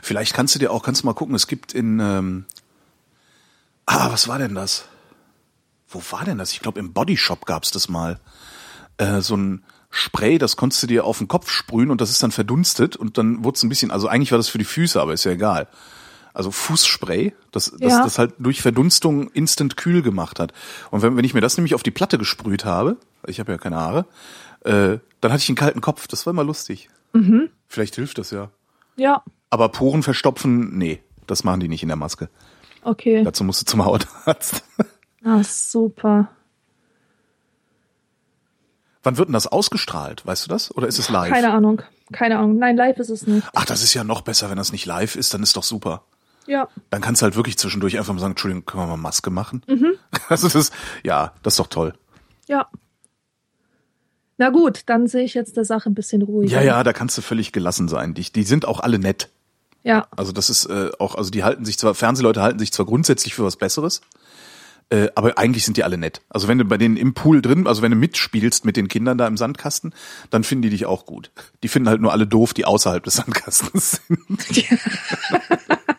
Vielleicht 0.02 0.34
kannst 0.34 0.54
du 0.54 0.58
dir 0.58 0.72
auch, 0.72 0.82
kannst 0.82 1.02
du 1.02 1.06
mal 1.06 1.14
gucken, 1.14 1.34
es 1.34 1.46
gibt 1.46 1.72
in, 1.72 2.00
ähm, 2.00 2.44
ah, 3.86 4.10
was 4.10 4.28
war 4.28 4.38
denn 4.38 4.54
das? 4.54 4.84
Wo 5.88 6.02
war 6.10 6.24
denn 6.24 6.38
das? 6.38 6.52
Ich 6.52 6.60
glaube, 6.60 6.80
im 6.80 6.92
Bodyshop 6.92 7.46
gab's 7.46 7.70
das 7.70 7.88
mal. 7.88 8.18
Äh, 8.96 9.20
so 9.20 9.36
ein 9.36 9.62
Spray, 9.90 10.38
das 10.38 10.56
konntest 10.56 10.82
du 10.82 10.86
dir 10.86 11.04
auf 11.04 11.18
den 11.18 11.28
Kopf 11.28 11.50
sprühen 11.50 11.90
und 11.90 12.00
das 12.00 12.10
ist 12.10 12.22
dann 12.22 12.32
verdunstet 12.32 12.96
und 12.96 13.18
dann 13.18 13.44
wurde 13.44 13.56
es 13.56 13.62
ein 13.62 13.68
bisschen, 13.68 13.90
also 13.90 14.08
eigentlich 14.08 14.30
war 14.32 14.38
das 14.38 14.48
für 14.48 14.58
die 14.58 14.64
Füße, 14.64 15.00
aber 15.00 15.12
ist 15.12 15.24
ja 15.24 15.32
egal. 15.32 15.68
Also 16.34 16.50
Fußspray, 16.50 17.34
das, 17.50 17.70
das, 17.78 17.92
Ja. 17.92 18.02
das 18.02 18.18
halt 18.18 18.34
durch 18.38 18.62
Verdunstung 18.62 19.30
instant 19.32 19.76
kühl 19.76 20.02
gemacht 20.02 20.38
hat. 20.40 20.52
Und 20.90 21.02
wenn, 21.02 21.16
wenn 21.16 21.24
ich 21.24 21.34
mir 21.34 21.40
das 21.42 21.56
nämlich 21.56 21.74
auf 21.74 21.82
die 21.82 21.90
Platte 21.90 22.16
gesprüht 22.18 22.64
habe, 22.64 22.96
ich 23.26 23.38
habe 23.40 23.52
ja 23.52 23.58
keine 23.58 23.76
Haare, 23.76 24.06
äh, 24.64 24.98
dann 25.20 25.32
hatte 25.32 25.42
ich 25.42 25.48
einen 25.48 25.56
kalten 25.56 25.80
Kopf. 25.80 26.06
Das 26.08 26.24
war 26.26 26.30
immer 26.32 26.44
lustig. 26.44 26.88
Vielleicht 27.68 27.96
hilft 27.96 28.16
das 28.16 28.30
ja. 28.30 28.50
Ja, 28.96 29.22
Aber 29.50 29.68
Poren 29.68 30.02
verstopfen, 30.02 30.78
nee, 30.78 31.02
das 31.26 31.44
machen 31.44 31.60
die 31.60 31.68
nicht 31.68 31.82
in 31.82 31.88
der 31.88 31.96
Maske. 31.96 32.30
okay. 32.82 33.22
Dazu 33.22 33.44
musst 33.44 33.60
du 33.60 33.66
zum 33.66 33.84
Hautarzt. 33.84 34.64
Ah, 35.24 35.40
super. 35.44 36.30
Wann 39.04 39.16
wird 39.18 39.28
denn 39.28 39.32
das 39.34 39.46
ausgestrahlt? 39.46 40.24
Weißt 40.26 40.44
du 40.44 40.48
das? 40.48 40.74
Oder 40.76 40.86
ist 40.86 40.98
es 40.98 41.08
live? 41.08 41.30
Keine 41.32 41.52
Ahnung. 41.52 41.82
Keine 42.12 42.38
Ahnung. 42.38 42.58
Nein, 42.58 42.76
live 42.76 42.98
ist 42.98 43.08
es 43.08 43.26
nicht. 43.26 43.46
Ach, 43.52 43.64
das 43.64 43.82
ist 43.82 43.94
ja 43.94 44.04
noch 44.04 44.22
besser, 44.22 44.50
wenn 44.50 44.56
das 44.56 44.72
nicht 44.72 44.86
live 44.86 45.16
ist, 45.16 45.32
dann 45.34 45.42
ist 45.42 45.56
doch 45.56 45.62
super. 45.62 46.02
Ja. 46.46 46.68
Dann 46.90 47.00
kannst 47.00 47.22
du 47.22 47.24
halt 47.24 47.36
wirklich 47.36 47.58
zwischendurch 47.58 47.98
einfach 47.98 48.12
mal 48.12 48.20
sagen, 48.20 48.32
Entschuldigung, 48.32 48.64
können 48.64 48.82
wir 48.82 48.86
mal 48.88 48.96
Maske 48.96 49.30
machen? 49.30 49.62
Mhm. 49.66 49.92
Also 50.28 50.48
das, 50.48 50.70
ja, 51.02 51.32
das 51.42 51.54
ist 51.54 51.60
doch 51.60 51.66
toll. 51.66 51.94
Ja. 52.48 52.68
Na 54.38 54.50
gut, 54.50 54.82
dann 54.86 55.06
sehe 55.06 55.24
ich 55.24 55.34
jetzt 55.34 55.56
der 55.56 55.64
Sache 55.64 55.90
ein 55.90 55.94
bisschen 55.94 56.22
ruhiger. 56.22 56.52
Ja, 56.52 56.62
ja, 56.62 56.82
da 56.82 56.92
kannst 56.92 57.16
du 57.18 57.22
völlig 57.22 57.52
gelassen 57.52 57.88
sein. 57.88 58.14
Die, 58.14 58.32
die 58.32 58.42
sind 58.42 58.66
auch 58.66 58.80
alle 58.80 58.98
nett. 58.98 59.28
Ja, 59.84 60.06
Also 60.16 60.32
das 60.32 60.48
ist 60.48 60.66
äh, 60.66 60.90
auch, 60.98 61.16
also 61.16 61.30
die 61.30 61.42
halten 61.42 61.64
sich 61.64 61.76
zwar, 61.78 61.94
Fernsehleute 61.94 62.40
halten 62.40 62.58
sich 62.58 62.72
zwar 62.72 62.86
grundsätzlich 62.86 63.34
für 63.34 63.44
was 63.44 63.56
Besseres, 63.56 64.00
äh, 64.90 65.08
aber 65.16 65.38
eigentlich 65.38 65.64
sind 65.64 65.76
die 65.76 65.82
alle 65.82 65.98
nett. 65.98 66.22
Also 66.28 66.46
wenn 66.46 66.58
du 66.58 66.64
bei 66.64 66.78
denen 66.78 66.96
im 66.96 67.14
Pool 67.14 67.42
drin, 67.42 67.66
also 67.66 67.82
wenn 67.82 67.90
du 67.90 67.96
mitspielst 67.96 68.64
mit 68.64 68.76
den 68.76 68.86
Kindern 68.86 69.18
da 69.18 69.26
im 69.26 69.36
Sandkasten, 69.36 69.92
dann 70.30 70.44
finden 70.44 70.62
die 70.62 70.70
dich 70.70 70.86
auch 70.86 71.04
gut. 71.04 71.32
Die 71.64 71.68
finden 71.68 71.88
halt 71.88 72.00
nur 72.00 72.12
alle 72.12 72.28
doof, 72.28 72.54
die 72.54 72.64
außerhalb 72.64 73.02
des 73.02 73.14
Sandkastens 73.14 74.02
sind. 74.06 74.28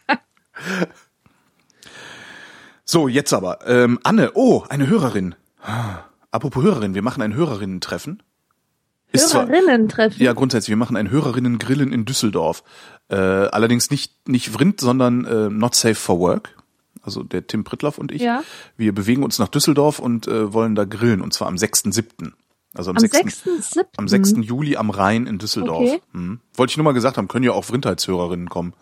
so, 2.86 3.08
jetzt 3.08 3.34
aber. 3.34 3.60
Ähm, 3.68 4.00
Anne, 4.04 4.32
oh, 4.34 4.64
eine 4.70 4.88
Hörerin. 4.88 5.36
Apropos 6.32 6.64
Hörerin, 6.64 6.96
wir 6.96 7.02
machen 7.02 7.22
ein 7.22 7.34
Hörerinnen-Treffen. 7.34 8.24
Hörerinnen-Treffen. 9.14 10.22
ja, 10.24 10.34
grundsätzlich, 10.34 10.70
wir 10.70 10.78
machen 10.78 10.98
ein 10.98 11.10
Hörerinnen-Grillen 11.10 11.94
in 11.94 12.06
Düsseldorf. 12.06 12.64
Äh, 13.10 13.16
allerdings 13.16 13.92
nicht, 13.92 14.28
nicht 14.28 14.50
Vrind, 14.50 14.80
sondern 14.80 15.26
äh, 15.26 15.50
Not 15.50 15.76
Safe 15.76 15.96
for 15.96 16.20
Work. 16.20 16.58
Also 17.04 17.22
der 17.22 17.46
Tim 17.48 17.64
Prittloff 17.64 17.98
und 17.98 18.12
ich. 18.12 18.22
Ja. 18.22 18.44
Wir 18.78 18.94
bewegen 18.94 19.24
uns 19.24 19.38
nach 19.38 19.50
Düsseldorf 19.50 20.00
und 20.00 20.28
äh, 20.28 20.54
wollen 20.54 20.74
da 20.74 20.86
grillen. 20.86 21.22
Und 21.22 21.34
zwar 21.34 21.48
am 21.48 21.56
6.7. 21.56 22.32
Also 22.74 22.90
am, 22.90 22.98
Am 22.98 23.02
6. 23.02 23.46
6.7. 23.46 23.86
Am 23.98 24.08
6. 24.08 24.34
Juli 24.42 24.78
am 24.78 24.90
Rhein 24.90 25.28
in 25.28 25.38
Düsseldorf. 25.38 25.90
Okay. 25.90 26.02
Hm. 26.14 26.40
Wollte 26.56 26.72
ich 26.72 26.78
nur 26.78 26.86
mal 26.86 26.94
gesagt 26.94 27.18
haben, 27.18 27.28
können 27.28 27.46
ja 27.46 27.52
auch 27.52 27.66
Vrindheitshörerinnen 27.66 28.50
kommen. 28.50 28.74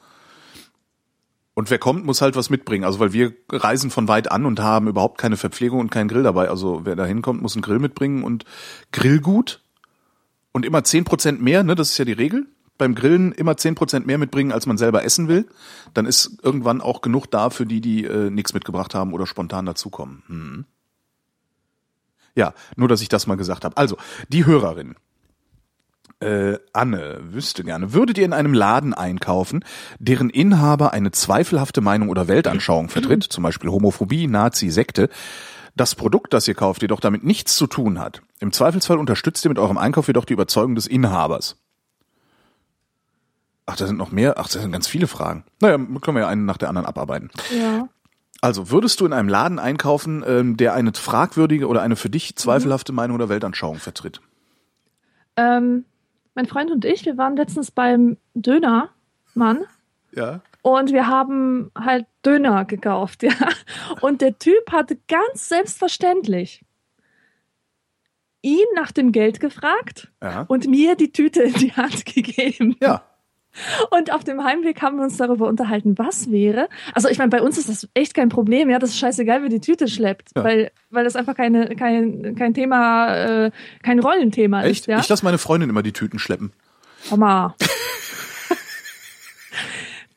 Und 1.53 1.69
wer 1.69 1.79
kommt, 1.79 2.05
muss 2.05 2.21
halt 2.21 2.35
was 2.35 2.49
mitbringen. 2.49 2.85
Also 2.85 2.99
weil 2.99 3.13
wir 3.13 3.33
reisen 3.49 3.91
von 3.91 4.07
weit 4.07 4.31
an 4.31 4.45
und 4.45 4.59
haben 4.59 4.87
überhaupt 4.87 5.17
keine 5.17 5.37
Verpflegung 5.37 5.79
und 5.79 5.89
keinen 5.89 6.07
Grill 6.07 6.23
dabei. 6.23 6.49
Also 6.49 6.81
wer 6.85 6.95
da 6.95 7.05
hinkommt, 7.05 7.41
muss 7.41 7.55
einen 7.55 7.61
Grill 7.61 7.79
mitbringen 7.79 8.23
und 8.23 8.45
Grillgut. 8.91 9.61
Und 10.53 10.65
immer 10.65 10.79
10% 10.79 11.39
mehr, 11.39 11.63
ne, 11.63 11.75
das 11.75 11.91
ist 11.91 11.97
ja 11.97 12.05
die 12.05 12.11
Regel. 12.11 12.47
Beim 12.77 12.95
Grillen 12.95 13.31
immer 13.31 13.53
10% 13.53 14.05
mehr 14.05 14.17
mitbringen, 14.17 14.51
als 14.51 14.65
man 14.65 14.77
selber 14.77 15.03
essen 15.03 15.27
will. 15.27 15.47
Dann 15.93 16.05
ist 16.05 16.39
irgendwann 16.41 16.81
auch 16.81 17.01
genug 17.01 17.27
da 17.27 17.49
für 17.49 17.65
die, 17.65 17.79
die 17.79 18.05
äh, 18.05 18.29
nichts 18.29 18.53
mitgebracht 18.53 18.95
haben 18.95 19.13
oder 19.13 19.27
spontan 19.27 19.65
dazukommen. 19.65 20.23
Hm. 20.27 20.65
Ja, 22.33 22.53
nur 22.75 22.87
dass 22.87 23.01
ich 23.01 23.09
das 23.09 23.27
mal 23.27 23.35
gesagt 23.35 23.65
habe. 23.65 23.77
Also, 23.77 23.97
die 24.29 24.45
Hörerin. 24.45 24.95
Äh, 26.21 26.59
Anne 26.71 27.19
wüsste 27.31 27.63
gerne, 27.63 27.93
würdet 27.93 28.19
ihr 28.19 28.25
in 28.25 28.33
einem 28.33 28.53
Laden 28.53 28.93
einkaufen, 28.93 29.65
deren 29.97 30.29
Inhaber 30.29 30.93
eine 30.93 31.11
zweifelhafte 31.11 31.81
Meinung 31.81 32.09
oder 32.09 32.27
Weltanschauung 32.27 32.89
vertritt, 32.89 33.23
zum 33.23 33.43
Beispiel 33.43 33.71
Homophobie, 33.71 34.27
Nazi, 34.27 34.69
Sekte, 34.69 35.09
das 35.75 35.95
Produkt, 35.95 36.33
das 36.33 36.47
ihr 36.47 36.53
kauft, 36.53 36.83
jedoch 36.83 36.99
damit 36.99 37.23
nichts 37.23 37.55
zu 37.55 37.65
tun 37.65 37.99
hat. 37.99 38.21
Im 38.39 38.51
Zweifelsfall 38.51 38.99
unterstützt 38.99 39.43
ihr 39.45 39.49
mit 39.49 39.57
eurem 39.57 39.79
Einkauf 39.79 40.07
jedoch 40.07 40.25
die 40.25 40.33
Überzeugung 40.33 40.75
des 40.75 40.85
Inhabers. 40.85 41.55
Ach, 43.65 43.75
da 43.75 43.87
sind 43.87 43.97
noch 43.97 44.11
mehr, 44.11 44.37
ach, 44.37 44.47
da 44.49 44.59
sind 44.59 44.71
ganz 44.71 44.87
viele 44.87 45.07
Fragen. 45.07 45.43
Naja, 45.59 45.77
können 45.77 46.17
wir 46.17 46.21
ja 46.21 46.27
einen 46.27 46.45
nach 46.45 46.57
der 46.57 46.69
anderen 46.69 46.85
abarbeiten. 46.85 47.31
Ja. 47.57 47.87
Also, 48.41 48.69
würdest 48.69 48.99
du 48.99 49.05
in 49.05 49.13
einem 49.13 49.29
Laden 49.29 49.59
einkaufen, 49.59 50.23
ähm, 50.27 50.57
der 50.57 50.73
eine 50.73 50.93
fragwürdige 50.93 51.67
oder 51.67 51.81
eine 51.81 51.95
für 51.95 52.09
dich 52.09 52.35
zweifelhafte 52.35 52.91
Meinung 52.91 53.15
oder 53.15 53.29
Weltanschauung 53.29 53.77
vertritt? 53.77 54.19
Ähm, 55.37 55.85
mein 56.33 56.45
Freund 56.45 56.71
und 56.71 56.85
ich, 56.85 57.05
wir 57.05 57.17
waren 57.17 57.35
letztens 57.35 57.71
beim 57.71 58.17
Dönermann 58.33 59.65
Ja. 60.13 60.41
und 60.61 60.91
wir 60.91 61.07
haben 61.07 61.71
halt 61.77 62.05
Döner 62.25 62.65
gekauft, 62.65 63.23
ja. 63.23 63.33
Und 64.01 64.21
der 64.21 64.37
Typ 64.39 64.71
hatte 64.71 64.97
ganz 65.07 65.49
selbstverständlich 65.49 66.63
ihn 68.43 68.65
nach 68.75 68.91
dem 68.91 69.11
Geld 69.11 69.39
gefragt 69.39 70.11
Ja. 70.21 70.45
und 70.47 70.67
mir 70.67 70.95
die 70.95 71.11
Tüte 71.11 71.43
in 71.43 71.53
die 71.53 71.73
Hand 71.73 72.05
gegeben. 72.15 72.75
Ja. 72.81 73.03
Und 73.89 74.13
auf 74.13 74.23
dem 74.23 74.43
Heimweg 74.43 74.81
haben 74.81 74.97
wir 74.97 75.03
uns 75.03 75.17
darüber 75.17 75.47
unterhalten, 75.47 75.97
was 75.97 76.31
wäre. 76.31 76.69
Also 76.93 77.09
ich 77.09 77.17
meine, 77.17 77.29
bei 77.29 77.41
uns 77.41 77.57
ist 77.57 77.67
das 77.69 77.87
echt 77.93 78.13
kein 78.13 78.29
Problem, 78.29 78.69
ja, 78.69 78.79
das 78.79 78.91
ist 78.91 78.99
scheißegal, 78.99 79.41
wer 79.41 79.49
die 79.49 79.59
Tüte 79.59 79.87
schleppt, 79.87 80.29
Ja. 80.35 80.43
weil 80.43 80.71
weil 80.89 81.03
das 81.03 81.15
einfach 81.15 81.35
keine 81.35 81.75
kein 81.75 82.35
kein 82.35 82.53
Thema, 82.53 83.15
äh, 83.45 83.51
kein 83.83 83.99
Rollenthema 83.99 84.63
Echt? 84.63 84.81
ist, 84.81 84.87
ja. 84.87 84.99
Ich 84.99 85.09
lasse 85.09 85.25
meine 85.25 85.37
Freundin 85.37 85.69
immer 85.69 85.83
die 85.83 85.93
Tüten 85.93 86.19
schleppen. 86.19 86.51
Mama. 87.09 87.55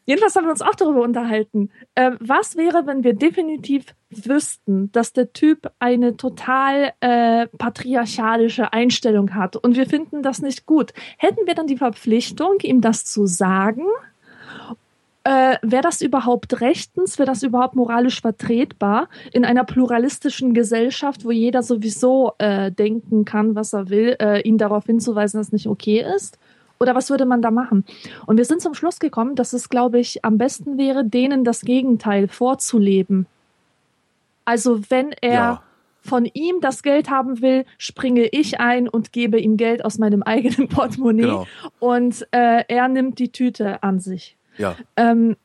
Jedenfalls 0.06 0.36
haben 0.36 0.44
wir 0.44 0.50
uns 0.50 0.62
auch 0.62 0.74
darüber 0.74 1.02
unterhalten. 1.02 1.70
Ähm, 1.96 2.16
was 2.20 2.56
wäre, 2.56 2.86
wenn 2.86 3.04
wir 3.04 3.14
definitiv 3.14 3.86
wüssten, 4.10 4.92
dass 4.92 5.12
der 5.12 5.32
Typ 5.32 5.70
eine 5.78 6.16
total 6.16 6.92
äh, 7.00 7.46
patriarchalische 7.58 8.72
Einstellung 8.72 9.34
hat 9.34 9.56
und 9.56 9.76
wir 9.76 9.86
finden 9.86 10.22
das 10.22 10.42
nicht 10.42 10.66
gut? 10.66 10.92
Hätten 11.16 11.46
wir 11.46 11.54
dann 11.54 11.66
die 11.66 11.78
Verpflichtung, 11.78 12.60
ihm 12.62 12.80
das 12.80 13.04
zu 13.04 13.26
sagen? 13.26 13.84
Äh, 15.26 15.56
wäre 15.62 15.80
das 15.80 16.02
überhaupt 16.02 16.60
rechtens? 16.60 17.18
Wäre 17.18 17.26
das 17.26 17.42
überhaupt 17.42 17.74
moralisch 17.74 18.20
vertretbar 18.20 19.08
in 19.32 19.46
einer 19.46 19.64
pluralistischen 19.64 20.52
Gesellschaft, 20.52 21.24
wo 21.24 21.30
jeder 21.30 21.62
sowieso 21.62 22.32
äh, 22.36 22.70
denken 22.70 23.24
kann, 23.24 23.54
was 23.54 23.72
er 23.72 23.88
will, 23.88 24.16
äh, 24.20 24.42
ihn 24.42 24.58
darauf 24.58 24.84
hinzuweisen, 24.84 25.40
dass 25.40 25.46
es 25.46 25.52
nicht 25.52 25.66
okay 25.66 26.04
ist? 26.14 26.38
Oder 26.80 26.94
was 26.94 27.10
würde 27.10 27.24
man 27.24 27.40
da 27.42 27.50
machen? 27.50 27.84
Und 28.26 28.36
wir 28.36 28.44
sind 28.44 28.60
zum 28.60 28.74
Schluss 28.74 28.98
gekommen, 28.98 29.36
dass 29.36 29.52
es, 29.52 29.68
glaube 29.68 29.98
ich, 30.00 30.24
am 30.24 30.38
besten 30.38 30.76
wäre, 30.78 31.04
denen 31.04 31.44
das 31.44 31.60
Gegenteil 31.62 32.28
vorzuleben. 32.28 33.26
Also 34.44 34.80
wenn 34.90 35.12
er 35.20 35.32
Ja. 35.32 35.62
von 36.02 36.26
ihm 36.26 36.60
das 36.60 36.82
Geld 36.82 37.08
haben 37.10 37.40
will, 37.40 37.64
springe 37.78 38.26
ich 38.26 38.60
ein 38.60 38.88
und 38.88 39.12
gebe 39.12 39.38
ihm 39.40 39.56
Geld 39.56 39.84
aus 39.84 39.98
meinem 39.98 40.22
eigenen 40.22 40.68
Portemonnaie 40.68 41.22
Genau. 41.22 41.46
und 41.78 42.26
äh, 42.32 42.64
er 42.68 42.88
nimmt 42.88 43.18
die 43.18 43.30
Tüte 43.32 43.82
an 43.82 44.00
sich. 44.00 44.36
Ja. 44.58 44.76
Ähm, 44.96 45.36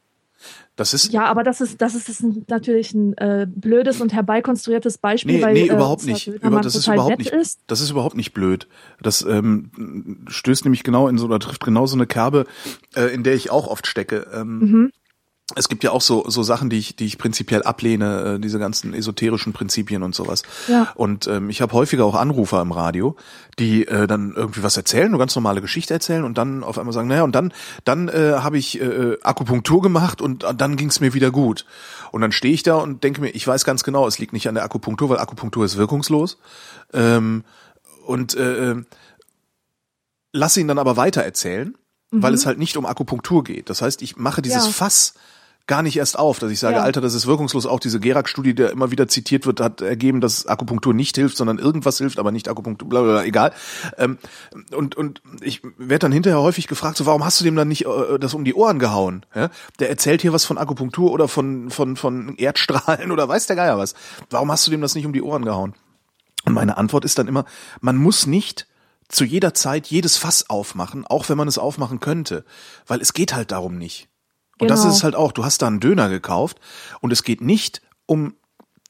Das 0.79 0.93
ist, 0.93 1.11
ja, 1.11 1.25
aber 1.25 1.43
das 1.43 1.59
ist, 1.59 1.81
das 1.81 1.93
ist, 1.93 2.07
das 2.07 2.21
ist 2.21 2.49
natürlich 2.49 2.93
ein 2.93 3.11
äh, 3.17 3.45
blödes 3.53 3.99
und 3.99 4.13
herbeikonstruiertes 4.13 4.97
Beispiel, 4.97 5.35
nee, 5.35 5.41
weil 5.41 5.53
nee, 5.53 5.67
äh, 5.67 5.73
überhaupt 5.73 6.03
unser 6.03 6.13
nicht. 6.13 6.27
Über, 6.27 6.61
das 6.61 6.73
ist 6.73 6.87
überhaupt 6.87 7.17
nicht, 7.17 7.31
Ist. 7.31 7.59
das 7.67 7.81
ist 7.81 7.89
überhaupt 7.89 8.15
nicht 8.15 8.33
blöd. 8.33 8.69
Das 9.01 9.21
ähm, 9.23 10.23
stößt 10.29 10.63
nämlich 10.63 10.83
genau 10.83 11.09
in 11.09 11.17
so, 11.17 11.25
oder 11.25 11.37
trifft 11.39 11.65
genau 11.65 11.85
so 11.85 11.97
eine 11.97 12.07
Kerbe, 12.07 12.45
äh, 12.95 13.13
in 13.13 13.23
der 13.23 13.33
ich 13.35 13.51
auch 13.51 13.67
oft 13.67 13.87
stecke. 13.87 14.27
Ähm, 14.33 14.59
Mhm. 14.59 14.91
Es 15.55 15.69
gibt 15.69 15.83
ja 15.83 15.91
auch 15.91 16.01
so, 16.01 16.25
so 16.27 16.43
Sachen, 16.43 16.69
die 16.69 16.77
ich, 16.77 16.95
die 16.95 17.05
ich 17.05 17.17
prinzipiell 17.17 17.63
ablehne, 17.63 18.35
äh, 18.35 18.39
diese 18.39 18.59
ganzen 18.59 18.93
esoterischen 18.93 19.53
Prinzipien 19.53 20.03
und 20.03 20.15
sowas. 20.15 20.43
Ja. 20.67 20.91
Und 20.95 21.27
ähm, 21.27 21.49
ich 21.49 21.61
habe 21.61 21.73
häufiger 21.73 22.05
auch 22.05 22.15
Anrufer 22.15 22.61
im 22.61 22.71
Radio, 22.71 23.15
die 23.57 23.87
äh, 23.87 24.07
dann 24.07 24.33
irgendwie 24.35 24.63
was 24.63 24.77
erzählen, 24.77 25.07
eine 25.07 25.17
ganz 25.17 25.35
normale 25.35 25.61
Geschichte 25.61 25.93
erzählen 25.93 26.23
und 26.23 26.37
dann 26.37 26.63
auf 26.63 26.77
einmal 26.77 26.93
sagen, 26.93 27.07
naja, 27.07 27.23
und 27.23 27.33
dann, 27.33 27.53
dann 27.83 28.07
äh, 28.09 28.33
habe 28.39 28.57
ich 28.57 28.79
äh, 28.81 29.17
Akupunktur 29.21 29.81
gemacht 29.81 30.21
und 30.21 30.43
äh, 30.43 30.53
dann 30.53 30.75
ging 30.75 30.89
es 30.89 30.99
mir 30.99 31.13
wieder 31.13 31.31
gut. 31.31 31.65
Und 32.11 32.21
dann 32.21 32.31
stehe 32.31 32.53
ich 32.53 32.63
da 32.63 32.75
und 32.75 33.03
denke 33.03 33.21
mir, 33.21 33.29
ich 33.29 33.47
weiß 33.47 33.65
ganz 33.65 33.83
genau, 33.83 34.07
es 34.07 34.19
liegt 34.19 34.33
nicht 34.33 34.47
an 34.47 34.55
der 34.55 34.63
Akupunktur, 34.63 35.09
weil 35.09 35.19
Akupunktur 35.19 35.65
ist 35.65 35.77
wirkungslos. 35.77 36.37
Ähm, 36.93 37.43
und 38.05 38.35
äh, 38.35 38.71
äh, 38.71 38.83
lasse 40.31 40.59
ihn 40.59 40.67
dann 40.67 40.79
aber 40.79 40.97
weiter 40.97 41.21
erzählen, 41.21 41.75
weil 42.11 42.33
es 42.33 42.45
halt 42.45 42.57
nicht 42.57 42.75
um 42.75 42.85
Akupunktur 42.87 43.43
geht. 43.43 43.69
Das 43.69 43.81
heißt, 43.81 44.01
ich 44.01 44.17
mache 44.17 44.41
dieses 44.41 44.65
Ja. 44.65 44.71
Fass 44.71 45.13
gar 45.69 45.83
nicht 45.83 45.95
erst 45.95 46.17
auf, 46.17 46.39
dass 46.39 46.51
ich 46.51 46.59
sage, 46.59 46.77
Ja. 46.77 46.81
Alter, 46.81 46.99
das 46.99 47.13
ist 47.13 47.27
wirkungslos. 47.27 47.67
Auch 47.67 47.79
diese 47.79 47.99
Gerak-Studie, 47.99 48.55
der 48.55 48.71
immer 48.71 48.89
wieder 48.89 49.07
zitiert 49.07 49.45
wird, 49.45 49.61
hat 49.61 49.81
ergeben, 49.81 50.19
dass 50.19 50.47
Akupunktur 50.47 50.95
nicht 50.95 51.15
hilft, 51.15 51.37
sondern 51.37 51.59
irgendwas 51.59 51.99
hilft, 51.99 52.17
aber 52.17 52.31
nicht 52.31 52.49
Akupunktur, 52.49 52.89
bla, 52.89 53.01
bla, 53.01 53.11
bla 53.11 53.23
egal. 53.23 53.53
Ähm, 53.97 54.17
und, 54.75 54.95
und 54.95 55.21
ich 55.41 55.61
werde 55.77 55.99
dann 55.99 56.11
hinterher 56.11 56.41
häufig 56.41 56.67
gefragt, 56.67 56.97
so, 56.97 57.05
warum 57.05 57.23
hast 57.23 57.39
du 57.39 57.43
dem 57.45 57.55
dann 57.55 57.67
nicht 57.67 57.85
äh, 57.85 58.17
das 58.19 58.33
um 58.33 58.43
die 58.43 58.55
Ohren 58.55 58.79
gehauen? 58.79 59.25
Ja? 59.35 59.49
Der 59.77 59.89
erzählt 59.89 60.23
hier 60.23 60.33
was 60.33 60.43
von 60.43 60.57
Akupunktur 60.57 61.11
oder 61.11 61.27
von, 61.27 61.69
von, 61.69 61.95
von 61.95 62.35
Erdstrahlen 62.35 63.11
oder 63.13 63.29
weiß 63.29 63.45
der 63.45 63.55
Geier 63.55 63.77
was. 63.77 63.93
Warum 64.31 64.51
hast 64.51 64.65
du 64.65 64.71
dem 64.71 64.81
das 64.81 64.95
nicht 64.95 65.05
um 65.05 65.13
die 65.13 65.21
Ohren 65.21 65.45
gehauen? 65.45 65.75
Und 66.45 66.53
meine 66.53 66.77
Antwort 66.77 67.05
ist 67.05 67.19
dann 67.19 67.27
immer, 67.27 67.45
man 67.79 67.95
muss 67.95 68.25
nicht 68.25 68.65
zu 69.07 69.23
jeder 69.23 69.53
Zeit 69.53 69.87
jedes 69.87 70.17
Fass 70.17 70.49
aufmachen, 70.49 71.05
auch 71.05 71.29
wenn 71.29 71.37
man 71.37 71.47
es 71.47 71.59
aufmachen 71.59 71.99
könnte, 71.99 72.43
weil 72.87 73.01
es 73.01 73.13
geht 73.13 73.33
halt 73.35 73.51
darum 73.51 73.77
nicht. 73.77 74.08
Und 74.59 74.69
das 74.69 74.81
Genau. 74.81 74.93
ist 74.93 75.03
halt 75.03 75.15
auch, 75.15 75.31
du 75.31 75.43
hast 75.45 75.61
da 75.61 75.67
einen 75.67 75.79
Döner 75.79 76.09
gekauft 76.09 76.59
und 77.01 77.11
es 77.11 77.23
geht 77.23 77.41
nicht 77.41 77.81
um 78.05 78.35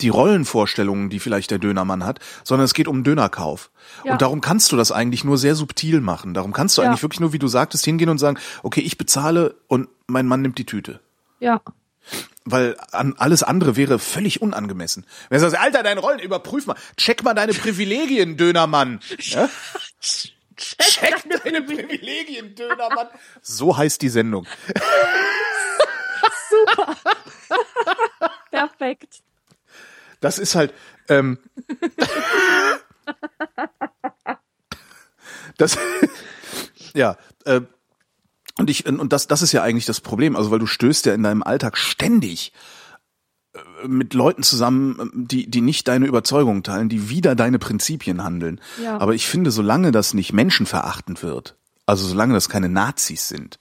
die 0.01 0.09
Rollenvorstellungen, 0.09 1.09
die 1.09 1.19
vielleicht 1.19 1.51
der 1.51 1.59
Dönermann 1.59 2.05
hat, 2.05 2.19
sondern 2.45 2.63
es 2.65 2.73
geht 2.73 2.87
um 2.87 3.03
Dönerkauf. 3.03 3.69
Ja. 4.05 4.13
Und 4.13 4.21
darum 4.21 4.39
kannst 4.39 4.71
du 4.71 4.77
das 4.77 4.91
eigentlich 4.93 5.23
nur 5.25 5.37
sehr 5.37 5.55
subtil 5.55 5.99
machen. 5.99 6.33
Darum 6.33 6.53
kannst 6.53 6.77
du 6.77 6.81
Ja. 6.81 6.87
eigentlich 6.87 7.03
wirklich 7.03 7.19
nur, 7.19 7.33
wie 7.33 7.39
du 7.39 7.47
sagtest, 7.49 7.83
hingehen 7.83 8.07
und 8.09 8.17
sagen, 8.17 8.37
okay, 8.63 8.79
ich 8.81 8.97
bezahle 8.97 9.55
und 9.67 9.89
mein 10.07 10.25
Mann 10.25 10.41
nimmt 10.41 10.57
die 10.57 10.65
Tüte. 10.65 11.01
Ja. 11.41 11.61
Weil 12.45 12.77
an 12.91 13.13
alles 13.17 13.43
andere 13.43 13.75
wäre 13.75 13.99
völlig 13.99 14.41
unangemessen. 14.41 15.05
Wenn 15.29 15.41
du 15.41 15.49
sagst, 15.49 15.61
Alter, 15.63 15.83
deine 15.83 15.99
Rollen, 15.99 16.19
überprüf 16.19 16.65
mal, 16.65 16.77
check 16.95 17.23
mal 17.23 17.33
deine 17.33 17.53
Privilegien, 17.53 18.37
Dönermann. 18.37 19.01
Ja? 19.19 19.49
Check 20.59 21.23
deine 21.43 21.61
Privilegien, 21.61 22.55
Dönermann. 22.55 23.07
So 23.41 23.77
heißt 23.77 24.01
die 24.01 24.09
Sendung. 24.09 24.45
Perfekt. 28.51 29.21
Das 30.19 30.37
ist 30.37 30.55
halt, 30.55 30.73
ähm, 31.07 31.37
das, 35.57 35.77
ja, 36.93 37.15
äh, 37.45 37.61
und 38.57 38.69
ich, 38.69 38.85
und 38.85 39.13
das, 39.13 39.27
das 39.27 39.41
ist 39.41 39.53
ja 39.53 39.63
eigentlich 39.63 39.85
das 39.85 40.01
Problem, 40.01 40.35
also 40.35 40.51
weil 40.51 40.59
du 40.59 40.65
stößt 40.65 41.05
ja 41.05 41.13
in 41.13 41.23
deinem 41.23 41.43
Alltag 41.43 41.77
ständig 41.77 42.51
mit 43.87 44.13
Leuten 44.13 44.43
zusammen, 44.43 45.11
die, 45.13 45.49
die 45.49 45.61
nicht 45.61 45.87
deine 45.87 46.05
Überzeugungen 46.05 46.63
teilen, 46.63 46.89
die 46.89 47.09
wieder 47.09 47.35
deine 47.35 47.59
Prinzipien 47.59 48.23
handeln. 48.23 48.59
Ja. 48.83 48.97
Aber 48.97 49.13
ich 49.13 49.27
finde, 49.27 49.51
solange 49.51 49.91
das 49.91 50.13
nicht 50.13 50.33
menschenverachtend 50.33 51.23
wird, 51.23 51.55
also 51.85 52.05
solange 52.07 52.33
das 52.33 52.49
keine 52.49 52.69
Nazis 52.69 53.27
sind, 53.27 53.59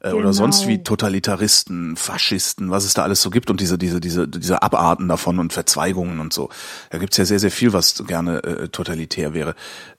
äh, 0.00 0.08
oder 0.08 0.18
Genau. 0.18 0.32
sonst 0.32 0.66
wie 0.68 0.82
Totalitaristen, 0.82 1.96
Faschisten, 1.96 2.70
was 2.70 2.84
es 2.84 2.94
da 2.94 3.02
alles 3.02 3.22
so 3.22 3.30
gibt 3.30 3.50
und 3.50 3.60
diese, 3.60 3.78
diese, 3.78 4.00
diese, 4.00 4.28
diese 4.28 4.62
Abarten 4.62 5.08
davon 5.08 5.38
und 5.38 5.52
Verzweigungen 5.52 6.20
und 6.20 6.32
so. 6.32 6.50
Da 6.90 6.98
gibt's 6.98 7.16
ja 7.16 7.24
sehr, 7.24 7.38
sehr 7.38 7.50
viel, 7.50 7.72
was 7.72 8.04
gerne 8.06 8.42
äh, 8.44 8.68
totalitär 8.68 9.34
wäre. 9.34 9.54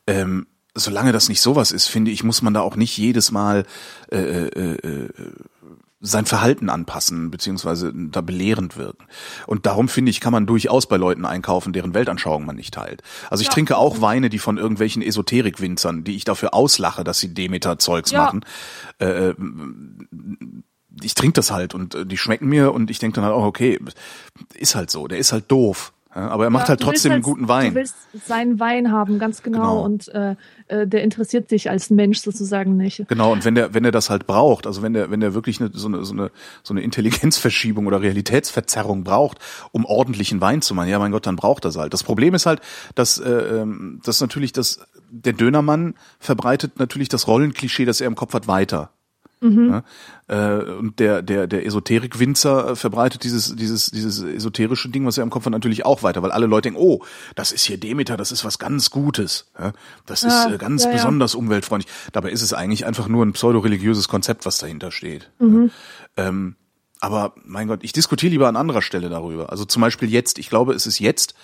Ähm, 0.05 0.47
solange 0.75 1.11
das 1.11 1.27
nicht 1.27 1.41
sowas 1.41 1.71
ist, 1.71 1.87
finde 1.87 2.11
ich, 2.11 2.23
muss 2.23 2.41
man 2.41 2.53
da 2.53 2.61
auch 2.61 2.75
nicht 2.75 2.97
jedes 2.97 3.31
Mal 3.31 3.65
äh, 4.11 4.17
äh, 4.17 4.75
äh, 4.75 5.09
sein 6.07 6.25
Verhalten 6.25 6.69
anpassen, 6.69 7.29
beziehungsweise 7.31 7.91
da 7.93 8.21
belehrend 8.21 8.77
wirken. 8.77 9.05
Und 9.45 9.65
darum 9.65 9.89
finde 9.89 10.09
ich, 10.09 10.19
kann 10.21 10.31
man 10.31 10.45
durchaus 10.45 10.87
bei 10.87 10.97
Leuten 10.97 11.25
einkaufen, 11.25 11.73
deren 11.73 11.93
Weltanschauung 11.93 12.45
man 12.45 12.55
nicht 12.55 12.73
teilt. 12.73 13.01
Also 13.29 13.41
ich 13.41 13.47
Ja. 13.47 13.53
trinke 13.53 13.77
auch 13.77 14.01
Weine, 14.01 14.29
die 14.29 14.39
von 14.39 14.57
irgendwelchen 14.57 15.01
Esoterik-Winzern, 15.01 16.03
die 16.03 16.15
ich 16.15 16.23
dafür 16.23 16.53
auslache, 16.53 17.03
dass 17.03 17.19
sie 17.19 17.33
Demeter-Zeugs 17.33 18.11
Ja. 18.11 18.23
machen. 18.23 18.45
Äh, 18.99 19.33
ich 21.03 21.13
trinke 21.15 21.33
das 21.33 21.51
halt 21.51 21.75
und 21.75 21.95
äh, 21.95 22.05
die 22.05 22.17
schmecken 22.17 22.47
mir 22.47 22.73
und 22.73 22.89
ich 22.89 22.99
denke 22.99 23.15
dann 23.15 23.25
halt 23.25 23.35
auch, 23.35 23.45
okay, 23.45 23.79
ist 24.55 24.75
halt 24.75 24.89
so, 24.89 25.07
der 25.07 25.17
ist 25.19 25.31
halt 25.31 25.51
doof. 25.51 25.93
Aber 26.09 26.45
er 26.45 26.49
macht 26.49 26.63
Ja, 26.63 26.69
halt 26.69 26.81
trotzdem 26.81 27.11
einen 27.11 27.21
guten 27.21 27.47
Wein. 27.47 27.73
Du 27.73 27.75
willst 27.75 27.95
seinen 28.25 28.59
Wein 28.59 28.91
haben, 28.91 29.19
ganz 29.19 29.43
genau. 29.43 29.59
Genau. 29.59 29.83
Und 29.83 30.07
äh, 30.07 30.35
äh, 30.67 30.87
der 30.87 31.03
interessiert 31.03 31.51
dich 31.51 31.69
als 31.69 31.89
Mensch 31.89 32.19
sozusagen 32.19 32.77
nicht. 32.77 33.05
Genau, 33.07 33.31
und 33.31 33.45
wenn 33.45 33.55
der, 33.55 33.73
wenn 33.73 33.85
er 33.85 33.91
das 33.91 34.09
halt 34.09 34.27
braucht, 34.27 34.67
also 34.67 34.81
wenn 34.81 34.93
der, 34.93 35.09
wenn 35.11 35.19
der 35.19 35.33
wirklich 35.33 35.61
eine, 35.61 35.69
so 35.73 35.87
eine, 35.87 36.03
so 36.03 36.13
eine, 36.13 36.31
so 36.63 36.73
eine 36.73 36.81
Intelligenzverschiebung 36.81 37.87
oder 37.87 38.01
Realitätsverzerrung 38.01 39.03
braucht, 39.03 39.39
um 39.71 39.85
ordentlichen 39.85 40.41
Wein 40.41 40.61
zu 40.61 40.75
machen, 40.75 40.89
ja 40.89 40.99
mein 40.99 41.11
Gott, 41.11 41.25
dann 41.25 41.35
braucht 41.35 41.65
er 41.65 41.73
halt. 41.75 41.93
Das 41.93 42.03
Problem 42.03 42.33
ist 42.33 42.45
halt, 42.45 42.61
dass, 42.95 43.17
äh, 43.17 43.29
ähm, 43.29 44.01
dass 44.03 44.19
natürlich 44.21 44.51
das, 44.51 44.79
der 45.09 45.33
Dönermann 45.33 45.95
verbreitet 46.19 46.79
natürlich 46.79 47.09
das 47.09 47.27
Rollenklischee, 47.27 47.85
das 47.85 48.01
er 48.01 48.07
im 48.07 48.15
Kopf 48.15 48.33
hat, 48.33 48.47
weiter. 48.47 48.91
Ja, 49.69 49.83
äh, 50.59 50.63
und 50.63 50.99
der 50.99 51.21
der 51.21 51.45
der 51.45 51.65
Esoterik-Winzer 51.65 52.71
äh, 52.71 52.75
verbreitet 52.75 53.23
dieses 53.23 53.55
dieses 53.55 53.91
dieses 53.91 54.23
esoterische 54.23 54.89
Ding, 54.89 55.05
was 55.05 55.17
er 55.17 55.23
im 55.23 55.29
Kopf 55.29 55.45
hat, 55.45 55.51
natürlich 55.51 55.85
auch 55.85 56.01
weiter, 56.01 56.23
weil 56.23 56.31
alle 56.31 56.47
Leute 56.47 56.69
denken, 56.69 56.79
oh, 56.79 57.03
das 57.35 57.51
ist 57.51 57.65
hier 57.65 57.77
Demeter, 57.77 58.17
das 58.17 58.31
ist 58.31 58.43
was 58.43 58.57
ganz 58.57 58.89
Gutes, 58.89 59.51
ja, 59.59 59.73
das 60.07 60.23
ist 60.23 60.33
Ja, 60.33 60.53
äh, 60.53 60.57
ganz 60.57 60.83
ja, 60.83 60.89
ja. 60.89 60.95
besonders 60.95 61.35
umweltfreundlich. 61.35 61.91
Dabei 62.13 62.31
ist 62.31 62.41
es 62.41 62.53
eigentlich 62.53 62.85
einfach 62.85 63.07
nur 63.07 63.23
ein 63.25 63.33
pseudoreligiöses 63.33 64.07
Konzept, 64.07 64.45
was 64.45 64.57
dahinter 64.57 64.91
steht. 64.91 65.29
Mhm. 65.39 65.69
Ähm, 66.15 66.55
aber 66.99 67.35
mein 67.45 67.67
Gott, 67.67 67.83
ich 67.83 67.93
diskutiere 67.93 68.31
lieber 68.31 68.47
an 68.47 68.55
anderer 68.55 68.81
Stelle 68.81 69.09
darüber. 69.09 69.51
Also 69.51 69.65
zum 69.65 69.81
Beispiel 69.81 70.09
jetzt, 70.09 70.39
ich 70.39 70.49
glaube, 70.49 70.73
es 70.73 70.87
ist 70.87 70.99
jetzt 70.99 71.35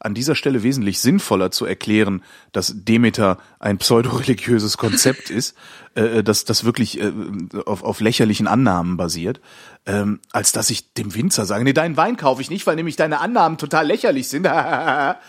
an 0.00 0.14
dieser 0.14 0.34
Stelle 0.34 0.62
wesentlich 0.62 1.00
sinnvoller 1.00 1.50
zu 1.50 1.64
erklären, 1.64 2.22
dass 2.52 2.72
Demeter 2.76 3.38
ein 3.58 3.78
pseudoreligiöses 3.78 4.76
Konzept 4.76 5.30
ist, 5.30 5.56
äh, 5.94 6.22
dass 6.22 6.44
das 6.44 6.64
wirklich 6.64 7.00
äh, 7.00 7.12
auf, 7.64 7.82
auf 7.82 8.00
lächerlichen 8.00 8.46
Annahmen 8.46 8.96
basiert, 8.96 9.40
ähm, 9.86 10.20
als 10.32 10.52
dass 10.52 10.70
ich 10.70 10.92
dem 10.94 11.14
Winzer 11.14 11.46
sage, 11.46 11.64
nee, 11.64 11.72
deinen 11.72 11.96
Wein 11.96 12.16
kaufe 12.16 12.42
ich 12.42 12.50
nicht, 12.50 12.66
weil 12.66 12.76
nämlich 12.76 12.96
deine 12.96 13.20
Annahmen 13.20 13.58
total 13.58 13.86
lächerlich 13.86 14.28
sind. 14.28 14.46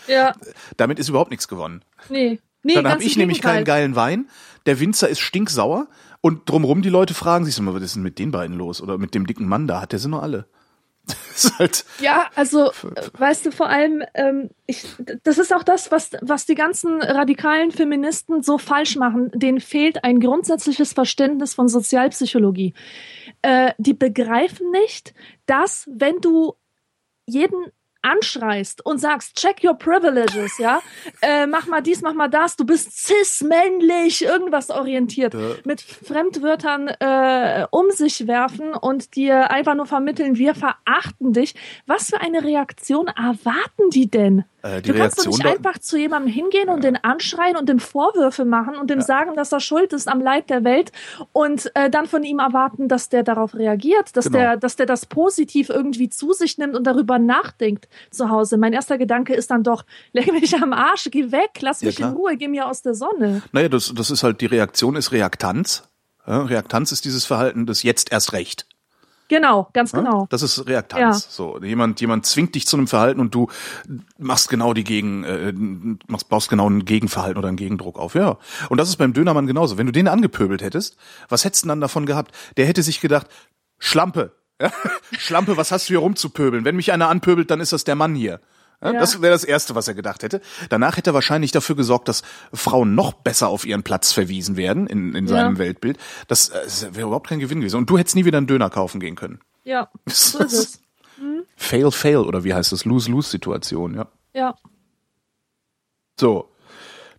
Ja, 0.08 0.34
Damit 0.76 0.98
ist 0.98 1.08
überhaupt 1.08 1.30
nichts 1.30 1.48
gewonnen. 1.48 1.82
nee. 2.08 2.40
nee 2.62 2.74
Dann 2.74 2.88
habe 2.88 3.02
ich 3.02 3.16
nämlich 3.16 3.40
keinen 3.40 3.64
geilen 3.64 3.96
Wein. 3.96 4.28
Der 4.66 4.80
Winzer 4.80 5.08
ist 5.08 5.20
stinksauer 5.20 5.88
und 6.20 6.48
drumrum 6.48 6.82
die 6.82 6.88
Leute 6.88 7.14
fragen 7.14 7.44
sich 7.44 7.58
mal, 7.60 7.74
was 7.74 7.82
ist 7.82 7.96
denn 7.96 8.02
mit 8.02 8.18
den 8.18 8.30
beiden 8.30 8.56
los? 8.56 8.80
Oder 8.80 8.98
mit 8.98 9.14
dem 9.14 9.26
dicken 9.26 9.48
Mann 9.48 9.66
da? 9.66 9.80
Hat 9.80 9.92
der 9.92 9.98
sie 9.98 10.08
noch 10.08 10.22
alle? 10.22 10.46
Halt, 11.58 11.84
Ja, 12.00 12.30
also 12.34 12.70
äh, 12.70 13.08
weißt 13.12 13.46
du, 13.46 13.52
vor 13.52 13.68
allem, 13.68 14.02
ähm, 14.14 14.50
ich, 14.66 14.86
das 15.22 15.38
ist 15.38 15.54
auch 15.54 15.62
das, 15.62 15.90
was, 15.90 16.10
was 16.20 16.46
die 16.46 16.54
ganzen 16.54 17.00
radikalen 17.00 17.70
Feministen 17.70 18.42
so 18.42 18.58
falsch 18.58 18.96
machen. 18.96 19.30
Denen 19.34 19.60
fehlt 19.60 20.04
ein 20.04 20.20
grundsätzliches 20.20 20.92
Verständnis 20.92 21.54
von 21.54 21.68
Sozialpsychologie. 21.68 22.74
Äh, 23.42 23.72
die 23.78 23.94
begreifen 23.94 24.70
nicht, 24.70 25.14
dass 25.46 25.88
wenn 25.92 26.20
du 26.20 26.54
jeden 27.26 27.66
anschreist 28.02 28.84
und 28.84 28.98
sagst, 28.98 29.36
check 29.36 29.62
your 29.64 29.74
privileges, 29.74 30.58
ja, 30.58 30.80
äh, 31.22 31.46
mach 31.46 31.66
mal 31.66 31.80
dies, 31.80 32.00
mach 32.02 32.14
mal 32.14 32.28
das, 32.28 32.56
du 32.56 32.64
bist 32.64 32.92
cis-männlich, 33.06 34.24
irgendwas 34.24 34.70
orientiert, 34.70 35.34
Ja. 35.34 35.40
mit 35.64 35.80
Fremdwörtern 35.80 36.88
äh, 36.88 37.66
um 37.70 37.90
sich 37.90 38.26
werfen 38.26 38.72
und 38.74 39.16
dir 39.16 39.50
einfach 39.50 39.74
nur 39.74 39.86
vermitteln, 39.86 40.36
wir 40.36 40.54
verachten 40.54 41.32
dich. 41.32 41.54
Was 41.86 42.10
für 42.10 42.20
eine 42.20 42.42
Reaktion 42.44 43.08
erwarten 43.08 43.90
die 43.90 44.10
denn? 44.10 44.44
Äh, 44.62 44.82
die 44.82 44.90
du 44.90 44.98
kannst 44.98 45.18
doch 45.20 45.26
nicht 45.26 45.46
einfach 45.46 45.78
zu 45.78 45.96
jemandem 45.96 46.32
hingehen 46.32 46.68
und 46.68 46.82
den 46.82 46.96
anschreien 46.96 47.56
und 47.56 47.68
dem 47.68 47.78
Vorwürfe 47.78 48.44
machen 48.44 48.74
und 48.76 48.90
dem 48.90 49.00
sagen, 49.00 49.36
dass 49.36 49.52
er 49.52 49.60
schuld 49.60 49.92
ist 49.92 50.08
am 50.08 50.20
Leid 50.20 50.50
der 50.50 50.64
Welt 50.64 50.90
und 51.32 51.70
äh, 51.76 51.88
dann 51.90 52.06
von 52.06 52.24
ihm 52.24 52.40
erwarten, 52.40 52.88
dass 52.88 53.08
der 53.08 53.22
darauf 53.22 53.54
reagiert, 53.54 54.16
dass 54.16 54.24
Genau. 54.26 54.38
der, 54.38 54.56
dass 54.56 54.74
der 54.74 54.86
das 54.86 55.06
positiv 55.06 55.68
irgendwie 55.68 56.08
zu 56.08 56.32
sich 56.32 56.58
nimmt 56.58 56.74
und 56.76 56.84
darüber 56.88 57.20
nachdenkt 57.20 57.88
zu 58.10 58.30
Hause. 58.30 58.56
Mein 58.56 58.72
erster 58.72 58.98
Gedanke 58.98 59.32
ist 59.34 59.50
dann 59.52 59.62
doch, 59.62 59.84
leck 60.12 60.32
mich 60.32 60.54
am 60.60 60.72
Arsch, 60.72 61.08
geh 61.10 61.30
weg, 61.30 61.50
lass 61.60 61.80
Ja, 61.82 61.86
mich 61.86 61.96
klar. 61.96 62.10
in 62.10 62.16
Ruhe, 62.16 62.36
geh 62.36 62.48
mir 62.48 62.66
aus 62.66 62.82
der 62.82 62.94
Sonne. 62.94 63.42
naja, 63.52 63.68
das, 63.68 63.92
das 63.94 64.10
ist 64.10 64.24
halt, 64.24 64.40
die 64.40 64.46
Reaktion 64.46 64.96
ist 64.96 65.12
Reaktanz. 65.12 65.84
Ja, 66.26 66.42
Reaktanz 66.42 66.90
ist 66.92 67.04
dieses 67.04 67.24
Verhalten 67.24 67.64
des 67.64 67.84
jetzt 67.84 68.10
erst 68.12 68.32
recht. 68.32 68.66
Genau, 69.28 69.68
ganz 69.74 69.92
Ja? 69.92 70.00
genau. 70.00 70.26
Das 70.30 70.42
ist 70.42 70.66
Reaktanz. 70.66 71.24
Ja. 71.24 71.30
So, 71.30 71.60
jemand, 71.62 72.00
jemand 72.00 72.26
zwingt 72.26 72.54
dich 72.54 72.66
zu 72.66 72.76
einem 72.76 72.86
Verhalten 72.86 73.20
und 73.20 73.34
du 73.34 73.48
machst 74.18 74.48
genau 74.48 74.72
die 74.72 74.84
Gegen, 74.84 75.24
äh, 75.24 75.52
machst, 76.06 76.28
baust 76.28 76.48
genau 76.48 76.68
ein 76.68 76.84
Gegenverhalten 76.84 77.38
oder 77.38 77.48
einen 77.48 77.56
Gegendruck 77.58 77.98
auf. 77.98 78.14
Ja. 78.14 78.38
Und 78.70 78.78
das 78.78 78.88
ist 78.88 78.96
beim 78.96 79.12
Dönermann 79.12 79.46
genauso. 79.46 79.78
Wenn 79.78 79.86
du 79.86 79.92
den 79.92 80.08
angepöbelt 80.08 80.62
hättest, 80.62 80.96
was 81.28 81.44
hättest 81.44 81.64
du 81.64 81.68
dann 81.68 81.80
davon 81.80 82.06
gehabt? 82.06 82.34
Der 82.56 82.66
hätte 82.66 82.82
sich 82.82 83.00
gedacht, 83.00 83.26
Schlampe. 83.78 84.32
Ja? 84.60 84.72
Schlampe, 85.18 85.56
was 85.56 85.72
hast 85.72 85.88
du 85.88 85.92
hier 85.92 85.98
rumzupöbeln? 85.98 86.64
Wenn 86.64 86.76
mich 86.76 86.92
einer 86.92 87.08
anpöbelt, 87.08 87.50
dann 87.50 87.60
ist 87.60 87.72
das 87.72 87.84
der 87.84 87.94
Mann 87.94 88.14
hier. 88.14 88.40
Ja. 88.80 88.92
Das 88.92 89.20
wäre 89.20 89.32
das 89.32 89.42
Erste, 89.44 89.74
was 89.74 89.88
er 89.88 89.94
gedacht 89.94 90.22
hätte. 90.22 90.40
Danach 90.68 90.96
hätte 90.96 91.10
er 91.10 91.14
wahrscheinlich 91.14 91.50
dafür 91.50 91.74
gesorgt, 91.74 92.06
dass 92.08 92.22
Frauen 92.52 92.94
noch 92.94 93.12
besser 93.12 93.48
auf 93.48 93.66
ihren 93.66 93.82
Platz 93.82 94.12
verwiesen 94.12 94.56
werden 94.56 94.86
in, 94.86 95.14
in 95.14 95.26
seinem 95.26 95.54
Ja. 95.54 95.58
Weltbild. 95.58 95.98
Das, 96.28 96.50
äh, 96.50 96.62
das 96.62 96.82
wäre 96.94 97.08
überhaupt 97.08 97.28
kein 97.28 97.40
Gewinn 97.40 97.60
gewesen. 97.60 97.76
Und 97.76 97.90
du 97.90 97.98
hättest 97.98 98.14
nie 98.14 98.24
wieder 98.24 98.38
einen 98.38 98.46
Döner 98.46 98.70
kaufen 98.70 99.00
gehen 99.00 99.16
können. 99.16 99.40
Ja, 99.64 99.88
so 100.06 100.38
ist 100.38 100.52
es. 100.52 100.80
Fail, 101.56 101.90
fail 101.90 102.18
oder 102.18 102.44
wie 102.44 102.54
heißt 102.54 102.70
das? 102.70 102.84
Lose-Lose-Situation, 102.84 103.94
ja. 103.94 104.06
Ja. 104.32 104.54
So. 106.18 106.48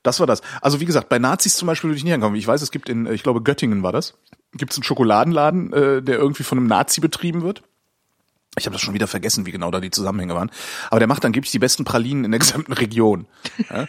Das 0.02 0.22
war 0.22 0.28
das. 0.28 0.42
Also 0.62 0.80
wie 0.80 0.86
gesagt, 0.86 1.10
bei 1.10 1.20
Nazis 1.20 1.58
zum 1.58 1.68
Beispiel 1.68 1.90
würde 1.90 1.98
ich 1.98 2.06
nicht 2.06 2.14
ankommen. 2.14 2.38
Ich 2.38 2.48
weiß, 2.48 2.62
es 2.62 2.72
gibt 2.72 2.88
in, 2.88 3.06
äh, 3.06 3.14
ich 3.14 3.24
glaube, 3.24 3.44
Göttingen 3.44 3.84
war 3.84 3.92
das, 3.92 4.18
gibt 4.54 4.72
es 4.72 4.78
einen 4.78 4.86
Schokoladenladen, 4.86 5.74
äh, 5.74 6.02
der 6.02 6.18
irgendwie 6.18 6.44
von 6.44 6.58
einem 6.58 6.68
Nazi 6.68 7.02
betrieben 7.02 7.42
wird. 7.42 7.64
Ich 8.58 8.66
habe 8.66 8.74
das 8.74 8.82
schon 8.82 8.94
wieder 8.94 9.08
vergessen, 9.08 9.46
wie 9.46 9.52
genau 9.52 9.72
da 9.72 9.80
die 9.80 9.92
Zusammenhänge 9.92 10.36
waren. 10.36 10.52
Aber 10.90 11.00
der 11.00 11.08
macht 11.08 11.24
angeblich 11.24 11.52
die 11.52 11.60
besten 11.60 11.86
Pralinen 11.86 12.26
in 12.26 12.32
der 12.32 12.40
gesamten 12.40 12.74
Region. 12.74 13.28
Ja? 13.70 13.88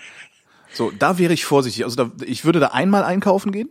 So, 0.72 0.92
da 0.96 1.18
wäre 1.18 1.32
ich 1.32 1.44
vorsichtig. 1.44 1.84
Also 1.84 1.96
da, 1.96 2.10
ich 2.24 2.44
würde 2.44 2.60
da 2.60 2.68
einmal 2.68 3.02
einkaufen 3.04 3.52
gehen. 3.52 3.70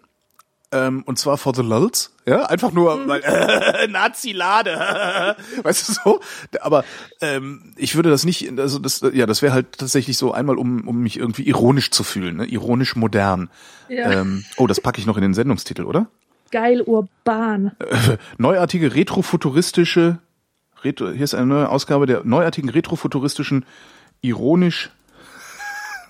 Ähm, 0.72 1.02
und 1.08 1.18
zwar 1.18 1.40
for 1.40 1.56
the 1.56 1.64
lulz, 1.64 2.14
ja, 2.28 2.46
einfach 2.46 2.72
nur 2.72 2.96
Mhm. 2.96 3.08
weil 3.08 3.22
äh, 3.24 3.88
Nazi-Lade, 3.92 5.36
weißt 5.64 5.90
du 5.90 5.94
so. 5.94 6.20
Aber 6.62 6.84
ähm, 7.22 7.74
ich 7.76 7.96
würde 7.96 8.12
das 8.12 8.24
nicht, 8.24 8.48
also 8.60 8.78
das, 8.78 9.02
ja, 9.14 9.26
das 9.26 9.42
wäre 9.42 9.52
halt 9.54 9.80
tatsächlich 9.80 10.16
so 10.18 10.32
einmal, 10.32 10.58
um, 10.60 10.88
um 10.88 11.02
mich 11.02 11.18
irgendwie 11.18 11.42
ironisch 11.48 11.90
zu 11.90 12.04
fühlen, 12.04 12.36
ne? 12.36 12.46
ironisch 12.46 12.96
modern. 12.96 13.50
Ja. 13.88 14.12
Ähm, 14.12 14.46
oh, 14.58 14.68
das 14.68 14.80
packe 14.80 15.00
ich 15.00 15.08
noch 15.08 15.18
in 15.18 15.24
den 15.24 15.34
Sendungstitel, 15.34 15.86
oder? 15.86 16.06
Geil 16.52 16.82
urban. 16.82 17.72
Neuartige 18.38 18.94
retrofuturistische, 18.94 20.20
retro, 20.84 21.10
hier 21.12 21.24
ist 21.24 21.34
eine 21.34 21.46
neue 21.46 21.70
Ausgabe 21.70 22.06
der 22.06 22.24
neuartigen 22.24 22.70
retrofuturistischen, 22.70 23.66
ironisch 24.22 24.90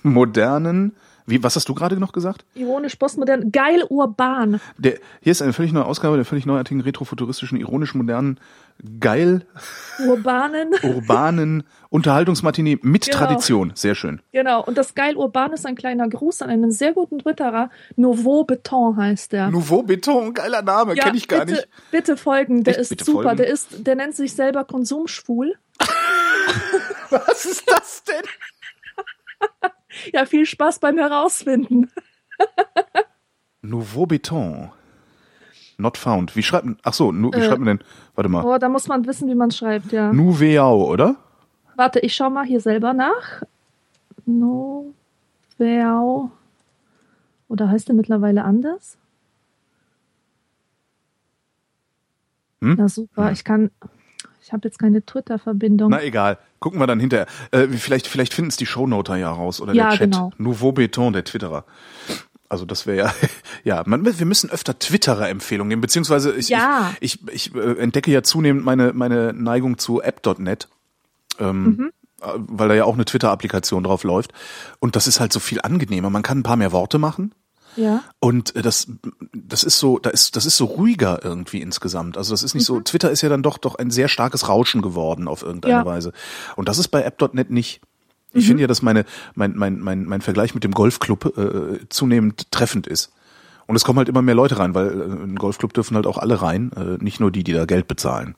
modernen, 0.04 0.96
wie, 1.30 1.44
was 1.44 1.56
hast 1.56 1.70
du 1.70 1.76
gerade 1.76 1.98
noch 1.98 2.12
gesagt? 2.12 2.44
Ironisch 2.56 2.96
postmodern. 2.96 3.52
Geil 3.52 3.84
urban. 3.90 4.60
Der, 4.80 4.96
hier 5.22 5.32
ist 5.32 5.44
eine 5.44 5.54
völlig 5.54 5.72
neue 5.72 5.86
Ausgabe 5.86 6.16
der 6.16 6.26
völlig 6.26 6.48
neuartigen 6.48 6.82
retrofuturistischen, 6.82 7.60
ironisch 7.60 7.94
modernen, 7.94 8.40
geil 9.00 9.46
Urbanen. 10.06 10.74
urbanen 10.84 11.64
Unterhaltungsmatinee 11.90 12.80
mit 12.82 13.06
Genau. 13.06 13.18
Tradition. 13.18 13.72
Sehr 13.76 13.96
schön. 13.96 14.22
Genau. 14.32 14.64
Und 14.64 14.78
das 14.78 14.96
Geil 14.96 15.16
urban 15.18 15.54
ist 15.54 15.66
ein 15.66 15.76
kleiner 15.76 16.08
Gruß 16.08 16.42
an 16.42 16.50
einen 16.50 16.72
sehr 16.72 16.94
guten 16.94 17.20
Twitterer. 17.20 17.70
Nouveau 17.96 18.44
Beton 18.44 18.98
heißt 18.98 19.32
der. 19.34 19.50
Nouveau 19.50 19.84
Beton, 19.84 20.34
geiler 20.34 20.62
Name, 20.62 20.96
ja, 20.96 21.04
kenne 21.04 21.18
ich 21.18 21.28
gar 21.28 21.46
bitte, 21.46 21.54
nicht. 21.54 21.68
Bitte 21.92 22.18
folgen, 22.18 22.64
der 22.64 22.80
Echt, 22.80 22.92
ist 22.92 23.06
super. 23.06 23.24
folgen? 23.24 23.38
Der 23.38 23.48
ist, 23.48 23.88
der 23.88 23.96
nennt 23.96 24.16
sich 24.16 24.34
selber 24.34 24.64
Konsumschwul. 24.66 25.56
Was 27.10 27.46
ist 27.46 27.70
das 27.70 28.04
denn? 28.04 28.24
Ja, 30.14 30.26
viel 30.26 30.46
Spaß 30.46 30.80
beim 30.80 30.98
Herausfinden. 30.98 31.92
Nouveau 33.62 34.06
Beton. 34.06 34.72
Not 35.80 35.98
found. 35.98 36.36
Wie 36.36 36.44
schreibt 36.44 36.66
man, 36.66 36.78
ach 36.84 36.94
so, 36.94 37.12
nu, 37.14 37.32
wie 37.34 37.38
Äh. 37.38 37.46
schreibt 37.48 37.60
man 37.60 37.78
denn, 37.78 37.80
warte 38.16 38.30
mal. 38.30 38.44
Oh, 38.44 38.58
da 38.58 38.68
muss 38.70 38.88
man 38.88 39.06
wissen, 39.08 39.30
wie 39.30 39.36
man 39.36 39.52
schreibt, 39.52 39.92
ja. 39.94 40.12
Nouveau, 40.12 40.90
oder? 40.92 41.16
Warte, 41.78 42.00
ich 42.00 42.14
schau 42.14 42.30
mal 42.30 42.46
hier 42.46 42.60
selber 42.60 42.94
nach. 42.94 43.44
Nouveau. 44.26 44.92
Oder 47.48 47.70
heißt 47.70 47.88
der 47.88 47.96
mittlerweile 47.96 48.44
anders? 48.44 48.98
Hm? 52.62 52.76
Na 52.78 52.90
super, 52.90 53.32
ich 53.32 53.44
kann. 53.44 53.72
Ich 54.42 54.54
habe 54.54 54.68
jetzt 54.68 54.80
keine 54.80 55.06
Twitter-Verbindung. 55.06 55.92
Na 55.92 56.02
egal, 56.04 56.38
gucken 56.60 56.80
wir 56.80 56.88
dann 56.88 57.00
hinterher. 57.00 57.28
Äh, 57.52 57.68
vielleicht 57.68 58.08
vielleicht 58.08 58.34
finden 58.34 58.50
es 58.50 58.58
die 58.58 58.66
Shownoter 58.66 59.16
ja 59.16 59.32
raus 59.32 59.62
oder 59.62 59.74
Ja, 59.74 59.90
der 59.90 59.98
Chat. 59.98 60.12
genau. 60.12 60.32
Nouveau 60.38 60.72
Beton, 60.72 61.14
der 61.14 61.24
Twitterer. 61.24 61.66
Also 62.50 62.66
das 62.66 62.86
wäre 62.88 62.98
ja, 62.98 63.14
ja, 63.64 63.84
man, 63.86 64.04
wir 64.06 64.26
müssen 64.26 64.50
öfter 64.50 64.78
Twitterer-Empfehlungen 64.78 65.70
geben, 65.70 65.82
beziehungsweise 65.82 66.34
ich, 66.36 66.50
Ja. 66.50 66.92
ich, 67.00 67.20
ich, 67.32 67.54
ich 67.54 67.56
äh, 67.56 67.78
entdecke 67.80 68.12
ja 68.12 68.24
zunehmend 68.24 68.66
meine, 68.66 68.92
meine 68.94 69.34
Neigung 69.34 69.78
zu 69.78 70.02
App.net, 70.02 70.68
ähm, 71.40 71.64
Mhm. 71.64 71.92
weil 72.36 72.68
da 72.70 72.76
ja 72.76 72.84
auch 72.86 72.96
eine 72.96 73.06
Twitter-Applikation 73.06 73.84
drauf 73.84 74.04
läuft. 74.04 74.34
Und 74.80 74.96
das 74.96 75.08
ist 75.08 75.20
halt 75.20 75.32
so 75.32 75.40
viel 75.40 75.62
angenehmer. 75.62 76.10
Man 76.10 76.24
kann 76.24 76.40
ein 76.40 76.44
paar 76.44 76.58
mehr 76.58 76.72
Worte 76.72 76.98
machen. 76.98 77.34
Ja. 77.76 78.02
Und 78.20 78.56
äh, 78.56 78.62
das, 78.64 78.88
das 79.32 79.64
ist 79.64 79.78
so, 79.80 80.00
da 80.00 80.10
ist, 80.10 80.36
das 80.36 80.46
ist 80.48 80.58
so 80.58 80.66
ruhiger 80.66 81.24
irgendwie 81.24 81.62
insgesamt. 81.62 82.18
Also 82.18 82.34
das 82.34 82.42
ist 82.44 82.56
nicht 82.56 82.66
so, 82.66 82.80
Twitter 82.82 83.12
ist 83.12 83.22
ja 83.22 83.30
dann 83.30 83.44
doch, 83.44 83.58
doch 83.60 83.76
ein 83.76 83.92
sehr 83.92 84.08
starkes 84.10 84.50
Rauschen 84.50 84.82
geworden 84.82 85.28
auf 85.28 85.44
irgendeine 85.44 85.76
Ja. 85.76 85.86
Weise. 85.86 86.12
Und 86.56 86.68
das 86.68 86.80
ist 86.80 86.88
bei 86.90 87.04
App.net 87.04 87.52
nicht. 87.52 87.80
Ich 88.34 88.46
finde 88.46 88.62
ja, 88.62 88.68
dass 88.68 88.82
meine, 88.82 89.06
mein, 89.34 89.56
mein, 89.56 89.80
mein, 89.80 90.06
mein 90.06 90.22
Vergleich 90.22 90.54
mit 90.54 90.64
dem 90.64 90.72
Golfclub 90.72 91.38
äh, 91.38 91.80
zunehmend 91.90 92.52
treffend 92.52 92.86
ist. 92.86 93.12
Und 93.66 93.76
es 93.76 93.84
kommen 93.84 93.98
halt 93.98 94.10
immer 94.10 94.22
mehr 94.22 94.36
Leute 94.36 94.58
rein, 94.60 94.76
weil 94.76 94.88
äh, 94.90 95.04
in 95.24 95.36
Golfclub 95.36 95.74
dürfen 95.74 95.96
halt 95.96 96.06
auch 96.08 96.18
alle 96.18 96.42
rein, 96.42 96.72
äh, 96.76 97.04
nicht 97.04 97.20
nur 97.20 97.32
die, 97.32 97.44
die 97.44 97.54
da 97.54 97.66
Geld 97.66 97.88
bezahlen. 97.88 98.36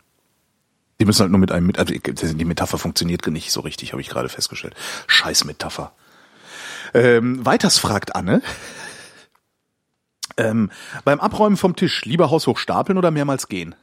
Die 1.00 1.06
müssen 1.06 1.22
halt 1.22 1.32
nur 1.32 1.39
mit 1.39 1.52
einem 1.52 1.68
mit, 1.68 1.80
also 1.80 1.94
die 1.94 2.46
Metapher 2.46 2.78
funktioniert 2.78 3.26
nicht 3.28 3.52
so 3.52 3.62
richtig, 3.62 3.92
habe 3.92 4.02
ich 4.02 4.10
gerade 4.10 4.30
festgestellt. 4.30 4.76
Scheiß 5.08 5.46
Metapher. 5.46 5.94
Ähm, 6.94 7.46
weiters 7.46 7.78
fragt 7.78 8.16
Anne. 8.16 8.42
Ähm, 10.38 10.72
beim 11.04 11.20
Abräumen 11.20 11.58
vom 11.58 11.76
Tisch 11.76 12.06
lieber 12.06 12.30
haushoch 12.32 12.58
stapeln 12.58 12.98
oder 12.98 13.12
mehrmals 13.12 13.48
gehen? 13.48 13.76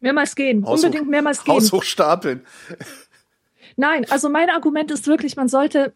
Mehrmals 0.00 0.34
gehen. 0.34 0.64
Haushoch- 0.64 0.84
Unbedingt 0.86 1.10
mehrmals 1.10 1.44
gehen. 1.44 1.54
Haushoch 1.54 1.82
stapeln. 1.82 2.40
Nein, 3.76 4.06
also 4.10 4.28
mein 4.28 4.50
Argument 4.50 4.90
ist 4.90 5.06
wirklich, 5.06 5.36
man 5.36 5.48
sollte, 5.48 5.92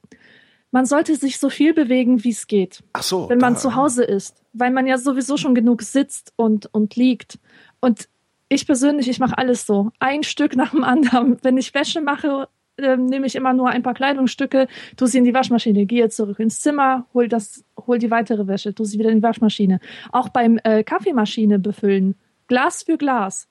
man 0.70 0.86
sollte 0.86 1.14
sich 1.16 1.38
so 1.38 1.50
viel 1.50 1.74
bewegen, 1.74 2.24
wie 2.24 2.30
es 2.30 2.46
geht. 2.46 2.82
Ach 2.92 3.02
so. 3.02 3.28
wenn 3.28 3.38
man 3.38 3.54
da- 3.54 3.60
zu 3.60 3.74
Hause 3.74 4.04
ist, 4.04 4.42
weil 4.52 4.70
man 4.70 4.86
ja 4.86 4.98
sowieso 4.98 5.36
schon 5.36 5.54
genug 5.54 5.82
sitzt 5.82 6.32
und, 6.36 6.72
und 6.72 6.96
liegt. 6.96 7.38
Und 7.80 8.08
ich 8.48 8.66
persönlich, 8.66 9.08
ich 9.08 9.18
mache 9.18 9.38
alles 9.38 9.66
so. 9.66 9.90
Ein 9.98 10.22
Stück 10.22 10.54
nach 10.56 10.70
dem 10.70 10.84
anderen. 10.84 11.38
Wenn 11.42 11.56
ich 11.56 11.74
Wäsche 11.74 12.00
mache, 12.00 12.48
ähm, 12.78 13.06
nehme 13.06 13.26
ich 13.26 13.36
immer 13.36 13.52
nur 13.52 13.68
ein 13.70 13.82
paar 13.82 13.94
Kleidungsstücke, 13.94 14.66
tu 14.96 15.06
sie 15.06 15.18
in 15.18 15.24
die 15.24 15.34
Waschmaschine, 15.34 15.86
gehe 15.86 16.08
zurück 16.08 16.38
ins 16.40 16.60
Zimmer, 16.60 17.06
hol 17.14 17.28
das, 17.28 17.64
hol 17.86 17.98
die 17.98 18.10
weitere 18.10 18.46
Wäsche, 18.46 18.74
tu 18.74 18.84
sie 18.84 18.98
wieder 18.98 19.10
in 19.10 19.18
die 19.18 19.22
Waschmaschine. 19.22 19.80
Auch 20.12 20.28
beim 20.28 20.58
äh, 20.64 20.82
Kaffeemaschine 20.82 21.58
befüllen, 21.58 22.16
Glas 22.48 22.82
für 22.82 22.98
Glas. 22.98 23.48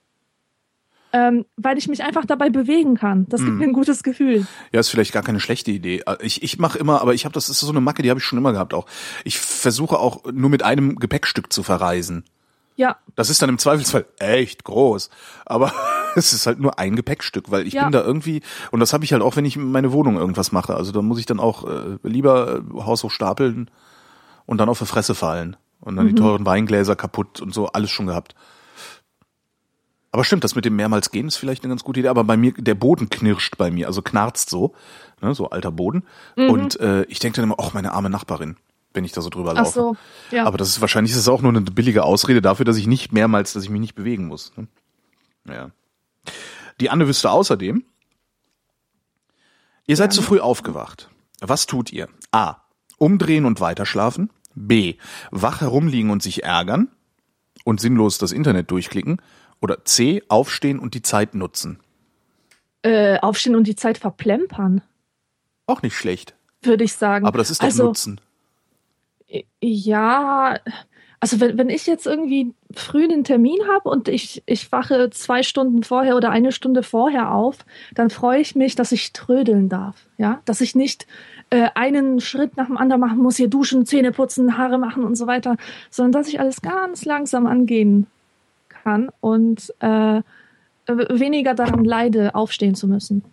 Ähm, 1.16 1.46
weil 1.58 1.78
ich 1.78 1.88
mich 1.88 2.04
einfach 2.04 2.26
dabei 2.26 2.50
bewegen 2.50 2.96
kann. 2.96 3.28
Das 3.30 3.42
Mhm. 3.42 3.46
gibt 3.46 3.58
mir 3.60 3.64
ein 3.66 3.74
gutes 3.74 4.02
Gefühl. 4.02 4.48
Ja, 4.72 4.80
ist 4.80 4.90
vielleicht 4.90 5.14
gar 5.14 5.22
keine 5.22 5.40
schlechte 5.40 5.70
Idee. 5.70 6.04
Ich, 6.22 6.42
ich 6.42 6.58
mache 6.58 6.80
immer, 6.80 7.02
aber 7.02 7.14
ich 7.14 7.24
habe 7.26 7.34
das 7.34 7.50
ist 7.50 7.60
so 7.60 7.70
eine 7.70 7.82
Macke, 7.82 8.02
die 8.02 8.10
habe 8.10 8.20
ich 8.20 8.26
schon 8.26 8.40
immer 8.40 8.52
gehabt 8.52 8.74
auch. 8.74 8.88
Ich 9.24 9.38
versuche 9.40 10.00
auch 10.00 10.24
nur 10.34 10.50
mit 10.50 10.64
einem 10.64 10.96
Gepäckstück 10.98 11.54
zu 11.54 11.62
verreisen. 11.62 12.24
Ja, 12.76 12.98
Das 13.16 13.30
ist 13.30 13.40
dann 13.44 13.50
im 13.50 13.60
Zweifelsfall 13.60 14.06
echt 14.18 14.64
groß, 14.64 15.12
aber 15.46 15.72
es 16.16 16.34
ist 16.34 16.48
halt 16.48 16.60
nur 16.60 16.80
ein 16.80 16.96
Gepäckstück, 16.96 17.52
weil 17.52 17.68
ich 17.68 17.74
Ja. 17.74 17.84
bin 17.84 17.92
da 17.92 18.02
irgendwie 18.02 18.42
und 18.72 18.80
das 18.80 18.92
habe 18.94 19.06
ich 19.06 19.14
halt 19.14 19.22
auch, 19.22 19.36
wenn 19.36 19.46
ich 19.46 19.56
in 19.56 19.72
meine 19.72 19.92
Wohnung 19.92 20.18
irgendwas 20.18 20.52
mache. 20.52 20.76
Also 20.76 20.92
da 20.92 21.04
muss 21.04 21.20
ich 21.20 21.28
dann 21.28 21.40
auch 21.40 21.68
äh, 21.70 21.98
lieber 22.02 22.56
äh, 22.76 22.82
Haus 22.82 23.04
hoch 23.04 23.12
stapeln 23.12 23.70
und 24.48 24.58
dann 24.58 24.70
auf 24.70 24.80
die 24.80 24.88
Fresse 24.88 25.14
fallen 25.14 25.56
und 25.80 25.96
dann 25.96 26.08
die 26.08 26.16
teuren 26.16 26.48
Weingläser 26.48 26.96
kaputt 26.96 27.40
und 27.40 27.54
so 27.54 27.68
alles 27.68 27.92
schon 27.92 28.08
gehabt. 28.08 28.34
Aber 30.14 30.24
stimmt, 30.24 30.44
das 30.44 30.54
mit 30.54 30.64
dem 30.64 30.76
mehrmals 30.76 31.10
gehen 31.10 31.28
ist 31.28 31.38
vielleicht 31.38 31.64
eine 31.64 31.72
ganz 31.72 31.84
gute 31.84 32.00
Idee. 32.00 32.10
Aber 32.10 32.24
bei 32.24 32.38
mir, 32.38 32.54
der 32.54 32.76
Boden 32.76 33.10
knirscht 33.10 33.58
bei 33.58 33.72
mir, 33.72 33.88
also 33.88 34.04
knarzt 34.04 34.48
so, 34.48 34.76
ne, 35.22 35.34
so 35.34 35.50
alter 35.50 35.72
Boden. 35.72 36.04
Und 36.36 36.80
äh, 36.80 37.02
ich 37.06 37.18
denke 37.18 37.38
dann 37.38 37.46
immer, 37.46 37.56
ach, 37.58 37.74
meine 37.74 37.94
arme 37.94 38.12
Nachbarin, 38.12 38.56
wenn 38.94 39.06
ich 39.06 39.12
da 39.12 39.22
so 39.22 39.32
drüber 39.32 39.54
ach 39.54 39.56
laufe. 39.56 39.72
so. 39.72 39.98
Ja. 40.30 40.46
Aber 40.46 40.60
das 40.60 40.68
ist 40.68 40.82
wahrscheinlich 40.82 41.14
ist 41.14 41.18
es 41.18 41.28
auch 41.28 41.42
nur 41.42 41.52
eine 41.52 41.62
billige 41.62 42.04
Ausrede 42.04 42.44
dafür, 42.44 42.64
dass 42.64 42.78
ich 42.78 42.86
nicht 42.86 43.12
mehrmals, 43.12 43.54
dass 43.54 43.64
ich 43.64 43.72
mich 43.72 43.82
nicht 43.82 43.96
bewegen 43.96 44.28
muss. 44.28 44.54
Ne? 44.56 44.68
Ja. 45.50 45.72
Die 46.80 46.92
Anne 46.92 47.08
wüsste 47.08 47.32
außerdem, 47.32 47.84
ihr 49.88 49.98
seid 49.98 50.14
zu 50.14 50.22
früh 50.22 50.40
aufgewacht. 50.40 51.10
Was 51.42 51.66
tut 51.66 51.92
ihr? 51.92 52.08
A. 52.32 52.58
Umdrehen 53.00 53.46
und 53.46 53.62
weiterschlafen. 53.62 54.30
B. 54.54 54.98
Wach 55.32 55.62
herumliegen 55.62 56.12
und 56.12 56.22
sich 56.22 56.44
ärgern 56.44 56.90
und 57.64 57.82
sinnlos 57.82 58.20
das 58.20 58.32
Internet 58.32 58.70
durchklicken. 58.70 59.18
Oder 59.64 59.86
C. 59.86 60.22
Aufstehen 60.28 60.78
und 60.78 60.94
die 60.94 61.02
Zeit 61.02 61.34
nutzen. 61.36 61.80
äh, 62.84 63.18
aufstehen 63.20 63.56
und 63.56 63.66
die 63.66 63.78
Zeit 63.78 63.98
verplempern, 63.98 64.82
Auch 65.68 65.82
nicht 65.82 65.96
schlecht. 65.96 66.36
würde 66.62 66.84
ich 66.84 66.92
sagen. 66.94 67.26
Aber 67.26 67.38
das 67.38 67.50
ist 67.50 67.62
doch 67.62 67.68
also, 67.68 67.86
Nutzen. 67.86 68.20
Ja, 69.62 70.60
also 71.22 71.40
wenn, 71.40 71.58
wenn 71.58 71.70
ich 71.70 71.88
jetzt 71.88 72.06
irgendwie 72.06 72.54
früh 72.74 73.06
einen 73.06 73.24
Termin 73.24 73.58
habe 73.74 73.88
und 73.90 74.10
ich, 74.10 74.44
ich 74.46 74.70
wache 74.74 75.10
zwei 75.12 75.44
Stunden 75.44 75.84
vorher 75.84 76.18
oder 76.18 76.30
eine 76.30 76.52
Stunde 76.52 76.84
vorher 76.84 77.32
auf, 77.32 77.60
dann 77.94 78.10
freue 78.10 78.42
ich 78.42 78.56
mich, 78.56 78.76
dass 78.76 78.92
ich 78.92 79.14
trödeln 79.14 79.70
darf. 79.70 79.96
Ja, 80.18 80.42
dass 80.44 80.60
ich 80.60 80.76
nicht 80.76 81.08
äh, 81.52 81.70
einen 81.74 82.20
Schritt 82.20 82.58
nach 82.58 82.68
dem 82.68 82.76
anderen 82.76 83.00
machen 83.00 83.20
muss, 83.20 83.38
hier 83.38 83.48
duschen, 83.48 83.86
Zähne 83.86 84.12
putzen, 84.12 84.58
Haare 84.58 84.78
machen 84.78 85.06
und 85.06 85.16
so 85.16 85.26
weiter, 85.26 85.56
sondern 85.90 86.12
dass 86.12 86.28
ich 86.28 86.42
alles 86.42 86.62
ganz 86.62 87.06
langsam 87.06 87.48
angehen 87.48 88.08
kann 88.84 89.10
und 89.22 89.74
äh, 89.80 90.22
weniger 90.88 91.54
daran 91.54 91.86
leide, 91.86 92.36
aufstehen 92.36 92.76
zu 92.76 92.88
müssen. 92.88 93.24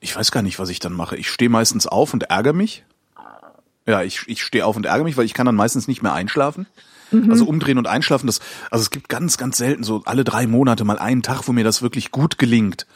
Ich 0.00 0.16
weiß 0.16 0.32
gar 0.32 0.42
nicht, 0.42 0.58
was 0.58 0.68
ich 0.68 0.80
dann 0.80 0.92
mache. 0.92 1.16
Ich 1.16 1.30
stehe 1.30 1.48
meistens 1.50 1.86
auf 1.86 2.12
und 2.12 2.24
ärgere 2.24 2.52
mich. 2.52 2.84
Ja, 3.86 4.02
ich, 4.02 4.22
ich 4.26 4.42
stehe 4.42 4.66
auf 4.66 4.76
und 4.76 4.86
ärgere 4.86 5.04
mich, 5.04 5.16
weil 5.16 5.24
ich 5.24 5.34
kann 5.34 5.46
dann 5.46 5.56
meistens 5.56 5.88
nicht 5.88 6.02
mehr 6.02 6.12
einschlafen. 6.12 6.66
Also 7.30 7.44
umdrehen 7.44 7.76
und 7.76 7.86
einschlafen, 7.86 8.26
das, 8.26 8.40
also 8.70 8.82
es 8.82 8.90
gibt 8.90 9.10
ganz, 9.10 9.36
ganz 9.36 9.58
selten 9.58 9.84
so 9.84 10.00
alle 10.06 10.24
drei 10.24 10.46
Monate 10.46 10.84
mal 10.84 10.98
einen 10.98 11.22
Tag, 11.22 11.46
wo 11.46 11.52
mir 11.52 11.62
das 11.62 11.82
wirklich 11.82 12.10
gut 12.10 12.38
gelingt. 12.38 12.86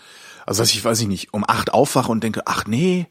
Also 0.46 0.62
dass 0.62 0.72
ich, 0.72 0.82
weiß 0.82 1.00
ich 1.02 1.06
nicht, 1.06 1.34
um 1.34 1.44
acht 1.46 1.74
aufwache 1.74 2.10
und 2.10 2.24
denke, 2.24 2.42
ach 2.46 2.64
nee, 2.66 3.08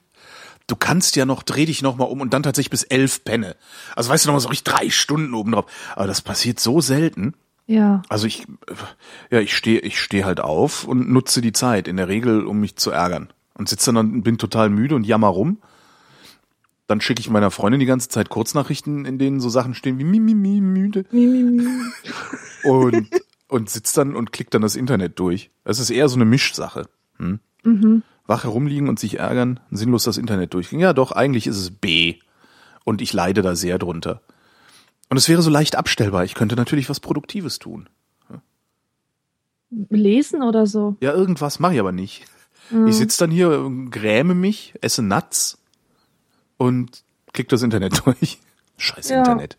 du 0.67 0.75
kannst 0.75 1.15
ja 1.15 1.25
noch, 1.25 1.43
dreh 1.43 1.65
dich 1.65 1.81
noch 1.81 1.95
mal 1.95 2.05
um 2.05 2.21
und 2.21 2.33
dann 2.33 2.43
tatsächlich 2.43 2.71
bis 2.71 2.83
elf 2.83 3.23
penne. 3.23 3.55
Also 3.95 4.09
weißt 4.09 4.25
du 4.25 4.29
noch 4.29 4.35
mal 4.35 4.39
so 4.39 4.49
richtig 4.49 4.73
drei 4.73 4.89
Stunden 4.89 5.33
oben 5.33 5.51
drauf. 5.51 5.65
Aber 5.95 6.07
das 6.07 6.21
passiert 6.21 6.59
so 6.59 6.81
selten. 6.81 7.33
Ja. 7.67 8.03
Also 8.09 8.27
ich, 8.27 8.45
ja, 9.31 9.39
ich 9.39 9.55
stehe, 9.55 9.79
ich 9.79 9.99
stehe 9.99 10.25
halt 10.25 10.39
auf 10.39 10.85
und 10.85 11.09
nutze 11.09 11.41
die 11.41 11.53
Zeit 11.53 11.87
in 11.87 11.97
der 11.97 12.07
Regel, 12.07 12.45
um 12.45 12.59
mich 12.59 12.75
zu 12.75 12.91
ärgern. 12.91 13.29
Und 13.53 13.69
sitze 13.69 13.93
dann 13.93 14.11
und 14.11 14.23
bin 14.23 14.37
total 14.37 14.69
müde 14.69 14.95
und 14.95 15.05
jammer 15.05 15.27
rum. 15.27 15.59
Dann 16.87 17.01
schicke 17.01 17.21
ich 17.21 17.29
meiner 17.29 17.51
Freundin 17.51 17.79
die 17.79 17.87
ganze 17.87 18.09
Zeit 18.09 18.29
Kurznachrichten, 18.29 19.05
in 19.05 19.17
denen 19.17 19.39
so 19.39 19.49
Sachen 19.49 19.73
stehen 19.73 19.97
wie 19.97 20.03
mi, 20.03 20.19
mi, 20.19 20.35
mi, 20.35 20.61
müde. 20.61 21.05
Mi, 21.11 21.25
mi, 21.25 21.43
mi. 21.43 21.67
Und, 22.63 23.09
und 23.47 23.69
sitze 23.69 23.97
dann 23.97 24.15
und 24.15 24.31
klickt 24.31 24.55
dann 24.55 24.63
das 24.63 24.75
Internet 24.75 25.19
durch. 25.19 25.51
Das 25.63 25.77
ist 25.77 25.91
eher 25.91 26.09
so 26.09 26.15
eine 26.15 26.25
Mischsache. 26.25 26.89
Hm? 27.19 27.39
Mhm. 27.63 28.01
Wach 28.27 28.43
herumliegen 28.43 28.89
und 28.89 28.99
sich 28.99 29.19
ärgern, 29.19 29.59
sinnlos 29.71 30.03
das 30.03 30.17
Internet 30.17 30.53
durchgehen. 30.53 30.79
Ja, 30.79 30.93
doch, 30.93 31.11
eigentlich 31.11 31.45
ist 31.47 31.57
es 31.57 31.71
B. 31.71 32.15
Und 32.83 33.01
ich 33.01 33.13
leide 33.13 33.41
da 33.41 33.55
sehr 33.55 33.77
drunter. 33.77 34.21
Und 35.09 35.17
es 35.17 35.29
wäre 35.29 35.41
so 35.41 35.49
leicht 35.49 35.75
abstellbar. 35.75 36.23
Ich 36.23 36.33
könnte 36.33 36.55
natürlich 36.55 36.89
was 36.89 36.99
Produktives 36.99 37.59
tun. 37.59 37.87
Lesen 39.89 40.41
oder 40.41 40.65
so. 40.67 40.95
Ja, 41.01 41.13
irgendwas 41.13 41.59
mache 41.59 41.73
ich 41.73 41.79
aber 41.79 41.91
nicht. 41.91 42.25
Mhm. 42.69 42.87
Ich 42.87 42.95
sitze 42.95 43.19
dann 43.19 43.31
hier, 43.31 43.69
gräme 43.91 44.33
mich, 44.33 44.73
esse 44.81 45.01
Nuts 45.01 45.57
und 46.57 47.03
klick 47.33 47.49
das 47.49 47.61
Internet 47.61 48.01
durch. 48.05 48.39
Scheiß 48.77 49.09
Ja. 49.09 49.19
Internet. 49.19 49.57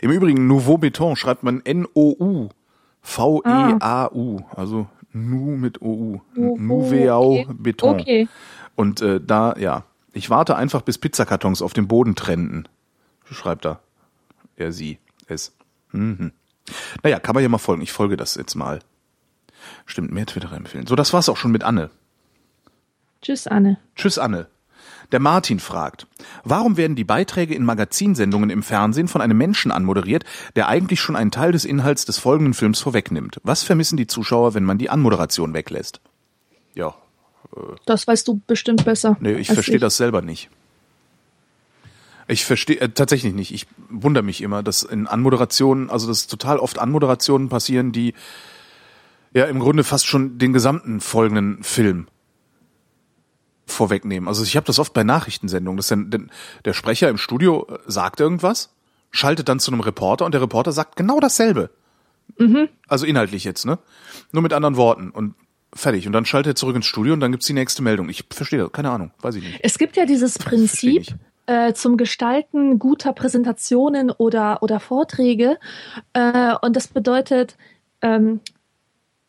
Im 0.00 0.10
Übrigen, 0.10 0.46
Nouveau 0.46 0.78
Beton 0.78 1.16
schreibt 1.16 1.42
man 1.42 1.60
N-O-U. 1.64 2.48
V-E-A-U. 3.02 4.40
Also 4.56 4.86
Nu 5.12 5.56
mit 5.56 5.82
O-U. 5.82 6.20
Nouveau, 6.34 6.56
Nouveau 6.56 7.40
okay. 7.40 7.46
Beton. 7.52 8.00
Okay. 8.00 8.28
Und 8.74 9.02
äh, 9.02 9.20
da, 9.20 9.54
ja, 9.58 9.84
ich 10.12 10.30
warte 10.30 10.56
einfach, 10.56 10.82
bis 10.82 10.98
Pizzakartons 10.98 11.62
auf 11.62 11.72
dem 11.72 11.88
Boden 11.88 12.14
trenden. 12.14 12.68
Schreibt 13.30 13.66
er. 13.66 13.80
Er, 14.56 14.72
sie, 14.72 14.98
es. 15.26 15.54
Mhm. 15.92 16.32
Naja, 17.02 17.18
kann 17.18 17.34
man 17.34 17.42
ja 17.42 17.48
mal 17.48 17.58
folgen. 17.58 17.82
Ich 17.82 17.92
folge 17.92 18.16
das 18.16 18.34
jetzt 18.34 18.54
mal. 18.54 18.80
Stimmt, 19.86 20.12
mehr 20.12 20.26
Twitter 20.26 20.52
empfehlen. 20.52 20.86
So, 20.86 20.96
das 20.96 21.12
war's 21.12 21.28
auch 21.28 21.36
schon 21.36 21.52
mit 21.52 21.64
Anne. 21.64 21.90
Tschüss, 23.20 23.46
Anne. 23.46 23.78
Tschüss, 23.94 24.18
Anne. 24.18 24.48
Der 25.12 25.20
Martin 25.20 25.60
fragt, 25.60 26.06
warum 26.42 26.76
werden 26.76 26.96
die 26.96 27.04
Beiträge 27.04 27.54
in 27.54 27.64
Magazinsendungen 27.64 28.48
im 28.50 28.62
Fernsehen 28.62 29.08
von 29.08 29.20
einem 29.20 29.36
Menschen 29.36 29.70
anmoderiert, 29.70 30.24
der 30.56 30.68
eigentlich 30.68 31.00
schon 31.00 31.16
einen 31.16 31.30
Teil 31.30 31.52
des 31.52 31.66
Inhalts 31.66 32.06
des 32.06 32.18
folgenden 32.18 32.54
Films 32.54 32.80
vorwegnimmt? 32.80 33.38
Was 33.44 33.62
vermissen 33.62 33.98
die 33.98 34.06
Zuschauer, 34.06 34.54
wenn 34.54 34.64
man 34.64 34.78
die 34.78 34.88
Anmoderation 34.88 35.52
weglässt? 35.52 36.00
Ja, 36.74 36.94
Das 37.84 38.06
weißt 38.06 38.26
du 38.26 38.40
bestimmt 38.46 38.84
besser. 38.86 39.16
Nee, 39.20 39.34
ich 39.34 39.52
verstehe 39.52 39.78
das 39.78 39.98
selber 39.98 40.22
nicht. 40.22 40.48
Ich 42.28 42.46
verstehe 42.46 42.80
äh, 42.80 42.88
tatsächlich 42.88 43.34
nicht. 43.34 43.52
Ich 43.52 43.66
wundere 43.90 44.24
mich 44.24 44.40
immer, 44.40 44.62
dass 44.62 44.82
in 44.84 45.06
Anmoderationen, 45.06 45.90
also 45.90 46.06
dass 46.06 46.26
total 46.26 46.58
oft 46.58 46.78
Anmoderationen 46.78 47.50
passieren, 47.50 47.92
die 47.92 48.14
ja 49.34 49.44
im 49.44 49.58
Grunde 49.58 49.84
fast 49.84 50.06
schon 50.06 50.38
den 50.38 50.54
gesamten 50.54 51.00
folgenden 51.00 51.62
Film 51.62 52.06
vorwegnehmen. 53.72 54.28
Also 54.28 54.42
ich 54.42 54.56
habe 54.56 54.66
das 54.66 54.78
oft 54.78 54.92
bei 54.92 55.04
Nachrichtensendungen, 55.04 55.76
dass 55.76 55.88
dann 55.88 56.30
der 56.64 56.72
Sprecher 56.72 57.08
im 57.08 57.18
Studio 57.18 57.66
äh, 57.68 57.78
sagt 57.86 58.20
irgendwas, 58.20 58.74
schaltet 59.10 59.48
dann 59.48 59.60
zu 59.60 59.70
einem 59.70 59.80
Reporter 59.80 60.24
und 60.24 60.32
der 60.32 60.42
Reporter 60.42 60.72
sagt 60.72 60.96
genau 60.96 61.20
dasselbe. 61.20 61.70
Also 62.88 63.06
inhaltlich 63.06 63.44
jetzt, 63.44 63.66
ne? 63.66 63.78
Nur 64.32 64.42
mit 64.42 64.52
anderen 64.52 64.76
Worten 64.76 65.10
und 65.10 65.34
fertig. 65.74 66.06
Und 66.06 66.12
dann 66.12 66.24
schaltet 66.24 66.52
er 66.52 66.54
zurück 66.54 66.76
ins 66.76 66.86
Studio 66.86 67.12
und 67.14 67.20
dann 67.20 67.32
gibt's 67.32 67.46
die 67.46 67.52
nächste 67.52 67.82
Meldung. 67.82 68.08
Ich 68.08 68.24
verstehe 68.30 68.58
das, 68.58 68.72
keine 68.72 68.90
Ahnung, 68.90 69.10
weiß 69.20 69.36
ich 69.36 69.42
nicht. 69.42 69.58
Es 69.62 69.78
gibt 69.78 69.96
ja 69.96 70.06
dieses 70.06 70.38
Prinzip 70.38 71.06
äh, 71.46 71.72
zum 71.72 71.96
Gestalten 71.96 72.78
guter 72.78 73.12
Präsentationen 73.12 74.10
oder, 74.10 74.62
oder 74.62 74.80
Vorträge. 74.80 75.58
Äh, 76.12 76.54
und 76.62 76.76
das 76.76 76.88
bedeutet, 76.88 77.56
ähm, 78.00 78.40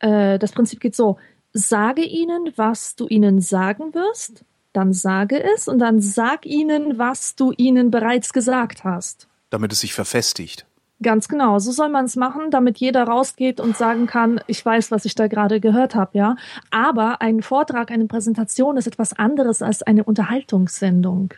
äh, 0.00 0.38
das 0.38 0.52
Prinzip 0.52 0.80
geht 0.80 0.94
so, 0.94 1.18
sage 1.54 2.02
ihnen, 2.02 2.52
was 2.56 2.96
du 2.96 3.06
ihnen 3.06 3.40
sagen 3.40 3.94
wirst, 3.94 4.44
dann 4.72 4.92
sage 4.92 5.42
es 5.54 5.68
und 5.68 5.78
dann 5.78 6.00
sag 6.00 6.44
ihnen, 6.44 6.98
was 6.98 7.36
du 7.36 7.52
ihnen 7.56 7.90
bereits 7.90 8.32
gesagt 8.32 8.84
hast. 8.84 9.28
Damit 9.50 9.72
es 9.72 9.80
sich 9.80 9.94
verfestigt. 9.94 10.66
Ganz 11.00 11.28
genau, 11.28 11.58
so 11.58 11.70
soll 11.70 11.88
man 11.88 12.06
es 12.06 12.16
machen, 12.16 12.50
damit 12.50 12.78
jeder 12.78 13.04
rausgeht 13.04 13.60
und 13.60 13.76
sagen 13.76 14.06
kann, 14.06 14.40
ich 14.46 14.64
weiß, 14.64 14.90
was 14.90 15.04
ich 15.04 15.14
da 15.14 15.28
gerade 15.28 15.60
gehört 15.60 15.94
habe, 15.94 16.16
ja. 16.18 16.36
Aber 16.70 17.20
ein 17.20 17.42
Vortrag, 17.42 17.90
eine 17.90 18.06
Präsentation 18.06 18.76
ist 18.76 18.86
etwas 18.86 19.12
anderes 19.12 19.62
als 19.62 19.82
eine 19.82 20.04
Unterhaltungssendung. 20.04 21.34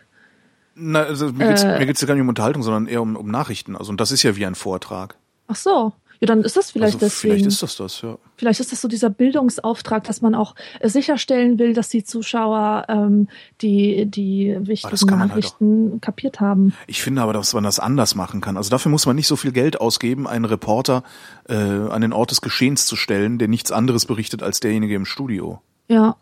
Na, 0.74 1.02
also 1.02 1.32
mir 1.32 1.48
geht's, 1.48 1.64
Äh. 1.64 1.78
mir 1.78 1.86
geht's 1.86 2.00
ja 2.00 2.06
gar 2.06 2.14
nicht 2.14 2.22
um 2.22 2.28
Unterhaltung, 2.28 2.62
sondern 2.62 2.86
eher 2.86 3.02
um, 3.02 3.16
um 3.16 3.30
Nachrichten. 3.30 3.76
Also 3.76 3.90
und 3.90 4.00
das 4.00 4.12
ist 4.12 4.22
ja 4.22 4.36
wie 4.36 4.46
ein 4.46 4.54
Vortrag. 4.54 5.16
Ach 5.48 5.56
so, 5.56 5.92
ja, 6.20 6.26
dann 6.26 6.42
ist 6.42 6.56
das 6.56 6.70
vielleicht 6.70 6.94
also 6.94 7.06
deswegen. 7.06 7.34
vielleicht 7.34 7.46
ist 7.46 7.62
das 7.62 7.76
das, 7.76 8.00
ja. 8.02 8.18
Vielleicht 8.36 8.60
ist 8.60 8.72
das 8.72 8.80
so 8.80 8.88
dieser 8.88 9.10
Bildungsauftrag, 9.10 10.04
dass 10.04 10.22
man 10.22 10.34
auch 10.34 10.54
äh, 10.80 10.88
sicherstellen 10.88 11.58
will, 11.58 11.74
dass 11.74 11.88
die 11.88 12.04
Zuschauer 12.04 12.86
ähm, 12.88 13.28
die 13.60 14.06
die 14.06 14.56
wichtigen 14.60 15.10
man 15.10 15.20
halt 15.20 15.30
Nachrichten 15.30 16.00
kapiert 16.00 16.40
haben. 16.40 16.74
Ich 16.86 17.02
finde 17.02 17.22
aber, 17.22 17.32
dass 17.32 17.54
man 17.54 17.64
das 17.64 17.78
anders 17.80 18.14
machen 18.14 18.40
kann. 18.40 18.56
Also 18.56 18.70
dafür 18.70 18.90
muss 18.90 19.06
man 19.06 19.16
nicht 19.16 19.26
so 19.26 19.36
viel 19.36 19.52
Geld 19.52 19.80
ausgeben, 19.80 20.26
einen 20.26 20.44
Reporter 20.44 21.02
äh, 21.48 21.54
an 21.54 22.00
den 22.00 22.12
Ort 22.12 22.30
des 22.30 22.40
Geschehens 22.40 22.86
zu 22.86 22.96
stellen, 22.96 23.38
der 23.38 23.48
nichts 23.48 23.72
anderes 23.72 24.06
berichtet 24.06 24.42
als 24.42 24.60
derjenige 24.60 24.94
im 24.94 25.04
Studio. 25.04 25.60
Ja, 25.88 26.16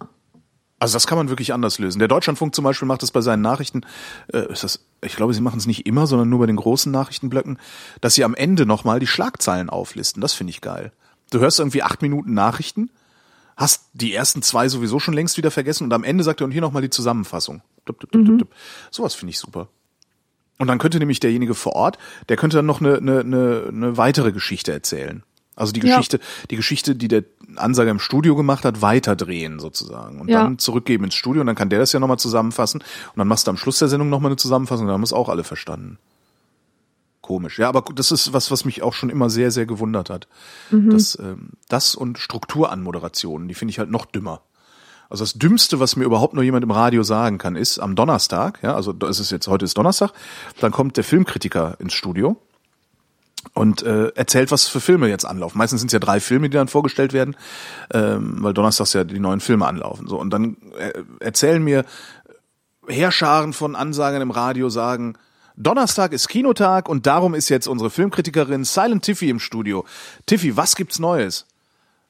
Also 0.79 0.95
das 0.95 1.07
kann 1.07 1.17
man 1.17 1.29
wirklich 1.29 1.53
anders 1.53 1.79
lösen. 1.79 1.99
Der 1.99 2.09
Deutschlandfunk 2.09 2.55
zum 2.55 2.65
Beispiel 2.65 2.87
macht 2.87 3.03
das 3.03 3.11
bei 3.11 3.21
seinen 3.21 3.43
Nachrichten, 3.43 3.83
äh, 4.33 4.53
ist 4.53 4.65
das, 4.65 4.85
ich 5.03 5.17
glaube, 5.17 5.33
sie 5.33 5.41
machen 5.41 5.59
es 5.59 5.67
nicht 5.67 5.87
immer, 5.87 6.07
sondern 6.07 6.29
nur 6.29 6.41
bei 6.41 6.47
den 6.47 6.57
großen 6.57 6.91
Nachrichtenblöcken, 6.91 7.59
dass 8.01 8.15
sie 8.15 8.25
am 8.25 8.35
Ende 8.35 8.67
nochmal 8.67 9.01
die 9.01 9.07
Schlagzeilen 9.07 9.71
auflisten. 9.71 10.21
Das 10.21 10.35
finde 10.35 10.51
ich 10.51 10.61
geil. 10.61 10.93
Du 11.31 11.39
hörst 11.41 11.59
irgendwie 11.59 11.83
acht 11.83 12.03
Minuten 12.03 12.35
Nachrichten, 12.35 12.91
hast 13.57 13.89
die 13.93 14.13
ersten 14.13 14.43
zwei 14.43 14.69
sowieso 14.69 14.99
schon 14.99 15.15
längst 15.15 15.37
wieder 15.37 15.51
vergessen 15.51 15.85
und 15.85 15.93
am 15.93 16.05
Ende 16.05 16.25
sagt 16.25 16.41
er, 16.41 16.45
und 16.45 16.51
hier 16.51 16.61
nochmal 16.61 16.83
die 16.83 16.91
Zusammenfassung. 16.91 17.63
Dup, 17.85 18.01
dup, 18.01 18.13
dup, 18.13 18.25
dup, 18.25 18.39
dup. 18.39 18.49
Sowas 18.91 19.15
finde 19.15 19.31
ich 19.31 19.39
super. 19.39 19.69
Und 20.59 20.69
dann 20.69 20.79
könnte 20.79 20.99
nämlich 20.99 21.21
derjenige 21.21 21.55
vor 21.55 21.73
Ort, 21.73 21.99
der 22.29 22.37
könnte 22.37 22.57
dann 22.57 22.67
noch 22.67 22.81
eine, 22.81 22.97
eine, 22.97 23.21
eine, 23.21 23.65
eine 23.69 23.97
weitere 23.97 24.33
Geschichte 24.33 24.73
erzählen. 24.73 25.23
Also 25.57 25.73
die 25.73 25.81
Ja. 25.81 25.97
Geschichte, 25.97 26.21
die 26.51 26.57
Geschichte, 26.57 26.95
die 26.97 27.09
der 27.09 27.25
Ansager 27.57 27.91
im 27.91 28.01
Studio 28.01 28.35
gemacht 28.35 28.65
hat, 28.65 28.83
weiterdrehen 28.83 29.61
sozusagen. 29.61 30.21
Und 30.21 30.29
Ja. 30.29 30.43
dann 30.43 30.59
zurückgeben 30.59 31.05
ins 31.05 31.15
Studio 31.15 31.41
und 31.41 31.47
dann 31.47 31.57
kann 31.57 31.71
der 31.71 31.79
das 31.79 31.93
ja 31.93 32.01
nochmal 32.01 32.19
zusammenfassen. 32.19 32.81
Und 32.81 33.19
dann 33.19 33.29
machst 33.29 33.47
du 33.47 33.51
am 33.51 33.57
Schluss 33.57 33.79
der 33.79 33.89
Sendung 33.89 34.09
nochmal 34.09 34.31
eine 34.31 34.37
Zusammenfassung 34.37 34.85
und 34.85 34.89
dann 34.89 34.95
haben 34.95 35.03
es 35.05 35.13
auch 35.13 35.29
alle 35.29 35.45
verstanden. 35.45 35.99
Komisch. 37.21 37.59
Ja, 37.59 37.69
aber 37.71 37.83
das 37.95 38.11
ist 38.13 38.33
was, 38.35 38.51
was 38.51 38.65
mich 38.67 38.83
auch 38.83 38.93
schon 38.93 39.09
immer 39.09 39.31
sehr, 39.31 39.51
sehr 39.51 39.65
gewundert 39.65 40.11
hat. 40.11 40.29
Das, 40.71 41.19
ähm, 41.19 41.51
das 41.69 41.95
und 41.95 42.19
Strukturanmoderationen, 42.19 43.49
die 43.49 43.55
finde 43.55 43.71
ich 43.71 43.79
halt 43.79 43.91
noch 43.91 44.05
dümmer. 44.05 44.43
Also 45.09 45.25
das 45.25 45.35
Dümmste, 45.35 45.81
was 45.81 45.97
mir 45.97 46.05
überhaupt 46.05 46.35
nur 46.35 46.43
jemand 46.43 46.65
im 46.65 46.71
Radio 46.71 47.03
sagen 47.03 47.39
kann, 47.39 47.57
ist 47.57 47.79
am 47.79 47.95
Donnerstag, 47.95 48.59
ja, 48.63 48.75
also 48.75 48.93
es 49.09 49.21
ist 49.21 49.31
jetzt, 49.31 49.47
heute 49.49 49.65
ist 49.65 49.79
Donnerstag, 49.79 50.11
dann 50.61 50.73
kommt 50.73 50.97
der 50.97 51.05
Filmkritiker 51.05 51.77
ins 51.79 51.95
Studio 51.95 52.37
und 53.53 53.83
äh, 53.83 54.09
erzählt, 54.15 54.51
was 54.51 54.67
für 54.67 54.81
Filme 54.81 55.09
jetzt 55.09 55.25
anlaufen. 55.25 55.59
Meistens 55.59 55.81
sind 55.81 55.89
es 55.89 55.93
ja 55.93 55.99
drei 55.99 56.19
Filme, 56.21 56.49
die 56.49 56.57
dann 56.57 56.69
vorgestellt 56.69 57.13
werden, 57.13 57.37
ähm, 57.93 58.37
weil 58.43 58.55
donnerstags 58.55 58.93
ja 58.95 59.05
die 59.05 59.19
neuen 59.21 59.41
Filme 59.41 59.67
anlaufen. 59.67 60.07
So 60.09 60.19
und 60.19 60.31
dann 60.31 60.57
äh, 60.79 60.93
erzählen 61.21 61.63
mir 61.63 61.85
Heerscharen 62.89 63.53
von 63.53 63.77
Ansagern 63.77 64.23
im 64.23 64.31
Radio 64.31 64.69
sagen, 64.69 65.17
Donnerstag 65.57 66.13
ist 66.13 66.29
Kinotag 66.29 66.89
und 66.89 67.07
darum 67.07 67.35
ist 67.35 67.49
jetzt 67.49 67.69
unsere 67.69 67.91
Filmkritikerin 67.91 68.65
Silent 68.65 69.05
Tiffy 69.05 69.31
im 69.31 69.39
Studio. 69.39 69.85
Tiffy, 70.27 70.57
was 70.57 70.75
gibt's 70.75 70.99
Neues? 70.99 71.47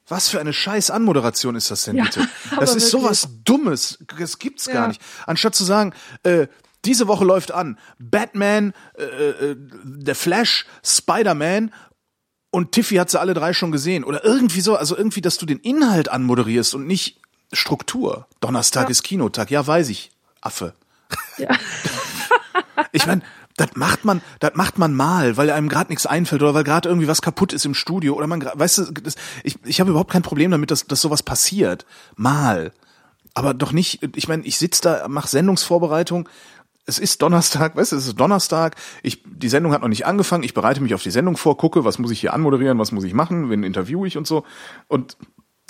Was 0.08 0.28
für 0.28 0.40
eine 0.40 0.52
scheiß 0.52 0.90
Anmoderation 0.90 1.54
ist 1.54 1.70
das 1.70 1.82
denn 1.84 1.96
Ja, 1.96 2.04
bitte? 2.04 2.20
aber 2.52 2.60
Das 2.62 2.70
ist 2.74 2.92
wirklich. 2.92 3.02
sowas 3.18 3.28
Dummes. 3.44 3.98
Das 4.18 4.38
gibt's 4.38 4.66
gar 4.66 4.74
Ja. 4.82 4.88
nicht. 4.88 5.02
Anstatt 5.26 5.54
zu 5.54 5.64
sagen, 5.64 5.92
äh, 6.24 6.46
diese 6.84 7.08
Woche 7.08 7.24
läuft 7.24 7.52
an 7.52 7.78
Batman, 7.98 8.72
äh, 8.96 9.02
äh, 9.02 9.56
der 9.84 10.14
Flash, 10.14 10.66
Spider-Man 10.84 11.72
und 12.50 12.72
Tiffy 12.72 12.96
hat 12.96 13.10
sie 13.10 13.18
alle 13.20 13.34
drei 13.34 13.52
schon 13.52 13.72
gesehen. 13.72 14.04
Oder 14.04 14.24
irgendwie 14.24 14.60
so, 14.60 14.76
also 14.76 14.96
irgendwie, 14.96 15.20
dass 15.20 15.38
du 15.38 15.46
den 15.46 15.58
Inhalt 15.58 16.08
anmoderierst 16.08 16.74
und 16.74 16.86
nicht 16.86 17.20
Struktur. 17.52 18.26
Donnerstag 18.40 18.84
Ja. 18.84 18.90
ist 18.90 19.02
Kinotag, 19.02 19.50
ja, 19.50 19.66
weiß 19.66 19.88
ich. 19.88 20.10
Affe. 20.40 20.74
ja. 21.38 21.48
Ich 22.92 23.06
meine, 23.06 23.22
das 23.56 23.70
macht 23.74 24.04
man, 24.04 24.20
das 24.40 24.52
macht 24.54 24.78
man 24.78 24.94
mal, 24.94 25.36
weil 25.36 25.50
einem 25.50 25.68
gerade 25.68 25.90
nichts 25.90 26.06
einfällt 26.06 26.42
oder 26.42 26.54
weil 26.54 26.64
gerade 26.64 26.88
irgendwie 26.88 27.08
was 27.08 27.22
kaputt 27.22 27.52
ist 27.52 27.64
im 27.64 27.74
Studio 27.74 28.14
oder 28.14 28.26
man, 28.26 28.44
weißt 28.52 28.78
du, 28.78 28.92
das, 28.92 29.14
ich, 29.42 29.56
ich 29.64 29.80
habe 29.80 29.90
überhaupt 29.90 30.12
kein 30.12 30.22
Problem 30.22 30.50
damit, 30.50 30.70
dass, 30.70 30.86
dass 30.86 31.00
sowas 31.00 31.22
passiert. 31.22 31.86
Mal. 32.16 32.72
Aber 33.32 33.54
doch 33.54 33.72
nicht, 33.72 34.00
ich 34.16 34.28
meine, 34.28 34.44
ich 34.44 34.58
sitz 34.58 34.80
da, 34.80 35.06
mach 35.08 35.26
Sendungsvorbereitung. 35.26 36.28
Es 36.86 36.98
ist 36.98 37.22
Donnerstag, 37.22 37.76
weißt 37.76 37.92
du, 37.92 37.96
es 37.96 38.06
ist 38.06 38.20
Donnerstag. 38.20 38.76
Ich, 39.02 39.22
die 39.24 39.48
Sendung 39.48 39.72
hat 39.72 39.80
noch 39.80 39.88
nicht 39.88 40.06
angefangen. 40.06 40.42
Ich 40.42 40.52
bereite 40.52 40.82
mich 40.82 40.94
auf 40.94 41.02
die 41.02 41.10
Sendung 41.10 41.36
vor, 41.36 41.56
gucke, 41.56 41.84
was 41.84 41.98
muss 41.98 42.10
ich 42.10 42.20
hier 42.20 42.34
anmoderieren, 42.34 42.78
was 42.78 42.92
muss 42.92 43.04
ich 43.04 43.14
machen, 43.14 43.48
wen 43.48 43.62
interviewe 43.62 44.06
ich 44.06 44.18
und 44.18 44.26
so. 44.26 44.44
Und 44.86 45.16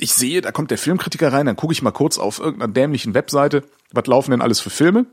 ich 0.01 0.13
sehe, 0.13 0.41
da 0.41 0.51
kommt 0.51 0.71
der 0.71 0.79
Filmkritiker 0.79 1.33
rein, 1.33 1.47
dann 1.47 1.57
gucke 1.57 1.73
ich 1.73 1.83
mal 1.83 1.93
kurz 1.93 2.19
auf 2.19 2.41
irgendeiner 2.41 2.73
dämlichen 2.73 3.15
Webseite, 3.15 3.63
was 3.93 4.07
laufen 4.07 4.33
denn 4.33 4.43
alles 4.43 4.61
für 4.61 4.71
Filme? 4.71 5.07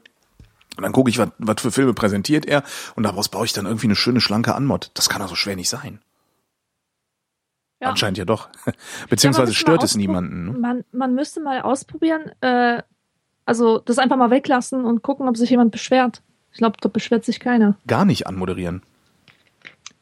Und 0.78 0.84
dann 0.84 0.94
gucke 0.94 1.10
ich, 1.10 1.20
was, 1.20 1.62
für 1.62 1.72
Filme 1.72 1.94
präsentiert 1.94 2.46
er 2.46 2.64
und 2.96 3.04
daraus 3.04 3.30
baue 3.30 3.46
ich 3.46 3.54
dann 3.54 3.66
irgendwie 3.66 3.88
eine 3.88 3.96
schöne, 3.96 4.22
schlanke 4.22 4.56
Anmod. 4.56 4.90
Das 4.94 5.10
kann 5.10 5.22
doch 5.22 5.30
so 5.30 5.36
schwer 5.36 5.56
nicht 5.56 5.70
sein. 5.70 6.00
Ja. 7.82 7.90
Anscheinend 7.90 8.18
ja 8.18 8.26
doch. 8.26 8.50
Beziehungsweise 9.10 9.52
ja, 9.52 9.58
stört 9.58 9.84
es 9.84 9.96
niemanden. 9.96 10.46
Ne? 10.46 10.58
Man, 10.58 10.84
man 10.92 11.14
müsste 11.14 11.42
mal 11.42 11.62
ausprobieren, 11.62 12.32
äh, 12.42 12.84
also 13.52 13.80
das 13.80 13.98
einfach 13.98 14.16
mal 14.16 14.30
weglassen 14.32 14.86
und 14.86 15.02
gucken, 15.04 15.28
ob 15.28 15.36
sich 15.36 15.50
jemand 15.50 15.72
beschwert. 15.72 16.22
Ich 16.54 16.60
glaube, 16.60 16.78
da 16.80 16.88
beschwert 16.88 17.26
sich 17.26 17.42
keiner. 17.42 17.76
Gar 17.86 18.06
nicht 18.06 18.26
anmoderieren. 18.26 18.82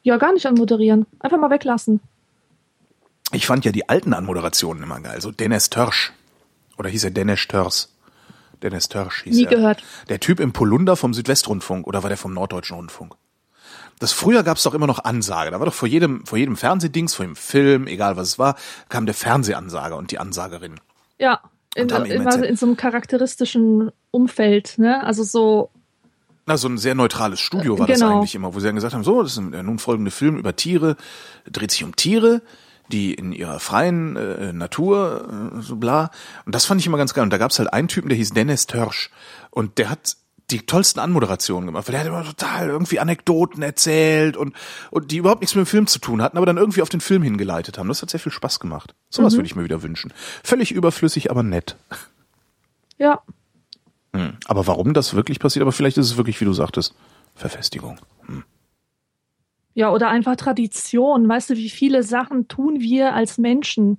Ja, 0.02 0.18
gar 0.18 0.32
nicht 0.32 0.46
anmoderieren. 0.46 1.04
Einfach 1.18 1.36
mal 1.36 1.50
weglassen. 1.50 1.98
Ich 3.32 3.48
fand 3.48 3.64
ja 3.64 3.72
die 3.72 3.88
alten 3.88 4.14
Anmoderationen 4.14 4.84
immer 4.84 5.00
geil. 5.00 5.20
So 5.20 5.32
Dennis 5.32 5.68
Törsch. 5.68 6.12
Oder 6.78 6.90
hieß 6.90 7.02
er 7.02 7.10
Dennis 7.10 7.48
Törs? 7.48 7.92
Dennis 8.62 8.88
Törsch 8.88 9.24
hieß 9.24 9.34
Nie 9.34 9.46
er. 9.46 9.50
gehört. 9.50 9.82
Der 10.08 10.20
Typ 10.20 10.38
im 10.38 10.52
Polunder 10.52 10.94
vom 10.94 11.12
Südwestrundfunk 11.12 11.88
oder 11.88 12.04
war 12.04 12.08
der 12.08 12.18
vom 12.18 12.32
Norddeutschen 12.32 12.76
Rundfunk? 12.76 13.16
Das 13.98 14.12
früher 14.12 14.44
gab's 14.44 14.62
doch 14.62 14.74
immer 14.74 14.86
noch 14.86 15.02
Ansage. 15.04 15.50
Da 15.50 15.58
war 15.58 15.66
doch 15.66 15.74
vor 15.74 15.88
jedem, 15.88 16.24
vor 16.24 16.38
jedem 16.38 16.56
Fernsehdings, 16.56 17.14
vor 17.16 17.24
jedem 17.24 17.34
Film, 17.36 17.88
egal 17.88 18.16
was 18.16 18.28
es 18.28 18.38
war, 18.38 18.54
kam 18.88 19.06
der 19.06 19.14
Fernsehansager 19.16 19.96
und 19.96 20.12
die 20.12 20.20
Ansagerin. 20.20 20.78
Ja, 21.18 21.40
in, 21.74 21.88
in, 21.88 22.44
in 22.44 22.56
so 22.56 22.66
einem 22.66 22.76
charakteristischen 22.76 23.90
Umfeld, 24.10 24.78
ne? 24.78 25.04
Also 25.04 25.22
so 25.22 25.70
na, 26.46 26.56
so 26.56 26.68
ein 26.68 26.78
sehr 26.78 26.96
neutrales 26.96 27.38
Studio 27.38 27.78
war 27.78 27.86
genau. 27.86 28.06
das 28.06 28.16
eigentlich 28.16 28.34
immer, 28.34 28.52
wo 28.54 28.58
sie 28.58 28.66
dann 28.66 28.74
gesagt 28.74 28.92
haben, 28.92 29.04
so, 29.04 29.22
das 29.22 29.36
ist 29.36 29.52
der 29.52 29.62
nun 29.62 29.78
folgende 29.78 30.10
Film 30.10 30.36
über 30.36 30.56
Tiere, 30.56 30.96
dreht 31.48 31.70
sich 31.70 31.84
um 31.84 31.94
Tiere, 31.94 32.42
die 32.90 33.14
in 33.14 33.32
ihrer 33.32 33.60
freien 33.60 34.16
äh, 34.16 34.52
Natur, 34.52 35.52
äh, 35.58 35.62
so 35.62 35.76
bla. 35.76 36.10
Und 36.46 36.54
das 36.54 36.64
fand 36.64 36.80
ich 36.80 36.88
immer 36.88 36.98
ganz 36.98 37.14
geil. 37.14 37.22
Und 37.22 37.30
da 37.30 37.38
gab's 37.38 37.58
halt 37.60 37.72
einen 37.72 37.86
Typen, 37.86 38.08
der 38.08 38.18
hieß 38.18 38.30
Dennis 38.30 38.66
Törsch. 38.66 39.10
Und 39.50 39.78
der 39.78 39.90
hat 39.90 40.16
die 40.50 40.66
tollsten 40.66 41.00
Anmoderationen 41.00 41.66
gemacht, 41.66 41.88
weil 41.88 41.92
der 41.92 42.00
hat 42.00 42.06
immer 42.08 42.24
total 42.24 42.68
irgendwie 42.68 43.00
Anekdoten 43.00 43.62
erzählt 43.62 44.36
und, 44.36 44.54
und 44.90 45.10
die 45.10 45.18
überhaupt 45.18 45.40
nichts 45.40 45.54
mit 45.54 45.66
dem 45.66 45.70
Film 45.70 45.86
zu 45.86 45.98
tun 45.98 46.22
hatten, 46.22 46.36
aber 46.36 46.46
dann 46.46 46.56
irgendwie 46.56 46.82
auf 46.82 46.88
den 46.88 47.00
Film 47.00 47.22
hingeleitet 47.22 47.78
haben. 47.78 47.88
Das 47.88 48.02
hat 48.02 48.10
sehr 48.10 48.20
viel 48.20 48.32
Spaß 48.32 48.60
gemacht. 48.60 48.94
Sowas 49.08 49.32
mhm. 49.32 49.38
würde 49.38 49.46
ich 49.46 49.56
mir 49.56 49.64
wieder 49.64 49.82
wünschen. 49.82 50.12
Völlig 50.42 50.72
überflüssig, 50.72 51.30
aber 51.30 51.42
nett. 51.42 51.76
Ja. 52.98 53.22
Hm. 54.14 54.36
Aber 54.46 54.66
warum 54.66 54.92
das 54.92 55.14
wirklich 55.14 55.38
passiert, 55.38 55.62
aber 55.62 55.72
vielleicht 55.72 55.96
ist 55.98 56.06
es 56.06 56.16
wirklich, 56.16 56.40
wie 56.40 56.44
du 56.44 56.52
sagtest, 56.52 56.94
Verfestigung. 57.34 57.98
Hm. 58.26 58.44
Ja, 59.74 59.90
oder 59.90 60.08
einfach 60.08 60.36
Tradition. 60.36 61.28
Weißt 61.28 61.50
du, 61.50 61.56
wie 61.56 61.70
viele 61.70 62.02
Sachen 62.02 62.48
tun 62.48 62.80
wir 62.80 63.14
als 63.14 63.38
Menschen? 63.38 63.98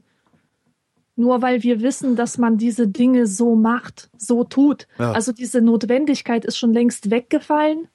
Nur 1.15 1.41
weil 1.41 1.61
wir 1.63 1.81
wissen, 1.81 2.15
dass 2.15 2.37
man 2.37 2.57
diese 2.57 2.87
Dinge 2.87 3.27
so 3.27 3.55
macht, 3.55 4.09
so 4.17 4.43
tut. 4.43 4.87
Ja. 4.97 5.11
Also 5.11 5.31
diese 5.31 5.61
Notwendigkeit 5.61 6.45
ist 6.45 6.57
schon 6.57 6.73
längst 6.73 7.11
weggefallen. 7.11 7.87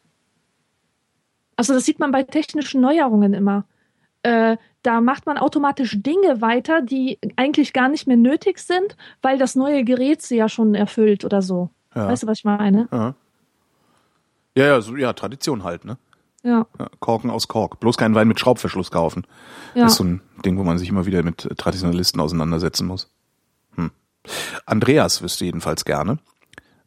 Also 1.57 1.73
das 1.73 1.85
sieht 1.85 1.99
man 1.99 2.13
bei 2.13 2.23
technischen 2.23 2.81
Neuerungen 2.81 3.33
immer. 3.33 3.65
Äh, 4.23 4.59
da 4.83 5.01
macht 5.01 5.27
man 5.27 5.39
automatisch 5.39 6.01
Dinge 6.01 6.41
weiter, 6.41 6.83
die 6.83 7.19
eigentlich 7.37 7.73
gar 7.73 7.89
nicht 7.89 8.07
mehr 8.07 8.17
nötig 8.17 8.59
sind, 8.59 8.97
weil 9.23 9.39
das 9.39 9.55
neue 9.55 9.83
Gerät 9.83 10.23
sie 10.23 10.37
ja 10.37 10.49
schon 10.49 10.75
erfüllt 10.75 11.25
oder 11.25 11.43
so. 11.43 11.71
Ja. 11.95 12.09
Weißt 12.09 12.23
du, 12.23 12.27
was 12.27 12.39
ich 12.39 12.45
meine? 12.45 12.89
Ja. 12.93 13.15
Ja, 14.57 14.67
ja, 14.67 14.81
so, 14.81 14.97
ja, 14.97 15.13
Tradition 15.13 15.65
halt, 15.65 15.85
ne? 15.85 15.99
Ja. 16.47 16.65
ja. 16.79 16.89
Korken 17.01 17.29
aus 17.29 17.49
Kork. 17.49 17.81
Bloß 17.81 17.97
keinen 17.97 18.15
Wein 18.15 18.29
mit 18.29 18.39
Schraubverschluss 18.39 18.93
kaufen. 18.93 19.27
Ja. 19.75 19.83
Das 19.83 19.93
ist 19.93 19.99
so 19.99 20.05
ein 20.05 20.21
Ding, 20.45 20.57
wo 20.59 20.63
man 20.63 20.79
sich 20.79 20.89
immer 20.89 21.05
wieder 21.05 21.25
mit 21.25 21.49
Traditionalisten 21.59 22.21
auseinandersetzen 22.21 22.87
muss. 22.87 23.11
Hm. 23.75 23.91
Andreas 24.65 25.23
wüsste 25.23 25.45
jedenfalls 25.45 25.85
gerne. 25.85 26.19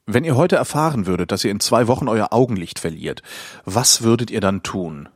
Wenn 0.05 0.23
ihr 0.23 0.37
heute 0.37 0.55
erfahren 0.55 1.07
würdet, 1.07 1.33
dass 1.33 1.43
ihr 1.43 1.51
in 1.51 1.59
zwei 1.59 1.87
Wochen 1.87 2.07
euer 2.07 2.29
Augenlicht 2.31 2.79
verliert, 2.79 3.21
was 3.65 4.01
würdet 4.01 4.31
ihr 4.31 4.39
dann 4.39 4.63
tun? 4.63 5.09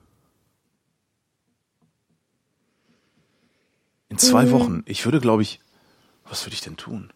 In 4.09 4.17
zwei 4.17 4.45
mhm. 4.45 4.51
Wochen. 4.51 4.83
Ich 4.85 5.05
würde, 5.05 5.21
glaube 5.21 5.41
ich, 5.41 5.61
was 6.29 6.45
würde 6.45 6.53
ich 6.53 6.61
denn 6.61 6.75
tun? 6.75 7.13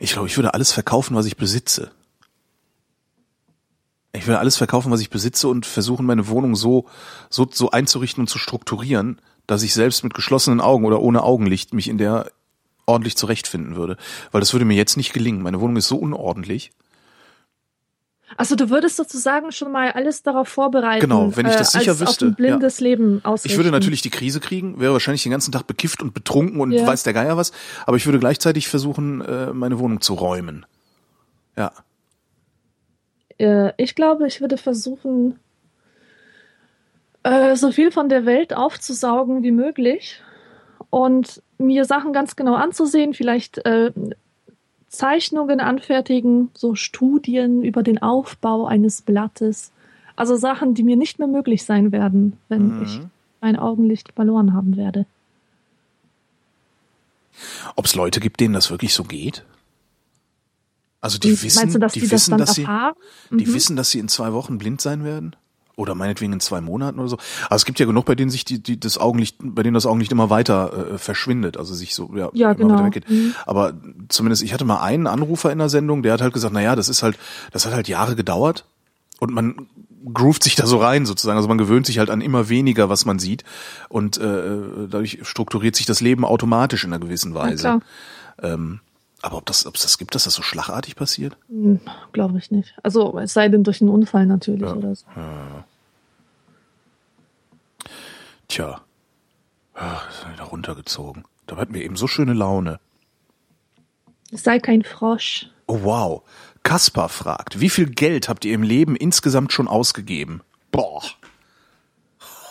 Ich 0.00 0.12
glaube, 0.12 0.26
ich 0.26 0.36
würde 0.36 0.54
alles 0.54 0.72
verkaufen, 0.72 1.14
was 1.14 1.24
ich 1.24 1.36
besitze. 1.36 1.92
Ich 4.16 4.26
will 4.28 4.36
alles 4.36 4.56
verkaufen, 4.56 4.92
was 4.92 5.00
ich 5.00 5.10
besitze 5.10 5.48
und 5.48 5.66
versuchen, 5.66 6.06
meine 6.06 6.28
Wohnung 6.28 6.54
so, 6.54 6.86
so, 7.30 7.48
so 7.50 7.70
einzurichten 7.72 8.22
und 8.22 8.28
zu 8.28 8.38
strukturieren, 8.38 9.20
dass 9.46 9.62
ich 9.62 9.74
selbst 9.74 10.04
mit 10.04 10.14
geschlossenen 10.14 10.60
Augen 10.60 10.84
oder 10.84 11.00
ohne 11.00 11.22
Augenlicht 11.22 11.74
mich 11.74 11.88
in 11.88 11.98
der 11.98 12.30
ordentlich 12.86 13.16
zurechtfinden 13.16 13.76
würde. 13.76 13.96
Weil 14.30 14.40
das 14.40 14.52
würde 14.52 14.64
mir 14.64 14.76
jetzt 14.76 14.96
nicht 14.96 15.12
gelingen. 15.12 15.42
Meine 15.42 15.60
Wohnung 15.60 15.76
ist 15.76 15.88
so 15.88 15.96
unordentlich. 15.96 16.70
Also 18.36 18.56
du 18.56 18.70
würdest 18.70 18.96
sozusagen 18.96 19.52
schon 19.52 19.70
mal 19.70 19.92
alles 19.92 20.22
darauf 20.22 20.48
vorbereiten. 20.48 21.00
Genau, 21.00 21.36
wenn 21.36 21.46
ich 21.46 21.54
das 21.54 21.74
äh, 21.74 21.80
sicher 21.80 21.98
wüsste. 22.00 22.26
Auf 22.26 22.30
ein 22.32 22.34
blindes 22.34 22.80
ja. 22.80 22.84
Leben 22.84 23.24
ausrichten. 23.24 23.50
Ich 23.50 23.56
würde 23.56 23.70
natürlich 23.70 24.02
die 24.02 24.10
Krise 24.10 24.40
kriegen, 24.40 24.80
wäre 24.80 24.92
wahrscheinlich 24.92 25.22
den 25.22 25.32
ganzen 25.32 25.52
Tag 25.52 25.66
bekifft 25.66 26.02
und 26.02 26.14
betrunken 26.14 26.60
und 26.60 26.72
ja. 26.72 26.86
weiß 26.86 27.02
der 27.02 27.12
Geier 27.12 27.36
was, 27.36 27.52
aber 27.86 27.96
ich 27.96 28.06
würde 28.06 28.18
gleichzeitig 28.18 28.68
versuchen, 28.68 29.20
äh, 29.20 29.52
meine 29.52 29.78
Wohnung 29.78 30.00
zu 30.00 30.14
räumen. 30.14 30.66
Ja. 31.56 31.72
Äh, 33.38 33.72
ich 33.76 33.94
glaube, 33.94 34.26
ich 34.26 34.40
würde 34.40 34.56
versuchen, 34.56 35.38
äh, 37.22 37.56
so 37.56 37.72
viel 37.72 37.90
von 37.90 38.08
der 38.08 38.26
Welt 38.26 38.54
aufzusaugen 38.54 39.42
wie 39.42 39.50
möglich 39.50 40.20
und 40.90 41.42
mir 41.58 41.84
Sachen 41.84 42.12
ganz 42.12 42.36
genau 42.36 42.54
anzusehen, 42.54 43.14
vielleicht 43.14 43.58
äh, 43.64 43.92
Zeichnungen 44.88 45.60
anfertigen, 45.60 46.50
so 46.54 46.74
Studien 46.74 47.64
über 47.64 47.82
den 47.82 48.00
Aufbau 48.00 48.66
eines 48.66 49.02
Blattes. 49.02 49.72
Also 50.16 50.36
Sachen, 50.36 50.74
die 50.74 50.84
mir 50.84 50.96
nicht 50.96 51.18
mehr 51.18 51.26
möglich 51.26 51.64
sein 51.64 51.90
werden, 51.90 52.38
wenn 52.48 52.76
mhm. 52.76 52.82
ich 52.84 53.00
mein 53.40 53.56
Augenlicht 53.56 54.12
verloren 54.12 54.54
haben 54.54 54.76
werde. 54.76 55.06
Ob 57.74 57.86
es 57.86 57.96
Leute 57.96 58.20
gibt, 58.20 58.38
denen 58.40 58.54
das 58.54 58.70
wirklich 58.70 58.94
so 58.94 59.02
geht? 59.02 59.44
Also 61.04 61.18
die 61.18 61.42
wissen, 61.42 61.70
du, 61.70 61.78
dass 61.78 61.92
die, 61.92 62.00
die 62.00 62.10
wissen, 62.10 62.38
das 62.38 62.46
dass 62.46 62.56
sie, 62.56 62.66
mhm. 62.66 63.36
die 63.36 63.52
wissen, 63.52 63.76
dass 63.76 63.90
sie 63.90 63.98
in 63.98 64.08
zwei 64.08 64.32
Wochen 64.32 64.56
blind 64.56 64.80
sein 64.80 65.04
werden? 65.04 65.36
Oder 65.76 65.94
meinetwegen 65.94 66.32
in 66.32 66.40
zwei 66.40 66.62
Monaten 66.62 66.98
oder 66.98 67.08
so. 67.08 67.18
Aber 67.44 67.56
es 67.56 67.66
gibt 67.66 67.78
ja 67.78 67.84
genug, 67.84 68.06
bei 68.06 68.14
denen 68.14 68.30
sich 68.30 68.46
die, 68.46 68.62
die 68.62 68.80
das 68.80 68.96
Augenlicht, 68.96 69.36
bei 69.38 69.62
denen 69.62 69.74
das 69.74 69.84
Augenlicht 69.84 70.12
immer 70.12 70.30
weiter 70.30 70.94
äh, 70.94 70.98
verschwindet, 70.98 71.58
also 71.58 71.74
sich 71.74 71.94
so 71.94 72.10
ja, 72.14 72.30
ja 72.32 72.52
immer 72.52 72.76
genau. 72.76 72.86
weggeht. 72.86 73.10
Mhm. 73.10 73.34
Aber 73.44 73.74
zumindest, 74.08 74.42
ich 74.42 74.54
hatte 74.54 74.64
mal 74.64 74.80
einen 74.80 75.06
Anrufer 75.06 75.52
in 75.52 75.58
der 75.58 75.68
Sendung, 75.68 76.02
der 76.02 76.14
hat 76.14 76.22
halt 76.22 76.32
gesagt, 76.32 76.54
na 76.54 76.62
ja, 76.62 76.74
das 76.74 76.88
ist 76.88 77.02
halt, 77.02 77.18
das 77.52 77.66
hat 77.66 77.74
halt 77.74 77.86
Jahre 77.86 78.16
gedauert 78.16 78.64
und 79.18 79.30
man 79.34 79.66
groovt 80.10 80.42
sich 80.42 80.54
da 80.54 80.66
so 80.66 80.78
rein 80.78 81.04
sozusagen. 81.04 81.36
Also 81.36 81.48
man 81.48 81.58
gewöhnt 81.58 81.84
sich 81.84 81.98
halt 81.98 82.08
an 82.08 82.22
immer 82.22 82.48
weniger, 82.48 82.88
was 82.88 83.04
man 83.04 83.18
sieht 83.18 83.44
und 83.90 84.16
äh, 84.16 84.58
dadurch 84.88 85.18
strukturiert 85.24 85.76
sich 85.76 85.84
das 85.84 86.00
Leben 86.00 86.24
automatisch 86.24 86.84
in 86.84 86.94
einer 86.94 87.04
gewissen 87.04 87.34
Weise. 87.34 87.80
Ähm, 88.42 88.80
aber 89.24 89.38
ob 89.38 89.46
das, 89.46 89.66
ob 89.66 89.74
es 89.76 89.82
das 89.82 89.98
gibt, 89.98 90.14
dass 90.14 90.24
das 90.24 90.34
so 90.34 90.42
schlagartig 90.42 90.96
passiert? 90.96 91.36
Hm, 91.48 91.80
Glaube 92.12 92.38
ich 92.38 92.50
nicht. 92.50 92.74
Also 92.82 93.18
es 93.18 93.32
sei 93.32 93.48
denn 93.48 93.64
durch 93.64 93.80
einen 93.80 93.90
Unfall 93.90 94.26
natürlich 94.26 94.68
ja. 94.68 94.74
oder 94.74 94.94
so. 94.94 95.06
Ja. 95.16 95.64
Tja, 98.48 98.80
Ach, 99.74 100.08
ist 100.08 100.32
wieder 100.32 100.44
runtergezogen. 100.44 101.24
Da 101.46 101.56
hatten 101.56 101.74
wir 101.74 101.82
eben 101.82 101.96
so 101.96 102.06
schöne 102.06 102.32
Laune. 102.32 102.78
Sei 104.30 104.58
kein 104.58 104.82
Frosch. 104.82 105.48
Oh 105.66 105.80
wow. 105.82 106.22
Kaspar 106.62 107.08
fragt, 107.08 107.60
wie 107.60 107.70
viel 107.70 107.90
Geld 107.90 108.28
habt 108.28 108.44
ihr 108.44 108.54
im 108.54 108.62
Leben 108.62 108.96
insgesamt 108.96 109.52
schon 109.52 109.68
ausgegeben? 109.68 110.42
Boah. 110.70 111.02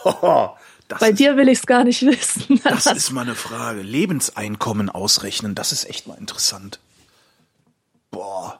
Das 0.88 1.00
Bei 1.00 1.10
ist, 1.10 1.20
dir 1.20 1.38
will 1.38 1.50
ich 1.50 1.60
es 1.60 1.66
gar 1.66 1.84
nicht 1.84 2.02
wissen. 2.02 2.60
Das 2.64 2.86
ist 2.86 3.12
mal 3.12 3.22
eine 3.22 3.36
Frage. 3.36 3.82
Lebenseinkommen 3.82 4.90
ausrechnen, 4.90 5.56
das 5.56 5.72
ist 5.72 5.90
echt 5.90 6.08
mal 6.08 6.18
interessant. 6.18 6.80
Boah. 8.12 8.60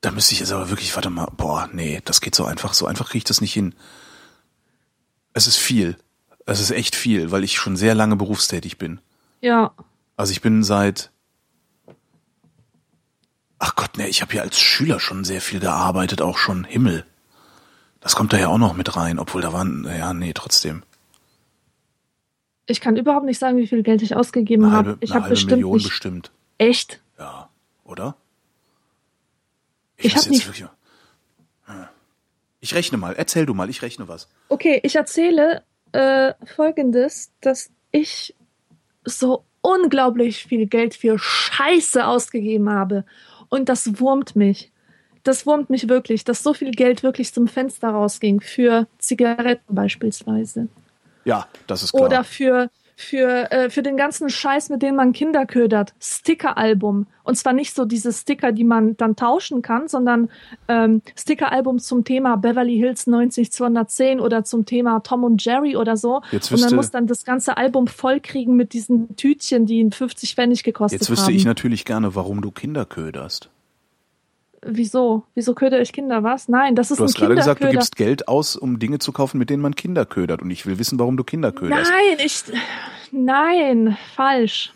Da 0.00 0.10
müsste 0.10 0.34
ich 0.34 0.40
jetzt 0.40 0.52
aber 0.52 0.70
wirklich, 0.70 0.94
warte 0.94 1.10
mal, 1.10 1.28
boah, 1.36 1.68
nee, 1.72 2.00
das 2.04 2.20
geht 2.20 2.34
so 2.34 2.44
einfach. 2.44 2.74
So 2.74 2.86
einfach 2.86 3.06
kriege 3.08 3.18
ich 3.18 3.24
das 3.24 3.40
nicht 3.40 3.52
hin. 3.52 3.74
Es 5.32 5.46
ist 5.46 5.56
viel. 5.56 5.96
Es 6.44 6.60
ist 6.60 6.70
echt 6.70 6.94
viel, 6.94 7.30
weil 7.30 7.44
ich 7.44 7.56
schon 7.56 7.76
sehr 7.76 7.94
lange 7.94 8.16
berufstätig 8.16 8.78
bin. 8.78 9.00
Ja. 9.40 9.72
Also 10.16 10.32
ich 10.32 10.40
bin 10.40 10.62
seit 10.62 11.10
Ach 13.58 13.74
Gott, 13.74 13.96
nee, 13.96 14.06
ich 14.06 14.22
habe 14.22 14.34
ja 14.34 14.42
als 14.42 14.60
Schüler 14.60 15.00
schon 15.00 15.24
sehr 15.24 15.40
viel 15.40 15.60
gearbeitet, 15.60 16.20
auch 16.20 16.36
schon 16.36 16.64
Himmel. 16.64 17.06
Das 18.06 18.14
kommt 18.14 18.32
da 18.32 18.38
ja 18.38 18.46
auch 18.46 18.58
noch 18.58 18.76
mit 18.76 18.96
rein, 18.96 19.18
obwohl 19.18 19.42
da 19.42 19.52
waren, 19.52 19.84
ja, 19.98 20.14
nee, 20.14 20.32
trotzdem. 20.32 20.84
Ich 22.66 22.80
kann 22.80 22.96
überhaupt 22.96 23.26
nicht 23.26 23.40
sagen, 23.40 23.58
wie 23.58 23.66
viel 23.66 23.82
Geld 23.82 24.00
ich 24.00 24.14
ausgegeben 24.14 24.70
habe. 24.70 24.96
Ich 25.00 25.12
habe 25.12 25.28
bestimmt 25.28 25.50
Million 25.54 25.74
nicht. 25.74 25.88
bestimmt. 25.88 26.30
Echt? 26.56 27.00
Ja, 27.18 27.48
oder? 27.82 28.14
Ich, 29.96 30.04
ich 30.04 30.16
habe 30.16 30.28
nicht. 30.28 30.46
Wirklich... 30.46 30.68
Ich 32.60 32.74
rechne 32.76 32.96
mal. 32.96 33.12
Erzähl 33.16 33.44
du 33.44 33.54
mal. 33.54 33.68
Ich 33.70 33.82
rechne 33.82 34.06
was. 34.06 34.28
Okay, 34.50 34.78
ich 34.84 34.94
erzähle 34.94 35.64
äh, 35.90 36.32
Folgendes, 36.54 37.32
dass 37.40 37.70
ich 37.90 38.36
so 39.04 39.44
unglaublich 39.62 40.44
viel 40.44 40.66
Geld 40.66 40.94
für 40.94 41.18
Scheiße 41.18 42.06
ausgegeben 42.06 42.70
habe 42.70 43.04
und 43.48 43.68
das 43.68 43.98
wurmt 43.98 44.36
mich. 44.36 44.70
Das 45.26 45.46
wurmt 45.46 45.70
mich 45.70 45.88
wirklich, 45.88 46.24
dass 46.24 46.42
so 46.42 46.54
viel 46.54 46.70
Geld 46.70 47.02
wirklich 47.02 47.32
zum 47.32 47.48
Fenster 47.48 47.88
rausging 47.90 48.40
für 48.40 48.86
Zigaretten 48.98 49.74
beispielsweise. 49.74 50.68
Ja, 51.24 51.46
das 51.66 51.82
ist 51.82 51.92
klar. 51.92 52.04
Oder 52.06 52.24
für 52.24 52.70
für, 52.98 53.52
äh, 53.52 53.68
für 53.68 53.82
den 53.82 53.98
ganzen 53.98 54.30
Scheiß, 54.30 54.70
mit 54.70 54.80
dem 54.80 54.94
man 54.96 55.12
Kinder 55.12 55.44
ködert. 55.44 55.92
Sticker-Album. 56.00 57.06
Und 57.24 57.36
zwar 57.36 57.52
nicht 57.52 57.74
so 57.74 57.84
diese 57.84 58.10
Sticker, 58.10 58.52
die 58.52 58.64
man 58.64 58.96
dann 58.96 59.16
tauschen 59.16 59.60
kann, 59.60 59.86
sondern 59.86 60.30
ähm, 60.66 61.02
Sticker-Album 61.14 61.78
zum 61.78 62.04
Thema 62.04 62.36
Beverly 62.36 62.78
Hills 62.78 63.06
90210 63.06 64.18
oder 64.18 64.44
zum 64.44 64.64
Thema 64.64 65.00
Tom 65.00 65.24
und 65.24 65.44
Jerry 65.44 65.76
oder 65.76 65.98
so. 65.98 66.22
Jetzt 66.32 66.50
und 66.50 66.56
wüsste- 66.56 66.68
man 66.70 66.76
muss 66.76 66.90
dann 66.90 67.06
das 67.06 67.24
ganze 67.26 67.58
Album 67.58 67.86
vollkriegen 67.86 68.56
mit 68.56 68.72
diesen 68.72 69.14
Tütchen, 69.16 69.66
die 69.66 69.78
ihn 69.80 69.92
50 69.92 70.34
Pfennig 70.34 70.62
gekostet 70.62 71.00
Jetzt 71.00 71.10
wüsste 71.10 71.26
haben. 71.26 71.34
ich 71.34 71.44
natürlich 71.44 71.84
gerne, 71.84 72.14
warum 72.14 72.40
du 72.40 72.50
Kinder 72.50 72.86
köderst. 72.86 73.50
Wieso? 74.68 75.24
Wieso 75.34 75.54
köder 75.54 75.80
ich 75.80 75.92
Kinder? 75.92 76.22
Was? 76.22 76.48
Nein, 76.48 76.74
das 76.74 76.90
ist 76.90 76.98
Du 76.98 77.04
ein 77.04 77.06
hast 77.06 77.16
gerade 77.16 77.34
gesagt, 77.34 77.62
du 77.62 77.70
gibst 77.70 77.96
Geld 77.96 78.28
aus, 78.28 78.56
um 78.56 78.78
Dinge 78.78 78.98
zu 78.98 79.12
kaufen, 79.12 79.38
mit 79.38 79.48
denen 79.50 79.62
man 79.62 79.74
Kinder 79.74 80.04
ködert. 80.04 80.42
Und 80.42 80.50
ich 80.50 80.66
will 80.66 80.78
wissen, 80.78 80.98
warum 80.98 81.16
du 81.16 81.24
Kinder 81.24 81.52
köderst. 81.52 81.90
Nein, 81.90 82.18
ich. 82.18 82.42
Nein, 83.12 83.96
falsch. 84.14 84.72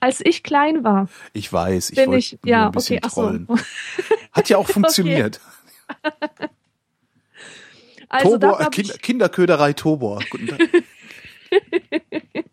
Als 0.00 0.20
ich 0.20 0.42
klein 0.42 0.82
war, 0.82 1.08
Ich 1.32 1.52
weiß, 1.52 1.90
ich 1.90 1.96
bin 1.96 2.06
wollte 2.08 2.18
ich. 2.18 2.38
Ja, 2.44 2.66
ein 2.66 2.72
bisschen 2.72 2.96
okay, 2.98 3.06
ach 3.06 3.10
so. 3.10 3.22
trollen. 3.22 3.48
Hat 4.32 4.48
ja 4.48 4.56
auch 4.58 4.66
funktioniert. 4.66 5.40
Also 8.08 8.32
Tobor, 8.38 8.58
Kinder, 8.70 8.98
Kinderköderei 8.98 9.72
Tobor. 9.72 10.20
Guten 10.30 10.48
Tag. 10.48 10.60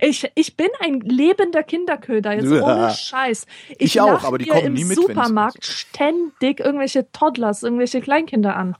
ich, 0.00 0.30
ich 0.34 0.56
bin 0.56 0.68
ein 0.80 1.00
lebender 1.00 1.62
Kinderköder, 1.62 2.32
jetzt 2.34 2.50
Ja. 2.50 2.62
ohne 2.62 2.90
Scheiß. 2.94 3.46
Ich, 3.70 3.80
Ich 3.80 4.00
auch, 4.00 4.22
aber 4.24 4.38
die 4.38 4.46
kommen 4.46 4.66
im 4.66 4.72
nie 4.74 4.84
mit, 4.84 4.98
ich- 4.98 5.04
Supermarkt 5.06 5.64
ständig 5.64 6.60
irgendwelche 6.60 7.10
Toddlers, 7.12 7.62
irgendwelche 7.62 8.00
Kleinkinder 8.00 8.56
an. 8.56 8.76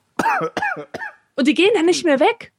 Und 1.37 1.47
die 1.49 1.55
gehen 1.55 1.71
dann 1.75 1.87
nicht 1.87 2.05
mehr 2.05 2.21
weg. 2.21 2.53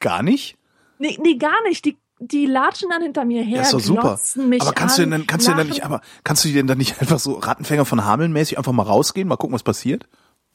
Gar 0.00 0.22
nicht? 0.22 0.56
Nee, 0.98 1.18
nee 1.22 1.36
gar 1.36 1.62
nicht. 1.62 1.84
Die, 1.84 1.96
die 2.18 2.46
latschen 2.46 2.90
dann 2.90 3.02
hinter 3.02 3.24
mir 3.24 3.42
her, 3.42 3.56
Ja, 3.58 3.62
ist 3.62 3.72
doch 3.72 3.80
super. 3.80 4.20
Aber 4.60 4.72
kannst 4.72 4.98
du 4.98 5.02
an, 5.02 5.10
denn 5.10 5.20
dann, 5.20 5.26
kannst 5.26 5.46
du 5.46 5.50
denn 5.52 5.58
dann 5.58 5.66
nicht, 5.68 5.84
aber 5.84 6.00
kannst 6.24 6.44
du 6.44 6.48
denn 6.50 6.66
dann 6.66 6.78
nicht 6.78 7.00
einfach 7.00 7.18
so 7.18 7.32
Rattenfänger 7.34 7.84
von 7.84 8.04
Hameln 8.04 8.32
mäßig 8.32 8.58
einfach 8.58 8.72
mal 8.72 8.82
rausgehen, 8.82 9.26
mal 9.26 9.36
gucken, 9.36 9.54
was 9.54 9.62
passiert? 9.62 10.06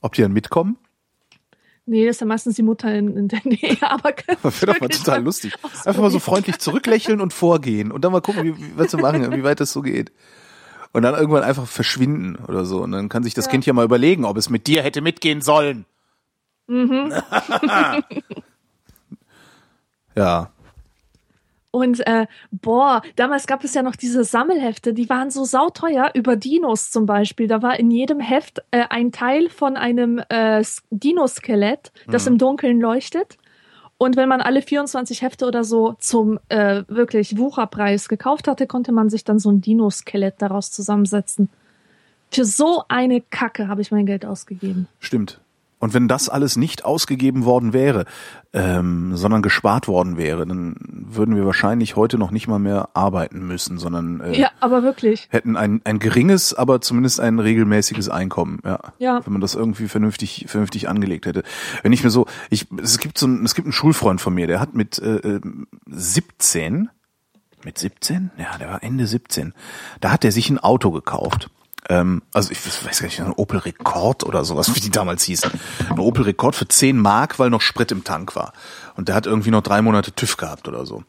Ob 0.01 0.13
die 0.13 0.21
dann 0.21 0.33
mitkommen? 0.33 0.77
Nee, 1.87 2.05
das 2.05 2.15
ist 2.15 2.21
ja 2.21 2.27
meistens 2.27 2.55
die 2.55 2.63
Mutter 2.63 2.93
in, 2.93 3.15
in 3.15 3.27
der 3.27 3.41
Nähe, 3.43 3.77
aber 3.81 4.13
Das 4.41 4.61
wäre 4.61 4.73
doch 4.73 4.81
mal 4.81 4.89
total 4.89 5.23
lustig. 5.23 5.53
Einfach 5.85 6.01
mal 6.01 6.09
so 6.11 6.19
freundlich 6.19 6.57
zurücklächeln 6.57 7.21
und 7.21 7.31
vorgehen 7.31 7.91
und 7.91 8.03
dann 8.03 8.11
mal 8.11 8.21
gucken, 8.21 8.43
wie, 8.43 8.77
was 8.77 8.91
sie 8.91 8.97
machen, 8.97 9.31
wie 9.31 9.43
weit 9.43 9.59
das 9.59 9.71
so 9.71 9.81
geht. 9.81 10.11
Und 10.93 11.03
dann 11.03 11.13
irgendwann 11.13 11.43
einfach 11.43 11.67
verschwinden 11.67 12.37
oder 12.47 12.65
so. 12.65 12.81
Und 12.81 12.91
dann 12.93 13.09
kann 13.09 13.23
sich 13.23 13.33
das 13.33 13.45
Ja. 13.45 13.51
Kind 13.51 13.65
ja 13.65 13.73
mal 13.73 13.85
überlegen, 13.85 14.25
ob 14.25 14.37
es 14.37 14.49
mit 14.49 14.65
dir 14.65 14.81
hätte 14.81 15.01
mitgehen 15.01 15.41
sollen. 15.41 15.85
Mhm. 16.67 17.13
ja. 20.15 20.51
Und 21.75 22.07
äh, 22.07 22.25
boah, 22.51 23.01
damals 23.17 23.47
gab 23.47 23.65
es 23.65 23.73
ja 23.73 23.83
noch 23.83 23.97
diese 23.97 24.23
Sammelhefte, 24.23 24.93
die 24.93 25.09
waren 25.09 25.29
so 25.29 25.43
sauteuer 25.43 26.09
über 26.13 26.37
Dinos 26.37 26.89
zum 26.89 27.05
Beispiel. 27.05 27.49
Da 27.49 27.61
war 27.61 27.77
in 27.77 27.91
jedem 27.91 28.21
Heft 28.21 28.59
äh, 28.71 28.85
ein 28.89 29.11
Teil 29.11 29.49
von 29.49 29.75
einem 29.75 30.21
äh, 30.29 30.63
Dinoskelett, 30.89 31.91
das 32.07 32.27
im 32.27 32.37
Dunkeln 32.37 32.79
leuchtet. 32.79 33.37
Und 33.97 34.15
wenn 34.15 34.29
man 34.29 34.39
alle 34.39 34.61
24 34.61 35.21
Hefte 35.21 35.45
oder 35.47 35.65
so 35.65 35.97
zum 35.99 36.39
äh, 36.47 36.83
wirklich 36.87 37.37
Wucherpreis 37.37 38.07
gekauft 38.07 38.47
hatte, 38.47 38.67
konnte 38.67 38.93
man 38.93 39.09
sich 39.09 39.25
dann 39.25 39.37
so 39.37 39.49
ein 39.49 39.59
Dinoskelett 39.59 40.35
daraus 40.37 40.71
zusammensetzen. 40.71 41.49
Für 42.31 42.45
so 42.45 42.83
eine 42.87 43.19
Kacke 43.19 43.67
habe 43.67 43.81
ich 43.81 43.91
mein 43.91 44.05
Geld 44.05 44.25
ausgegeben. 44.25 44.87
Stimmt. 45.01 45.41
Und 45.85 45.93
wenn 45.93 46.07
das 46.07 46.29
alles 46.29 46.55
nicht 46.55 46.83
ausgegeben 46.83 47.45
worden 47.45 47.71
wäre, 47.71 48.05
ähm, 48.53 49.15
sondern 49.15 49.43
gespart 49.43 49.87
worden 49.87 50.17
wäre, 50.17 50.47
dann 50.47 50.77
würden 50.79 51.35
wir 51.35 51.45
wahrscheinlich 51.45 51.95
heute 51.95 52.17
noch 52.17 52.31
nicht 52.31 52.47
mal 52.47 52.57
mehr 52.57 52.89
arbeiten 52.95 53.45
müssen, 53.45 53.77
sondern 53.77 54.19
äh, 54.19 54.35
Ja, 54.35 54.49
aber 54.61 54.81
wirklich. 54.81 55.27
hätten 55.29 55.55
ein, 55.55 55.81
ein 55.83 55.99
geringes, 55.99 56.55
aber 56.55 56.81
zumindest 56.81 57.19
ein 57.19 57.37
regelmäßiges 57.37 58.09
Einkommen, 58.09 58.61
ja. 58.65 58.79
Ja. 58.97 59.21
Wenn 59.23 59.33
man 59.33 59.41
das 59.41 59.53
irgendwie 59.53 59.87
vernünftig, 59.87 60.45
vernünftig 60.47 60.89
angelegt 60.89 61.27
hätte. 61.27 61.43
Wenn 61.83 61.93
ich 61.93 62.03
mir 62.03 62.09
so, 62.09 62.25
ich, 62.49 62.65
es 62.81 62.97
gibt 62.97 63.19
so 63.19 63.27
ein, 63.27 63.45
es 63.45 63.53
gibt 63.53 63.67
einen 63.67 63.71
Schulfreund 63.71 64.19
von 64.19 64.33
mir, 64.33 64.47
der 64.47 64.59
hat 64.59 64.73
mit 64.73 64.97
äh, 64.97 65.17
äh, 65.17 65.41
17, 65.85 66.89
mit 67.63 67.77
17? 67.77 68.31
Ja, 68.39 68.57
der 68.57 68.69
war 68.69 68.81
Ende 68.81 69.05
17. 69.05 69.53
Da 70.01 70.09
hat 70.11 70.25
er 70.25 70.31
sich 70.31 70.49
ein 70.49 70.57
Auto 70.57 70.89
gekauft. 70.89 71.51
Ähm, 71.89 72.21
also 72.33 72.51
ich 72.51 72.65
weiß 72.65 72.99
gar 72.99 73.07
nicht, 73.07 73.21
ein 73.21 73.33
Opel 73.33 73.59
Rekord 73.59 74.23
oder 74.23 74.43
sowas, 74.43 74.75
wie 74.75 74.79
die 74.79 74.89
damals 74.89 75.23
hießen. 75.23 75.51
Ein 75.89 75.99
Opel 75.99 76.23
Rekord 76.23 76.55
für 76.55 76.67
10 76.67 76.99
Mark, 76.99 77.39
weil 77.39 77.49
noch 77.49 77.61
Sprit 77.61 77.91
im 77.91 78.03
Tank 78.03 78.35
war. 78.35 78.53
Und 78.95 79.07
der 79.07 79.15
hat 79.15 79.25
irgendwie 79.25 79.51
noch 79.51 79.61
drei 79.61 79.81
Monate 79.81 80.11
TÜV 80.11 80.37
gehabt 80.37 80.67
oder 80.67 80.85
so. 80.85 81.03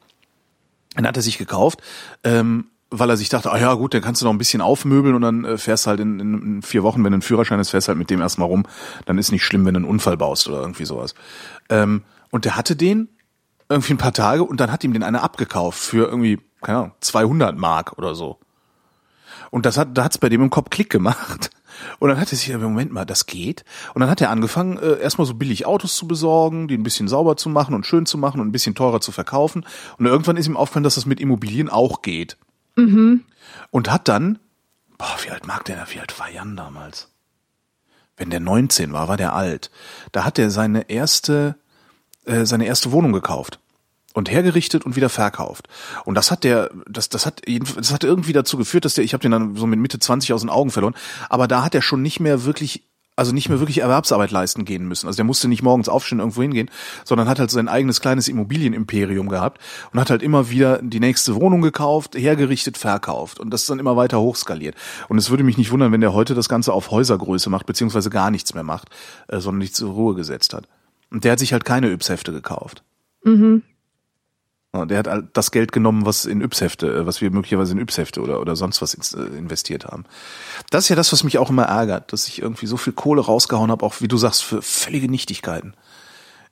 Dann 0.95 1.07
hat 1.07 1.16
er 1.16 1.22
sich 1.22 1.39
gekauft, 1.39 1.83
ähm, 2.24 2.66
weil 2.91 3.11
er 3.11 3.16
sich 3.16 3.29
dachte, 3.29 3.53
ah 3.53 3.59
ja 3.59 3.74
gut, 3.74 3.95
dann 3.95 4.03
kannst 4.03 4.22
du 4.22 4.27
noch 4.27 4.33
ein 4.33 4.39
bisschen 4.39 4.61
aufmöbeln 4.61 5.14
und 5.14 5.22
dann 5.22 5.45
äh, 5.45 5.59
fährst 5.59 5.87
halt 5.87 6.01
in, 6.01 6.20
in, 6.20 6.62
vier 6.62 6.83
Wochen, 6.83 7.05
wenn 7.05 7.12
du 7.12 7.16
einen 7.16 7.22
Führerschein 7.22 7.59
hast, 7.59 7.70
fährst 7.70 7.89
halt 7.89 7.99
mit 7.99 8.11
dem 8.11 8.20
erstmal 8.20 8.49
rum. 8.49 8.64
Dann 9.05 9.18
ist 9.18 9.33
nicht 9.33 9.45
schlimm, 9.45 9.66
wenn 9.66 9.74
du 9.74 9.79
einen 9.79 9.89
Unfall 9.89 10.16
baust 10.16 10.49
oder 10.49 10.61
irgendwie 10.61 10.85
sowas. 10.85 11.14
Ähm, 11.68 12.03
und 12.31 12.45
der 12.45 12.57
hatte 12.57 12.77
den 12.77 13.09
irgendwie 13.68 13.95
ein 13.95 13.99
paar 13.99 14.12
Tage 14.12 14.45
und 14.45 14.61
dann 14.61 14.70
hat 14.70 14.85
ihm 14.85 14.93
den 14.93 15.03
einer 15.03 15.22
abgekauft 15.22 15.79
für 15.79 16.07
irgendwie, 16.07 16.39
keine 16.62 16.79
Ahnung, 16.79 16.93
200 17.01 17.57
Mark 17.57 17.99
oder 17.99 18.14
so. 18.14 18.39
Und 19.51 19.67
das 19.67 19.79
hat, 19.79 19.97
da 19.97 20.05
hat's 20.05 20.19
bei 20.19 20.29
dem 20.29 20.43
im 20.43 20.51
Kopf 20.51 20.71
Klick 20.71 20.91
gemacht. 20.91 21.51
Und 21.99 22.09
dann 22.09 22.19
hat 22.19 22.33
er 22.33 22.39
sich, 22.39 22.57
Moment 22.57 22.93
mal, 22.93 23.05
das 23.05 23.27
geht. 23.27 23.65
Und 23.95 24.01
dann 24.01 24.11
hat 24.11 24.21
er 24.21 24.31
angefangen, 24.31 24.79
äh, 24.79 24.99
erstmal 24.99 25.27
so 25.27 25.35
billig 25.35 25.67
Autos 25.67 25.97
zu 25.97 26.07
besorgen, 26.07 26.69
die 26.69 26.77
ein 26.77 26.83
bisschen 26.83 27.09
sauber 27.09 27.37
zu 27.37 27.49
machen 27.49 27.75
und 27.75 27.87
schön 27.87 28.07
zu 28.07 28.19
machen 28.19 28.41
und 28.41 28.49
ein 28.49 28.53
bisschen 28.53 28.75
teurer 28.75 29.01
zu 29.01 29.13
verkaufen. 29.13 29.65
Und 29.99 30.07
irgendwann 30.07 30.37
ist 30.37 30.47
ihm 30.47 30.57
aufgefallen, 30.57 30.85
dass 30.85 30.95
das 30.95 31.07
mit 31.07 31.21
Immobilien 31.21 31.69
auch 31.69 32.03
geht. 32.03 32.37
Und 33.71 33.91
hat 33.91 34.09
dann, 34.09 34.39
boah, 34.99 35.17
wie 35.25 35.31
alt 35.31 35.47
mag 35.47 35.65
der, 35.65 35.87
wie 35.91 36.01
alt 36.01 36.19
war 36.19 36.31
Jan 36.31 36.57
damals? 36.57 37.13
Wenn 38.17 38.31
der 38.31 38.41
19 38.41 38.93
war, 38.93 39.09
war 39.09 39.17
der 39.17 39.35
alt. 39.35 39.71
Da 40.13 40.25
hat 40.25 40.39
er 40.39 40.51
seine 40.51 40.89
erste, 40.89 41.57
äh, 42.25 42.47
seine 42.47 42.67
erste 42.67 42.93
Wohnung 42.93 43.13
gekauft 43.13 43.61
und 44.17 44.31
hergerichtet 44.31 44.87
und 44.87 44.97
wieder 44.97 45.11
verkauft. 45.11 45.69
Und 46.07 46.14
das 46.14 46.31
hat 46.31 46.43
der, 46.43 46.71
das, 46.89 47.11
das 47.11 47.27
hat, 47.27 47.43
das 47.77 47.93
hat 47.93 48.03
irgendwie 48.03 48.33
dazu 48.33 48.57
geführt, 48.57 48.87
dass 48.87 48.95
der, 48.95 49.05
ich 49.05 49.12
habe 49.12 49.21
den 49.21 49.31
dann 49.31 49.57
so 49.57 49.67
mit 49.67 49.79
Mitte 49.79 49.99
20 49.99 50.33
aus 50.33 50.41
den 50.41 50.49
Augen 50.49 50.71
verloren, 50.71 50.95
aber 51.29 51.47
da 51.47 51.62
hat 51.62 51.75
er 51.75 51.83
schon 51.83 52.01
nicht 52.01 52.19
mehr 52.19 52.45
wirklich, 52.45 52.83
also 53.14 53.33
nicht 53.33 53.51
mehr 53.51 53.61
wirklich 53.61 53.79
Erwerbsarbeit 53.79 54.31
leisten 54.31 54.64
gehen 54.64 54.89
müssen. 54.89 55.07
Also 55.07 55.17
der 55.17 55.27
musste 55.27 55.49
nicht 55.49 55.62
morgens 55.62 55.91
aufstehen 55.91 56.21
irgendwo 56.21 56.41
hingehen, 56.41 56.71
sondern 57.05 57.29
hat 57.29 57.39
halt 57.39 57.51
sein 57.51 57.69
eigenes 57.69 58.01
kleines 58.01 58.29
Immobilienimperium 58.29 59.29
gehabt 59.29 59.61
und 59.93 60.01
hat 60.01 60.09
halt 60.09 60.23
immer 60.23 60.49
wieder 60.49 60.81
die 60.81 61.01
nächste 61.01 61.35
Wohnung 61.35 61.61
gekauft, 61.61 62.14
hergerichtet, 62.14 62.79
verkauft 62.79 63.39
und 63.39 63.51
das 63.51 63.62
ist 63.62 63.71
dann 63.71 63.79
immer 63.79 63.99
weiter 63.99 64.19
hochskaliert. 64.19 64.77
Und 65.09 65.19
es 65.19 65.29
würde 65.29 65.45
mich 65.45 65.59
nicht 65.59 65.73
wundern, 65.73 65.93
wenn 65.93 66.01
der 66.01 66.14
heute 66.14 66.35
das 66.35 66.49
Ganze 66.49 66.73
auf 66.73 66.91
Häusergröße 66.91 67.51
macht, 67.51 67.67
beziehungsweise 67.67 68.09
gar 68.09 68.31
nichts 68.31 68.55
mehr 68.55 68.64
macht, 68.64 68.89
äh, 69.29 69.41
sondern 69.41 69.59
nicht 69.59 69.77
zur 69.77 69.93
Ruhe 69.93 70.14
gesetzt 70.14 70.55
hat. 70.55 70.67
Und 71.11 71.25
der 71.25 71.33
hat 71.33 71.39
sich 71.39 71.53
halt 71.53 71.67
keine 71.67 71.91
Yps-Hefte 71.93 72.33
gekauft. 72.33 72.83
Ja, 73.61 73.76
Der 74.85 74.99
hat 74.99 75.24
das 75.33 75.51
Geld 75.51 75.72
genommen, 75.72 76.05
was 76.05 76.27
in 76.27 76.43
Yps-Hefte, 76.43 76.87
äh, 76.89 77.07
was 77.07 77.20
wir 77.20 77.31
möglicherweise 77.31 77.72
in 77.72 77.79
Yps-Hefte 77.79 78.20
oder, 78.20 78.41
oder 78.41 78.57
sonst 78.57 78.83
was 78.83 78.95
äh, 79.14 79.20
investiert 79.39 79.87
haben. 79.87 80.05
Das 80.70 80.85
ist 80.85 80.89
ja 80.91 80.97
das, 80.97 81.12
was 81.12 81.24
mich 81.24 81.39
auch 81.39 81.51
immer 81.51 81.64
ärgert, 81.64 82.12
dass 82.12 82.29
ich 82.29 82.43
irgendwie 82.43 82.66
so 82.66 82.77
viel 82.77 82.93
Kohle 82.93 83.22
rausgehauen 83.22 83.70
habe, 83.70 83.85
auch 83.85 84.01
wie 84.01 84.09
du 84.09 84.16
sagst, 84.16 84.45
für 84.45 84.61
völlige 84.61 85.09
Nichtigkeiten. 85.09 85.74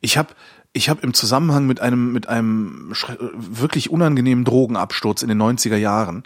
Ich 0.01 0.17
habe 0.17 0.35
ich 0.73 0.89
hab 0.89 1.05
im 1.05 1.15
Zusammenhang 1.15 1.67
mit 1.67 1.81
einem, 1.81 2.13
mit 2.13 2.29
einem 2.29 2.93
wirklich 3.37 3.91
unangenehmen 3.91 4.45
Drogenabsturz 4.45 5.23
in 5.23 5.29
den 5.29 5.41
90er 5.41 5.77
Jahren, 5.77 6.25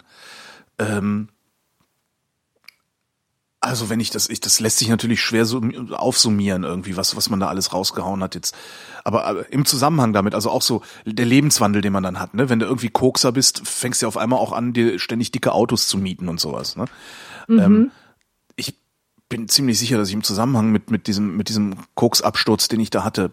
ähm, 0.79 1.29
also 3.61 3.89
wenn 3.89 3.99
ich 3.99 4.09
das, 4.09 4.29
ich, 4.29 4.39
das 4.39 4.59
lässt 4.59 4.77
sich 4.77 4.87
natürlich 4.87 5.21
schwer 5.21 5.45
so 5.45 5.61
aufsummieren 5.91 6.63
irgendwie, 6.63 6.95
was, 6.95 7.15
was 7.15 7.29
man 7.29 7.39
da 7.39 7.47
alles 7.47 7.73
rausgehauen 7.73 8.23
hat 8.23 8.35
jetzt. 8.35 8.55
Aber, 9.03 9.25
aber 9.25 9.51
im 9.51 9.65
Zusammenhang 9.65 10.13
damit, 10.13 10.33
also 10.33 10.49
auch 10.49 10.61
so 10.61 10.81
der 11.05 11.25
Lebenswandel, 11.25 11.81
den 11.81 11.91
man 11.91 12.03
dann 12.03 12.19
hat, 12.19 12.33
ne? 12.33 12.49
Wenn 12.49 12.59
du 12.59 12.65
irgendwie 12.65 12.89
Kokser 12.89 13.31
bist, 13.31 13.67
fängst 13.67 14.01
du 14.01 14.07
auf 14.07 14.17
einmal 14.17 14.39
auch 14.39 14.53
an, 14.53 14.73
dir 14.73 14.97
ständig 14.99 15.31
dicke 15.31 15.51
Autos 15.51 15.87
zu 15.87 15.97
mieten 15.97 16.29
und 16.29 16.39
sowas, 16.39 16.77
ne? 16.77 16.85
Ähm, 17.49 17.91
ich 18.55 18.75
bin 19.27 19.49
ziemlich 19.49 19.77
sicher, 19.79 19.97
dass 19.97 20.07
ich 20.09 20.13
im 20.13 20.23
Zusammenhang 20.23 20.71
mit, 20.71 20.91
mit 20.91 21.07
diesem, 21.07 21.35
mit 21.35 21.49
diesem 21.49 21.75
Koksabsturz, 21.95 22.67
den 22.67 22.79
ich 22.79 22.91
da 22.91 23.03
hatte, 23.03 23.31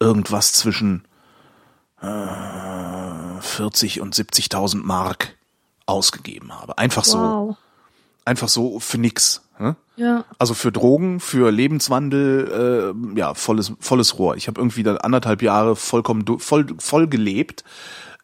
irgendwas 0.00 0.54
zwischen 0.54 1.04
äh, 2.00 3.40
40 3.40 4.00
und 4.00 4.14
70.000 4.14 4.82
Mark 4.82 5.36
ausgegeben 5.86 6.58
habe. 6.58 6.78
Einfach 6.78 7.04
so 7.04 7.18
Wow. 7.18 7.56
Einfach 8.30 8.48
so 8.48 8.80
für 8.80 8.98
nix. 8.98 9.42
Ne? 9.58 9.76
Ja. 9.96 10.24
Also 10.38 10.54
für 10.54 10.72
Drogen, 10.72 11.20
für 11.20 11.50
Lebenswandel, 11.50 12.94
äh, 13.14 13.18
ja, 13.18 13.34
volles, 13.34 13.72
volles 13.80 14.18
Rohr. 14.18 14.36
Ich 14.36 14.48
habe 14.48 14.60
irgendwie 14.60 14.82
dann 14.82 14.96
anderthalb 14.96 15.42
Jahre 15.42 15.76
vollkommen 15.76 16.24
voll, 16.38 16.66
voll 16.78 17.08
gelebt, 17.08 17.64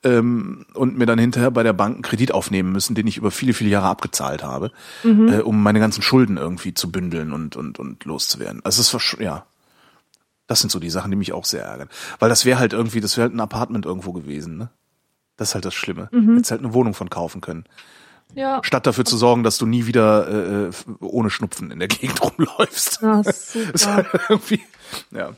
ähm, 0.06 0.66
und 0.74 0.96
mir 0.96 1.06
dann 1.06 1.18
hinterher 1.18 1.50
bei 1.50 1.62
der 1.62 1.72
Bank 1.72 1.94
einen 1.94 2.02
Kredit 2.02 2.32
aufnehmen 2.32 2.70
müssen, 2.70 2.94
den 2.94 3.06
ich 3.06 3.16
über 3.16 3.30
viele, 3.30 3.54
viele 3.54 3.70
Jahre 3.70 3.88
abgezahlt 3.88 4.42
habe, 4.42 4.70
mhm. 5.02 5.28
äh, 5.28 5.40
um 5.40 5.62
meine 5.62 5.80
ganzen 5.80 6.02
Schulden 6.02 6.36
irgendwie 6.36 6.74
zu 6.74 6.92
bündeln 6.92 7.32
und, 7.32 7.56
und, 7.56 7.78
und 7.78 8.04
loszuwerden. 8.04 8.64
Also 8.64 8.80
es 8.80 8.94
war 8.94 9.20
ja. 9.20 9.46
Das 10.46 10.60
sind 10.60 10.70
so 10.70 10.78
die 10.78 10.90
Sachen, 10.90 11.10
die 11.10 11.16
mich 11.16 11.32
auch 11.32 11.44
sehr 11.44 11.64
ärgern. 11.64 11.88
Weil 12.20 12.28
das 12.28 12.44
wäre 12.44 12.60
halt 12.60 12.72
irgendwie, 12.72 13.00
das 13.00 13.16
wäre 13.16 13.24
halt 13.24 13.34
ein 13.34 13.40
Apartment 13.40 13.84
irgendwo 13.84 14.12
gewesen, 14.12 14.56
ne? 14.56 14.70
Das 15.36 15.48
ist 15.48 15.54
halt 15.54 15.64
das 15.64 15.74
Schlimme. 15.74 16.08
Mhm. 16.12 16.34
Hättest 16.36 16.52
halt 16.52 16.62
eine 16.62 16.72
Wohnung 16.72 16.94
von 16.94 17.10
kaufen 17.10 17.40
können. 17.40 17.64
Ja. 18.34 18.60
Statt 18.62 18.86
dafür 18.86 19.04
zu 19.04 19.16
sorgen, 19.16 19.42
dass 19.42 19.58
du 19.58 19.66
nie 19.66 19.86
wieder 19.86 20.68
äh, 20.68 20.70
ohne 21.00 21.30
Schnupfen 21.30 21.70
in 21.70 21.78
der 21.78 21.88
Gegend 21.88 22.20
rumläufst. 22.38 23.00
Ja, 23.02 23.22
super. 23.22 24.06
irgendwie, 24.28 24.60
ja. 25.10 25.30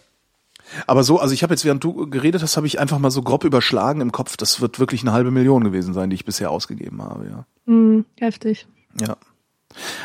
Aber 0.86 1.03
so, 1.03 1.18
also 1.18 1.32
ich 1.32 1.43
habe 1.43 1.55
jetzt, 1.55 1.64
während 1.64 1.82
du 1.82 2.11
geredet 2.11 2.43
hast, 2.43 2.57
habe 2.57 2.66
ich 2.66 2.78
einfach 2.78 2.99
mal 2.99 3.11
so 3.11 3.22
grob 3.22 3.45
überschlagen 3.45 4.01
im 4.01 4.12
Kopf, 4.12 4.36
das 4.36 4.61
wird 4.61 4.78
wirklich 4.78 5.03
eine 5.03 5.12
halbe 5.12 5.30
Million 5.30 5.64
gewesen 5.64 5.95
sein, 5.95 6.11
die 6.11 6.14
ich 6.14 6.24
bisher 6.24 6.51
ausgegeben 6.51 7.03
habe, 7.03 7.26
ja. 7.26 7.47
Mhm, 7.66 8.05
heftig. 8.18 8.66
Ja. 9.01 9.16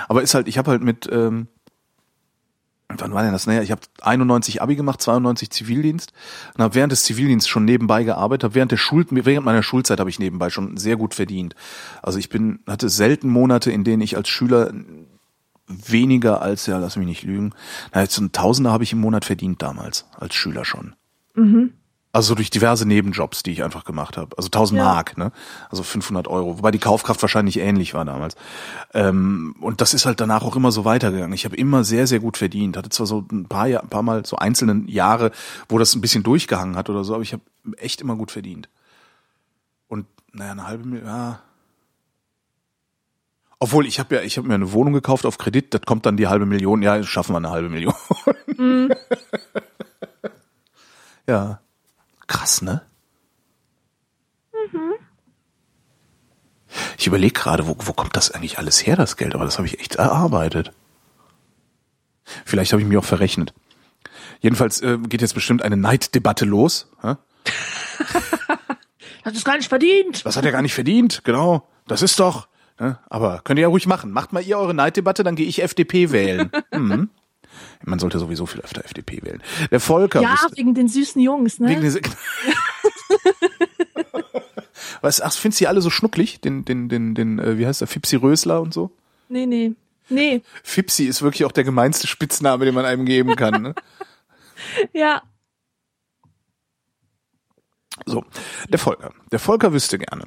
Aber 0.08 0.22
ist 0.22 0.34
halt, 0.36 0.48
ich 0.48 0.58
habe 0.58 0.72
halt 0.72 0.82
mit, 0.82 1.10
ähm, 1.12 1.48
wann 2.90 3.14
war 3.14 3.24
denn 3.24 3.32
das? 3.32 3.48
Naja, 3.48 3.62
ich 3.62 3.72
habe 3.72 3.82
91 4.02 4.62
Abi 4.62 4.76
gemacht, 4.76 5.02
92 5.02 5.50
Zivildienst 5.50 6.14
und 6.56 6.64
habe 6.64 6.76
während 6.76 6.92
des 6.92 7.04
Zivildienstes 7.04 7.50
schon 7.50 7.66
nebenbei 7.66 8.04
gearbeitet, 8.04 8.44
habe 8.44 8.56
während 8.56 8.72
der 8.72 8.78
Schul 8.78 9.06
während 9.10 9.46
meiner 9.46 9.64
Schulzeit 9.64 10.00
habe 10.00 10.10
ich 10.10 10.20
nebenbei 10.20 10.50
schon 10.50 10.78
sehr 10.78 10.96
gut 10.96 11.14
verdient. 11.14 11.56
Also 12.02 12.20
ich 12.20 12.30
bin 12.30 12.60
hatte 12.68 12.90
selten 12.90 13.30
Monate, 13.30 13.72
in 13.72 13.84
denen 13.84 14.02
ich 14.02 14.16
als 14.18 14.30
Schüler 14.30 14.72
weniger 15.68 16.42
als 16.42 16.66
ja, 16.66 16.78
lass 16.78 16.98
mich 16.98 17.08
nicht 17.08 17.24
lügen. 17.24 17.54
Na, 17.94 18.02
jetzt 18.02 18.16
so 18.16 18.22
ein 18.22 18.32
Tausender 18.32 18.72
habe 18.72 18.84
ich 18.84 18.94
im 18.94 19.00
Monat 19.00 19.26
verdient 19.26 19.62
damals 19.62 20.06
als 20.18 20.36
Schüler 20.36 20.66
schon. 20.66 20.96
Mhm. 21.36 21.74
Also 22.16 22.36
durch 22.36 22.52
diverse 22.52 22.88
Nebenjobs, 22.88 23.42
die 23.42 23.52
ich 23.52 23.64
einfach 23.64 23.86
gemacht 23.86 24.18
habe. 24.18 24.38
Also 24.38 24.46
1000 24.48 24.78
ja. 24.78 24.84
Mark, 24.86 25.18
ne? 25.18 25.32
Also 25.72 25.82
500 25.82 26.28
Euro. 26.28 26.60
Wobei 26.60 26.70
die 26.70 26.78
Kaufkraft 26.78 27.20
wahrscheinlich 27.24 27.58
ähnlich 27.58 27.96
war 27.96 28.06
damals. 28.06 28.36
Ähm, 28.94 29.56
und 29.60 29.82
das 29.82 29.96
ist 29.96 30.06
halt 30.06 30.22
danach 30.22 30.44
auch 30.44 30.56
immer 30.56 30.72
so 30.72 30.86
weitergegangen. 30.86 31.34
Ich 31.34 31.44
habe 31.44 31.56
immer 31.56 31.84
sehr, 31.84 32.06
sehr 32.06 32.20
gut 32.20 32.38
verdient. 32.38 32.78
Hatte 32.78 32.90
zwar 32.90 33.08
so 33.08 33.26
ein 33.32 33.46
paar, 33.46 33.66
ein 33.66 33.90
paar 33.90 34.04
Mal 34.04 34.28
so 34.28 34.36
einzelne 34.36 34.84
Jahre, 34.92 35.32
wo 35.68 35.80
das 35.80 35.96
ein 35.96 36.02
bisschen 36.02 36.22
durchgehangen 36.22 36.76
hat 36.76 36.88
oder 36.88 37.04
so, 37.04 37.16
aber 37.16 37.24
ich 37.24 37.34
habe 37.34 37.42
echt 37.78 38.00
immer 38.00 38.16
gut 38.16 38.30
verdient. 38.30 38.70
Und 39.88 40.06
naja, 40.34 40.52
eine 40.52 40.68
halbe 40.68 40.86
Million, 40.86 41.08
ja. 41.08 41.42
Obwohl, 43.58 43.88
ich 43.88 44.00
habe 44.00 44.14
ja, 44.18 44.22
ich 44.22 44.38
habe 44.38 44.48
mir 44.48 44.54
eine 44.54 44.72
Wohnung 44.72 44.94
gekauft 44.94 45.26
auf 45.26 45.40
Kredit, 45.40 45.74
das 45.74 45.82
kommt 45.82 46.06
dann 46.06 46.18
die 46.18 46.28
halbe 46.28 46.46
Million. 46.46 46.84
Ja, 46.84 47.02
schaffen 47.02 47.34
wir 47.34 47.38
eine 47.38 47.50
halbe 47.50 47.70
Million. 47.70 47.96
Mhm. 48.56 48.94
ja. 51.28 51.63
Krass, 52.34 52.64
ne? 52.64 52.82
Mhm. 54.52 54.94
Ich 56.98 57.06
überlege 57.06 57.34
gerade, 57.34 57.68
wo, 57.68 57.76
wo 57.78 57.94
kommt 57.94 58.16
das 58.16 58.32
eigentlich 58.32 58.58
alles 58.58 58.86
her, 58.88 58.96
das 58.96 59.18
Geld? 59.18 59.36
Aber 59.36 59.46
das 59.46 59.60
habe 59.60 59.68
ich 59.68 59.80
echt 59.80 59.96
erarbeitet. 59.96 60.72
Vielleicht 62.44 62.72
habe 62.72 62.82
ich 62.82 62.88
mich 62.88 62.98
auch 62.98 63.06
verrechnet. 63.06 63.54
Jedenfalls 64.42 64.82
äh, 64.82 64.98
geht 64.98 65.22
jetzt 65.22 65.36
bestimmt 65.36 65.62
eine 65.62 65.78
Neiddebatte 65.78 66.46
los. 66.46 66.90
Hä? 67.04 67.18
das 69.24 69.34
ist 69.36 69.46
gar 69.46 69.58
nicht 69.58 69.70
verdient. 69.70 70.26
Das 70.26 70.36
hat 70.36 70.44
er 70.44 70.52
gar 70.52 70.64
nicht 70.64 70.74
verdient, 70.74 71.24
genau. 71.24 71.70
Das 71.88 72.02
ist 72.02 72.20
doch. 72.20 72.48
Ne? 72.80 72.98
Aber 73.12 73.42
könnt 73.44 73.60
ihr 73.60 73.64
ja 73.64 73.68
ruhig 73.68 73.86
machen. 73.86 74.12
Macht 74.12 74.34
mal 74.34 74.42
ihr 74.42 74.58
eure 74.58 74.74
Neiddebatte, 74.74 75.24
dann 75.24 75.36
gehe 75.36 75.46
ich 75.46 75.62
FDP 75.62 76.12
wählen. 76.12 76.50
mhm. 76.74 77.12
Man 77.84 78.00
sollte 78.00 78.20
sowieso 78.20 78.46
viel 78.46 78.62
öfter 78.62 78.84
FDP 78.86 79.24
wählen. 79.24 79.42
Der 79.72 79.80
Volker. 79.80 80.22
Ja, 80.22 80.38
wegen 80.56 80.74
den 80.74 80.88
süßen 80.88 81.22
Jungs, 81.22 81.60
ne? 81.60 81.70
Wegen 81.70 81.82
den, 81.82 82.02
Was, 85.02 85.22
ach, 85.22 85.34
findest 85.34 85.60
du 85.60 85.64
die 85.64 85.68
alle 85.68 85.82
so 85.82 85.90
schnucklig? 85.90 86.40
Den, 86.40 86.64
den, 86.66 86.88
den, 86.88 87.16
den, 87.16 87.40
äh, 87.40 87.58
wie 87.58 87.68
heißt 87.68 87.82
der? 87.82 87.88
Fipsi 87.88 88.16
Rösler 88.16 88.62
und 88.62 88.74
so? 88.74 88.92
Nee, 89.28 89.46
nee. 89.46 89.74
Nee. 90.10 90.42
Fipsi 90.64 91.06
ist 91.06 91.22
wirklich 91.22 91.46
auch 91.46 91.52
der 91.52 91.64
gemeinste 91.64 92.08
Spitzname, 92.08 92.66
den 92.66 92.74
man 92.74 92.86
einem 92.86 93.06
geben 93.06 93.36
kann, 93.36 93.62
ne? 93.62 93.76
ja. 94.94 95.22
So, 98.06 98.24
der 98.70 98.80
Volker. 98.80 99.14
Der 99.32 99.40
Volker 99.40 99.74
wüsste 99.74 99.98
gerne. 99.98 100.26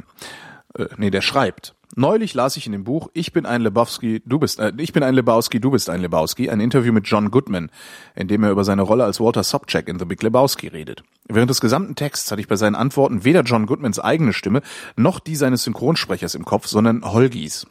Äh, 0.75 0.87
nee, 0.97 1.11
der 1.11 1.21
schreibt. 1.23 1.75
Neulich 1.95 2.35
las 2.35 2.57
ich 2.57 2.67
in 2.67 2.73
dem 2.73 2.85
Buch 2.85 3.09
Ich 3.13 3.33
bin 3.33 3.47
ein 3.47 3.63
Lebowski, 3.63 4.23
du 4.27 4.39
bist 4.39 4.59
äh, 4.59 4.73
ich 4.77 4.93
bin 4.93 5.03
ein 5.03 5.15
Lebowski, 5.15 5.61
du 5.61 5.71
bist 5.71 5.89
ein 5.89 6.01
Lebowski, 6.01 6.51
ein 6.51 6.61
Interview 6.61 6.93
mit 6.93 7.07
John 7.07 7.31
Goodman, 7.31 7.71
in 8.15 8.29
dem 8.29 8.43
er 8.43 8.51
über 8.51 8.65
seine 8.65 8.83
Rolle 8.83 9.05
als 9.05 9.21
Walter 9.21 9.45
Sobchak 9.45 9.89
in 9.89 9.99
The 9.99 10.05
Big 10.05 10.23
Lebowski 10.23 10.69
redet. 10.69 11.05
Während 11.29 11.49
des 11.49 11.61
gesamten 11.61 11.95
Texts 11.95 12.31
hatte 12.31 12.41
ich 12.41 12.49
bei 12.49 12.57
seinen 12.57 12.75
Antworten 12.75 13.25
weder 13.25 13.43
John 13.43 13.67
Goodmans 13.67 14.01
eigene 14.01 14.33
Stimme 14.33 14.63
noch 14.97 15.21
die 15.21 15.37
seines 15.37 15.63
Synchronsprechers 15.63 16.35
im 16.35 16.45
Kopf, 16.45 16.67
sondern 16.67 17.05
Holgis. 17.05 17.67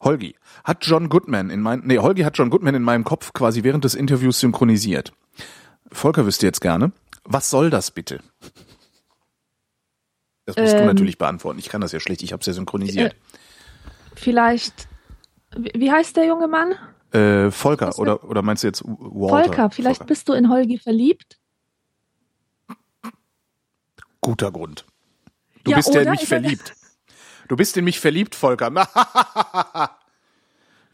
Holgi 0.00 0.34
hat 0.64 0.78
John 0.84 1.08
Goodman 1.08 1.50
in 1.50 1.60
mein 1.60 1.82
nee, 1.84 1.98
Holgi 1.98 2.22
hat 2.22 2.36
John 2.36 2.50
Goodman 2.50 2.74
in 2.74 2.82
meinem 2.82 3.04
Kopf 3.04 3.32
quasi 3.32 3.62
während 3.62 3.84
des 3.84 3.94
Interviews 3.94 4.40
synchronisiert. 4.40 5.12
Volker 5.90 6.26
wüsste 6.26 6.46
jetzt 6.46 6.60
gerne, 6.60 6.92
was 7.24 7.50
soll 7.50 7.70
das 7.70 7.90
bitte? 7.92 8.20
Das 10.44 10.56
musst 10.56 10.72
ähm, 10.74 10.80
du 10.80 10.86
natürlich 10.86 11.18
beantworten. 11.18 11.58
Ich 11.58 11.68
kann 11.68 11.80
das 11.80 11.92
ja 11.92 12.00
schlecht, 12.00 12.22
ich 12.22 12.32
habe 12.32 12.40
es 12.40 12.46
ja 12.46 12.52
synchronisiert. 12.52 13.12
Äh, 13.12 13.16
vielleicht, 14.14 14.88
wie 15.56 15.90
heißt 15.90 16.16
der 16.16 16.26
junge 16.26 16.48
Mann? 16.48 16.74
Äh, 17.12 17.50
Volker, 17.50 17.98
oder, 17.98 18.24
oder 18.24 18.42
meinst 18.42 18.62
du 18.62 18.66
jetzt 18.66 18.82
Walter? 18.84 19.46
Volker, 19.46 19.70
vielleicht 19.70 19.98
Volker. 19.98 20.08
bist 20.08 20.28
du 20.28 20.32
in 20.32 20.48
Holgi 20.48 20.78
verliebt? 20.78 21.38
Guter 24.20 24.50
Grund. 24.50 24.86
Du 25.64 25.72
ja, 25.72 25.76
bist 25.76 25.94
ja 25.94 26.02
in 26.02 26.10
mich 26.10 26.26
verliebt. 26.26 26.74
Du 27.48 27.56
bist 27.56 27.76
in 27.76 27.84
mich 27.84 28.00
verliebt, 28.00 28.34
Volker. 28.34 28.72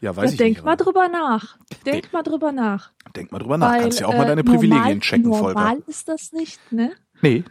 ja, 0.01 0.15
weiß 0.15 0.25
ja, 0.25 0.31
ich 0.31 0.37
denk 0.37 0.39
nicht. 0.39 0.41
Denk 0.41 0.65
mal 0.65 0.75
drüber 0.75 1.07
nach. 1.07 1.57
Denk, 1.69 1.83
denk, 1.83 2.13
mal 2.13 2.23
drüber 2.23 2.51
nach. 2.51 2.91
Denk 3.15 3.31
mal 3.31 3.39
drüber 3.39 3.57
nach. 3.57 3.71
Weil, 3.71 3.81
Kannst 3.81 3.99
ja 4.01 4.07
auch 4.07 4.17
mal 4.17 4.25
deine 4.25 4.43
Privilegien 4.43 4.81
normal, 4.81 4.99
checken, 4.99 5.33
Volker. 5.33 5.59
Normal 5.59 5.83
ist 5.87 6.07
das 6.09 6.33
nicht, 6.33 6.59
ne? 6.71 6.91
Nee. 7.21 7.43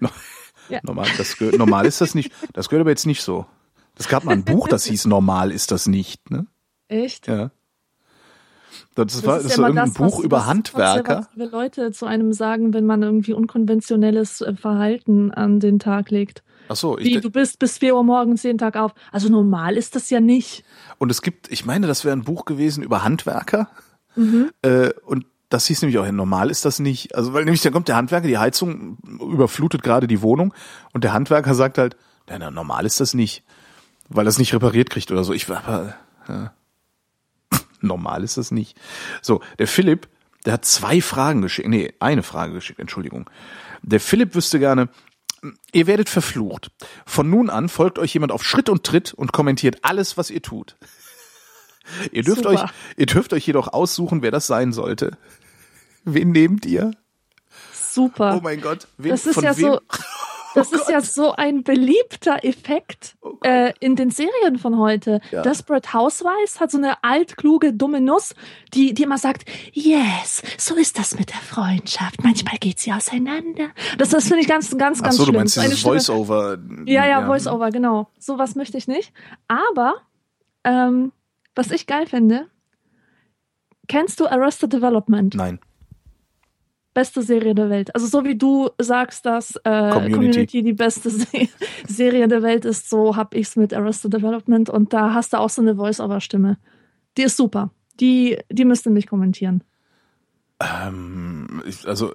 Ja. 0.68 0.80
Normal, 0.82 1.08
das 1.16 1.36
normal 1.40 1.86
ist 1.86 2.00
das 2.00 2.14
nicht. 2.14 2.32
Das 2.52 2.68
gehört 2.68 2.82
aber 2.82 2.90
jetzt 2.90 3.06
nicht 3.06 3.22
so. 3.22 3.46
Es 3.98 4.08
gab 4.08 4.24
mal 4.24 4.32
ein 4.32 4.44
Buch, 4.44 4.68
das 4.68 4.84
hieß 4.84 5.06
Normal 5.06 5.50
ist 5.50 5.72
das 5.72 5.86
nicht, 5.86 6.30
ne? 6.30 6.46
Echt? 6.88 7.26
Ja. 7.26 7.50
Das, 8.94 9.06
das 9.12 9.26
war 9.26 9.36
das 9.36 9.46
ist 9.46 9.54
so 9.54 9.62
irgendein 9.62 9.86
das, 9.88 9.94
Buch 9.94 10.18
was, 10.18 10.24
über 10.24 10.38
was 10.38 10.46
Handwerker. 10.46 11.28
Was 11.34 11.50
Leute 11.52 11.92
zu 11.92 12.06
einem 12.06 12.32
sagen, 12.32 12.74
wenn 12.74 12.86
man 12.86 13.02
irgendwie 13.02 13.32
unkonventionelles 13.32 14.40
äh, 14.40 14.54
Verhalten 14.54 15.30
an 15.30 15.60
den 15.60 15.78
Tag 15.78 16.10
legt. 16.10 16.42
Ach 16.68 16.76
so, 16.76 16.98
Wie, 16.98 17.20
du 17.20 17.30
bist 17.30 17.58
bis 17.58 17.78
vier 17.78 17.94
Uhr 17.96 18.04
morgens 18.04 18.42
jeden 18.42 18.58
Tag 18.58 18.76
auf. 18.76 18.92
Also 19.10 19.28
normal 19.28 19.76
ist 19.76 19.94
das 19.94 20.10
ja 20.10 20.20
nicht. 20.20 20.64
Und 20.98 21.10
es 21.10 21.22
gibt, 21.22 21.50
ich 21.50 21.64
meine, 21.64 21.86
das 21.86 22.04
wäre 22.04 22.14
ein 22.14 22.24
Buch 22.24 22.44
gewesen 22.44 22.82
über 22.82 23.04
Handwerker. 23.04 23.68
Mhm. 24.16 24.50
Äh, 24.62 24.90
und 25.06 25.26
das 25.48 25.66
hieß 25.66 25.82
nämlich 25.82 25.98
auch, 25.98 26.10
normal 26.10 26.50
ist 26.50 26.64
das 26.64 26.78
nicht. 26.78 27.14
Also, 27.14 27.32
weil 27.32 27.44
nämlich 27.44 27.62
dann 27.62 27.72
kommt 27.72 27.88
der 27.88 27.96
Handwerker, 27.96 28.28
die 28.28 28.38
Heizung 28.38 28.98
überflutet 29.20 29.82
gerade 29.82 30.06
die 30.06 30.22
Wohnung 30.22 30.54
und 30.92 31.04
der 31.04 31.12
Handwerker 31.12 31.54
sagt 31.54 31.78
halt, 31.78 31.96
na, 32.28 32.50
normal 32.50 32.84
ist 32.84 33.00
das 33.00 33.14
nicht. 33.14 33.42
Weil 34.08 34.26
er 34.26 34.30
es 34.30 34.38
nicht 34.38 34.54
repariert 34.54 34.90
kriegt 34.90 35.10
oder 35.10 35.24
so. 35.24 35.32
Ich 35.32 35.48
war 35.48 35.64
aber, 35.66 35.94
ja. 36.28 36.52
normal 37.80 38.24
ist 38.24 38.36
das 38.36 38.50
nicht. 38.50 38.78
So, 39.22 39.40
der 39.58 39.66
Philipp, 39.66 40.08
der 40.44 40.54
hat 40.54 40.64
zwei 40.64 41.00
Fragen 41.00 41.42
geschickt. 41.42 41.68
Nee, 41.68 41.92
eine 42.00 42.22
Frage 42.22 42.54
geschickt, 42.54 42.80
Entschuldigung. 42.80 43.28
Der 43.82 44.00
Philipp 44.00 44.34
wüsste 44.34 44.58
gerne, 44.58 44.88
ihr 45.72 45.86
werdet 45.86 46.08
verflucht. 46.08 46.70
Von 47.06 47.30
nun 47.30 47.50
an 47.50 47.68
folgt 47.68 47.98
euch 47.98 48.14
jemand 48.14 48.32
auf 48.32 48.44
Schritt 48.44 48.68
und 48.68 48.84
Tritt 48.84 49.14
und 49.14 49.32
kommentiert 49.32 49.78
alles, 49.82 50.16
was 50.16 50.30
ihr 50.30 50.42
tut. 50.42 50.76
Ihr 52.12 52.22
dürft 52.22 52.42
Super. 52.42 52.50
euch, 52.50 52.70
ihr 52.98 53.06
dürft 53.06 53.32
euch 53.32 53.46
jedoch 53.46 53.68
aussuchen, 53.68 54.20
wer 54.20 54.30
das 54.30 54.46
sein 54.46 54.74
sollte. 54.74 55.16
Wen 56.04 56.32
nehmt 56.32 56.66
ihr? 56.66 56.92
Super. 57.72 58.36
Oh 58.36 58.40
mein 58.42 58.60
Gott. 58.60 58.86
Wen, 58.96 59.10
das 59.10 59.26
ist 59.26 59.40
ja 59.40 59.56
wem? 59.56 59.72
so. 59.72 59.80
Das 60.54 60.72
oh 60.72 60.76
ist 60.76 60.88
ja 60.88 61.00
so 61.00 61.32
ein 61.32 61.62
beliebter 61.62 62.44
Effekt 62.44 63.16
oh 63.20 63.36
äh, 63.44 63.72
in 63.80 63.96
den 63.96 64.10
Serien 64.10 64.58
von 64.58 64.78
heute. 64.78 65.20
Ja. 65.30 65.42
Desperate 65.42 65.92
Housewives 65.92 66.58
hat 66.58 66.70
so 66.70 66.78
eine 66.78 67.02
altkluge, 67.04 67.72
dumme 67.72 68.00
Nuss, 68.00 68.34
die, 68.74 68.94
die 68.94 69.02
immer 69.02 69.18
sagt, 69.18 69.48
yes, 69.72 70.42
so 70.56 70.74
ist 70.74 70.98
das 70.98 71.18
mit 71.18 71.30
der 71.30 71.36
Freundschaft. 71.36 72.24
Manchmal 72.24 72.56
geht 72.58 72.78
sie 72.80 72.92
auseinander. 72.92 73.68
Das, 73.98 74.08
das 74.08 74.24
finde 74.26 74.40
ich 74.40 74.48
ganz, 74.48 74.70
ganz, 74.76 75.02
ganz 75.02 75.14
Ach 75.14 75.18
so, 75.18 75.22
schlimm. 75.24 75.34
du 75.34 75.38
meinst 75.40 75.56
dieses 75.62 75.82
Voice-Over. 75.82 76.58
Ja, 76.86 77.04
ja, 77.04 77.20
ja, 77.20 77.26
Voice-Over, 77.26 77.70
genau. 77.70 78.08
Sowas 78.18 78.54
möchte 78.54 78.78
ich 78.78 78.88
nicht. 78.88 79.12
Aber 79.46 79.96
ähm, 80.64 81.12
was 81.54 81.70
ich 81.70 81.86
geil 81.86 82.06
finde, 82.06 82.46
kennst 83.86 84.18
du 84.18 84.26
Arrested 84.26 84.72
Development? 84.72 85.34
Nein. 85.34 85.60
Beste 86.98 87.22
Serie 87.22 87.54
der 87.54 87.70
Welt. 87.70 87.94
Also 87.94 88.08
so 88.08 88.24
wie 88.24 88.36
du 88.36 88.70
sagst, 88.76 89.24
dass 89.24 89.54
äh, 89.54 89.60
Community. 89.62 90.12
Community. 90.14 90.62
die 90.64 90.72
beste 90.72 91.10
Se 91.10 91.26
Serie 91.86 92.26
der 92.26 92.42
Welt 92.42 92.64
ist, 92.64 92.90
so 92.90 93.14
hab 93.14 93.36
ich's 93.36 93.54
mit 93.54 93.72
Arrested 93.72 94.12
Development 94.12 94.68
und 94.68 94.92
da 94.92 95.14
hast 95.14 95.32
du 95.32 95.38
auch 95.38 95.48
so 95.48 95.62
eine 95.62 95.76
Voice-Over-Stimme. 95.76 96.58
Die 97.16 97.22
ist 97.22 97.36
super. 97.36 97.70
Die, 98.00 98.38
die 98.50 98.64
müsste 98.64 98.90
mich 98.90 99.06
kommentieren. 99.06 99.62
Ähm, 100.58 101.62
ich, 101.66 101.86
also 101.86 102.14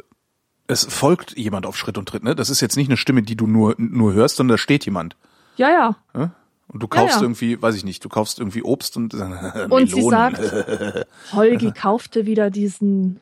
es 0.67 0.83
folgt 0.83 1.37
jemand 1.37 1.65
auf 1.65 1.77
Schritt 1.77 1.97
und 1.97 2.09
Tritt, 2.09 2.25
ne? 2.25 2.35
Das 2.35 2.49
ist 2.49 2.59
jetzt 2.59 2.75
nicht 2.75 2.89
eine 2.89 2.97
Stimme, 2.97 3.21
die 3.21 3.37
du 3.37 3.47
nur, 3.47 3.75
nur 3.77 4.11
hörst, 4.11 4.35
sondern 4.35 4.55
da 4.55 4.57
steht 4.57 4.83
jemand. 4.83 5.15
Ja, 5.55 5.95
ja. 6.13 6.31
Und 6.67 6.83
du 6.83 6.89
kaufst 6.89 7.15
Ja, 7.15 7.21
ja. 7.21 7.23
irgendwie, 7.23 7.61
weiß 7.61 7.75
ich 7.75 7.85
nicht, 7.85 8.03
du 8.03 8.09
kaufst 8.09 8.37
irgendwie 8.37 8.63
Obst 8.63 8.97
und 8.97 9.13
äh, 9.13 9.67
Und 9.69 9.89
sie 9.89 10.01
sagt, 10.01 10.41
Holgi 11.31 11.71
kaufte 11.71 12.25
wieder 12.25 12.49
diesen. 12.49 13.21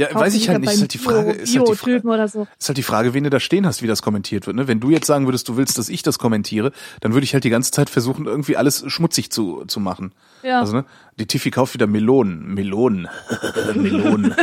Ja, 0.00 0.06
kaufte 0.08 0.20
weiß 0.26 0.34
ich 0.34 0.48
halt 0.48 0.60
nicht. 0.60 0.72
Ist 0.72 0.80
halt 0.80 0.94
die 0.94 0.98
Frage, 0.98 1.22
Bio- 1.22 1.42
ist 1.42 1.56
halt 1.56 1.68
die, 1.68 1.74
Fra 1.74 1.84
Bio-Typen 1.86 2.10
oder 2.10 2.26
so. 2.28 2.46
ist 2.58 2.68
halt 2.68 2.78
die 2.78 2.82
Frage, 2.82 3.12
wen 3.14 3.24
du 3.24 3.30
da 3.30 3.38
stehen 3.38 3.66
hast, 3.66 3.82
wie 3.82 3.86
das 3.86 4.00
kommentiert 4.02 4.46
wird. 4.46 4.56
Ne? 4.56 4.66
Wenn 4.66 4.80
du 4.80 4.90
jetzt 4.90 5.06
sagen 5.06 5.26
würdest, 5.26 5.48
du 5.48 5.56
willst, 5.56 5.76
dass 5.78 5.88
ich 5.88 6.02
das 6.02 6.18
kommentiere, 6.18 6.72
dann 7.00 7.12
würde 7.12 7.24
ich 7.24 7.34
halt 7.34 7.44
die 7.44 7.50
ganze 7.50 7.70
Zeit 7.70 7.90
versuchen, 7.90 8.26
irgendwie 8.26 8.56
alles 8.56 8.82
schmutzig 8.86 9.30
zu, 9.30 9.64
zu 9.66 9.78
machen. 9.78 10.12
Ja. 10.42 10.60
Also, 10.60 10.72
ne? 10.74 10.84
Die 11.18 11.26
Tiffy 11.26 11.50
kauft 11.50 11.74
wieder 11.74 11.86
Melonen. 11.86 12.54
Melonen. 12.54 13.08
Melonen. 13.74 14.34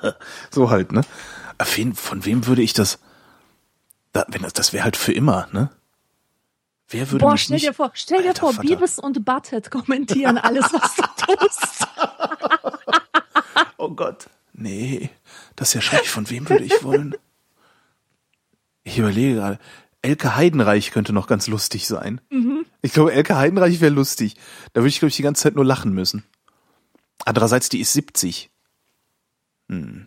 so 0.50 0.70
halt, 0.70 0.92
ne? 0.92 1.02
Wen, 1.74 1.94
von 1.94 2.24
wem 2.24 2.46
würde 2.46 2.62
ich 2.62 2.72
das? 2.72 2.98
Da, 4.12 4.24
wenn 4.28 4.42
das, 4.42 4.52
das 4.52 4.72
wäre 4.72 4.84
halt 4.84 4.96
für 4.96 5.12
immer, 5.12 5.48
ne? 5.52 5.70
Wer 6.88 7.10
würde 7.10 7.24
Boah, 7.24 7.32
mich 7.32 7.42
stell 7.42 7.54
nicht, 7.54 7.66
dir 7.68 7.72
vor, 7.74 7.90
stell 7.94 8.22
dir 8.22 8.28
Alter 8.28 8.40
vor, 8.40 8.52
Vater. 8.54 8.66
Beavis 8.68 8.98
und 8.98 9.24
Butthead 9.24 9.70
kommentieren 9.70 10.38
alles, 10.38 10.72
was 10.72 10.96
du 10.96 11.36
tust. 11.36 11.86
Oh 13.76 13.88
Gott. 13.90 14.26
Nee, 14.60 15.08
das 15.56 15.68
ist 15.68 15.74
ja 15.74 15.80
schrecklich. 15.80 16.10
Von 16.10 16.28
wem 16.28 16.48
würde 16.48 16.64
ich 16.64 16.84
wollen? 16.84 17.14
Ich 18.84 18.98
überlege 18.98 19.34
gerade. 19.36 19.58
Elke 20.02 20.36
Heidenreich 20.36 20.90
könnte 20.90 21.12
noch 21.12 21.26
ganz 21.26 21.46
lustig 21.46 21.86
sein. 21.86 22.20
Ich 22.82 22.92
glaube, 22.92 23.12
Elke 23.12 23.36
Heidenreich 23.36 23.80
wäre 23.80 23.92
lustig. 23.92 24.36
Da 24.72 24.80
würde 24.80 24.88
ich, 24.88 24.98
glaube 24.98 25.10
ich, 25.10 25.16
die 25.16 25.22
ganze 25.22 25.42
Zeit 25.42 25.54
nur 25.54 25.64
lachen 25.64 25.92
müssen. 25.92 26.24
Andererseits, 27.24 27.68
die 27.70 27.80
ist 27.80 27.92
70. 27.94 28.50
Hm. 29.68 30.06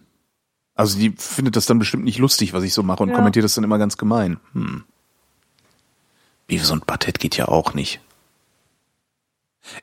Also 0.76 0.98
die 0.98 1.12
findet 1.18 1.56
das 1.56 1.66
dann 1.68 1.78
bestimmt 1.80 2.04
nicht 2.04 2.18
lustig, 2.20 2.54
was 2.54 2.64
ich 2.64 2.74
so 2.74 2.82
mache 2.84 3.04
und 3.04 3.10
Ja. 3.10 3.16
kommentiert 3.16 3.46
das 3.46 3.54
dann 3.56 3.64
immer 3.64 3.78
ganz 3.78 3.98
gemein. 3.98 4.40
Hm. 4.54 4.84
Beavis 6.48 6.72
und 6.72 6.86
Butthead 6.88 7.20
geht 7.20 7.38
ja 7.38 7.48
auch 7.48 7.74
nicht. 7.74 8.02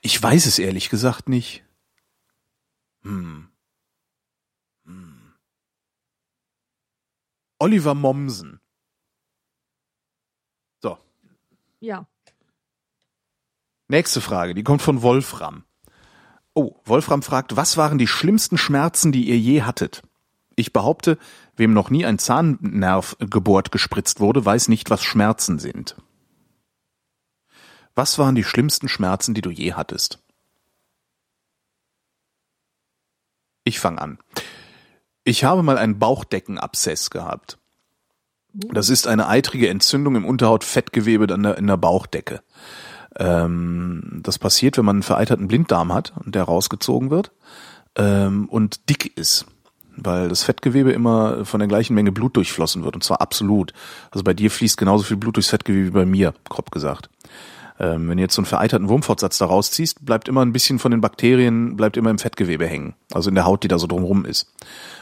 Ich 0.01 0.21
weiß 0.21 0.47
es 0.47 0.59
ehrlich 0.59 0.91
gesagt 0.91 1.29
nicht. 1.29 1.63
Hm. 3.03 3.47
Oliver 7.61 7.95
Mommsen. 7.95 8.59
So, 10.83 10.99
Ja. 11.79 12.07
nächste 13.89 14.21
Frage, 14.23 14.55
die 14.55 14.65
kommt 14.65 14.83
von 14.83 15.03
Wolfram. 15.03 15.65
Oh, 16.55 16.75
Wolfram 16.85 17.23
fragt, 17.23 17.57
was 17.57 17.77
waren 17.77 17.99
die 17.99 18.07
schlimmsten 18.09 18.57
Schmerzen, 18.59 19.13
die 19.13 19.29
ihr 19.29 19.39
je 19.39 19.63
hattet? 19.63 20.03
Ich 20.57 20.73
behaupte, 20.73 21.19
wem 21.55 21.73
noch 21.75 21.91
nie 21.91 22.05
ein 22.05 22.19
Zahnnerv 22.19 23.17
gebohrt 23.21 23.71
gespritzt 23.73 24.21
wurde, 24.21 24.45
weiß 24.45 24.69
nicht, 24.69 24.91
was 24.91 25.05
Schmerzen 25.05 25.59
sind. 25.59 25.97
Was 27.95 28.19
waren 28.19 28.35
die 28.35 28.45
schlimmsten 28.45 28.89
Schmerzen, 28.89 29.35
die 29.35 29.43
du 29.43 29.51
je 29.51 29.75
hattest? 29.75 30.19
Ich 33.65 33.79
fange 33.79 34.01
an. 34.01 34.19
Ich 35.31 35.45
habe 35.45 35.63
mal 35.63 35.79
einen 35.79 36.01
Bauchdeckenabszess 36.01 37.09
gehabt. 37.11 37.57
Das 38.53 38.91
ist 38.91 39.07
eine 39.07 39.29
eitrige 39.29 39.69
Entzündung 39.69 40.17
im 40.17 40.25
Unterhautfettgewebe 40.25 41.33
an 41.33 41.45
der, 41.45 41.57
in 41.57 41.69
der 41.69 41.77
Bauchdecke. 41.77 42.43
Ähm, 43.17 44.23
das 44.25 44.41
passiert, 44.41 44.77
wenn 44.77 44.85
man 44.85 44.97
einen 44.97 45.03
vereiterten 45.05 45.47
Blinddarm 45.47 45.95
hat 45.95 46.13
und 46.17 46.35
der 46.35 46.43
rausgezogen 46.43 47.11
wird 47.11 47.31
ähm, 47.95 48.49
und 48.49 48.91
dick 48.91 49.17
ist, 49.17 49.47
weil 49.97 50.29
das 50.29 50.43
Fettgewebe 50.43 50.91
immer 50.91 51.45
von 51.45 51.61
der 51.61 51.69
gleichen 51.69 51.95
Menge 51.95 52.11
Blut 52.11 52.35
durchflossen 52.35 52.83
wird 52.83 52.97
und 52.97 53.05
zwar 53.05 53.21
absolut. 53.21 53.73
Also 54.11 54.25
bei 54.25 54.35
dir 54.35 54.51
fließt 54.51 54.77
genauso 54.77 55.05
viel 55.05 55.17
Blut 55.17 55.37
durchs 55.37 55.51
Fettgewebe 55.51 55.87
wie 55.87 55.91
bei 55.93 56.07
mir, 56.07 56.35
grob 56.49 56.73
gesagt. 56.73 57.09
Ähm, 57.81 58.11
wenn 58.11 58.19
du 58.19 58.23
jetzt 58.23 58.35
so 58.35 58.43
einen 58.43 58.47
vereiterten 58.47 58.91
Wurmfortsatz 58.91 59.39
da 59.39 59.47
rausziehst, 59.47 60.05
bleibt 60.05 60.29
immer 60.29 60.45
ein 60.45 60.53
bisschen 60.53 60.79
von 60.79 60.91
den 60.91 61.01
Bakterien, 61.01 61.77
bleibt 61.77 61.97
immer 61.97 62.11
im 62.11 62.19
Fettgewebe 62.19 62.67
hängen. 62.67 62.95
Also 63.13 63.31
in 63.31 63.35
der 63.35 63.47
Haut, 63.47 63.65
die 63.65 63.69
da 63.69 63.79
so 63.79 63.87
drumrum 63.87 64.27
ist. 64.27 64.53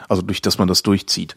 Also 0.08 0.22
durch 0.22 0.40
das 0.40 0.58
man 0.58 0.68
das 0.68 0.82
durchzieht. 0.82 1.34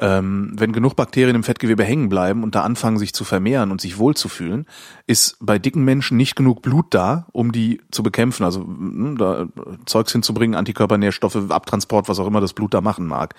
Ähm, 0.00 0.52
wenn 0.56 0.72
genug 0.72 0.94
Bakterien 0.94 1.34
im 1.34 1.42
Fettgewebe 1.42 1.82
hängen 1.84 2.08
bleiben 2.08 2.42
und 2.42 2.54
da 2.54 2.62
anfangen 2.62 2.98
sich 2.98 3.12
zu 3.12 3.24
vermehren 3.24 3.70
und 3.70 3.80
sich 3.80 3.98
wohlzufühlen, 3.98 4.66
ist 5.06 5.36
bei 5.40 5.58
dicken 5.58 5.84
Menschen 5.84 6.16
nicht 6.16 6.36
genug 6.36 6.62
Blut 6.62 6.86
da, 6.94 7.26
um 7.32 7.52
die 7.52 7.80
zu 7.90 8.02
bekämpfen, 8.02 8.44
also 8.44 8.60
mm, 8.60 9.16
da 9.18 9.46
Zeugs 9.86 10.12
hinzubringen, 10.12 10.56
Antikörpernährstoffe, 10.56 11.50
Abtransport, 11.50 12.08
was 12.08 12.18
auch 12.20 12.26
immer 12.26 12.40
das 12.40 12.52
Blut 12.52 12.74
da 12.74 12.80
machen 12.80 13.06
mag. 13.06 13.34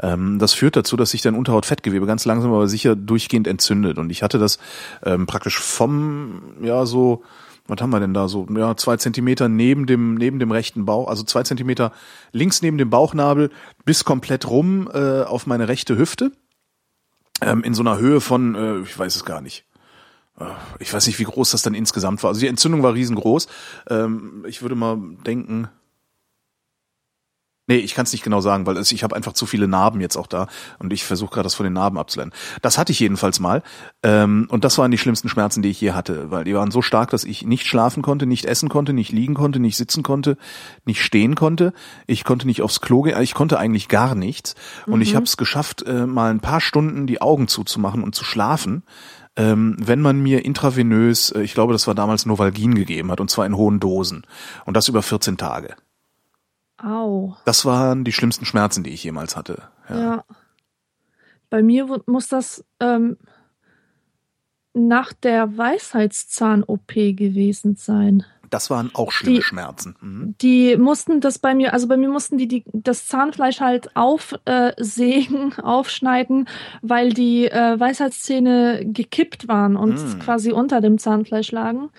Ähm, 0.00 0.38
das 0.38 0.52
führt 0.52 0.76
dazu, 0.76 0.96
dass 0.96 1.10
sich 1.10 1.22
dein 1.22 1.34
Unterhautfettgewebe 1.34 2.06
ganz 2.06 2.24
langsam 2.24 2.52
aber 2.52 2.68
sicher 2.68 2.96
durchgehend 2.96 3.46
entzündet. 3.46 3.98
Und 3.98 4.10
ich 4.10 4.22
hatte 4.22 4.38
das 4.38 4.58
ähm, 5.04 5.26
praktisch 5.26 5.58
vom, 5.58 6.42
ja, 6.62 6.84
so, 6.86 7.22
was 7.66 7.80
haben 7.80 7.90
wir 7.90 8.00
denn 8.00 8.14
da 8.14 8.28
so, 8.28 8.46
ja, 8.54 8.76
zwei 8.76 8.96
Zentimeter 8.96 9.48
neben 9.48 9.86
dem, 9.86 10.14
neben 10.16 10.38
dem 10.38 10.50
rechten 10.50 10.84
Bauch, 10.84 11.08
also 11.08 11.22
zwei 11.22 11.42
Zentimeter 11.42 11.92
links 12.32 12.60
neben 12.62 12.76
dem 12.78 12.90
Bauchnabel 12.90 13.50
bis 13.84 14.04
komplett 14.04 14.48
rum 14.48 14.88
äh, 14.92 15.22
auf 15.22 15.46
meine 15.46 15.68
rechte 15.68 15.96
Hüfte. 15.96 16.32
Ähm, 17.40 17.64
in 17.64 17.74
so 17.74 17.82
einer 17.82 17.98
Höhe 17.98 18.20
von, 18.20 18.54
äh, 18.54 18.78
ich 18.80 18.98
weiß 18.98 19.16
es 19.16 19.24
gar 19.24 19.40
nicht. 19.40 19.64
Äh, 20.38 20.44
Ich 20.78 20.92
weiß 20.92 21.06
nicht, 21.06 21.18
wie 21.18 21.24
groß 21.24 21.50
das 21.50 21.62
dann 21.62 21.74
insgesamt 21.74 22.22
war. 22.22 22.28
Also 22.28 22.40
die 22.40 22.48
Entzündung 22.48 22.82
war 22.82 22.94
riesengroß. 22.94 23.48
Ähm, 23.88 24.44
ich 24.46 24.62
würde 24.62 24.74
mal 24.74 24.98
denken, 25.26 25.68
Nee, 27.66 27.76
ich 27.76 27.94
kann 27.94 28.04
es 28.04 28.12
nicht 28.12 28.22
genau 28.22 28.42
sagen, 28.42 28.66
weil 28.66 28.76
es, 28.76 28.92
ich 28.92 29.02
habe 29.02 29.16
einfach 29.16 29.32
zu 29.32 29.46
viele 29.46 29.66
Narben 29.66 30.02
jetzt 30.02 30.16
auch 30.16 30.26
da 30.26 30.48
und 30.78 30.92
ich 30.92 31.04
versuche 31.04 31.32
gerade 31.32 31.44
das 31.44 31.54
von 31.54 31.64
den 31.64 31.72
Narben 31.72 31.98
abzuleiten. 31.98 32.32
Das 32.60 32.76
hatte 32.76 32.92
ich 32.92 33.00
jedenfalls 33.00 33.40
mal 33.40 33.62
ähm, 34.02 34.46
und 34.50 34.64
das 34.64 34.76
waren 34.76 34.90
die 34.90 34.98
schlimmsten 34.98 35.30
Schmerzen, 35.30 35.62
die 35.62 35.70
ich 35.70 35.80
je 35.80 35.92
hatte, 35.92 36.30
weil 36.30 36.44
die 36.44 36.54
waren 36.54 36.70
so 36.70 36.82
stark, 36.82 37.08
dass 37.10 37.24
ich 37.24 37.46
nicht 37.46 37.66
schlafen 37.66 38.02
konnte, 38.02 38.26
nicht 38.26 38.44
essen 38.44 38.68
konnte, 38.68 38.92
nicht 38.92 39.12
liegen 39.12 39.34
konnte, 39.34 39.60
nicht 39.60 39.78
sitzen 39.78 40.02
konnte, 40.02 40.36
nicht 40.84 41.02
stehen 41.02 41.36
konnte. 41.36 41.72
Ich 42.06 42.24
konnte 42.24 42.46
nicht 42.46 42.60
aufs 42.60 42.82
Klo 42.82 43.00
gehen, 43.02 43.20
ich 43.22 43.32
konnte 43.32 43.58
eigentlich 43.58 43.88
gar 43.88 44.14
nichts 44.14 44.54
und 44.86 45.00
ich 45.00 45.14
habe 45.14 45.24
es 45.24 45.38
geschafft, 45.38 45.82
äh, 45.86 46.06
mal 46.06 46.30
ein 46.30 46.40
paar 46.40 46.60
Stunden 46.60 47.06
die 47.06 47.22
Augen 47.22 47.48
zuzumachen 47.48 48.02
und 48.02 48.14
zu 48.14 48.24
schlafen. 48.24 48.82
Ähm, 49.36 49.76
wenn 49.80 50.00
man 50.00 50.22
mir 50.22 50.44
intravenös, 50.44 51.32
äh, 51.32 51.42
ich 51.42 51.54
glaube, 51.54 51.72
das 51.72 51.86
war 51.86 51.94
damals 51.94 52.24
Novalgin 52.26 52.74
gegeben 52.74 53.10
hat, 53.10 53.20
und 53.20 53.30
zwar 53.30 53.46
in 53.46 53.56
hohen 53.56 53.80
Dosen. 53.80 54.24
Und 54.64 54.76
das 54.76 54.86
über 54.86 55.02
14 55.02 55.36
Tage. 55.36 55.74
Au. 56.76 57.36
Das 57.44 57.64
waren 57.64 58.04
die 58.04 58.12
schlimmsten 58.12 58.44
Schmerzen, 58.44 58.82
die 58.84 58.90
ich 58.90 59.04
jemals 59.04 59.36
hatte. 59.36 59.62
Ja. 59.88 60.00
Ja. 60.00 60.24
Bei 61.50 61.62
mir 61.62 62.02
muss 62.06 62.28
das 62.28 62.64
ähm, 62.80 63.16
nach 64.72 65.12
der 65.12 65.56
Weisheitszahn-OP 65.56 66.92
gewesen 66.94 67.76
sein. 67.76 68.24
Das 68.50 68.70
waren 68.70 68.90
auch 68.94 69.10
schlimme 69.12 69.36
Die- 69.38 69.42
Schmerzen. 69.42 69.96
Mhm. 70.00 70.34
Die 70.40 70.76
mussten 70.76 71.20
das 71.20 71.38
bei 71.38 71.54
mir, 71.54 71.72
also 71.72 71.88
bei 71.88 71.96
mir 71.96 72.08
mussten 72.08 72.38
die, 72.38 72.46
die 72.48 72.64
das 72.72 73.06
Zahnfleisch 73.08 73.60
halt 73.60 73.96
aufsägen, 73.96 75.52
äh, 75.56 75.60
aufschneiden, 75.62 76.48
weil 76.82 77.12
die 77.12 77.46
äh, 77.46 77.78
Weisheitszähne 77.78 78.82
gekippt 78.86 79.48
waren 79.48 79.76
und 79.76 79.94
Mm. 79.94 80.18
quasi 80.20 80.52
unter 80.52 80.80
dem 80.80 80.98
Zahnfleisch 80.98 81.50
lagen. 81.52 81.90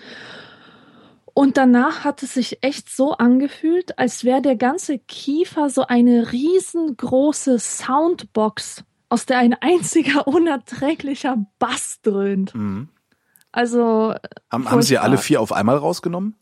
Und 1.38 1.58
danach 1.58 2.02
hat 2.02 2.22
es 2.22 2.32
sich 2.32 2.62
echt 2.62 2.88
so 2.88 3.12
angefühlt, 3.12 3.98
als 3.98 4.24
wäre 4.24 4.40
der 4.40 4.56
ganze 4.56 4.98
Kiefer 4.98 5.68
so 5.68 5.86
eine 5.86 6.32
riesengroße 6.32 7.58
Soundbox, 7.58 8.84
aus 9.10 9.26
der 9.26 9.36
ein 9.40 9.54
einziger 9.60 10.26
unerträglicher 10.26 11.36
Bass 11.58 12.00
dröhnt. 12.00 12.54
Mhm. 12.54 12.88
Also, 13.52 14.14
Haben, 14.50 14.70
haben 14.70 14.80
sie 14.80 14.96
alle 14.96 15.18
vier 15.18 15.42
auf 15.42 15.52
einmal 15.52 15.76
rausgenommen? 15.76 16.36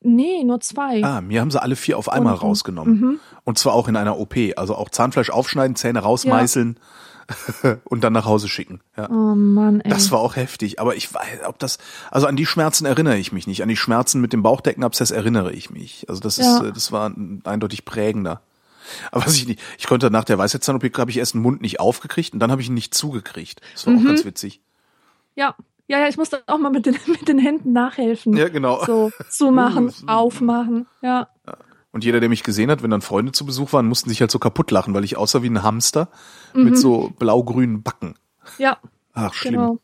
nee, 0.00 0.44
nur 0.44 0.60
zwei. 0.60 1.02
Ah, 1.02 1.22
mir 1.22 1.40
haben 1.40 1.50
sie 1.50 1.62
alle 1.62 1.76
vier 1.76 1.96
auf 1.96 2.10
einmal 2.10 2.34
Unten. 2.34 2.44
rausgenommen. 2.44 3.00
Mhm. 3.00 3.20
Und 3.44 3.56
zwar 3.56 3.72
auch 3.72 3.88
in 3.88 3.96
einer 3.96 4.18
OP. 4.18 4.34
Also 4.56 4.74
auch 4.74 4.90
Zahnfleisch 4.90 5.30
aufschneiden, 5.30 5.76
Zähne 5.76 6.00
rausmeißeln 6.00 6.78
und 7.84 8.02
dann 8.04 8.12
nach 8.12 8.24
Hause 8.24 8.48
schicken. 8.48 8.80
Ja. 8.96 9.08
Oh 9.10 9.34
Mann, 9.34 9.80
ey. 9.80 9.90
Das 9.90 10.10
war 10.10 10.20
auch 10.20 10.36
heftig, 10.36 10.80
aber 10.80 10.96
ich 10.96 11.12
weiß, 11.12 11.40
ob 11.46 11.58
das, 11.58 11.78
also 12.10 12.26
an 12.26 12.36
die 12.36 12.46
Schmerzen 12.46 12.84
erinnere 12.86 13.18
ich 13.18 13.32
mich 13.32 13.46
nicht. 13.46 13.62
An 13.62 13.68
die 13.68 13.76
Schmerzen 13.76 14.20
mit 14.20 14.32
dem 14.32 14.42
Bauchdeckenabszess 14.42 15.10
erinnere 15.10 15.52
ich 15.52 15.70
mich. 15.70 16.06
Also 16.08 16.20
das 16.20 16.38
ist, 16.38 16.46
Ja. 16.46 16.64
äh, 16.64 16.72
das 16.72 16.92
war 16.92 17.08
ein- 17.10 17.42
eindeutig 17.44 17.84
prägender. 17.84 18.42
Aber 19.10 19.24
was 19.26 19.36
ich 19.36 19.46
nicht, 19.46 19.60
ich 19.78 19.86
konnte 19.86 20.10
nach 20.10 20.24
der 20.24 20.38
Weisheitszahn-OP 20.38 20.98
habe 20.98 21.10
ich 21.10 21.16
erst 21.18 21.34
den 21.34 21.40
Mund 21.42 21.62
nicht 21.62 21.78
aufgekriegt 21.80 22.32
und 22.34 22.40
dann 22.40 22.50
habe 22.50 22.60
ich 22.62 22.68
ihn 22.68 22.74
nicht 22.74 22.94
zugekriegt. 22.94 23.60
Das 23.74 23.86
war 23.86 23.94
auch 23.94 23.98
Mhm. 24.00 24.06
ganz 24.06 24.24
witzig. 24.24 24.60
Ja, 25.36 25.54
ja, 25.88 25.98
ja, 26.00 26.08
ich 26.08 26.16
musste 26.16 26.42
auch 26.46 26.58
mal 26.58 26.70
mit 26.70 26.86
den, 26.86 26.96
mit 27.06 27.28
den 27.28 27.38
Händen 27.38 27.72
nachhelfen. 27.72 28.36
Ja, 28.36 28.48
genau. 28.48 28.84
So 28.84 29.10
zumachen, 29.30 29.92
aufmachen. 30.08 30.86
Ja, 31.00 31.28
Und 31.92 32.04
jeder, 32.04 32.20
der 32.20 32.28
mich 32.30 32.42
gesehen 32.42 32.70
hat, 32.70 32.82
wenn 32.82 32.90
dann 32.90 33.02
Freunde 33.02 33.32
zu 33.32 33.44
Besuch 33.44 33.72
waren, 33.74 33.86
mussten 33.86 34.08
sich 34.08 34.20
halt 34.22 34.30
so 34.30 34.38
kaputt 34.38 34.70
lachen, 34.70 34.94
weil 34.94 35.04
ich 35.04 35.16
aussah 35.16 35.42
wie 35.42 35.50
ein 35.50 35.62
Hamster 35.62 36.08
Mhm. 36.54 36.64
mit 36.64 36.78
so 36.78 37.12
blau-grünen 37.18 37.82
Backen. 37.82 38.14
ja, 38.58 38.78
Ach, 39.12 39.34
schlimm. 39.34 39.54
genau. 39.54 39.78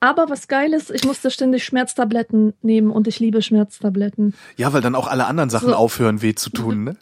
Aber 0.00 0.28
was 0.28 0.48
geil 0.48 0.74
ist, 0.74 0.90
ich 0.90 1.04
musste 1.04 1.30
ständig 1.30 1.64
Schmerztabletten 1.64 2.52
nehmen 2.62 2.90
und 2.90 3.08
ich 3.08 3.20
liebe 3.20 3.40
Schmerztabletten. 3.40 4.34
Ja, 4.56 4.72
weil 4.72 4.82
dann 4.82 4.94
auch 4.94 5.06
alle 5.06 5.26
anderen 5.26 5.48
Sachen 5.50 5.70
So. 5.70 5.74
aufhören, 5.76 6.20
weh 6.20 6.34
zu 6.34 6.50
tun, 6.50 6.84
ne? 6.84 6.96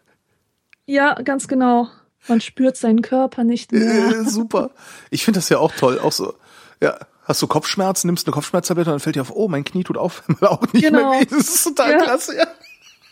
Ja, 0.87 1.15
ganz 1.15 1.49
genau. 1.49 1.89
Man 2.29 2.41
spürt 2.41 2.77
seinen 2.77 3.03
Körper 3.03 3.43
nicht 3.45 3.73
mehr. 3.73 4.09
Äh, 4.21 4.25
super. 4.25 4.71
Ich 5.11 5.25
finde 5.25 5.39
das 5.39 5.49
ja 5.49 5.59
auch 5.59 5.73
toll. 5.73 5.99
Auch 5.99 6.13
so, 6.13 6.35
ja, 6.81 6.97
hast 7.25 7.41
du 7.43 7.47
Kopfschmerzen, 7.49 8.07
nimmst 8.09 8.27
eine 8.27 8.35
Kopfschmerztablette 8.35 8.91
und 8.91 8.95
dann 8.95 9.01
fällt 9.01 9.17
dir 9.17 9.23
auf, 9.23 9.33
oh, 9.35 9.49
mein 9.49 9.65
Knie 9.65 9.83
tut 9.85 9.97
auf, 9.97 10.23
weil 10.41 10.49
auch 10.49 10.63
nicht 10.73 10.85
Genau. 10.85 11.11
mehr 11.11 11.21
weh. 11.23 11.25
Das 11.27 11.39
ist 11.49 11.65
total 11.65 11.93
Ja. 11.93 11.99
klasse, 11.99 12.37
ja. 12.37 12.47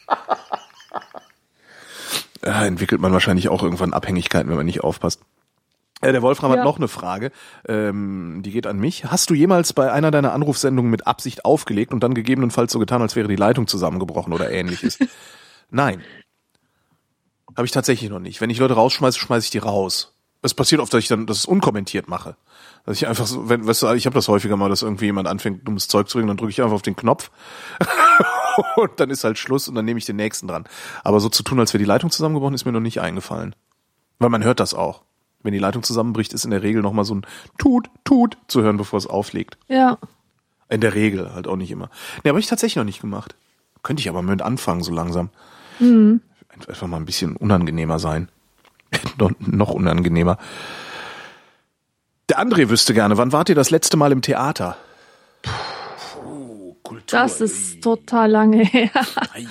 ja. 2.44 2.64
Entwickelt 2.64 3.00
man 3.00 3.12
wahrscheinlich 3.12 3.48
auch 3.48 3.62
irgendwann 3.62 3.92
Abhängigkeiten, 3.92 4.48
wenn 4.50 4.56
man 4.56 4.66
nicht 4.66 4.82
aufpasst. 4.84 5.20
Äh, 6.00 6.12
der 6.12 6.22
Wolfram 6.22 6.50
Ja. 6.52 6.58
hat 6.58 6.64
noch 6.64 6.76
eine 6.76 6.88
Frage, 6.88 7.30
ähm, 7.66 8.42
die 8.44 8.50
geht 8.50 8.66
an 8.66 8.78
mich. 8.78 9.06
Hast 9.06 9.30
du 9.30 9.34
jemals 9.34 9.72
bei 9.72 9.90
einer 9.92 10.10
deiner 10.10 10.32
Anrufsendungen 10.32 10.90
mit 10.90 11.06
Absicht 11.06 11.44
aufgelegt 11.44 11.92
und 11.92 12.00
dann 12.00 12.14
gegebenenfalls 12.14 12.72
so 12.72 12.78
getan, 12.78 13.00
als 13.00 13.16
wäre 13.16 13.28
die 13.28 13.36
Leitung 13.36 13.66
zusammengebrochen 13.66 14.32
oder 14.32 14.50
ähnliches? 14.50 14.98
Nein. 15.70 16.02
Habe 17.56 17.66
ich 17.66 17.72
tatsächlich 17.72 18.10
noch 18.10 18.18
nicht. 18.18 18.40
Wenn 18.40 18.50
ich 18.50 18.58
Leute 18.58 18.74
rausschmeiße, 18.74 19.18
schmeiße 19.18 19.44
ich 19.44 19.50
die 19.50 19.58
raus. 19.58 20.10
Es 20.42 20.52
passiert 20.52 20.80
oft, 20.82 20.92
dass 20.92 20.98
ich 20.98 21.08
dann 21.08 21.26
das 21.26 21.46
unkommentiert 21.46 22.08
mache. 22.08 22.36
Dass 22.84 22.96
ich 22.96 23.06
einfach 23.06 23.26
so, 23.26 23.48
wenn, 23.48 23.66
weißt 23.66 23.82
du, 23.82 23.92
ich 23.94 24.04
habe 24.04 24.14
das 24.14 24.28
häufiger 24.28 24.56
mal, 24.58 24.68
dass 24.68 24.82
irgendwie 24.82 25.06
jemand 25.06 25.26
anfängt, 25.28 25.66
dummes 25.66 25.88
Zeug 25.88 26.08
zu 26.08 26.18
reden, 26.18 26.28
dann 26.28 26.36
drücke 26.36 26.50
ich 26.50 26.60
einfach 26.60 26.74
auf 26.74 26.82
den 26.82 26.96
Knopf 26.96 27.30
und 28.76 28.98
dann 28.98 29.10
ist 29.10 29.24
halt 29.24 29.38
Schluss 29.38 29.68
und 29.68 29.74
dann 29.74 29.84
nehme 29.84 29.98
ich 29.98 30.04
den 30.04 30.16
nächsten 30.16 30.48
dran. 30.48 30.64
Aber 31.02 31.20
so 31.20 31.28
zu 31.28 31.42
tun, 31.42 31.60
als 31.60 31.72
wäre 31.72 31.82
die 31.82 31.88
Leitung 31.88 32.10
zusammengebrochen, 32.10 32.54
ist 32.54 32.64
mir 32.64 32.72
noch 32.72 32.80
nicht 32.80 33.00
eingefallen. 33.00 33.54
Weil 34.18 34.30
man 34.30 34.44
hört 34.44 34.60
das 34.60 34.74
auch. 34.74 35.02
Wenn 35.42 35.52
die 35.52 35.58
Leitung 35.58 35.82
zusammenbricht, 35.82 36.32
ist 36.32 36.44
in 36.44 36.50
der 36.50 36.62
Regel 36.62 36.82
nochmal 36.82 37.04
so 37.04 37.14
ein 37.14 37.26
Tut, 37.58 37.90
Tut 38.04 38.38
zu 38.48 38.62
hören, 38.62 38.78
bevor 38.78 38.98
es 38.98 39.06
auflegt. 39.06 39.58
Ja. 39.68 39.98
In 40.70 40.80
der 40.80 40.94
Regel, 40.94 41.34
halt 41.34 41.46
auch 41.46 41.56
nicht 41.56 41.70
immer. 41.70 41.90
Nee, 42.22 42.30
aber 42.30 42.38
ich 42.38 42.46
tatsächlich 42.46 42.76
noch 42.76 42.84
nicht 42.84 43.00
gemacht. 43.00 43.34
Könnte 43.82 44.00
ich 44.00 44.08
aber 44.08 44.22
mit 44.22 44.40
anfangen, 44.40 44.82
so 44.82 44.92
langsam. 44.92 45.28
Einfach 46.68 46.86
mal 46.86 46.96
ein 46.96 47.04
bisschen 47.04 47.36
unangenehmer 47.36 47.98
sein. 47.98 48.30
noch, 49.18 49.32
noch 49.40 49.70
unangenehmer. 49.70 50.38
Der 52.30 52.38
André 52.38 52.70
wüsste 52.70 52.94
gerne, 52.94 53.18
wann 53.18 53.32
wart 53.32 53.50
ihr 53.50 53.54
das 53.54 53.70
letzte 53.70 53.98
Mal 53.98 54.12
im 54.12 54.22
Theater? 54.22 54.78
Kultur. 56.84 57.18
Das 57.18 57.40
ist 57.40 57.82
total 57.82 58.30
lange 58.30 58.64
her. 58.64 58.90
Ei, 59.32 59.46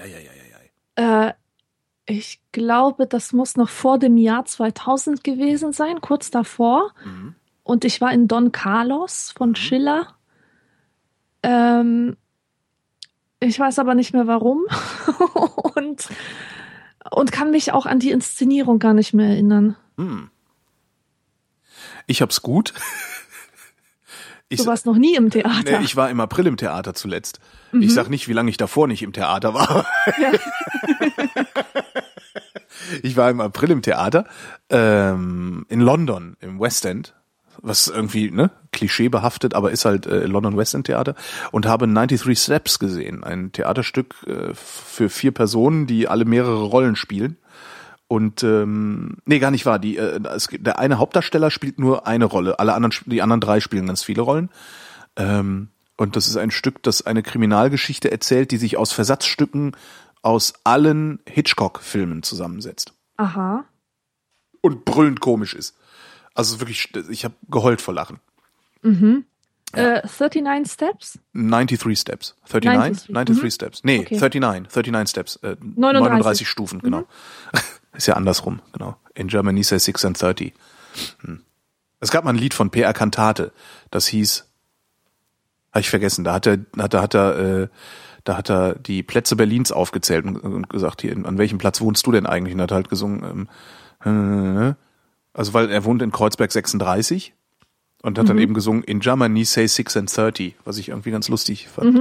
ei, 0.00 0.30
ei. 0.96 1.28
Äh, 1.28 1.34
ich 2.06 2.40
glaube, 2.52 3.06
das 3.06 3.32
muss 3.32 3.56
noch 3.56 3.68
vor 3.68 3.98
dem 3.98 4.16
Jahr 4.16 4.46
2000 4.46 5.22
gewesen 5.22 5.72
sein, 5.72 6.00
kurz 6.00 6.30
davor. 6.30 6.92
Mhm. 7.04 7.34
Und 7.62 7.84
ich 7.84 8.00
war 8.00 8.12
in 8.12 8.26
Don 8.26 8.50
Carlos 8.50 9.32
von 9.36 9.54
Schiller. 9.54 10.14
Ähm, 11.42 12.16
ich 13.40 13.60
weiß 13.60 13.78
aber 13.78 13.94
nicht 13.94 14.14
mehr 14.14 14.26
warum. 14.26 14.62
und, 15.76 16.08
und 17.10 17.32
kann 17.32 17.50
mich 17.50 17.72
auch 17.72 17.84
an 17.84 17.98
die 17.98 18.10
Inszenierung 18.10 18.78
gar 18.78 18.94
nicht 18.94 19.12
mehr 19.12 19.28
erinnern. 19.28 19.76
Hm. 19.98 20.30
Ich 22.06 22.22
hab's 22.22 22.40
gut. 22.40 22.72
Ich, 24.50 24.60
Du 24.60 24.66
warst 24.66 24.86
noch 24.86 24.96
nie 24.96 25.14
im 25.14 25.30
Theater. 25.30 25.78
nee, 25.78 25.84
ich 25.84 25.94
war 25.96 26.08
im 26.10 26.20
April 26.20 26.46
im 26.46 26.56
Theater 26.56 26.94
zuletzt. 26.94 27.38
Ich 27.72 27.92
sag 27.92 28.08
nicht, 28.08 28.28
wie 28.28 28.32
lange 28.32 28.48
ich 28.48 28.56
davor 28.56 28.88
nicht 28.88 29.02
im 29.02 29.12
Theater 29.12 29.52
war. 29.54 29.84
Ja. 30.20 30.32
Ich 33.02 33.16
war 33.16 33.28
im 33.28 33.40
April 33.40 33.70
im 33.70 33.82
Theater 33.82 34.24
ähm, 34.70 35.66
in 35.68 35.80
London, 35.80 36.36
im 36.40 36.58
West 36.58 36.86
End, 36.86 37.14
was 37.60 37.88
irgendwie 37.88 38.30
ne, 38.30 38.50
klischeebehaftet, 38.72 39.52
aber 39.54 39.72
ist 39.72 39.84
halt 39.84 40.06
äh, 40.06 40.24
London 40.26 40.56
West 40.56 40.74
End 40.74 40.86
Theater 40.86 41.14
und 41.50 41.66
habe 41.66 41.86
93 41.86 42.38
Steps 42.38 42.78
gesehen, 42.78 43.24
ein 43.24 43.52
Theaterstück 43.52 44.14
äh, 44.26 44.54
für 44.54 45.10
vier 45.10 45.32
Personen, 45.32 45.86
die 45.86 46.08
alle 46.08 46.24
mehrere 46.24 46.62
Rollen 46.64 46.96
spielen. 46.96 47.36
Und 48.08 48.42
ähm, 48.42 49.18
nee, 49.26 49.38
gar 49.38 49.50
nicht 49.50 49.66
wahr. 49.66 49.78
Die, 49.78 49.98
äh, 49.98 50.18
es, 50.34 50.48
der 50.50 50.78
eine 50.78 50.98
Hauptdarsteller 50.98 51.50
spielt 51.50 51.78
nur 51.78 52.06
eine 52.06 52.24
Rolle, 52.24 52.58
alle 52.58 52.72
anderen, 52.74 52.94
die 53.06 53.20
anderen 53.20 53.40
drei 53.40 53.60
spielen 53.60 53.86
ganz 53.86 54.02
viele 54.02 54.22
Rollen. 54.22 54.48
Ähm, 55.16 55.68
und 55.98 56.16
das 56.16 56.26
ist 56.26 56.36
ein 56.36 56.50
Stück, 56.50 56.82
das 56.82 57.02
eine 57.04 57.22
Kriminalgeschichte 57.22 58.10
erzählt, 58.10 58.50
die 58.50 58.56
sich 58.56 58.76
aus 58.78 58.92
Versatzstücken 58.92 59.76
aus 60.22 60.54
allen 60.64 61.20
Hitchcock-Filmen 61.28 62.22
zusammensetzt 62.22 62.92
Aha. 63.16 63.64
und 64.62 64.84
brüllend 64.84 65.20
komisch 65.20 65.54
ist. 65.54 65.76
Also 66.34 66.60
wirklich, 66.60 66.90
ich 67.10 67.24
habe 67.24 67.34
geheult 67.48 67.80
vor 67.80 67.94
Lachen. 67.94 68.20
Äh, 69.72 70.02
39 70.06 70.72
Steps? 70.72 71.18
93 71.34 71.98
Steps. 71.98 72.36
39? 72.50 73.08
93, 73.08 73.12
93 73.12 73.54
Steps. 73.54 73.84
Nee, 73.84 74.00
Okay. 74.00 74.16
39. 74.18 74.74
39 74.74 75.10
Steps. 75.10 75.36
Äh, 75.36 75.56
39. 75.60 76.10
39 76.10 76.48
Stufen, 76.48 76.78
genau. 76.80 77.06
Ist 77.98 78.06
ja 78.06 78.14
andersrum, 78.14 78.62
genau. 78.72 78.96
In 79.16 79.26
Germany 79.26 79.64
say 79.64 79.76
6 79.76 80.04
and 80.04 80.22
30. 80.22 80.54
Hm. 81.22 81.40
Es 81.98 82.12
gab 82.12 82.22
mal 82.22 82.30
ein 82.30 82.36
Lied 82.36 82.54
von 82.54 82.70
PR 82.70 82.92
Cantate, 82.92 83.50
das 83.90 84.06
hieß, 84.06 84.46
habe 85.72 85.80
ich 85.80 85.90
vergessen, 85.90 86.22
da 86.22 86.34
hat 86.34 86.46
er, 86.46 86.58
hat 86.78 86.94
er, 86.94 87.02
hat 87.02 87.14
er, 87.14 87.38
äh, 87.38 87.68
da 88.22 88.36
hat 88.36 88.50
er 88.50 88.76
die 88.76 89.02
Plätze 89.02 89.34
Berlins 89.34 89.72
aufgezählt 89.72 90.24
und, 90.26 90.36
und 90.36 90.70
gesagt, 90.70 91.00
hier, 91.00 91.12
an 91.12 91.38
welchem 91.38 91.58
Platz 91.58 91.80
wohnst 91.80 92.06
du 92.06 92.12
denn 92.12 92.24
eigentlich? 92.24 92.54
Und 92.54 92.60
hat 92.60 92.70
halt 92.70 92.88
gesungen, 92.88 93.48
ähm, 94.04 94.68
äh, 94.68 94.74
also 95.34 95.54
weil 95.54 95.68
er 95.68 95.84
wohnt 95.84 96.00
in 96.00 96.12
Kreuzberg 96.12 96.52
36 96.52 97.34
und 98.02 98.16
hat 98.16 98.28
dann 98.28 98.38
eben 98.38 98.54
gesungen, 98.54 98.84
in 98.84 99.00
Germany 99.00 99.44
say 99.44 99.66
6 99.66 99.96
and 99.96 100.16
30, 100.16 100.54
was 100.64 100.78
ich 100.78 100.90
irgendwie 100.90 101.10
ganz 101.10 101.28
lustig 101.28 101.66
fand. 101.66 101.96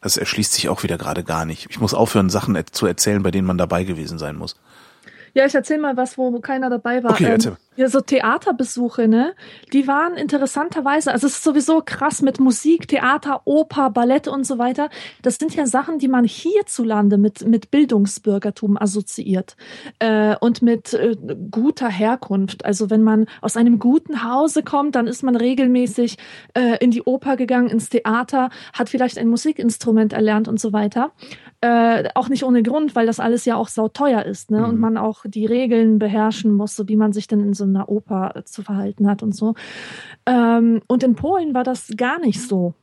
Das 0.00 0.16
erschließt 0.16 0.52
sich 0.52 0.68
auch 0.68 0.82
wieder 0.82 0.98
gerade 0.98 1.22
gar 1.22 1.44
nicht. 1.44 1.68
Ich 1.70 1.78
muss 1.78 1.94
aufhören, 1.94 2.30
Sachen 2.30 2.60
zu 2.72 2.84
erzählen, 2.86 3.22
bei 3.22 3.30
denen 3.30 3.46
man 3.46 3.58
dabei 3.58 3.84
gewesen 3.84 4.18
sein 4.18 4.34
muss. 4.34 4.56
Ja, 5.36 5.44
ich 5.44 5.54
erzähl 5.54 5.76
mal 5.76 5.98
was, 5.98 6.16
wo 6.16 6.40
keiner 6.40 6.70
dabei 6.70 7.04
war. 7.04 7.10
Okay, 7.10 7.24
erzähl. 7.24 7.58
Ja, 7.76 7.88
so 7.88 8.00
Theaterbesuche, 8.00 9.06
ne? 9.06 9.34
Die 9.74 9.86
waren 9.86 10.14
interessanterweise, 10.14 11.12
also 11.12 11.26
es 11.26 11.34
ist 11.34 11.44
sowieso 11.44 11.82
krass 11.84 12.22
mit 12.22 12.40
Musik, 12.40 12.88
Theater, 12.88 13.42
Oper, 13.44 13.90
Ballett 13.90 14.28
und 14.28 14.46
so 14.46 14.56
weiter. 14.56 14.88
Das 15.20 15.36
sind 15.36 15.54
ja 15.54 15.66
Sachen, 15.66 15.98
die 15.98 16.08
man 16.08 16.24
hierzulande 16.24 17.18
mit, 17.18 17.46
mit 17.46 17.70
Bildungsbürgertum 17.70 18.78
assoziiert 18.78 19.56
äh, 19.98 20.36
und 20.40 20.62
mit 20.62 20.94
äh, 20.94 21.16
guter 21.50 21.90
Herkunft. 21.90 22.64
Also 22.64 22.88
wenn 22.88 23.02
man 23.02 23.26
aus 23.42 23.58
einem 23.58 23.78
guten 23.78 24.24
Hause 24.24 24.62
kommt, 24.62 24.94
dann 24.94 25.06
ist 25.06 25.22
man 25.22 25.36
regelmäßig 25.36 26.16
äh, 26.54 26.82
in 26.82 26.90
die 26.90 27.02
Oper 27.02 27.36
gegangen, 27.36 27.68
ins 27.68 27.90
Theater, 27.90 28.48
hat 28.72 28.88
vielleicht 28.88 29.18
ein 29.18 29.28
Musikinstrument 29.28 30.14
erlernt 30.14 30.48
und 30.48 30.58
so 30.58 30.72
weiter. 30.72 31.12
Äh, 31.60 32.10
auch 32.14 32.28
nicht 32.28 32.44
ohne 32.44 32.62
Grund, 32.62 32.94
weil 32.94 33.06
das 33.06 33.20
alles 33.20 33.44
ja 33.44 33.56
auch 33.56 33.68
sauteuer 33.68 34.22
ist, 34.24 34.50
ne? 34.50 34.66
Und 34.66 34.78
man 34.78 34.96
auch 34.96 35.24
die 35.26 35.46
Regeln 35.46 35.98
beherrschen 35.98 36.52
muss, 36.52 36.76
so 36.76 36.86
wie 36.88 36.96
man 36.96 37.12
sich 37.12 37.28
denn 37.28 37.40
in 37.40 37.54
so 37.54 37.65
einer 37.70 37.88
Oper 37.88 38.36
äh, 38.36 38.44
zu 38.44 38.62
verhalten 38.62 39.08
hat 39.08 39.22
und 39.22 39.34
so. 39.34 39.54
Ähm, 40.26 40.82
und 40.86 41.02
in 41.02 41.14
Polen 41.14 41.54
war 41.54 41.64
das 41.64 41.92
gar 41.96 42.18
nicht 42.18 42.40
so. 42.40 42.74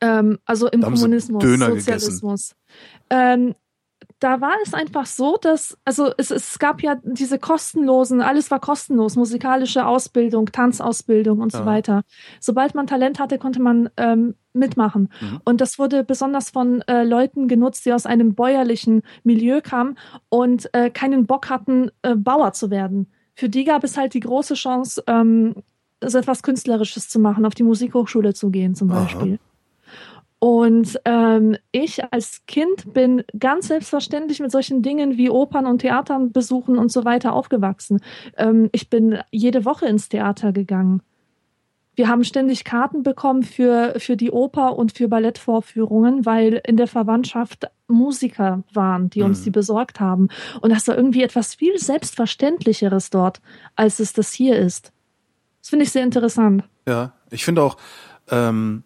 Ähm, 0.00 0.38
also 0.44 0.68
im 0.68 0.82
Kommunismus, 0.82 1.42
Sozialismus. 1.42 2.54
Ähm, 3.10 3.54
da 4.18 4.40
war 4.40 4.54
es 4.62 4.72
einfach 4.72 5.06
so, 5.06 5.36
dass, 5.40 5.76
also 5.84 6.10
es, 6.16 6.30
es 6.30 6.58
gab 6.58 6.82
ja 6.82 6.96
diese 7.02 7.38
kostenlosen, 7.38 8.22
alles 8.22 8.50
war 8.50 8.60
kostenlos, 8.60 9.16
musikalische 9.16 9.86
Ausbildung, 9.86 10.46
Tanzausbildung 10.46 11.40
und 11.40 11.52
so 11.52 11.58
Ja. 11.58 11.66
weiter. 11.66 12.02
Sobald 12.40 12.74
man 12.74 12.86
Talent 12.86 13.18
hatte, 13.18 13.38
konnte 13.38 13.60
man 13.60 13.90
ähm, 13.96 14.34
mitmachen. 14.54 15.10
Mhm. 15.20 15.40
Und 15.44 15.60
das 15.60 15.78
wurde 15.78 16.02
besonders 16.02 16.50
von 16.50 16.80
äh, 16.82 17.04
Leuten 17.04 17.46
genutzt, 17.46 17.84
die 17.84 17.92
aus 17.92 18.06
einem 18.06 18.34
bäuerlichen 18.34 19.02
Milieu 19.22 19.60
kamen 19.60 19.98
und 20.30 20.72
äh, 20.74 20.90
keinen 20.90 21.26
Bock 21.26 21.50
hatten, 21.50 21.90
äh, 22.02 22.14
Bauer 22.14 22.52
zu 22.52 22.70
werden. 22.70 23.08
Für 23.36 23.50
die 23.50 23.64
gab 23.64 23.84
es 23.84 23.96
halt 23.98 24.14
die 24.14 24.20
große 24.20 24.54
Chance, 24.54 25.04
ähm, 25.06 25.54
so 26.02 26.18
etwas 26.18 26.42
Künstlerisches 26.42 27.08
zu 27.08 27.18
machen, 27.18 27.44
auf 27.44 27.54
die 27.54 27.62
Musikhochschule 27.62 28.32
zu 28.34 28.50
gehen 28.50 28.74
zum 28.74 28.90
Aha. 28.90 29.02
Beispiel. 29.02 29.38
Und 30.38 30.98
ähm, 31.04 31.56
ich 31.70 32.02
als 32.12 32.44
Kind 32.46 32.92
bin 32.92 33.24
ganz 33.38 33.68
selbstverständlich 33.68 34.40
mit 34.40 34.50
solchen 34.50 34.82
Dingen 34.82 35.16
wie 35.16 35.30
Opern 35.30 35.66
und 35.66 35.78
Theatern 35.78 36.32
besuchen 36.32 36.78
und 36.78 36.90
so 36.90 37.04
weiter 37.04 37.34
aufgewachsen. 37.34 38.00
Ähm, 38.36 38.68
ich 38.72 38.88
bin 38.90 39.18
jede 39.30 39.64
Woche 39.64 39.86
ins 39.86 40.08
Theater 40.08 40.52
gegangen. 40.52 41.02
Wir 41.96 42.08
haben 42.08 42.24
ständig 42.24 42.64
Karten 42.64 43.02
bekommen 43.02 43.42
für, 43.42 43.94
für 43.98 44.16
die 44.16 44.30
Oper 44.30 44.76
und 44.76 44.92
für 44.92 45.08
Ballettvorführungen, 45.08 46.26
weil 46.26 46.60
in 46.66 46.76
der 46.76 46.86
Verwandtschaft 46.86 47.66
Musiker 47.88 48.62
waren, 48.72 49.10
die 49.10 49.22
uns 49.22 49.40
Mhm. 49.40 49.44
die 49.44 49.50
besorgt 49.50 49.98
haben. 49.98 50.28
Und 50.60 50.70
das 50.70 50.86
war 50.88 50.96
irgendwie 50.96 51.22
etwas 51.22 51.54
viel 51.54 51.78
Selbstverständlicheres 51.78 53.10
dort, 53.10 53.40
als 53.76 53.98
es 53.98 54.12
das 54.12 54.32
hier 54.32 54.56
ist. 54.58 54.92
Das 55.62 55.70
finde 55.70 55.84
ich 55.84 55.90
sehr 55.90 56.04
interessant. 56.04 56.64
Ja, 56.86 57.14
ich 57.30 57.44
finde 57.44 57.62
auch, 57.62 57.76
ähm, 58.30 58.82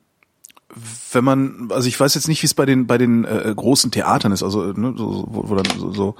wenn 1.13 1.25
man, 1.25 1.69
also 1.73 1.89
ich 1.89 1.99
weiß 1.99 2.15
jetzt 2.15 2.29
nicht, 2.29 2.43
wie 2.43 2.47
es 2.47 2.55
bei 2.55 2.65
den 2.65 2.87
bei 2.87 2.97
den 2.97 3.25
äh, 3.25 3.53
großen 3.55 3.91
Theatern 3.91 4.31
ist, 4.31 4.45
also 4.45 4.73
ne, 4.73 4.95
so, 4.97 5.25
wo, 5.29 5.49
wo 5.49 5.55
dann 5.57 5.79
so, 5.79 5.93
so 5.93 6.15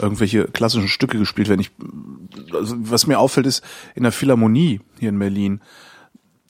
irgendwelche 0.00 0.44
klassischen 0.44 0.88
Stücke 0.88 1.18
gespielt 1.18 1.48
werden. 1.48 1.60
Ich, 1.60 1.72
also 2.54 2.76
was 2.78 3.08
mir 3.08 3.18
auffällt, 3.18 3.46
ist 3.46 3.64
in 3.96 4.04
der 4.04 4.12
Philharmonie 4.12 4.80
hier 5.00 5.08
in 5.08 5.18
Berlin, 5.18 5.60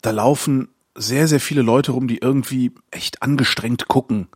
da 0.06 0.12
laufen 0.12 0.68
sehr 0.94 1.28
sehr 1.28 1.40
viele 1.40 1.62
Leute 1.62 1.92
rum, 1.92 2.08
die 2.08 2.18
irgendwie 2.18 2.72
echt 2.90 3.22
angestrengt 3.22 3.88
gucken. 3.88 4.28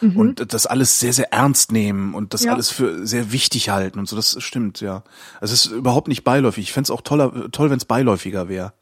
mhm. 0.00 0.16
und 0.16 0.52
das 0.54 0.64
alles 0.66 1.00
sehr, 1.00 1.12
sehr 1.12 1.32
ernst 1.32 1.72
nehmen 1.72 2.14
und 2.14 2.32
das 2.32 2.44
Ja. 2.44 2.52
alles 2.52 2.70
für 2.70 3.04
sehr 3.04 3.32
wichtig 3.32 3.68
halten 3.70 3.98
und 3.98 4.06
so. 4.08 4.14
Das 4.14 4.36
stimmt, 4.40 4.80
ja. 4.80 5.02
Also 5.40 5.54
es 5.54 5.66
ist 5.66 5.72
überhaupt 5.72 6.06
nicht 6.06 6.22
beiläufig. 6.22 6.62
Ich 6.64 6.72
fände 6.72 6.84
es 6.86 6.90
auch 6.92 7.00
toller, 7.00 7.50
toll, 7.50 7.70
wenn 7.70 7.78
es 7.78 7.84
beiläufiger 7.84 8.48
wäre. 8.48 8.72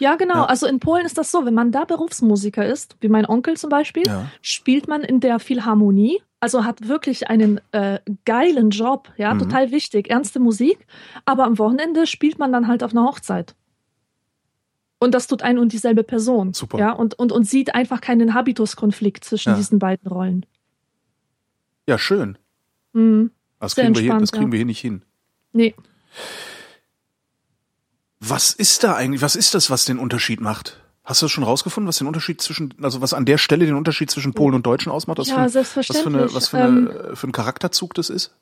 Ja, 0.00 0.16
genau. 0.16 0.34
Ja. 0.38 0.44
Also 0.46 0.66
in 0.66 0.80
Polen 0.80 1.06
ist 1.06 1.18
das 1.18 1.30
so, 1.30 1.46
wenn 1.46 1.54
man 1.54 1.70
da 1.70 1.84
Berufsmusiker 1.84 2.66
ist, 2.66 2.96
wie 3.00 3.08
mein 3.08 3.26
Onkel 3.26 3.56
zum 3.56 3.70
Beispiel, 3.70 4.08
Ja. 4.08 4.26
spielt 4.42 4.88
man 4.88 5.02
in 5.02 5.20
der 5.20 5.38
Philharmonie, 5.38 6.20
also 6.40 6.64
hat 6.64 6.88
wirklich 6.88 7.30
einen 7.30 7.60
äh, 7.70 8.00
geilen 8.24 8.70
Job, 8.70 9.12
ja, 9.16 9.34
Mhm. 9.34 9.38
total 9.38 9.70
wichtig, 9.70 10.10
ernste 10.10 10.40
Musik, 10.40 10.84
aber 11.24 11.44
am 11.44 11.58
Wochenende 11.58 12.08
spielt 12.08 12.40
man 12.40 12.50
dann 12.52 12.66
halt 12.66 12.82
auf 12.82 12.90
einer 12.90 13.04
Hochzeit. 13.04 13.54
Und 14.98 15.12
das 15.12 15.26
tut 15.26 15.42
ein 15.42 15.58
und 15.58 15.72
dieselbe 15.72 16.02
Person. 16.02 16.54
Super. 16.54 16.78
Ja, 16.78 16.92
und, 16.92 17.14
und, 17.18 17.32
und 17.32 17.44
sieht 17.44 17.74
einfach 17.74 18.00
keinen 18.00 18.34
Habituskonflikt 18.34 19.24
zwischen 19.24 19.50
Ja. 19.50 19.56
diesen 19.56 19.78
beiden 19.78 20.10
Rollen. 20.10 20.46
Ja, 21.86 21.98
schön. 21.98 22.38
Mhm. 22.92 23.30
Das 23.60 23.74
kriegen, 23.74 23.94
wir 23.94 24.02
hier, 24.02 24.18
das 24.18 24.32
kriegen 24.32 24.46
ja. 24.46 24.52
wir 24.52 24.58
hier 24.58 24.66
nicht 24.66 24.80
hin. 24.80 25.02
Nee. 25.52 25.74
Was 28.20 28.52
ist 28.52 28.84
da 28.84 28.94
eigentlich, 28.94 29.22
was 29.22 29.36
ist 29.36 29.54
das, 29.54 29.70
was 29.70 29.84
den 29.84 29.98
Unterschied 29.98 30.40
macht? 30.40 30.80
Hast 31.04 31.22
du 31.22 31.26
das 31.26 31.30
schon 31.30 31.44
rausgefunden, 31.44 31.86
was 31.86 31.98
den 31.98 32.08
Unterschied 32.08 32.40
zwischen, 32.40 32.74
also 32.82 33.00
was 33.00 33.14
an 33.14 33.24
der 33.26 33.38
Stelle 33.38 33.64
den 33.66 33.76
Unterschied 33.76 34.10
zwischen 34.10 34.34
Polen 34.34 34.54
und 34.54 34.66
Deutschen 34.66 34.90
ausmacht? 34.90 35.18
Was 35.18 35.28
Ja, 35.28 35.44
für, 35.44 35.50
selbstverständlich. 35.50 36.34
Was 36.34 36.48
für, 36.48 36.56
eine, 36.58 36.86
was 36.86 36.88
für, 36.88 37.02
eine, 37.06 37.16
für 37.16 37.28
ein 37.28 37.32
Charakterzug 37.32 37.94
das 37.94 38.10
ist? 38.10 38.34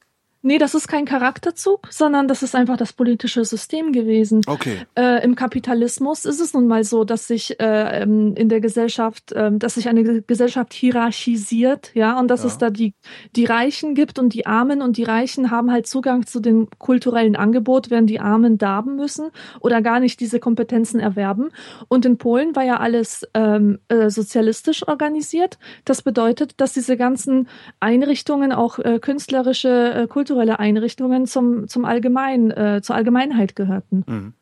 Nee, 0.46 0.58
das 0.58 0.74
ist 0.74 0.88
kein 0.88 1.06
Charakterzug, 1.06 1.88
sondern 1.90 2.28
das 2.28 2.42
ist 2.42 2.54
einfach 2.54 2.76
das 2.76 2.92
politische 2.92 3.46
System 3.46 3.92
gewesen. 3.92 4.42
Okay. 4.46 4.76
Äh, 4.94 5.24
Im 5.24 5.36
Kapitalismus 5.36 6.26
ist 6.26 6.38
es 6.38 6.52
nun 6.52 6.66
mal 6.66 6.84
so, 6.84 7.04
dass 7.04 7.26
sich 7.26 7.58
äh, 7.60 8.02
ähm, 8.02 8.34
in 8.36 8.50
der 8.50 8.60
Gesellschaft, 8.60 9.32
ähm, 9.34 9.58
dass 9.58 9.76
sich 9.76 9.88
eine 9.88 10.04
Ge- 10.04 10.22
Gesellschaft 10.26 10.74
hierarchisiert, 10.74 11.92
ja, 11.94 12.20
und 12.20 12.28
dass 12.28 12.42
Ja. 12.42 12.48
es 12.48 12.58
da 12.58 12.68
die, 12.68 12.92
die 13.36 13.46
Reichen 13.46 13.94
gibt 13.94 14.18
und 14.18 14.34
die 14.34 14.44
Armen 14.44 14.82
und 14.82 14.98
die 14.98 15.04
Reichen 15.04 15.50
haben 15.50 15.72
halt 15.72 15.86
Zugang 15.86 16.26
zu 16.26 16.40
dem 16.40 16.68
kulturellen 16.78 17.36
Angebot, 17.36 17.88
während 17.88 18.10
die 18.10 18.20
Armen 18.20 18.58
darben 18.58 18.96
müssen 18.96 19.30
oder 19.60 19.80
gar 19.80 19.98
nicht 19.98 20.20
diese 20.20 20.40
Kompetenzen 20.40 21.00
erwerben. 21.00 21.52
Und 21.88 22.04
in 22.04 22.18
Polen 22.18 22.54
war 22.54 22.64
ja 22.64 22.76
alles 22.80 23.26
ähm, 23.32 23.78
äh, 23.88 24.10
sozialistisch 24.10 24.86
organisiert. 24.86 25.58
Das 25.86 26.02
bedeutet, 26.02 26.52
dass 26.58 26.74
diese 26.74 26.98
ganzen 26.98 27.48
Einrichtungen, 27.80 28.52
auch 28.52 28.78
äh, 28.78 28.98
künstlerische, 28.98 29.94
äh, 29.94 30.06
kulturelle 30.06 30.33
Einrichtungen 30.58 31.26
zum, 31.26 31.68
zum 31.68 31.84
Allgemein, 31.84 32.50
äh, 32.50 32.80
zur 32.82 32.96
Allgemeinheit 32.96 33.56
gehörten. 33.56 34.04
Mhm. 34.06 34.32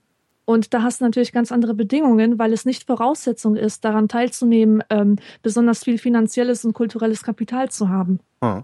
Und 0.44 0.74
da 0.74 0.82
hast 0.82 1.00
du 1.00 1.04
natürlich 1.04 1.32
ganz 1.32 1.52
andere 1.52 1.74
Bedingungen, 1.74 2.38
weil 2.38 2.52
es 2.52 2.64
nicht 2.64 2.84
Voraussetzung 2.86 3.56
ist, 3.56 3.84
daran 3.84 4.08
teilzunehmen, 4.08 4.82
ähm, 4.90 5.16
besonders 5.42 5.84
viel 5.84 5.98
finanzielles 5.98 6.64
und 6.64 6.72
kulturelles 6.72 7.22
Kapital 7.22 7.70
zu 7.70 7.88
haben. 7.88 8.18
Ah. 8.40 8.62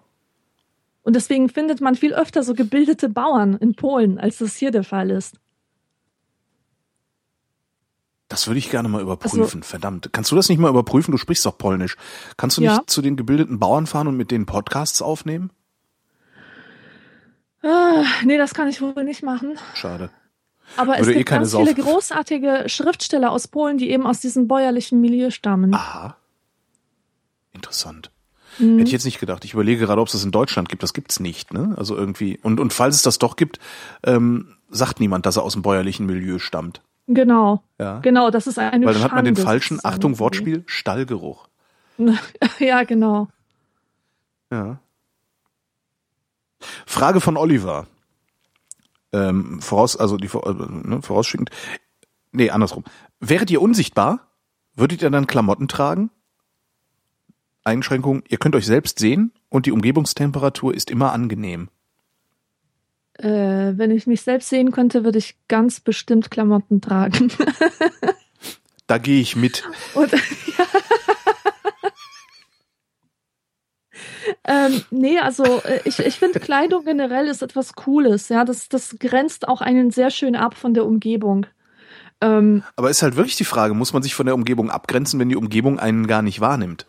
Und 1.03 1.15
deswegen 1.17 1.49
findet 1.49 1.81
man 1.81 1.95
viel 1.95 2.13
öfter 2.15 2.43
so 2.43 2.55
gebildete 2.55 3.09
Bauern 3.09 3.55
in 3.55 3.75
Polen, 3.75 4.19
als 4.19 4.39
das 4.39 4.57
hier 4.57 4.71
der 4.71 4.85
Fall 4.85 5.11
ist. 5.11 5.39
Das 8.29 8.47
würde 8.47 8.59
ich 8.59 8.71
gerne 8.71 8.89
mal 8.89 8.99
Also 8.99 9.13
überprüfen, 9.13 9.63
verdammt. 9.63 10.11
Kannst 10.13 10.31
du 10.31 10.37
das 10.37 10.51
nicht 10.51 10.59
mal 10.59 10.69
überprüfen? 10.69 11.13
Du 11.13 11.17
sprichst 11.17 11.47
doch 11.47 11.57
Polnisch. 11.57 11.97
Kannst 12.37 12.59
du 12.59 12.61
nicht 12.61 12.71
Ja. 12.71 12.83
zu 12.87 13.01
den 13.01 13.17
gebildeten 13.17 13.59
Bauern 13.59 13.87
fahren 13.87 14.07
und 14.07 14.17
mit 14.19 14.31
denen 14.31 14.45
Podcasts 14.45 15.01
aufnehmen? 15.01 15.51
Ah, 17.63 18.05
nee, 18.25 18.39
das 18.39 18.55
kann 18.55 18.69
ich 18.69 18.81
wohl 18.81 19.05
nicht 19.05 19.23
machen. 19.23 19.59
Schade. 19.75 20.11
Aber 20.77 20.95
es 20.99 21.01
Würde 21.01 21.13
eh 21.15 21.19
gibt 21.19 21.29
keine 21.31 21.41
ganz 21.41 21.51
Sau- 21.53 21.65
viele 21.65 21.75
großartige 21.83 22.65
Schriftsteller 22.69 23.31
aus 23.33 23.49
Polen, 23.49 23.79
die 23.79 23.91
eben 23.91 24.07
aus 24.07 24.21
diesem 24.21 24.47
bäuerlichen 24.49 25.01
Milieu 25.01 25.31
stammen. 25.31 25.75
Aha. 25.75 26.17
Interessant. 27.53 28.11
Mhm. 28.59 28.73
Hätte 28.79 28.89
ich 28.89 28.93
jetzt 28.93 29.05
nicht 29.05 29.19
gedacht. 29.21 29.45
Ich 29.45 29.55
überlege 29.55 29.87
gerade, 29.87 30.01
ob 30.01 30.07
es 30.09 30.13
das 30.13 30.25
in 30.25 30.31
Deutschland 30.31 30.69
gibt. 30.69 30.83
Das 30.83 30.93
gibt's 30.95 31.21
nicht, 31.21 31.53
ne? 31.53 31.75
Also 31.77 31.97
irgendwie. 31.97 32.39
Und, 32.43 32.61
und 32.61 32.73
falls 32.73 32.97
es 32.97 33.03
das 33.03 33.19
doch 33.19 33.37
gibt, 33.37 33.59
ähm, 34.05 34.55
sagt 34.71 35.01
niemand, 35.01 35.27
dass 35.27 35.37
er 35.37 35.43
aus 35.43 35.55
dem 35.55 35.63
bäuerlichen 35.63 36.07
Milieu 36.07 36.39
stammt. 36.39 36.83
Genau, 37.07 37.63
Ja. 37.81 38.01
genau, 38.01 38.31
das 38.31 38.47
ist 38.47 38.59
eine 38.59 38.85
Weil 38.85 38.93
dann 38.93 39.03
hat 39.03 39.13
man 39.13 39.25
den 39.25 39.37
falschen. 39.37 39.81
Achtung, 39.83 40.19
Wortspiel, 40.19 40.63
Stallgeruch. 40.67 41.49
ja, 42.59 42.83
genau. 42.85 43.29
Ja. 44.53 44.79
Frage 46.87 47.21
von 47.21 47.37
Oliver. 47.37 47.87
Ähm, 49.13 49.61
voraus, 49.61 49.97
also 49.97 50.17
die 50.17 50.27
äh, 50.27 50.89
ne, 50.89 51.03
vorausschickend. 51.03 51.51
Nee, 52.33 52.51
andersrum. 52.51 52.85
Wäret 53.21 53.51
ihr 53.51 53.63
unsichtbar? 53.63 54.29
Würdet 54.75 55.03
ihr 55.03 55.11
dann 55.11 55.27
Klamotten 55.27 55.67
tragen? 55.69 56.11
Einschränkung, 57.65 58.23
ihr 58.29 58.39
könnt 58.39 58.55
euch 58.55 58.67
selbst 58.67 58.99
sehen 58.99 59.33
und 59.49 59.67
die 59.67 59.73
Umgebungstemperatur 59.73 60.75
ist 60.75 60.91
immer 60.91 61.13
angenehm. 61.13 61.69
Äh, 63.15 63.29
wenn 63.77 63.91
ich 63.91 64.07
mich 64.07 64.23
selbst 64.23 64.49
sehen 64.49 64.71
könnte, 64.71 65.05
würde 65.05 65.19
ich 65.19 65.37
ganz 65.49 65.81
bestimmt 65.81 66.31
Klamotten 66.31 66.81
tragen. 66.81 67.33
Da 68.89 68.97
gehe 68.97 69.21
ich 69.21 69.37
mit. 69.37 69.65
Und, 69.95 70.11
ja. 70.13 70.19
Ähm, 74.49 74.83
nee, 74.91 75.19
also 75.19 75.45
äh, 75.45 75.81
ich, 75.85 75.99
ich 76.01 76.19
finde 76.19 76.41
Kleidung 76.41 76.85
generell 76.85 77.29
ist 77.29 77.43
etwas 77.43 77.75
Cooles, 77.75 78.29
ja. 78.29 78.45
Das, 78.45 78.69
das 78.69 78.97
grenzt 78.99 79.47
auch 79.47 79.61
einen 79.61 79.91
sehr 79.91 80.11
schön 80.11 80.35
ab 80.35 80.55
von 80.55 80.75
der 80.75 80.85
Umgebung. 80.85 81.47
Ähm, 82.21 82.65
Aber 82.75 82.91
ist 82.91 83.03
halt 83.03 83.15
wirklich 83.15 83.37
die 83.37 83.45
Frage, 83.45 83.75
muss 83.75 83.93
man 83.93 84.03
sich 84.03 84.15
von 84.15 84.27
der 84.27 84.35
Umgebung 84.35 84.71
abgrenzen, 84.71 85.21
wenn 85.21 85.29
die 85.29 85.37
Umgebung 85.37 85.79
einen 85.79 86.09
gar 86.09 86.23
nicht 86.23 86.41
wahrnimmt? 86.41 86.87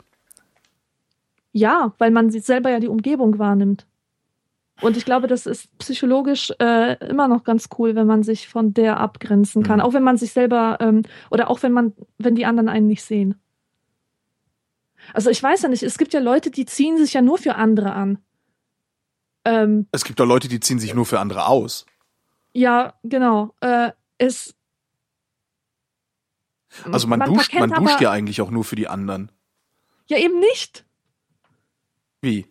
ja, 1.51 1.93
weil 1.97 2.11
man 2.11 2.29
sich 2.29 2.43
selber 2.43 2.69
ja 2.69 2.79
die 2.79 2.87
Umgebung 2.87 3.39
wahrnimmt. 3.39 3.85
Und 4.81 4.95
ich 4.95 5.03
glaube, 5.03 5.27
das 5.27 5.45
ist 5.45 5.77
psychologisch 5.77 6.53
äh, 6.59 6.93
immer 7.09 7.27
noch 7.27 7.43
ganz 7.43 7.67
cool, 7.77 7.95
wenn 7.95 8.07
man 8.07 8.23
sich 8.23 8.47
von 8.47 8.73
der 8.73 8.99
abgrenzen 8.99 9.61
kann. 9.61 9.79
Mhm. 9.79 9.85
Auch 9.85 9.93
wenn 9.93 10.03
man 10.03 10.17
sich 10.17 10.31
selber 10.31 10.77
ähm, 10.79 11.03
oder 11.29 11.49
auch 11.49 11.61
wenn 11.63 11.73
man, 11.73 11.93
wenn 12.17 12.35
die 12.35 12.45
anderen 12.45 12.69
einen 12.69 12.87
nicht 12.87 13.03
sehen. 13.03 13.35
Also 15.13 15.29
ich 15.29 15.41
weiß 15.41 15.61
ja 15.63 15.69
nicht, 15.69 15.83
es 15.83 15.97
gibt 15.97 16.13
ja 16.13 16.19
Leute, 16.19 16.51
die 16.51 16.65
ziehen 16.65 16.97
sich 16.97 17.13
ja 17.13 17.21
nur 17.21 17.37
für 17.37 17.55
andere 17.55 17.93
an. 17.93 18.19
Ähm, 19.45 19.87
Es 19.91 20.03
gibt 20.03 20.19
doch 20.19 20.25
Leute, 20.25 20.47
die 20.47 20.59
ziehen 20.59 20.79
sich 20.79 20.93
nur 20.93 21.05
für 21.05 21.19
andere 21.19 21.45
aus. 21.47 21.85
ja, 22.53 22.93
genau. 23.03 23.53
Äh, 23.61 23.91
es, 24.17 24.53
Also 26.91 27.07
man, 27.07 27.21
duscht, 27.21 27.53
man 27.53 27.71
duscht 27.71 28.01
ja 28.01 28.11
eigentlich 28.11 28.41
auch 28.41 28.51
nur 28.51 28.63
für 28.63 28.75
die 28.75 28.87
anderen. 28.87 29.31
Ja, 30.07 30.17
eben 30.17 30.39
nicht. 30.39 30.85
Wie? 32.21 32.47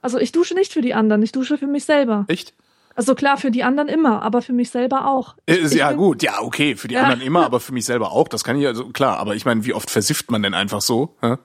Also 0.00 0.18
ich 0.18 0.30
dusche 0.32 0.54
nicht 0.54 0.72
für 0.72 0.80
die 0.80 0.94
anderen, 0.94 1.22
ich 1.22 1.32
dusche 1.32 1.58
für 1.58 1.66
mich 1.66 1.84
selber. 1.84 2.24
Echt? 2.28 2.54
Also 2.94 3.14
klar, 3.14 3.36
für 3.36 3.50
die 3.50 3.62
anderen 3.64 3.88
immer, 3.88 4.22
aber 4.22 4.42
für 4.42 4.52
mich 4.52 4.70
selber 4.70 5.06
auch. 5.06 5.36
Ich 5.46 5.72
ja 5.72 5.88
bin- 5.88 5.98
gut, 5.98 6.22
ja 6.22 6.40
okay, 6.40 6.76
für 6.76 6.88
die 6.88 6.94
Ja. 6.94 7.02
anderen 7.02 7.20
immer, 7.20 7.44
aber 7.46 7.60
für 7.60 7.72
mich 7.72 7.84
selber 7.84 8.12
auch. 8.12 8.28
Das 8.28 8.44
kann 8.44 8.58
ich 8.60 8.66
also 8.66 8.88
klar. 8.90 9.18
Aber 9.18 9.34
ich 9.34 9.44
meine, 9.44 9.64
wie 9.64 9.72
oft 9.74 9.90
versifft 9.90 10.30
man 10.30 10.42
denn 10.42 10.54
einfach 10.54 10.80
so? 10.80 11.16
Hä? 11.20 11.36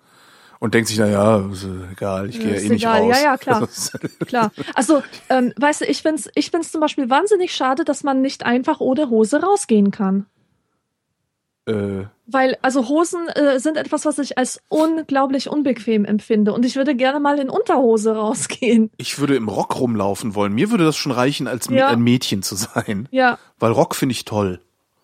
Und 0.63 0.73
denkt 0.73 0.87
sich, 0.87 0.97
na 0.97 1.07
ja, 1.07 1.37
ist, 1.51 1.65
äh, 1.65 1.91
egal, 1.91 2.29
ich 2.29 2.39
gehe 2.39 2.51
ja 2.55 2.61
eh 2.61 2.69
nicht 2.69 2.83
egal. 2.83 3.01
raus. 3.01 3.09
Ja, 3.17 3.21
ja, 3.21 3.37
klar. 3.37 3.67
Klar. 4.25 4.51
Also, 4.75 5.03
ähm, 5.29 5.51
weißt 5.57 5.81
du, 5.81 5.85
ich 5.85 6.01
find's, 6.01 6.29
ich 6.35 6.51
find's 6.51 6.71
zum 6.71 6.79
Beispiel 6.79 7.09
wahnsinnig 7.09 7.53
schade, 7.53 7.83
dass 7.83 8.03
man 8.03 8.21
nicht 8.21 8.45
einfach 8.45 8.79
ohne 8.79 9.09
Hose 9.09 9.41
rausgehen 9.41 9.91
kann. 9.91 10.25
äh, 11.65 12.05
Weil, 12.27 12.57
also 12.61 12.87
Hosen 12.87 13.27
äh, 13.27 13.59
sind 13.59 13.75
etwas, 13.75 14.05
was 14.05 14.19
ich 14.19 14.37
als 14.37 14.61
unglaublich 14.69 15.49
unbequem 15.49 16.05
empfinde. 16.05 16.53
Und 16.53 16.63
ich 16.65 16.77
würde 16.77 16.95
gerne 16.95 17.19
mal 17.19 17.39
in 17.39 17.49
Unterhose 17.49 18.15
rausgehen. 18.15 18.89
ich 18.95 19.19
würde 19.19 19.35
im 19.35 19.49
Rock 19.49 19.77
rumlaufen 19.79 20.33
wollen. 20.33 20.53
Mir 20.53 20.71
würde 20.71 20.85
das 20.85 20.95
schon 20.95 21.11
reichen, 21.11 21.47
als 21.47 21.67
Ja. 21.69 21.89
ein 21.89 22.01
Mädchen 22.01 22.41
zu 22.41 22.55
sein. 22.55 23.09
Ja, 23.11 23.37
Weil 23.59 23.73
Rock 23.73 23.95
finde 23.95 24.13
ich 24.13 24.23
toll. 24.23 24.61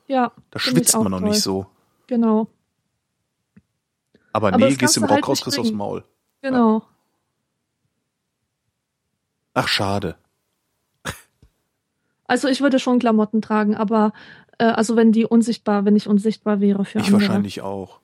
ja. 0.07 0.31
Da 0.52 0.60
schwitzt 0.60 0.95
man 0.95 1.11
noch 1.11 1.19
toll. 1.19 1.30
nicht 1.31 1.41
so. 1.41 1.65
Genau, 2.07 2.48
Aber, 4.40 4.53
Aber 4.53 4.57
nee, 4.66 4.76
gehst 4.76 4.95
im 4.98 5.03
halt 5.10 5.28
raus, 5.28 5.40
nicht 5.40 5.44
kriegst 5.44 5.60
aus 5.60 5.66
dem 5.68 5.78
bringen. 5.78 5.78
Maul. 5.78 6.03
genau. 6.41 6.84
Ach, 9.53 9.68
schade. 9.68 10.16
Also 12.26 12.48
ich 12.48 12.61
würde 12.61 12.78
schon 12.80 12.99
Klamotten 12.99 13.41
tragen, 13.41 13.76
aber 13.76 14.14
äh, 14.60 14.66
also 14.66 14.95
wenn 14.95 15.11
die 15.11 15.26
unsichtbar, 15.26 15.84
wenn 15.86 15.95
ich 15.95 16.07
unsichtbar 16.07 16.61
wäre 16.61 16.86
für 16.86 16.99
Ich 16.99 17.07
andere. 17.07 17.22
wahrscheinlich 17.22 17.61
auch. 17.61 17.99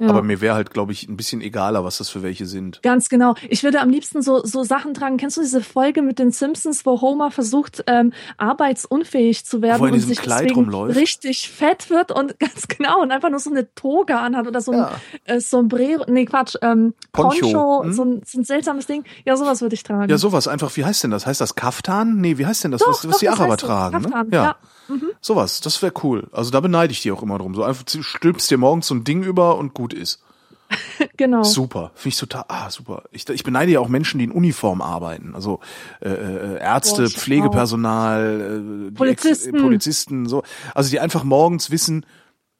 Ja. 0.00 0.08
Aber 0.08 0.22
mir 0.22 0.40
wäre 0.40 0.54
halt, 0.54 0.70
glaube 0.70 0.92
ich, 0.92 1.08
ein 1.08 1.16
bisschen 1.16 1.42
egaler, 1.42 1.84
was 1.84 1.98
das 1.98 2.08
für 2.08 2.22
welche 2.22 2.46
sind. 2.46 2.80
Ganz 2.82 3.10
genau. 3.10 3.34
Ich 3.50 3.62
würde 3.62 3.80
am 3.80 3.90
liebsten 3.90 4.22
so, 4.22 4.42
so 4.44 4.64
Sachen 4.64 4.94
tragen. 4.94 5.18
Kennst 5.18 5.36
du 5.36 5.42
diese 5.42 5.60
Folge 5.60 6.00
mit 6.00 6.18
den 6.18 6.32
Simpsons, 6.32 6.86
wo 6.86 7.00
Homer 7.02 7.30
versucht, 7.30 7.84
ähm, 7.86 8.12
arbeitsunfähig 8.38 9.44
zu 9.44 9.62
werden 9.62 9.80
Wo 9.80 9.84
er 9.84 9.88
in 9.88 9.94
und 9.94 10.00
sich 10.00 10.20
Kleid 10.20 10.54
rumläuft? 10.56 10.96
richtig 10.96 11.50
fett 11.50 11.90
wird 11.90 12.12
und 12.12 12.38
ganz 12.38 12.66
genau 12.68 13.02
und 13.02 13.10
einfach 13.12 13.30
nur 13.30 13.40
so 13.40 13.50
eine 13.50 13.72
Toga 13.74 14.20
anhat 14.20 14.46
oder 14.46 14.60
so 14.60 14.72
ein 14.72 14.78
Ja. 14.78 14.92
äh, 15.24 15.40
Sombrero, 15.40 16.04
nee 16.08 16.24
Quatsch, 16.24 16.56
ähm, 16.62 16.94
Poncho, 17.12 17.40
Poncho, 17.40 17.82
hm? 17.84 17.92
so, 17.92 18.04
ein, 18.04 18.22
so 18.24 18.40
ein 18.40 18.44
seltsames 18.44 18.86
Ding. 18.86 19.04
Ja, 19.24 19.36
sowas 19.36 19.60
würde 19.60 19.74
ich 19.74 19.82
tragen. 19.82 20.08
Ja, 20.10 20.18
sowas 20.18 20.48
einfach, 20.48 20.74
wie 20.76 20.84
heißt 20.84 21.04
denn 21.04 21.10
das? 21.10 21.26
Heißt 21.26 21.40
das 21.40 21.54
Kaftan? 21.54 22.16
Nee, 22.20 22.38
wie 22.38 22.46
heißt 22.46 22.64
denn 22.64 22.70
das, 22.70 22.80
was, 22.82 23.06
was 23.06 23.12
doch, 23.12 23.18
die 23.18 23.28
Araber 23.28 23.56
tragen? 23.56 24.02
Kaftan, 24.02 24.28
ne? 24.28 24.36
Ja. 24.36 24.44
ja. 24.44 24.56
Mhm. 24.90 25.10
Sowas, 25.20 25.60
das 25.60 25.80
wäre 25.82 25.92
cool. 26.02 26.28
Also 26.32 26.50
da 26.50 26.60
beneide 26.60 26.92
ich 26.92 27.02
die 27.02 27.12
auch 27.12 27.22
immer 27.22 27.38
drum. 27.38 27.54
So 27.54 27.62
einfach 27.62 27.84
stülpst 27.86 28.50
dir 28.50 28.58
morgens 28.58 28.88
so 28.88 28.94
ein 28.94 29.04
Ding 29.04 29.22
über 29.22 29.56
und 29.56 29.72
gut 29.72 29.94
ist. 29.94 30.22
genau. 31.16 31.42
Super, 31.42 31.90
finde 31.94 32.14
ich 32.14 32.18
total, 32.18 32.44
ah, 32.48 32.70
super. 32.70 33.04
Ich, 33.10 33.28
ich 33.28 33.44
beneide 33.44 33.72
ja 33.72 33.80
auch 33.80 33.88
Menschen, 33.88 34.18
die 34.18 34.24
in 34.24 34.32
Uniform 34.32 34.82
arbeiten, 34.82 35.34
also 35.34 35.60
äh, 36.00 36.08
äh, 36.08 36.58
Ärzte, 36.60 37.04
Boah, 37.04 37.10
Pflegepersonal, 37.10 38.88
äh, 38.88 38.90
Polizisten. 38.92 39.54
Ex, 39.54 39.62
Polizisten, 39.62 40.26
so. 40.26 40.42
Also 40.74 40.90
die 40.90 41.00
einfach 41.00 41.24
morgens 41.24 41.70
wissen, 41.70 42.06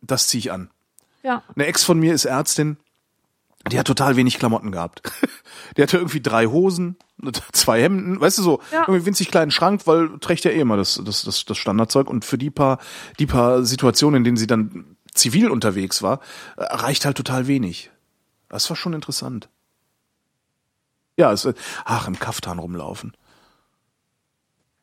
das 0.02 0.28
ziehe 0.28 0.40
ich 0.40 0.52
an. 0.52 0.70
Ja. 1.22 1.42
Eine 1.54 1.66
Ex 1.66 1.84
von 1.84 1.98
mir 1.98 2.14
ist 2.14 2.24
Ärztin, 2.24 2.78
die 3.68 3.78
hat 3.78 3.86
total 3.86 4.16
wenig 4.16 4.38
Klamotten 4.38 4.72
gehabt. 4.72 5.02
Die 5.76 5.82
hatte 5.82 5.98
irgendwie 5.98 6.20
drei 6.22 6.46
Hosen, 6.46 6.96
zwei 7.52 7.82
Hemden, 7.82 8.20
weißt 8.20 8.38
du 8.38 8.42
so, 8.42 8.60
Ja. 8.72 8.80
irgendwie 8.88 9.04
winzig 9.06 9.30
kleinen 9.30 9.50
Schrank, 9.50 9.86
weil 9.86 10.18
trägt 10.18 10.44
ja 10.44 10.50
eh 10.50 10.60
immer 10.60 10.76
das, 10.76 11.00
das, 11.04 11.22
das, 11.22 11.44
das 11.44 11.58
Standardzeug. 11.58 12.08
Und 12.08 12.24
für 12.24 12.38
die 12.38 12.50
paar, 12.50 12.78
die 13.18 13.26
paar 13.26 13.62
Situationen, 13.64 14.18
in 14.18 14.24
denen 14.24 14.36
sie 14.36 14.46
dann 14.46 14.96
zivil 15.14 15.50
unterwegs 15.50 16.02
war, 16.02 16.20
äh, 16.56 16.64
reicht 16.64 17.04
halt 17.04 17.16
total 17.16 17.46
wenig. 17.46 17.90
Das 18.48 18.68
war 18.70 18.76
schon 18.76 18.94
interessant. 18.94 19.48
Ja, 21.16 21.30
es, 21.32 21.46
ach, 21.84 22.08
im 22.08 22.18
Kaftan 22.18 22.58
rumlaufen. 22.58 23.12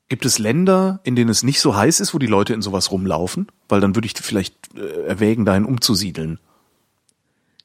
Gibt 0.10 0.26
es 0.26 0.40
Länder, 0.40 1.02
in 1.04 1.16
denen 1.16 1.30
es 1.30 1.44
nicht 1.44 1.60
so 1.60 1.76
heiß 1.76 2.00
ist, 2.00 2.14
wo 2.14 2.20
die 2.20 2.28
Leute 2.28 2.54
in 2.54 2.62
sowas 2.62 2.92
rumlaufen? 2.92 3.48
Weil 3.68 3.82
dann 3.82 3.96
würde 3.96 4.06
ich 4.06 4.14
vielleicht 4.14 4.56
äh, 4.76 5.04
erwägen, 5.06 5.44
dahin 5.44 5.66
umzusiedeln. 5.66 6.40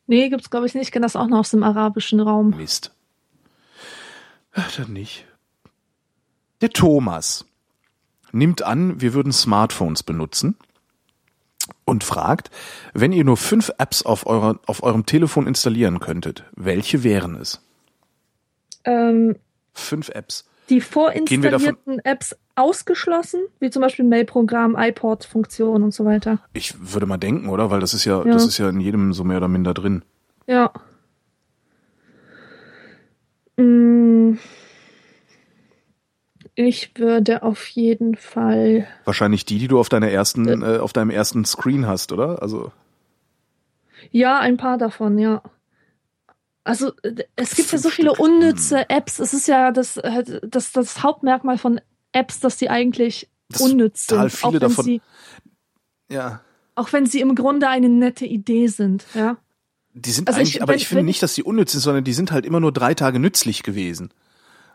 Nee, 0.07 0.29
gibt's 0.29 0.51
glaube 0.51 0.67
ich 0.67 0.75
nicht. 0.75 0.85
Ich 0.85 0.93
kenne 0.93 1.05
das 1.05 1.17
auch 1.17 1.29
noch 1.29 1.39
aus 1.39 1.51
dem 1.51 1.63
arabischen 1.63 2.21
Raum. 2.21 2.51
Mist. 2.57 2.93
Ach, 4.55 4.77
dann 4.77 4.93
nicht. 4.93 5.27
Der 6.61 6.71
Thomas 6.71 7.45
nimmt 8.33 8.63
an, 8.63 9.01
wir 9.01 9.15
würden 9.15 9.33
Smartphones 9.33 10.03
benutzen 10.03 10.57
und 11.85 12.05
fragt, 12.05 12.51
wenn 12.95 13.13
ihr 13.13 13.25
nur 13.25 13.37
fünf 13.37 13.71
Apps 13.79 14.03
auf, 14.03 14.27
eurer, 14.27 14.59
auf 14.67 14.83
eurem 14.83 15.07
Telefon 15.07 15.47
installieren 15.47 16.01
könntet, 16.01 16.45
welche 16.53 17.03
wären 17.03 17.37
es? 17.37 17.61
Ähm, 18.85 19.37
Fünf 19.73 20.09
Apps. 20.11 20.49
Die 20.69 20.81
vorinstallierten 20.81 21.99
Apps 22.05 22.37
ausgeschlossen, 22.55 23.41
wie 23.61 23.71
zum 23.71 23.83
Beispiel 23.83 24.05
Mailprogramm, 24.05 24.77
iPod-Funktion 24.79 25.83
und 25.83 25.93
so 25.93 26.05
weiter. 26.05 26.39
Ich 26.53 26.75
würde 26.93 27.07
mal 27.07 27.17
denken, 27.19 27.49
oder? 27.49 27.71
Weil 27.71 27.81
das 27.81 27.95
ist 27.95 28.05
ja, 28.05 28.19
Ja. 28.25 28.33
das 28.33 28.47
ist 28.47 28.59
ja 28.59 28.69
in 28.69 28.81
jedem 28.81 29.13
so 29.13 29.25
mehr 29.25 29.39
oder 29.39 29.49
minder 29.49 29.75
drin. 29.75 30.05
Ja. 30.47 30.71
Mm. 33.57 34.39
Ich 36.55 36.93
würde 36.99 37.43
auf 37.43 37.67
jeden 37.69 38.15
Fall. 38.15 38.87
Wahrscheinlich 39.05 39.47
die, 39.47 39.59
die 39.59 39.69
du 39.69 39.79
auf 39.81 39.89
deiner 39.89 40.11
ersten, 40.11 40.63
äh, 40.63 40.79
auf 40.79 40.93
deinem 40.93 41.11
ersten 41.11 41.45
Screen 41.47 41.87
hast, 41.87 42.13
oder? 42.13 42.43
Also 42.43 42.73
Ja, 44.11 44.39
ein 44.41 44.57
paar 44.59 44.77
davon, 44.79 45.19
ja. 45.19 45.43
Also 46.65 46.93
äh, 47.03 47.25
es 47.37 47.55
gibt 47.57 47.73
ja 47.73 47.79
so 47.79 47.91
viele 47.91 48.13
unnütze 48.15 48.89
Apps. 48.89 49.19
Es 49.19 49.35
ist 49.35 49.49
ja 49.49 49.73
das, 49.73 49.97
äh, 49.97 50.41
das, 50.47 50.73
das 50.73 51.03
Hauptmerkmal 51.03 51.59
von 51.59 51.81
Apps, 52.13 52.41
dass 52.41 52.57
die 52.57 52.71
eigentlich 52.71 53.29
Das 53.49 53.61
unnütz 53.63 54.07
sind. 54.07 54.31
viele 54.31 54.49
auch 54.49 54.53
wenn 54.53 54.61
davon- 54.61 54.85
sie, 54.85 55.01
ja. 56.09 56.41
auch 56.75 56.93
wenn 56.93 57.07
sie 57.07 57.21
im 57.21 57.35
Grunde 57.35 57.69
eine 57.69 57.89
nette 57.89 58.27
Idee 58.27 58.67
sind, 58.69 59.05
ja. 59.15 59.37
Die 59.95 60.11
sind 60.11 60.29
Also 60.29 60.39
eigentlich, 60.41 60.57
ich- 60.57 60.63
aber 60.63 60.73
wenn- 60.73 60.79
ich 60.79 60.89
finde 60.89 61.05
nicht, 61.05 61.23
dass 61.23 61.35
die 61.35 61.43
unnütz 61.43 61.73
sind, 61.73 61.81
sondern 61.83 62.05
die 62.05 62.15
sind 62.15 62.33
halt 62.33 62.47
immer 62.47 62.61
nur 62.61 62.73
drei 62.73 62.95
Tage 62.95 63.19
nützlich 63.19 63.63
gewesen. 63.63 64.11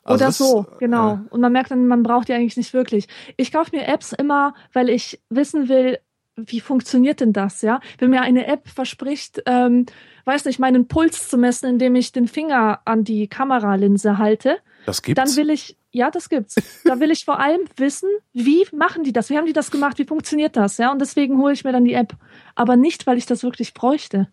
Also 0.03 0.15
Oder 0.23 0.25
das- 0.27 0.37
so, 0.37 0.67
genau. 0.79 1.15
äh, 1.15 1.19
Und 1.31 1.41
man 1.41 1.51
merkt 1.51 1.71
dann, 1.71 1.87
man 1.87 2.03
braucht 2.03 2.27
die 2.27 2.33
eigentlich 2.33 2.55
nicht 2.57 2.73
wirklich. 2.73 3.07
Ich 3.35 3.51
kaufe 3.51 3.75
mir 3.75 3.87
Apps 3.87 4.13
immer, 4.13 4.53
weil 4.73 4.89
ich 4.89 5.19
wissen 5.29 5.69
will, 5.69 5.97
wie 6.37 6.59
funktioniert 6.59 7.19
denn 7.19 7.33
das, 7.33 7.61
ja? 7.63 7.79
Wenn 7.97 8.11
mir 8.11 8.21
eine 8.21 8.45
App 8.47 8.67
verspricht, 8.69 9.41
ähm, 9.47 9.85
weiß 10.25 10.45
nicht, 10.45 10.59
meinen 10.59 10.87
Puls 10.87 11.27
zu 11.27 11.37
messen, 11.37 11.67
indem 11.69 11.95
ich 11.95 12.11
den 12.11 12.27
Finger 12.27 12.81
an 12.85 13.03
die 13.03 13.27
Kameralinse 13.27 14.17
halte, 14.19 14.57
das 14.85 15.01
gibt's. 15.01 15.21
dann 15.21 15.35
will 15.35 15.49
ich, 15.49 15.75
ja, 15.91 16.11
das 16.11 16.29
gibt's. 16.29 16.55
Da 16.85 16.99
will 16.99 17.09
ich 17.11 17.25
vor 17.25 17.39
allem 17.39 17.61
wissen, 17.75 18.09
wie 18.33 18.65
machen 18.71 19.03
die 19.03 19.13
das? 19.13 19.29
Wie 19.31 19.37
haben 19.37 19.47
die 19.47 19.53
das 19.53 19.71
gemacht? 19.71 19.97
Wie 19.97 20.05
funktioniert 20.05 20.55
das? 20.55 20.77
Ja, 20.77 20.91
und 20.91 20.99
deswegen 20.99 21.39
hole 21.39 21.53
ich 21.53 21.63
mir 21.63 21.71
dann 21.71 21.85
die 21.85 21.93
App. 21.93 22.15
Aber 22.55 22.75
nicht, 22.75 23.07
weil 23.07 23.17
ich 23.17 23.25
das 23.25 23.41
wirklich 23.43 23.73
bräuchte. 23.73 24.27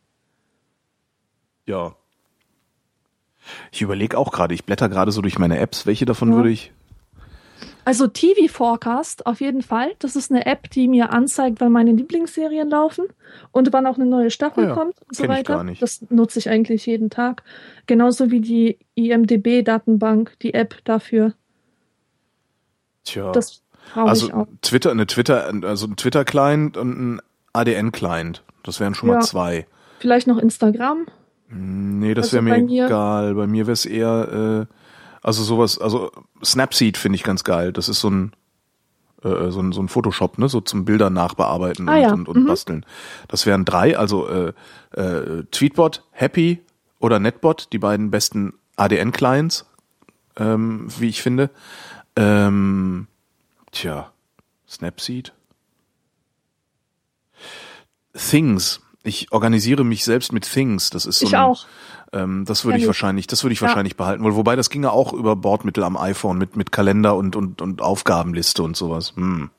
ja. 1.67 1.95
Ich 3.73 3.83
überlege 3.83 4.17
auch 4.17 4.33
gerade, 4.33 4.55
ich 4.55 4.65
blätter 4.65 4.89
gerade 4.89 5.13
so 5.13 5.21
durch 5.21 5.39
meine 5.39 5.59
Apps, 5.59 5.85
welche 5.85 6.07
davon 6.07 6.31
Ja. 6.31 6.37
würde 6.37 6.51
ich. 6.51 6.73
Also 7.85 8.07
TV 8.07 8.49
Forecast 8.53 9.27
auf 9.27 9.41
jeden 9.41 9.63
Fall. 9.63 9.93
Das 9.99 10.17
ist 10.17 10.31
eine 10.31 10.47
App, 10.47 10.71
die 10.71 10.89
mir 10.89 11.13
anzeigt, 11.13 11.61
wann 11.61 11.73
meine 11.73 11.93
Lieblingsserien 11.93 12.71
laufen 12.71 13.07
und 13.53 13.73
wann 13.73 13.87
auch 13.87 13.97
eine 13.97 14.07
neue 14.07 14.31
Staffel 14.31 14.65
Ah 14.65 14.69
ja, 14.69 14.75
kommt 14.75 14.95
und 15.07 15.15
so 15.17 15.29
weiter. 15.29 15.65
Das 15.81 16.01
nutze 16.11 16.39
ich 16.39 16.49
eigentlich 16.49 16.87
jeden 16.87 17.11
Tag. 17.11 17.43
Genauso 17.87 18.31
wie 18.31 18.41
die 18.41 18.79
IMDB 18.95 19.63
Datenbank, 19.63 20.39
die 20.41 20.55
App 20.55 20.77
dafür. 20.85 21.35
Tja. 23.05 23.33
Das 23.33 23.63
also 23.95 24.29
ich 24.29 24.35
auch. 24.35 24.47
Twitter, 24.63 24.91
eine 24.91 25.07
Twitter, 25.07 25.53
also 25.65 25.87
ein 25.87 25.97
Twitter-Client 25.97 26.77
und 26.77 26.99
ein 27.17 27.21
ADN-Client. 27.53 28.43
Das 28.63 28.81
wären 28.81 28.95
schon 28.95 29.09
mal 29.11 29.17
Ja. 29.17 29.21
zwei. 29.21 29.67
Vielleicht 29.99 30.27
noch 30.27 30.39
Instagram. 30.39 31.07
Nee, 31.51 32.15
das 32.15 32.27
Also 32.27 32.37
wäre 32.37 32.43
mir 32.45 32.51
bei 32.53 32.63
mir- 32.63 32.87
egal. 32.87 33.35
Bei 33.35 33.47
mir 33.47 33.67
wäre 33.67 33.75
es 33.75 33.85
eher, 33.85 34.67
äh, 34.71 34.75
also 35.23 35.43
sowas, 35.43 35.79
also 35.79 36.11
Snapseed 36.45 36.97
finde 36.97 37.17
ich 37.17 37.23
ganz 37.23 37.45
geil. 37.45 37.73
Das 37.73 37.89
ist 37.89 38.01
so 38.01 38.11
ein, 38.11 38.33
äh, 39.23 39.51
so 39.51 39.61
ein, 39.61 39.73
so 39.73 39.83
ein 39.83 39.89
Photoshop, 39.89 40.39
ne, 40.39 40.49
so 40.49 40.61
zum 40.61 40.85
Bilder 40.85 41.11
nachbearbeiten 41.11 41.89
Ah 41.89 41.95
und, 41.95 42.03
ja, 42.03 42.13
und, 42.13 42.29
und 42.29 42.43
mhm. 42.43 42.47
basteln. 42.47 42.87
Das 43.29 43.47
wären 43.47 43.65
drei, 43.65 43.99
also 43.99 44.29
äh, 44.29 44.53
äh, 44.93 45.45
Tweetbot, 45.51 46.05
Happy 46.13 46.63
oder 46.99 47.19
Netbot, 47.19 47.69
die 47.73 47.79
beiden 47.79 48.11
besten 48.11 48.55
ADN-Clients, 48.77 49.67
ähm, 50.37 50.89
wie 50.99 51.09
ich 51.09 51.23
finde. 51.23 51.51
Ähm, 52.17 53.09
tja, 53.73 54.13
Snapseed. 54.69 55.33
Things. 58.15 58.81
Ich 59.03 59.33
organisiere 59.33 59.85
mich 59.85 60.05
selbst 60.05 60.33
mit 60.33 60.51
Things. 60.51 60.91
Das 60.91 61.05
ist 61.07 61.19
so 61.19 61.27
Ich 61.27 61.37
ein, 61.37 61.43
auch. 61.43 61.67
Ähm, 62.15 62.45
das 62.47 62.65
würde 62.65 62.73
Kenn 62.75 62.79
ich 62.79 62.83
ich. 62.85 62.87
wahrscheinlich, 62.87 63.27
das 63.27 63.43
würde 63.45 63.53
ich 63.53 63.61
Ja. 63.61 63.67
wahrscheinlich 63.67 63.97
behalten. 63.97 64.25
Weil, 64.25 64.35
wobei 64.37 64.57
das 64.57 64.71
ginge 64.71 64.91
auch 64.93 65.13
über 65.13 65.37
Bordmittel 65.37 65.85
am 65.85 65.97
iPhone 65.97 66.39
mit 66.39 66.57
mit 66.57 66.73
Kalender 66.73 67.17
und 67.17 67.37
und 67.37 67.61
und 67.61 67.83
Aufgabenliste 67.83 68.63
und 68.63 68.77
sowas. 68.77 69.13
Hm. 69.17 69.51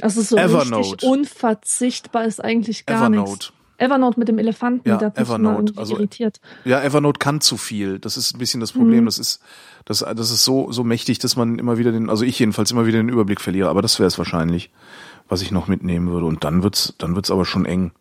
Also 0.00 0.22
so 0.22 0.36
Evernote. 0.36 0.76
richtig 0.92 1.08
unverzichtbar 1.08 2.24
ist 2.24 2.42
eigentlich 2.42 2.84
gar 2.86 3.08
nichts. 3.08 3.22
Evernote. 3.24 3.52
Evernote 3.76 4.18
mit 4.20 4.28
dem 4.28 4.38
Elefanten, 4.38 4.88
Ja, 4.88 4.98
immer 4.98 5.16
Evernote. 5.18 5.56
irgendwie 5.58 5.78
Also- 5.78 5.94
irritiert. 5.96 6.40
Ja, 6.64 6.80
Evernote 6.82 7.18
kann 7.18 7.40
zu 7.40 7.56
viel. 7.56 7.98
Das 7.98 8.16
ist 8.16 8.34
ein 8.34 8.38
bisschen 8.38 8.60
das 8.60 8.72
Problem. 8.72 9.02
Mhm. 9.02 9.06
Das 9.06 9.18
ist 9.18 9.40
das 9.84 9.98
das 10.00 10.30
ist 10.30 10.44
so 10.44 10.70
so 10.72 10.84
mächtig, 10.84 11.18
dass 11.18 11.36
man 11.36 11.58
immer 11.58 11.76
wieder 11.78 11.90
den, 11.92 12.08
also 12.10 12.24
ich 12.24 12.38
jedenfalls 12.38 12.70
immer 12.70 12.86
wieder 12.86 12.98
den 12.98 13.08
Überblick 13.08 13.40
verliere. 13.40 13.68
Aber 13.68 13.82
das 13.82 13.98
wäre 13.98 14.06
es 14.06 14.16
wahrscheinlich, 14.18 14.70
was 15.28 15.42
ich 15.42 15.50
noch 15.50 15.66
mitnehmen 15.68 16.08
würde. 16.10 16.26
Und 16.26 16.44
dann 16.44 16.62
wird's 16.62 16.94
dann 16.98 17.14
wird's 17.16 17.30
aber 17.30 17.44
schon 17.44 17.66
eng. 17.66 17.92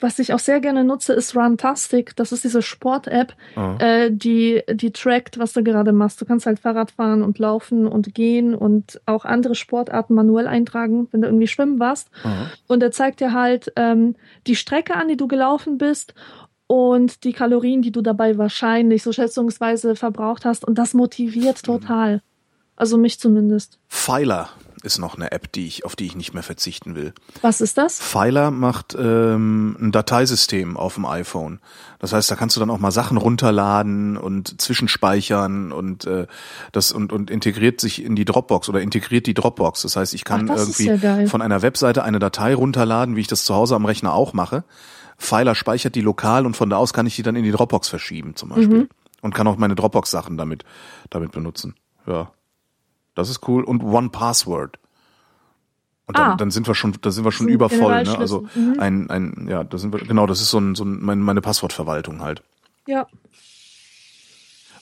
Was 0.00 0.18
ich 0.20 0.32
auch 0.32 0.38
sehr 0.38 0.60
gerne 0.60 0.84
nutze, 0.84 1.12
ist 1.12 1.34
Runtastic. 1.34 2.14
Das 2.14 2.30
ist 2.30 2.44
diese 2.44 2.62
Sport-App, 2.62 3.34
Ah. 3.56 3.76
äh, 3.80 4.10
die, 4.12 4.62
die 4.72 4.92
trackt, 4.92 5.38
was 5.38 5.52
du 5.54 5.64
gerade 5.64 5.92
machst. 5.92 6.20
Du 6.20 6.24
kannst 6.24 6.46
halt 6.46 6.60
Fahrrad 6.60 6.92
fahren 6.92 7.22
und 7.22 7.38
laufen 7.40 7.86
und 7.88 8.14
gehen 8.14 8.54
und 8.54 9.00
auch 9.06 9.24
andere 9.24 9.54
Sportarten 9.56 10.14
manuell 10.14 10.46
eintragen, 10.46 11.08
wenn 11.10 11.22
du 11.22 11.28
irgendwie 11.28 11.48
schwimmen 11.48 11.80
warst. 11.80 12.10
Aha. 12.22 12.50
Und 12.68 12.82
er 12.82 12.92
zeigt 12.92 13.18
dir 13.20 13.32
halt 13.32 13.72
ähm, 13.74 14.14
die 14.46 14.54
Strecke 14.56 14.94
an, 14.94 15.08
die 15.08 15.16
du 15.16 15.26
gelaufen 15.26 15.78
bist 15.78 16.14
und 16.68 17.24
die 17.24 17.32
Kalorien, 17.32 17.82
die 17.82 17.90
du 17.92 18.00
dabei 18.02 18.38
wahrscheinlich 18.38 19.02
so 19.02 19.10
schätzungsweise 19.12 19.96
verbraucht 19.96 20.44
hast. 20.44 20.64
Und 20.64 20.78
das 20.78 20.94
motiviert 20.94 21.62
total. 21.64 22.22
Also 22.76 22.98
mich 22.98 23.18
zumindest. 23.18 23.80
Filer 23.88 24.48
ist 24.82 24.98
noch 24.98 25.16
eine 25.16 25.32
App, 25.32 25.50
die 25.52 25.66
ich 25.66 25.84
auf 25.84 25.96
die 25.96 26.06
ich 26.06 26.16
nicht 26.16 26.34
mehr 26.34 26.42
verzichten 26.42 26.94
will. 26.94 27.12
Was 27.42 27.60
ist 27.60 27.78
das? 27.78 27.98
Filer 28.00 28.50
macht 28.50 28.96
ähm, 28.98 29.76
ein 29.80 29.92
Dateisystem 29.92 30.76
auf 30.76 30.94
dem 30.94 31.04
iPhone. 31.06 31.60
Das 31.98 32.12
heißt, 32.12 32.30
da 32.30 32.36
kannst 32.36 32.56
du 32.56 32.60
dann 32.60 32.70
auch 32.70 32.78
mal 32.78 32.90
Sachen 32.92 33.16
runterladen 33.16 34.16
und 34.16 34.60
zwischenspeichern 34.60 35.72
und 35.72 36.04
äh, 36.06 36.26
das 36.72 36.92
und, 36.92 37.12
und 37.12 37.30
integriert 37.30 37.80
sich 37.80 38.02
in 38.04 38.14
die 38.16 38.24
Dropbox 38.24 38.68
oder 38.68 38.80
integriert 38.80 39.26
die 39.26 39.34
Dropbox. 39.34 39.82
Das 39.82 39.96
heißt, 39.96 40.14
ich 40.14 40.24
kann 40.24 40.50
Ach, 40.50 40.56
irgendwie 40.56 40.86
ja 40.90 41.26
von 41.26 41.42
einer 41.42 41.62
Webseite 41.62 42.04
eine 42.04 42.18
Datei 42.18 42.54
runterladen, 42.54 43.16
wie 43.16 43.20
ich 43.20 43.26
das 43.26 43.44
zu 43.44 43.54
Hause 43.54 43.74
am 43.76 43.84
Rechner 43.84 44.12
auch 44.14 44.32
mache. 44.32 44.64
Filer 45.16 45.54
speichert 45.54 45.94
die 45.96 46.00
lokal 46.00 46.46
und 46.46 46.56
von 46.56 46.70
da 46.70 46.76
aus 46.76 46.92
kann 46.92 47.06
ich 47.06 47.16
die 47.16 47.22
dann 47.22 47.34
in 47.36 47.42
die 47.42 47.50
Dropbox 47.50 47.88
verschieben 47.88 48.36
zum 48.36 48.50
Beispiel 48.50 48.78
Mhm. 48.82 48.88
und 49.22 49.34
kann 49.34 49.48
auch 49.48 49.56
meine 49.56 49.74
Dropbox-Sachen 49.74 50.36
damit 50.36 50.64
damit 51.10 51.32
benutzen. 51.32 51.74
Ja, 52.06 52.30
das 53.18 53.28
ist 53.28 53.46
cool 53.48 53.64
und 53.64 53.82
One 53.82 54.08
Password. 54.10 54.78
Und 56.06 56.16
dann, 56.16 56.30
Ah. 56.32 56.36
dann 56.36 56.50
sind 56.50 56.66
wir 56.66 56.74
schon, 56.74 56.96
da 57.02 57.10
sind 57.10 57.24
wir 57.24 57.32
schon 57.32 57.48
übervoll, 57.48 58.02
ne? 58.02 58.16
Also. 58.18 58.46
Mhm. 58.54 58.76
ein, 58.78 59.10
ein, 59.10 59.46
ja, 59.50 59.62
da 59.64 59.76
sind 59.76 59.92
wir, 59.92 60.00
genau, 60.00 60.26
das 60.26 60.40
ist 60.40 60.50
so 60.50 60.58
ein, 60.58 60.74
so 60.74 60.84
ein 60.84 61.00
meine 61.02 61.42
Passwortverwaltung 61.42 62.22
halt. 62.22 62.42
Ja. 62.86 63.06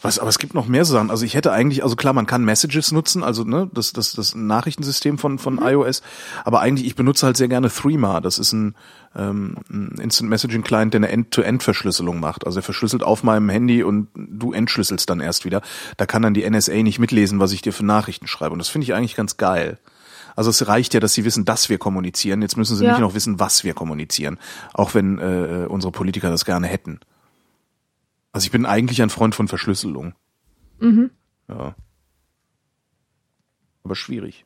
Was, 0.07 0.19
aber 0.19 0.28
es 0.28 0.39
gibt 0.39 0.55
noch 0.55 0.66
mehr 0.66 0.85
Sachen. 0.85 1.11
Also 1.11 1.24
ich 1.24 1.35
hätte 1.35 1.53
eigentlich, 1.53 1.83
also 1.83 1.97
klar, 1.97 2.12
man 2.12 2.27
kann 2.27 2.45
Messages 2.45 2.93
nutzen, 2.93 3.23
also 3.23 3.45
ne, 3.45 3.70
das, 3.73 3.93
das, 3.93 4.12
das 4.12 4.35
Nachrichtensystem 4.35 5.19
von, 5.19 5.39
von 5.39 5.55
mhm. 5.55 5.66
iOS. 5.66 6.03
Aber 6.45 6.61
eigentlich, 6.61 6.87
ich 6.87 6.95
benutze 6.95 7.27
halt 7.27 7.37
sehr 7.37 7.49
gerne 7.49 7.69
Threema. 7.69 8.20
Das 8.20 8.39
ist 8.39 8.53
ein, 8.53 8.74
ähm, 9.16 9.57
ein 9.70 9.99
Instant 10.01 10.31
Messaging 10.31 10.62
Client, 10.62 10.95
der 10.95 11.01
eine 11.01 11.09
End-to-End-Verschlüsselung 11.09 12.20
macht. 12.20 12.47
Also 12.47 12.61
er 12.61 12.62
verschlüsselt 12.62 13.03
auf 13.03 13.23
meinem 13.23 13.49
Handy 13.49 13.83
und 13.83 14.09
du 14.15 14.53
entschlüsselst 14.53 15.09
dann 15.11 15.20
erst 15.20 15.45
wieder. 15.45 15.61
Da 15.97 16.07
kann 16.07 16.23
dann 16.23 16.35
die 16.35 16.49
NSA 16.49 16.83
nicht 16.83 16.99
mitlesen, 16.99 17.41
was 17.41 17.53
ich 17.53 17.62
dir 17.62 17.73
für 17.73 17.85
Nachrichten 17.85 18.27
schreibe. 18.27 18.53
Und 18.53 18.59
das 18.59 18.69
finde 18.69 18.85
ich 18.85 18.95
eigentlich 18.95 19.16
ganz 19.16 19.37
geil. 19.37 19.78
Also 20.37 20.51
es 20.51 20.69
reicht 20.69 20.93
ja, 20.95 21.01
dass 21.01 21.15
sie 21.15 21.24
wissen, 21.24 21.47
dass 21.47 21.69
wir 21.70 21.78
kommunizieren. 21.78 22.43
Jetzt 22.43 22.57
müssen 22.57 22.77
sie 22.77 22.85
ja. 22.85 22.93
nicht 22.93 23.01
noch 23.01 23.15
wissen, 23.15 23.41
was 23.41 23.65
wir 23.65 23.73
kommunizieren. 23.73 24.39
Auch 24.74 24.95
wenn 24.95 25.19
äh, 25.19 25.66
unsere 25.66 25.91
Politiker 25.91 26.31
das 26.31 26.45
gerne 26.45 26.66
hätten. 26.66 27.01
Also 28.37 28.45
ich 28.45 28.51
bin 28.51 28.67
eigentlich 28.67 29.01
ein 29.01 29.09
Freund 29.09 29.35
von 29.35 29.49
Verschlüsselung. 29.49 30.13
Mhm. 30.79 31.09
Ja. 31.49 31.75
Aber 33.83 33.95
schwierig. 33.95 34.45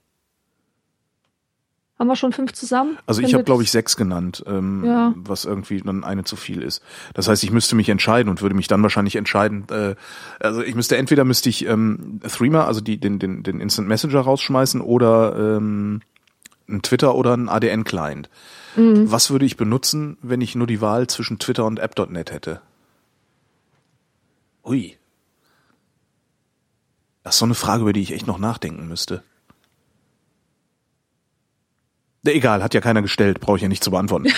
Haben 1.99 2.07
wir 2.07 2.15
schon 2.15 2.33
fünf 2.33 2.53
zusammen? 2.53 2.99
Also 3.07 3.21
ich 3.21 3.35
habe, 3.35 3.43
glaube 3.43 3.65
ich, 3.65 3.73
sechs 3.73 3.97
genannt, 3.97 4.45
ähm, 4.47 4.85
ja. 4.85 5.13
was 5.17 5.45
irgendwie 5.45 5.81
dann 5.81 6.05
eine 6.05 6.23
zu 6.23 6.37
viel 6.37 6.63
ist. 6.63 6.85
Das 7.15 7.27
heißt, 7.27 7.43
ich 7.43 7.51
müsste 7.51 7.75
mich 7.75 7.89
entscheiden 7.89 8.31
und 8.31 8.43
würde 8.43 8.55
mich 8.55 8.69
dann 8.69 8.81
wahrscheinlich 8.85 9.17
entscheiden. 9.17 9.67
Äh, 9.71 9.97
also 10.39 10.63
ich 10.63 10.77
müsste 10.77 10.97
entweder 10.97 11.25
müsste 11.25 11.49
ich 11.49 11.67
ähm, 11.67 12.21
Threema, 12.23 12.67
also 12.67 12.81
die, 12.81 12.99
den, 12.99 13.19
den, 13.19 13.43
den 13.43 13.59
Instant 13.59 13.89
Messenger 13.89 14.21
rausschmeißen 14.21 14.83
oder 14.83 15.57
ähm, 15.57 16.03
ein 16.69 16.83
Twitter 16.83 17.17
oder 17.17 17.37
ein 17.37 17.49
ADN-Client. 17.49 18.31
Mhm. 18.77 19.11
Was 19.11 19.33
würde 19.33 19.47
ich 19.47 19.57
benutzen, 19.57 20.17
wenn 20.23 20.41
ich 20.41 20.55
nur 20.55 20.69
die 20.69 20.81
Wahl 20.81 21.09
zwischen 21.09 21.41
Twitter 21.41 21.65
und 21.65 21.81
App.net 21.81 22.31
hätte? 22.31 22.61
Ui. 24.65 24.97
Das 27.23 27.35
ist 27.35 27.39
so 27.39 27.45
eine 27.45 27.55
Frage, 27.55 27.83
über 27.83 27.93
die 27.93 28.03
ich 28.03 28.13
echt 28.13 28.27
noch 28.27 28.39
nachdenken 28.39 28.89
müsste. 28.89 29.23
Egal, 32.25 32.63
hat 32.63 32.75
ja 32.75 32.81
keiner 32.81 33.03
gestellt, 33.03 33.41
brauche 33.41 33.57
ich 33.57 33.63
ja 33.63 33.69
nicht 33.69 33.85
zu 33.85 33.91
beantworten. 33.91 34.29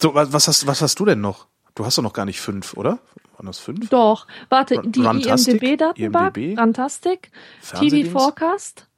so, 0.00 0.14
was, 0.14 0.32
was, 0.32 0.48
hast, 0.48 0.66
was 0.66 0.80
hast 0.80 0.98
du 0.98 1.04
denn 1.04 1.20
noch? 1.20 1.46
Du 1.74 1.84
hast 1.84 1.98
doch 1.98 2.02
noch 2.02 2.14
gar 2.14 2.24
nicht 2.24 2.40
fünf, 2.40 2.74
oder? 2.74 2.98
Waren 3.36 3.46
das 3.46 3.58
fünf? 3.58 3.88
Doch. 3.90 4.26
Warte, 4.48 4.80
die 4.84 5.00
IMDB-Datenbank, 5.00 6.36
IMDb? 6.36 6.58
Rantastic, 6.58 7.30
TV 7.62 8.10
Forecast, 8.10 8.88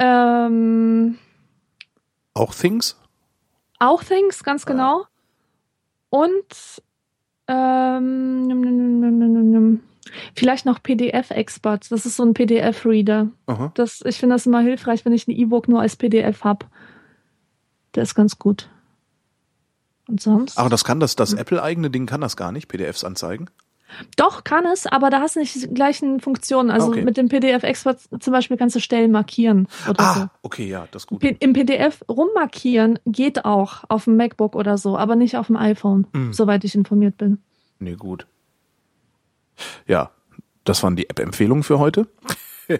ähm, 0.00 1.18
auch 2.32 2.54
Things? 2.54 2.96
Auch 3.78 4.02
Things, 4.02 4.42
ganz 4.42 4.64
genau. 4.64 5.04
Und 6.08 6.82
ähm, 7.50 8.50
vielleicht 10.36 10.66
noch 10.66 10.82
PDF-Expert. 10.82 11.90
Das 11.90 12.06
ist 12.06 12.16
so 12.16 12.24
ein 12.24 12.34
PDF-Reader. 12.34 13.28
ich 14.04 14.16
finde 14.16 14.34
das 14.34 14.46
immer 14.46 14.60
hilfreich, 14.60 15.04
wenn 15.04 15.12
ich 15.12 15.26
ein 15.26 15.32
E-Book 15.32 15.68
nur 15.68 15.80
als 15.80 15.96
PDF 15.96 16.44
habe. 16.44 16.66
Der 17.94 18.04
ist 18.04 18.14
ganz 18.14 18.38
gut. 18.38 18.70
Und 20.06 20.20
sonst? 20.20 20.58
Aber 20.58 20.68
das 20.68 20.84
kann 20.84 21.00
das, 21.00 21.16
das 21.16 21.32
hm. 21.32 21.38
Apple-eigene 21.38 21.90
Ding 21.90 22.06
kann 22.06 22.20
das 22.20 22.36
gar 22.36 22.52
nicht, 22.52 22.68
PDFs 22.68 23.04
anzeigen? 23.04 23.48
Doch, 24.16 24.44
kann 24.44 24.66
es, 24.66 24.86
aber 24.86 25.10
da 25.10 25.20
hast 25.20 25.36
du 25.36 25.40
nicht 25.40 25.54
die 25.54 25.68
gleichen 25.72 26.20
Funktionen. 26.20 26.70
Also 26.70 26.88
okay. 26.88 27.02
mit 27.02 27.16
dem 27.16 27.28
PDF-Expert 27.28 28.00
zum 28.20 28.32
Beispiel 28.32 28.56
kannst 28.56 28.76
du 28.76 28.80
Stellen 28.80 29.10
markieren. 29.10 29.68
Oder 29.88 30.00
ah, 30.00 30.14
so. 30.14 30.28
okay, 30.42 30.68
ja, 30.68 30.86
das 30.90 31.02
ist 31.02 31.06
gut. 31.06 31.22
Im 31.22 31.52
PDF 31.52 32.02
rummarkieren 32.08 32.98
geht 33.06 33.44
auch 33.44 33.84
auf 33.88 34.04
dem 34.04 34.16
MacBook 34.16 34.54
oder 34.54 34.78
so, 34.78 34.96
aber 34.96 35.16
nicht 35.16 35.36
auf 35.36 35.48
dem 35.48 35.56
iPhone, 35.56 36.06
mhm. 36.12 36.32
soweit 36.32 36.64
ich 36.64 36.74
informiert 36.74 37.16
bin. 37.18 37.38
Nee, 37.78 37.94
gut. 37.94 38.26
Ja, 39.86 40.10
das 40.64 40.82
waren 40.82 40.96
die 40.96 41.08
App-Empfehlungen 41.08 41.62
für 41.62 41.78
heute. 41.78 42.06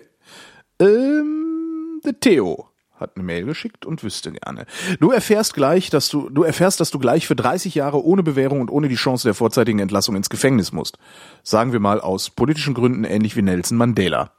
ähm, 0.79 2.01
der 2.05 2.19
Theo 2.21 2.70
hat 3.01 3.17
eine 3.17 3.25
Mail 3.25 3.45
geschickt 3.45 3.87
und 3.87 4.03
wüsste 4.03 4.33
gerne. 4.33 4.67
Du 5.01 5.11
erfährst 5.11 5.55
gleich, 5.55 5.91
dass 5.91 6.09
du, 6.09 6.29
du 6.29 6.43
erfährst, 6.43 6.81
dass 6.81 6.91
du 6.91 6.99
gleich 6.99 7.27
für 7.27 7.37
30 7.37 7.75
Jahre 7.75 8.05
ohne 8.05 8.23
Bewährung 8.23 8.61
und 8.61 8.71
ohne 8.71 8.89
die 8.89 8.97
Chance 8.97 9.27
der 9.27 9.35
vorzeitigen 9.35 9.79
Entlassung 9.79 10.17
ins 10.17 10.31
Gefängnis 10.31 10.73
musst. 10.73 10.99
Sagen 11.43 11.73
wir 11.73 11.81
mal 11.81 12.01
aus 12.01 12.31
politischen 12.31 12.75
Gründen 12.75 13.05
ähnlich 13.05 13.37
wie 13.37 13.43
Nelson 13.43 13.79
Mandela. 13.79 14.33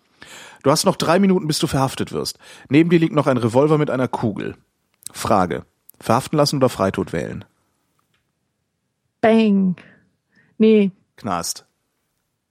Du 0.64 0.70
hast 0.70 0.86
noch 0.86 0.96
drei 0.96 1.20
Minuten, 1.20 1.48
bis 1.48 1.60
du 1.60 1.68
verhaftet 1.68 2.12
wirst. 2.12 2.38
Neben 2.70 2.90
dir 2.90 3.00
liegt 3.00 3.16
noch 3.16 3.28
ein 3.28 3.38
Revolver 3.38 3.78
mit 3.78 3.90
einer 3.90 4.08
Kugel. 4.08 4.56
Frage. 5.12 5.66
Verhaften 6.00 6.38
lassen 6.38 6.58
oder 6.58 6.70
Freitod 6.70 7.14
wählen? 7.14 7.46
Bang. 9.22 9.76
Nee. 10.58 10.92
Knast. 11.16 11.66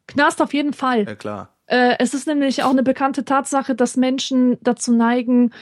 Knast 0.06 0.42
auf 0.42 0.52
jeden 0.52 0.72
Fall. 0.72 1.04
Ja, 1.04 1.14
klar. 1.14 1.54
Äh, 1.70 1.94
es 2.00 2.14
ist 2.14 2.26
nämlich 2.26 2.64
auch 2.64 2.70
eine 2.70 2.82
bekannte 2.82 3.24
Tatsache, 3.24 3.76
dass 3.76 3.96
Menschen 3.96 4.58
dazu 4.60 4.92
neigen, 4.92 5.52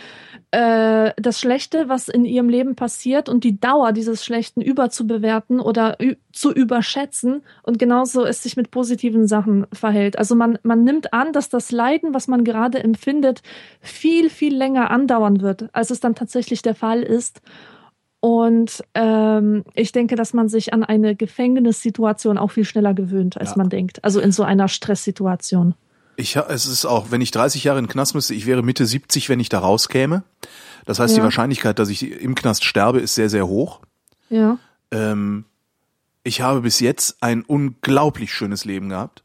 äh, 0.52 1.12
das 1.18 1.38
Schlechte, 1.38 1.90
was 1.90 2.08
in 2.08 2.24
ihrem 2.24 2.48
Leben 2.48 2.76
passiert 2.76 3.28
und 3.28 3.44
die 3.44 3.60
Dauer 3.60 3.92
dieses 3.92 4.24
Schlechten 4.24 4.62
überzubewerten 4.62 5.60
oder 5.60 5.98
zu 6.32 6.50
überschätzen. 6.50 7.42
Und 7.62 7.78
genauso 7.78 8.24
es 8.24 8.42
sich 8.42 8.56
mit 8.56 8.70
positiven 8.70 9.28
Sachen 9.28 9.66
verhält. 9.74 10.18
Also 10.18 10.34
man, 10.34 10.58
man 10.62 10.82
nimmt 10.82 11.12
an, 11.12 11.34
dass 11.34 11.50
das 11.50 11.70
Leiden, 11.72 12.14
was 12.14 12.26
man 12.26 12.42
gerade 12.42 12.82
empfindet, 12.82 13.42
viel, 13.82 14.30
viel 14.30 14.56
länger 14.56 14.90
andauern 14.90 15.42
wird, 15.42 15.68
als 15.74 15.90
es 15.90 16.00
dann 16.00 16.14
tatsächlich 16.14 16.62
der 16.62 16.74
Fall 16.74 17.02
ist. 17.02 17.42
Und 18.20 18.82
ähm, 18.94 19.62
ich 19.74 19.92
denke, 19.92 20.16
dass 20.16 20.32
man 20.32 20.48
sich 20.48 20.72
an 20.72 20.84
eine 20.84 21.14
Gefängnissituation 21.14 22.38
auch 22.38 22.50
viel 22.50 22.64
schneller 22.64 22.94
gewöhnt, 22.94 23.36
als 23.36 23.50
ja. 23.50 23.56
man 23.58 23.68
denkt. 23.68 24.02
Also 24.02 24.20
in 24.20 24.32
so 24.32 24.42
einer 24.42 24.68
Stresssituation. 24.68 25.74
Ich, 26.20 26.34
es 26.34 26.66
ist 26.66 26.84
auch, 26.84 27.12
wenn 27.12 27.20
ich 27.20 27.30
30 27.30 27.62
Jahre 27.62 27.78
in 27.78 27.84
den 27.84 27.90
Knast 27.92 28.16
müsste, 28.16 28.34
ich 28.34 28.44
wäre 28.44 28.62
Mitte 28.62 28.86
70, 28.86 29.28
wenn 29.28 29.38
ich 29.38 29.48
da 29.48 29.60
rauskäme. 29.60 30.24
Das 30.84 30.98
heißt, 30.98 31.14
ja. 31.14 31.20
die 31.20 31.24
Wahrscheinlichkeit, 31.24 31.78
dass 31.78 31.90
ich 31.90 32.10
im 32.10 32.34
Knast 32.34 32.64
sterbe, 32.64 32.98
ist 32.98 33.14
sehr, 33.14 33.30
sehr 33.30 33.46
hoch. 33.46 33.80
Ja. 34.28 34.58
Ähm, 34.90 35.44
ich 36.24 36.40
habe 36.40 36.62
bis 36.62 36.80
jetzt 36.80 37.18
ein 37.20 37.42
unglaublich 37.42 38.34
schönes 38.34 38.64
Leben 38.64 38.88
gehabt. 38.88 39.22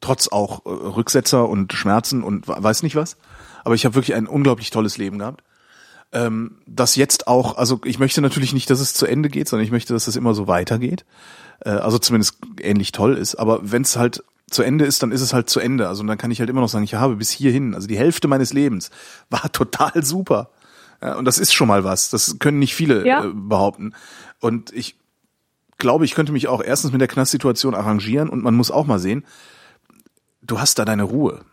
Trotz 0.00 0.28
auch 0.28 0.64
äh, 0.64 0.70
Rücksetzer 0.70 1.46
und 1.46 1.74
Schmerzen 1.74 2.22
und 2.22 2.48
weiß 2.48 2.82
nicht 2.82 2.96
was. 2.96 3.18
Aber 3.62 3.74
ich 3.74 3.84
habe 3.84 3.94
wirklich 3.94 4.16
ein 4.16 4.26
unglaublich 4.26 4.70
tolles 4.70 4.96
Leben 4.96 5.18
gehabt. 5.18 5.42
Ähm, 6.12 6.62
das 6.66 6.96
jetzt 6.96 7.26
auch, 7.26 7.58
also 7.58 7.80
ich 7.84 7.98
möchte 7.98 8.22
natürlich 8.22 8.54
nicht, 8.54 8.70
dass 8.70 8.80
es 8.80 8.94
zu 8.94 9.04
Ende 9.04 9.28
geht, 9.28 9.48
sondern 9.48 9.66
ich 9.66 9.72
möchte, 9.72 9.92
dass 9.92 10.08
es 10.08 10.16
immer 10.16 10.32
so 10.32 10.46
weitergeht. 10.46 11.04
Äh, 11.60 11.70
also 11.70 11.98
zumindest 11.98 12.38
ähnlich 12.60 12.92
toll 12.92 13.18
ist. 13.18 13.34
Aber 13.34 13.70
wenn 13.70 13.82
es 13.82 13.98
halt 13.98 14.24
zu 14.50 14.62
Ende 14.62 14.84
ist, 14.84 15.02
dann 15.02 15.12
ist 15.12 15.20
es 15.20 15.32
halt 15.32 15.50
zu 15.50 15.60
Ende. 15.60 15.88
Also 15.88 16.04
dann 16.04 16.18
kann 16.18 16.30
ich 16.30 16.40
halt 16.40 16.50
immer 16.50 16.60
noch 16.60 16.68
sagen, 16.68 16.84
ich 16.84 16.94
habe 16.94 17.16
bis 17.16 17.30
hierhin, 17.30 17.74
also 17.74 17.88
die 17.88 17.98
Hälfte 17.98 18.28
meines 18.28 18.52
Lebens 18.52 18.90
war 19.30 19.50
total 19.52 20.04
super. 20.04 20.50
Und 21.00 21.26
das 21.26 21.38
ist 21.38 21.52
schon 21.52 21.68
mal 21.68 21.84
was. 21.84 22.10
Das 22.10 22.38
können 22.38 22.58
nicht 22.58 22.74
viele 22.74 23.06
ja. 23.06 23.24
äh, 23.24 23.30
behaupten. 23.32 23.92
Und 24.40 24.72
ich 24.72 24.96
glaube, 25.78 26.04
ich 26.04 26.14
könnte 26.14 26.32
mich 26.32 26.48
auch 26.48 26.62
erstens 26.62 26.92
mit 26.92 27.00
der 27.00 27.08
Knastsituation 27.08 27.74
arrangieren 27.74 28.30
und 28.30 28.42
man 28.42 28.54
muss 28.54 28.70
auch 28.70 28.86
mal 28.86 28.98
sehen, 28.98 29.24
du 30.40 30.58
hast 30.58 30.78
da 30.78 30.84
deine 30.84 31.02
Ruhe. 31.02 31.44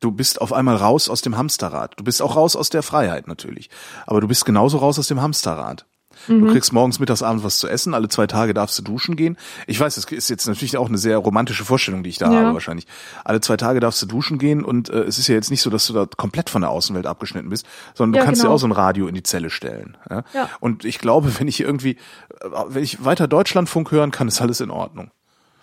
Du 0.00 0.10
bist 0.10 0.40
auf 0.40 0.52
einmal 0.52 0.76
raus 0.76 1.08
aus 1.08 1.22
dem 1.22 1.36
Hamsterrad. 1.36 1.98
Du 1.98 2.04
bist 2.04 2.20
auch 2.20 2.36
raus 2.36 2.56
aus 2.56 2.68
der 2.68 2.82
Freiheit 2.82 3.28
natürlich. 3.28 3.70
Aber 4.06 4.20
du 4.20 4.28
bist 4.28 4.44
genauso 4.44 4.78
raus 4.78 4.98
aus 4.98 5.08
dem 5.08 5.22
Hamsterrad. 5.22 5.86
Mhm. 6.28 6.46
Du 6.46 6.52
kriegst 6.52 6.72
morgens, 6.72 6.98
mittags, 6.98 7.22
abends 7.22 7.44
was 7.44 7.58
zu 7.58 7.68
essen. 7.68 7.94
Alle 7.94 8.08
zwei 8.08 8.26
Tage 8.26 8.54
darfst 8.54 8.78
du 8.78 8.82
duschen 8.82 9.16
gehen. 9.16 9.36
Ich 9.66 9.78
weiß, 9.78 9.94
das 9.94 10.04
ist 10.04 10.28
jetzt 10.28 10.46
natürlich 10.46 10.76
auch 10.76 10.88
eine 10.88 10.98
sehr 10.98 11.18
romantische 11.18 11.64
Vorstellung, 11.64 12.02
die 12.02 12.10
ich 12.10 12.18
da 12.18 12.32
ja. 12.32 12.40
habe 12.40 12.54
wahrscheinlich. 12.54 12.86
Alle 13.24 13.40
zwei 13.40 13.56
Tage 13.56 13.80
darfst 13.80 14.00
du 14.02 14.06
duschen 14.06 14.38
gehen 14.38 14.64
und 14.64 14.88
äh, 14.88 15.02
es 15.02 15.18
ist 15.18 15.28
ja 15.28 15.34
jetzt 15.34 15.50
nicht 15.50 15.62
so, 15.62 15.70
dass 15.70 15.86
du 15.86 15.92
da 15.92 16.06
komplett 16.06 16.50
von 16.50 16.62
der 16.62 16.70
Außenwelt 16.70 17.06
abgeschnitten 17.06 17.50
bist, 17.50 17.66
sondern 17.94 18.12
du 18.14 18.18
ja, 18.18 18.24
kannst 18.24 18.40
genau. 18.40 18.52
dir 18.52 18.54
auch 18.54 18.60
so 18.60 18.66
ein 18.66 18.72
Radio 18.72 19.06
in 19.06 19.14
die 19.14 19.22
Zelle 19.22 19.50
stellen. 19.50 19.96
Ja? 20.08 20.24
ja? 20.34 20.50
Und 20.60 20.84
ich 20.84 20.98
glaube, 20.98 21.38
wenn 21.38 21.48
ich 21.48 21.60
irgendwie, 21.60 21.96
äh, 22.40 22.48
wenn 22.68 22.82
ich 22.82 23.04
weiter 23.04 23.28
Deutschlandfunk 23.28 23.90
hören 23.90 24.10
kann, 24.10 24.28
ist 24.28 24.40
alles 24.40 24.60
in 24.60 24.70
Ordnung. 24.70 25.10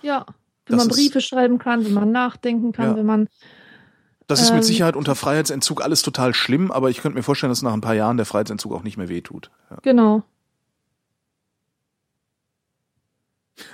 Ja, 0.02 0.26
wenn 0.68 0.78
das 0.78 0.88
man 0.88 0.96
Briefe 0.96 1.22
schreiben 1.22 1.60
kann, 1.60 1.86
wenn 1.86 1.94
man 1.94 2.12
nachdenken 2.12 2.72
kann, 2.72 2.96
wenn 2.96 3.06
man 3.06 3.28
das 4.28 4.42
ist 4.42 4.52
mit 4.52 4.60
ähm, 4.60 4.64
Sicherheit 4.64 4.96
unter 4.96 5.16
Freiheitsentzug 5.16 5.84
alles 5.84 6.02
total 6.02 6.34
schlimm, 6.34 6.72
aber 6.72 6.90
ich 6.90 7.02
könnte 7.02 7.18
mir 7.18 7.24
vorstellen, 7.24 7.52
dass 7.52 7.62
nach 7.62 7.74
ein 7.74 7.82
paar 7.82 7.94
Jahren 7.94 8.18
der 8.18 8.26
Freiheitsentzug 8.26 8.74
auch 8.74 8.84
nicht 8.84 8.98
mehr 8.98 9.10
wehtut. 9.10 9.52
Ja. 9.70 9.78
Genau. 9.82 10.24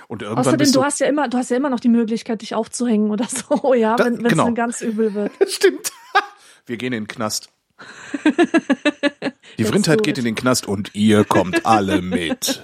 Und 0.08 0.22
irgendwann 0.22 0.40
Außerdem, 0.40 0.58
bist 0.58 0.74
du, 0.74 0.80
du 0.80 0.84
hast 0.84 1.00
ja 1.00 1.06
immer, 1.06 1.28
du 1.28 1.38
hast 1.38 1.50
ja 1.50 1.56
immer 1.56 1.70
noch 1.70 1.80
die 1.80 1.88
Möglichkeit, 1.88 2.42
dich 2.42 2.54
aufzuhängen 2.54 3.10
oder 3.10 3.26
so, 3.26 3.74
ja, 3.74 3.96
da, 3.96 4.06
wenn 4.06 4.24
es 4.24 4.30
genau. 4.30 4.44
dann 4.44 4.54
ganz 4.54 4.80
übel 4.80 5.14
wird. 5.14 5.32
Stimmt. 5.48 5.92
Wir 6.66 6.76
gehen 6.76 6.92
in 6.92 7.04
den 7.04 7.08
Knast. 7.08 7.50
Die 9.58 9.64
Vrindheit 9.64 10.02
geht 10.02 10.18
in 10.18 10.24
den 10.24 10.34
Knast 10.34 10.68
und 10.68 10.94
ihr 10.94 11.24
kommt 11.24 11.64
alle 11.64 12.02
mit. 12.02 12.62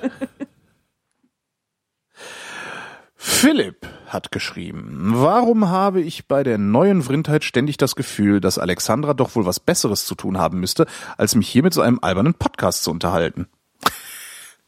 Philipp 3.16 3.86
hat 4.06 4.30
geschrieben, 4.30 5.12
warum 5.14 5.68
habe 5.68 6.00
ich 6.00 6.28
bei 6.28 6.42
der 6.42 6.58
neuen 6.58 7.02
Vrindheit 7.02 7.44
ständig 7.44 7.76
das 7.76 7.96
Gefühl, 7.96 8.40
dass 8.40 8.58
Alexandra 8.58 9.14
doch 9.14 9.34
wohl 9.34 9.46
was 9.46 9.58
Besseres 9.58 10.06
zu 10.06 10.14
tun 10.14 10.38
haben 10.38 10.60
müsste, 10.60 10.86
als 11.16 11.34
mich 11.34 11.48
hier 11.48 11.62
mit 11.62 11.74
so 11.74 11.80
einem 11.80 11.98
albernen 12.00 12.34
Podcast 12.34 12.84
zu 12.84 12.90
unterhalten? 12.90 13.48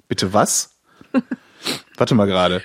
Bitte 0.09 0.32
was? 0.32 0.78
Warte 1.97 2.14
mal 2.14 2.26
gerade. 2.26 2.62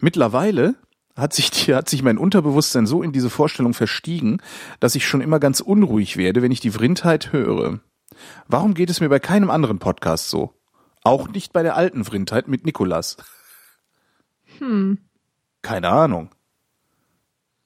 Mittlerweile 0.00 0.74
hat 1.16 1.32
sich, 1.32 1.50
die, 1.50 1.74
hat 1.74 1.88
sich 1.88 2.02
mein 2.02 2.18
Unterbewusstsein 2.18 2.86
so 2.86 3.02
in 3.02 3.12
diese 3.12 3.30
Vorstellung 3.30 3.74
verstiegen, 3.74 4.42
dass 4.80 4.94
ich 4.94 5.06
schon 5.06 5.20
immer 5.20 5.38
ganz 5.38 5.60
unruhig 5.60 6.16
werde, 6.16 6.42
wenn 6.42 6.52
ich 6.52 6.60
die 6.60 6.72
Vrindheit 6.72 7.32
höre. 7.32 7.80
Warum 8.48 8.74
geht 8.74 8.90
es 8.90 9.00
mir 9.00 9.08
bei 9.08 9.20
keinem 9.20 9.50
anderen 9.50 9.78
Podcast 9.78 10.30
so? 10.30 10.52
Auch 11.02 11.28
nicht 11.28 11.52
bei 11.52 11.62
der 11.62 11.76
alten 11.76 12.04
Vrindheit 12.04 12.48
mit 12.48 12.64
Nikolas. 12.64 13.16
Hm. 14.58 14.98
Keine 15.62 15.88
Ahnung. 15.88 16.30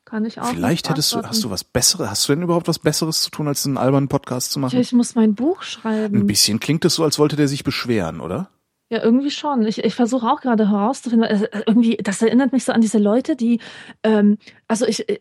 Kann 0.08 0.24
ich 0.24 0.40
auch. 0.40 0.46
Vielleicht 0.46 0.88
hättest 0.88 1.12
du, 1.12 1.22
hast 1.22 1.44
du 1.44 1.50
was 1.50 1.64
Besseres, 1.64 2.08
hast 2.08 2.26
du 2.28 2.32
denn 2.34 2.42
überhaupt 2.42 2.66
was 2.66 2.78
Besseres 2.78 3.20
zu 3.22 3.30
tun, 3.30 3.46
als 3.46 3.66
einen 3.66 3.76
albernen 3.76 4.08
Podcast 4.08 4.52
zu 4.52 4.58
Ja, 4.58 4.66
machen? 4.66 4.80
ich 4.80 4.92
muss 4.92 5.14
mein 5.14 5.34
Buch 5.34 5.58
Ein 5.60 5.64
schreiben. 5.64 6.26
bisschen 6.26 6.60
klingt 6.60 6.84
es 6.86 6.94
so, 6.94 7.04
als 7.04 7.18
wollte 7.18 7.36
der 7.36 7.46
sich 7.46 7.62
beschweren, 7.62 8.20
oder? 8.20 8.48
Ja, 8.90 9.02
irgendwie 9.02 9.30
schon. 9.30 9.66
Ich, 9.66 9.84
ich 9.84 9.94
versuche 9.94 10.26
auch 10.26 10.40
gerade 10.40 10.70
herauszufinden, 10.70 11.28
äh, 11.28 11.62
irgendwie, 11.66 11.98
das 11.98 12.22
erinnert 12.22 12.52
mich 12.52 12.64
so 12.64 12.72
an 12.72 12.80
diese 12.80 12.96
Leute, 12.96 13.36
die, 13.36 13.60
ähm, 14.02 14.38
also 14.66 14.86
ich, 14.86 15.06
äh, 15.10 15.18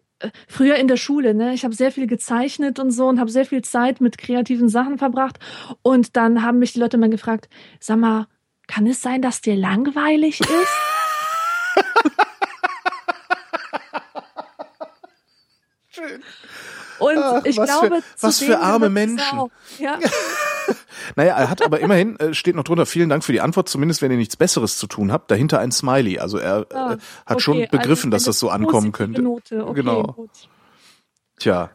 früher 0.48 0.76
in 0.76 0.88
der 0.88 0.96
Schule, 0.96 1.34
ne, 1.34 1.54
ich 1.54 1.66
habe 1.66 1.76
sehr 1.76 1.92
viel 1.92 2.08
gezeichnet 2.08 2.80
und 2.80 2.92
so 2.92 3.08
und 3.08 3.20
habe 3.20 3.30
sehr 3.30 3.46
viel 3.46 3.64
Zeit 3.64 4.00
mit 4.00 4.18
kreativen 4.18 4.70
Sachen 4.70 4.98
verbracht. 4.98 5.38
Und 5.82 6.16
dann 6.16 6.44
haben 6.44 6.60
mich 6.60 6.72
die 6.72 6.80
Leute 6.80 6.98
mal 6.98 7.10
gefragt, 7.10 7.50
sag 7.82 7.98
mal, 8.00 8.28
kann 8.68 8.88
es 8.88 9.02
sein, 9.02 9.22
dass 9.22 9.42
dir 9.42 9.58
langweilig 9.58 10.40
ist? 10.40 10.78
Schön. 15.98 16.22
Und 17.00 17.18
Ach, 17.20 17.46
ich 17.46 17.58
was 17.58 17.68
glaube, 17.70 17.88
für- 17.98 18.02
zu 18.16 18.28
was 18.28 18.40
für 18.40 18.60
arme 18.60 18.90
Menschen. 18.90 19.50
Ja. 19.80 20.00
Naja, 21.16 21.38
er 21.38 21.50
hat 21.50 21.62
aber 21.62 21.80
immerhin, 21.80 22.20
äh, 22.20 22.34
steht 22.34 22.56
noch 22.56 22.66
drunter, 22.66 22.86
vielen 22.86 23.08
Dank 23.08 23.24
für 23.24 23.32
die 23.32 23.40
Antwort, 23.40 23.70
zumindest 23.70 24.02
wenn 24.02 24.12
ihr 24.12 24.18
nichts 24.18 24.36
Besseres 24.36 24.78
zu 24.78 24.88
tun 24.88 25.12
habt, 25.14 25.32
dahinter 25.32 25.60
ein 25.60 25.72
Smiley. 25.72 26.20
Also 26.20 26.38
er 26.40 26.66
Ah, 26.74 26.94
äh, 26.94 26.98
hat 27.26 27.42
schon 27.42 27.58
okay, 27.58 27.68
begriffen, 27.72 28.08
also 28.12 28.16
dass 28.16 28.24
das 28.26 28.40
so 28.40 28.50
ankommen 28.50 28.92
könnte. 28.92 29.22
Note. 29.22 29.64
Okay, 29.66 29.74
Genau. 29.76 30.04
Gut. 30.04 30.30
Tja. 31.40 31.70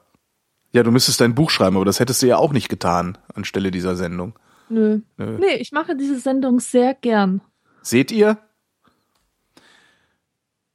Ja, 0.72 0.82
du 0.82 0.90
müsstest 0.90 1.20
dein 1.22 1.34
Buch 1.34 1.48
schreiben, 1.48 1.76
aber 1.76 1.86
das 1.86 2.00
hättest 2.00 2.20
du 2.20 2.26
ja 2.26 2.36
auch 2.36 2.52
nicht 2.52 2.68
getan 2.68 3.16
anstelle 3.34 3.70
dieser 3.70 3.96
Sendung. 3.96 4.38
Nö. 4.68 5.00
Nö. 5.16 5.38
Nee, 5.38 5.54
ich 5.56 5.72
mache 5.72 5.96
diese 5.96 6.18
Sendung 6.18 6.60
sehr 6.60 6.92
gern. 6.92 7.40
Seht 7.80 8.10
ihr? 8.12 8.36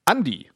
Andi 0.06 0.50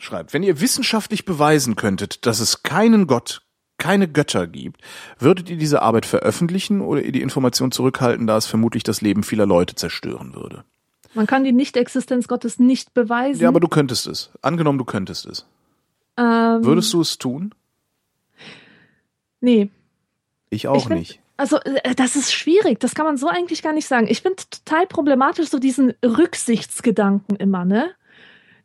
schreibt, 0.00 0.32
wenn 0.32 0.42
ihr 0.42 0.60
wissenschaftlich 0.60 1.24
beweisen 1.24 1.76
könntet, 1.76 2.26
dass 2.26 2.40
es 2.40 2.62
keinen 2.62 3.06
Gott, 3.06 3.42
keine 3.78 4.08
Götter 4.08 4.46
gibt, 4.46 4.80
würdet 5.18 5.48
ihr 5.50 5.56
diese 5.56 5.82
Arbeit 5.82 6.06
veröffentlichen 6.06 6.80
oder 6.80 7.02
ihr 7.02 7.12
die 7.12 7.22
Information 7.22 7.70
zurückhalten, 7.72 8.26
da 8.26 8.36
es 8.36 8.46
vermutlich 8.46 8.82
das 8.82 9.00
Leben 9.00 9.22
vieler 9.22 9.46
Leute 9.46 9.74
zerstören 9.74 10.34
würde? 10.34 10.64
Man 11.14 11.26
kann 11.26 11.44
die 11.44 11.52
Nichtexistenz 11.52 12.28
Gottes 12.28 12.58
nicht 12.58 12.94
beweisen. 12.94 13.42
Ja, 13.42 13.48
aber 13.48 13.60
du 13.60 13.68
könntest 13.68 14.06
es. 14.06 14.30
Angenommen, 14.42 14.78
du 14.78 14.84
könntest 14.84 15.26
es. 15.26 15.46
ähm, 16.16 16.64
Würdest 16.64 16.92
du 16.92 17.00
es 17.00 17.18
tun? 17.18 17.52
Nee. 19.40 19.70
Ich 20.50 20.68
auch 20.68 20.76
Ich 20.76 20.84
find- 20.86 20.98
nicht. 20.98 21.20
Also, 21.36 21.58
äh, 21.60 21.94
das 21.94 22.16
ist 22.16 22.32
schwierig. 22.32 22.80
Das 22.80 22.94
kann 22.94 23.06
man 23.06 23.16
so 23.16 23.26
eigentlich 23.28 23.62
gar 23.62 23.72
nicht 23.72 23.86
sagen. 23.88 24.06
Ich 24.08 24.20
finde 24.20 24.42
total 24.50 24.86
problematisch 24.86 25.48
so 25.48 25.58
diesen 25.58 25.94
Rücksichtsgedanken 26.04 27.36
immer, 27.36 27.64
ne? 27.64 27.90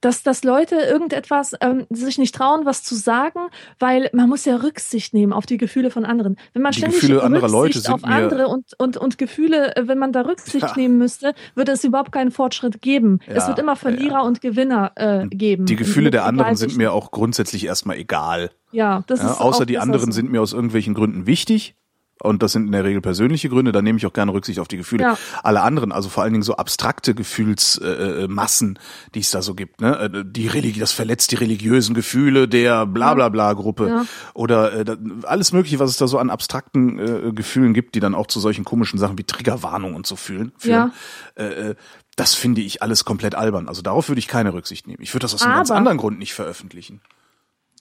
Dass, 0.06 0.22
dass 0.22 0.44
Leute 0.44 0.76
irgendetwas 0.76 1.54
ähm, 1.62 1.88
sich 1.90 2.20
nicht 2.20 2.36
trauen, 2.36 2.64
was 2.64 2.84
zu 2.84 2.94
sagen, 2.94 3.40
weil 3.80 4.08
man 4.14 4.30
muss 4.30 4.46
ja 4.46 4.58
Rücksicht 4.58 5.16
nehmen 5.16 5.34
auf 5.34 5.48
die 5.48 5.58
Gefühle 5.58 5.90
von 5.90 6.06
anderen. 6.06 6.38
Wenn 6.54 6.62
man 6.62 6.74
Die 6.74 6.78
ständig 6.78 7.02
Gefühle 7.02 7.24
anderer 7.24 7.46
Rücksicht 7.46 7.54
Leute 7.56 7.80
sind 7.80 7.94
auf 7.96 8.04
andere 8.04 8.48
und, 8.48 8.74
und, 8.78 8.98
und 8.98 9.18
Gefühle, 9.18 9.76
äh, 9.76 9.88
wenn 9.88 9.98
man 9.98 10.12
da 10.12 10.22
Rücksicht 10.22 10.62
Ja. 10.66 10.74
nehmen 10.76 11.00
müsste, 11.00 11.34
würde 11.56 11.72
es 11.72 11.84
überhaupt 11.84 12.12
keinen 12.12 12.30
Fortschritt 12.30 12.84
geben. 12.84 13.20
es 13.26 13.44
Ja, 13.44 13.48
wird 13.48 13.58
immer 13.58 13.76
Verlierer 13.76 14.14
ja. 14.14 14.22
und 14.22 14.42
Gewinner 14.42 14.92
äh, 14.96 15.26
geben. 15.28 15.66
Die 15.66 15.76
Gefühle 15.76 16.12
der 16.12 16.26
anderen 16.26 16.56
sind 16.56 16.78
mir 16.78 16.94
auch 16.94 17.10
grundsätzlich 17.10 17.66
erstmal 17.66 17.98
egal. 17.98 18.52
Ja, 18.72 19.04
das 19.08 19.24
ist 19.24 19.42
außer 19.42 19.66
die 19.66 19.80
anderen 19.80 20.12
sind 20.12 20.32
mir 20.32 20.42
aus 20.42 20.54
irgendwelchen 20.54 20.94
Gründen 20.94 21.26
wichtig. 21.26 21.76
Und 22.24 22.42
das 22.42 22.54
sind 22.54 22.68
in 22.68 22.72
der 22.72 22.86
Regel 22.86 23.02
persönliche 23.02 23.50
Gründe, 23.50 23.74
da 23.74 23.82
nehme 23.82 23.98
ich 23.98 24.06
auch 24.06 24.14
gerne 24.14 24.32
Rücksicht 24.34 24.60
auf 24.60 24.70
die 24.70 24.78
Gefühle. 24.78 25.04
Ja. 25.04 25.18
Alle 25.44 25.62
anderen, 25.62 25.92
also 25.92 26.08
vor 26.08 26.24
allen 26.24 26.32
Dingen 26.32 26.44
so 26.44 26.56
abstrakte 26.56 27.14
Gefühlsmassen, 27.14 28.24
äh, 28.24 28.28
Massen, 28.30 28.80
die 29.14 29.20
es 29.20 29.32
da 29.32 29.42
so 29.42 29.54
gibt, 29.54 29.82
ne? 29.82 30.00
Äh, 30.00 30.24
Die 30.26 30.48
Religi 30.48 30.80
das 30.80 30.94
verletzt 30.94 31.32
die 31.32 31.36
religiösen 31.36 31.94
Gefühle 31.94 32.48
der 32.48 32.86
bla 32.86 33.14
bla 33.16 33.28
bla 33.30 33.52
Gruppe. 33.54 33.90
Ja. 33.90 34.06
Oder 34.34 34.74
äh, 34.88 34.98
alles 35.24 35.52
mögliche, 35.52 35.78
was 35.80 35.90
es 35.92 35.98
da 35.98 36.08
so 36.08 36.18
an 36.18 36.30
abstrakten 36.30 37.00
äh, 37.00 37.32
Gefühlen 37.34 37.74
gibt, 37.74 37.96
die 37.96 38.00
dann 38.00 38.16
auch 38.16 38.28
zu 38.28 38.40
solchen 38.40 38.64
komischen 38.64 38.98
Sachen 38.98 39.18
wie 39.18 39.24
Triggerwarnung 39.26 39.94
und 39.94 40.08
so 40.08 40.16
fühlen. 40.16 40.54
führen. 40.58 40.94
Äh, 41.36 41.44
äh, 41.72 41.76
das 42.16 42.34
finde 42.34 42.62
ich 42.62 42.82
alles 42.82 43.04
komplett 43.04 43.36
albern. 43.36 43.68
Also 43.68 43.82
darauf 43.82 44.08
würde 44.08 44.20
ich 44.20 44.30
keine 44.30 44.54
Rücksicht 44.54 44.88
nehmen. 44.88 45.02
Ich 45.02 45.14
würde 45.14 45.26
das 45.26 45.34
aus 45.34 45.42
einem 45.42 45.56
ganz 45.56 45.70
Aber- 45.70 45.78
anderen 45.80 45.98
Grund 45.98 46.18
nicht 46.18 46.34
veröffentlichen. 46.34 47.02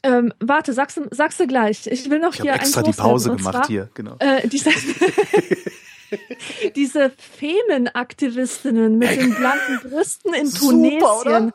Ähm, 0.05 0.35
warte, 0.39 0.75
sagst 0.75 0.99
du, 0.99 1.07
sagst 1.11 1.41
du 1.41 1.47
gleich. 1.47 1.87
Ich 1.87 2.11
will 2.11 2.19
noch 2.21 2.35
Ich 2.35 2.43
hier 2.43 2.51
habe 2.53 2.61
ein 2.61 2.67
extra 2.67 2.83
die 2.83 2.93
Pause 2.93 3.31
gemacht 3.31 3.55
zwar, 3.55 3.67
hier, 3.67 3.89
genau. 3.95 4.17
Äh, 4.19 4.47
diese, 4.47 4.71
diese 6.77 7.11
Femenaktivistinnen 7.39 8.99
mit 8.99 9.11
den 9.19 9.35
blanken 9.35 9.81
Brüsten 9.83 10.35
in 10.35 10.47
Super, 10.47 10.73
Tunesien. 10.73 11.03
oder? 11.03 11.53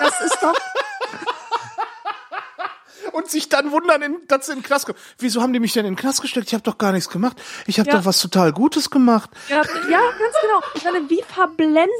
Das 0.00 0.20
ist 0.22 0.38
doch, 0.40 0.54
und 3.12 3.30
sich 3.30 3.48
dann 3.48 3.70
wundern, 3.70 4.02
in, 4.02 4.16
dass 4.28 4.46
sie 4.46 4.52
in 4.52 4.58
den 4.60 4.64
Knast 4.64 4.86
kommen. 4.86 4.98
Wieso 5.18 5.42
haben 5.42 5.52
die 5.52 5.60
mich 5.60 5.72
denn 5.74 5.84
in 5.84 5.92
den 5.92 5.98
Knast 6.00 6.22
gesteckt? 6.22 6.46
Ich 6.48 6.54
habe 6.54 6.64
doch 6.64 6.78
gar 6.78 6.92
nichts 6.92 7.10
gemacht. 7.10 7.36
Ich 7.66 7.78
habe 7.78 7.88
Ja. 7.90 7.98
doch 7.98 8.04
was 8.06 8.20
total 8.20 8.52
Gutes 8.52 8.90
gemacht. 8.90 9.30
ja, 9.48 9.56
ja, 9.56 9.62
ganz 9.62 10.34
genau. 10.40 10.62
Ich 10.74 10.84
meine, 10.84 11.10
wie 11.10 11.22
verblendet 11.22 11.90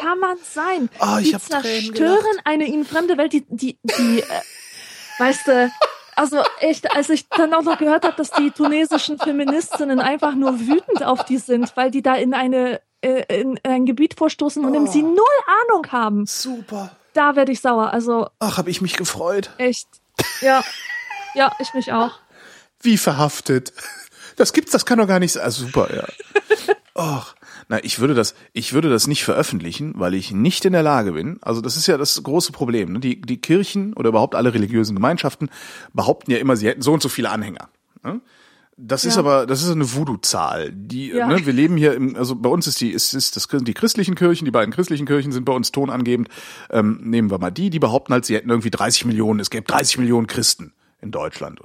kann 0.00 0.18
man 0.18 0.36
sein? 0.42 0.88
Ah, 0.98 1.18
ich 1.20 1.32
die 1.32 1.36
Tränen 1.36 1.62
zerstören 1.94 2.40
eine 2.44 2.64
ihnen 2.66 2.86
fremde 2.86 3.16
Welt, 3.18 3.32
die, 3.32 3.44
die, 3.48 3.78
die, 3.84 4.20
äh, 4.20 4.24
weißt 5.18 5.46
du, 5.48 5.70
also 6.14 6.42
echt, 6.60 6.90
als 6.94 7.10
ich 7.10 7.28
dann 7.28 7.52
auch 7.54 7.62
noch 7.62 7.78
gehört 7.78 8.04
habe, 8.04 8.16
dass 8.16 8.30
die 8.30 8.50
tunesischen 8.50 9.18
Feministinnen 9.18 10.00
einfach 10.00 10.34
nur 10.34 10.58
wütend 10.60 11.02
auf 11.04 11.24
die 11.24 11.38
sind, 11.38 11.76
weil 11.76 11.90
die 11.90 12.02
da 12.02 12.14
in 12.14 12.32
eine 12.34 12.80
äh, 13.02 13.24
in 13.40 13.60
ein 13.62 13.84
Gebiet 13.84 14.14
vorstoßen, 14.16 14.62
von 14.62 14.72
dem 14.72 14.84
Oh. 14.84 14.90
sie 14.90 15.02
null 15.02 15.18
Ahnung 15.68 15.86
haben. 15.92 16.26
Super. 16.26 16.96
Da 17.12 17.36
werde 17.36 17.52
ich 17.52 17.60
sauer. 17.60 17.92
Also 17.92 18.28
Ach, 18.38 18.56
habe 18.58 18.70
ich 18.70 18.80
mich 18.80 18.96
gefreut. 18.96 19.50
echt. 19.58 19.88
Ja. 20.40 20.64
Ja, 21.34 21.52
ich 21.58 21.74
mich 21.74 21.92
auch. 21.92 22.12
Wie 22.80 22.96
verhaftet. 22.96 23.72
Das 24.36 24.52
gibt's, 24.54 24.72
das 24.72 24.86
kann 24.86 24.98
doch 24.98 25.06
gar 25.06 25.18
nicht 25.18 25.32
sein. 25.32 25.42
Also 25.44 25.66
super, 25.66 25.88
ja. 25.94 26.04
Och, 26.94 27.34
na, 27.68 27.82
ich 27.82 27.98
würde 27.98 28.14
das, 28.14 28.34
ich 28.52 28.72
würde 28.72 28.88
das 28.90 29.06
nicht 29.08 29.24
veröffentlichen, 29.24 29.94
weil 29.96 30.14
ich 30.14 30.30
nicht 30.32 30.64
in 30.64 30.72
der 30.72 30.82
Lage 30.84 31.12
bin. 31.12 31.38
Also 31.42 31.60
das 31.60 31.76
ist 31.76 31.86
ja 31.88 31.96
das 31.98 32.22
große 32.22 32.52
Problem. 32.52 32.92
Ne? 32.92 33.00
Die, 33.00 33.20
die 33.20 33.40
Kirchen 33.40 33.92
oder 33.94 34.10
überhaupt 34.10 34.34
alle 34.36 34.54
religiösen 34.54 34.94
Gemeinschaften 34.94 35.48
behaupten 35.92 36.30
ja 36.30 36.38
immer, 36.38 36.56
sie 36.56 36.68
hätten 36.68 36.82
so 36.82 36.92
und 36.92 37.02
so 37.02 37.08
viele 37.08 37.30
Anhänger. 37.30 37.68
Ne? 38.04 38.20
Das 38.76 39.04
ist 39.06 39.14
Ja. 39.14 39.20
aber, 39.20 39.46
das 39.46 39.62
ist 39.62 39.70
eine 39.70 39.94
Voodoo-Zahl. 39.94 40.70
Die, 40.70 41.08
Ja. 41.08 41.26
ne, 41.26 41.44
wir 41.46 41.52
leben 41.54 41.76
hier 41.78 41.94
im, 41.94 42.14
also 42.14 42.36
bei 42.36 42.50
uns 42.50 42.66
ist 42.66 42.80
die, 42.80 42.90
ist, 42.90 43.14
ist 43.14 43.34
das, 43.34 43.48
die 43.50 43.72
christlichen 43.74 44.14
Kirchen, 44.14 44.44
die 44.44 44.50
beiden 44.50 44.72
christlichen 44.72 45.06
Kirchen 45.06 45.32
sind 45.32 45.44
bei 45.46 45.52
uns 45.54 45.72
tonangebend. 45.72 46.28
Ähm, 46.70 47.00
nehmen 47.02 47.30
wir 47.30 47.38
mal 47.38 47.50
die, 47.50 47.70
die 47.70 47.78
behaupten 47.78 48.12
halt, 48.12 48.26
sie 48.26 48.34
hätten 48.36 48.50
irgendwie 48.50 48.70
30 48.70 49.06
Millionen, 49.06 49.40
es 49.40 49.48
gäbe 49.50 49.64
30 49.66 49.98
Millionen 49.98 50.26
Christen 50.26 50.72
in 51.06 51.12
Deutschland. 51.12 51.60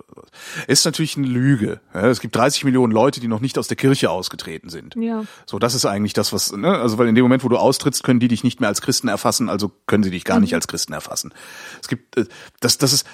Ist 0.67 0.85
natürlich 0.85 1.17
eine 1.17 1.27
Lüge. 1.27 1.81
Es 1.93 2.19
gibt 2.19 2.35
30 2.35 2.63
Millionen 2.63 2.93
Leute, 2.93 3.19
die 3.19 3.27
noch 3.27 3.41
nicht 3.41 3.57
aus 3.57 3.67
der 3.67 3.77
Kirche 3.77 4.09
ausgetreten 4.09 4.69
sind. 4.69 4.95
Ja. 4.95 5.25
So, 5.45 5.59
das 5.59 5.75
ist 5.75 5.85
eigentlich 5.85 6.13
das, 6.13 6.31
was, 6.31 6.51
ne, 6.51 6.77
also 6.77 6.97
weil 6.97 7.07
in 7.07 7.15
dem 7.15 7.23
Moment, 7.23 7.43
wo 7.43 7.49
du 7.49 7.57
austrittst, 7.57 8.03
können 8.03 8.19
die 8.19 8.27
dich 8.27 8.43
nicht 8.43 8.59
mehr 8.59 8.69
als 8.69 8.81
Christen 8.81 9.07
erfassen, 9.07 9.49
also 9.49 9.71
können 9.87 10.03
sie 10.03 10.11
dich 10.11 10.23
gar 10.23 10.39
nicht 10.39 10.53
als 10.53 10.67
Christen 10.67 10.93
erfassen. 10.93 11.33
Es 11.81 11.87
gibt, 11.87 12.17
äh, 12.17 12.25
das, 12.59 12.77
das 12.77 12.93
ist, 12.93 13.05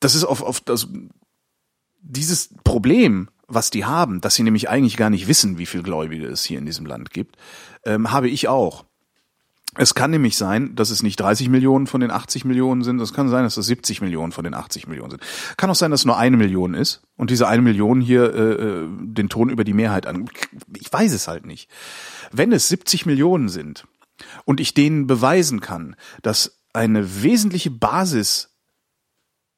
das 0.00 0.14
ist 0.14 0.24
auf, 0.24 0.42
auf 0.42 0.60
das, 0.60 0.88
dieses 2.02 2.50
Problem, 2.64 3.28
was 3.48 3.70
die 3.70 3.84
haben, 3.84 4.20
dass 4.20 4.34
sie 4.34 4.42
nämlich 4.42 4.68
eigentlich 4.68 4.96
gar 4.96 5.10
nicht 5.10 5.26
wissen, 5.26 5.58
wie 5.58 5.66
viel 5.66 5.82
Gläubige 5.82 6.26
es 6.26 6.44
hier 6.44 6.58
in 6.58 6.66
diesem 6.66 6.86
Land 6.86 7.10
gibt, 7.10 7.36
ähm, 7.84 8.12
habe 8.12 8.28
ich 8.28 8.48
auch. 8.48 8.84
Es 9.76 9.94
kann 9.94 10.10
nämlich 10.10 10.36
sein, 10.36 10.74
dass 10.74 10.90
es 10.90 11.02
nicht 11.02 11.20
30 11.20 11.48
Millionen 11.48 11.86
von 11.86 12.00
den 12.00 12.10
80 12.10 12.44
Millionen 12.44 12.82
sind. 12.82 13.00
Es 13.00 13.12
kann 13.12 13.28
sein, 13.28 13.44
dass 13.44 13.56
es 13.56 13.66
70 13.66 14.00
Millionen 14.00 14.32
von 14.32 14.42
den 14.42 14.54
80 14.54 14.88
Millionen 14.88 15.12
sind. 15.12 15.22
Kann 15.56 15.70
auch 15.70 15.76
sein, 15.76 15.92
dass 15.92 16.00
es 16.00 16.06
nur 16.06 16.18
eine 16.18 16.36
Million 16.36 16.74
ist 16.74 17.02
und 17.16 17.30
diese 17.30 17.46
eine 17.46 17.62
Million 17.62 18.00
hier 18.00 18.34
äh, 18.34 18.52
äh, 18.52 18.88
den 19.00 19.28
Ton 19.28 19.48
über 19.48 19.62
die 19.62 19.72
Mehrheit 19.72 20.06
an. 20.06 20.28
Ich 20.76 20.92
weiß 20.92 21.12
es 21.12 21.28
halt 21.28 21.46
nicht. 21.46 21.70
Wenn 22.32 22.50
es 22.50 22.68
70 22.68 23.06
Millionen 23.06 23.48
sind 23.48 23.86
und 24.44 24.58
ich 24.58 24.74
denen 24.74 25.06
beweisen 25.06 25.60
kann, 25.60 25.94
dass 26.22 26.58
eine 26.72 27.22
wesentliche 27.22 27.70
Basis 27.70 28.50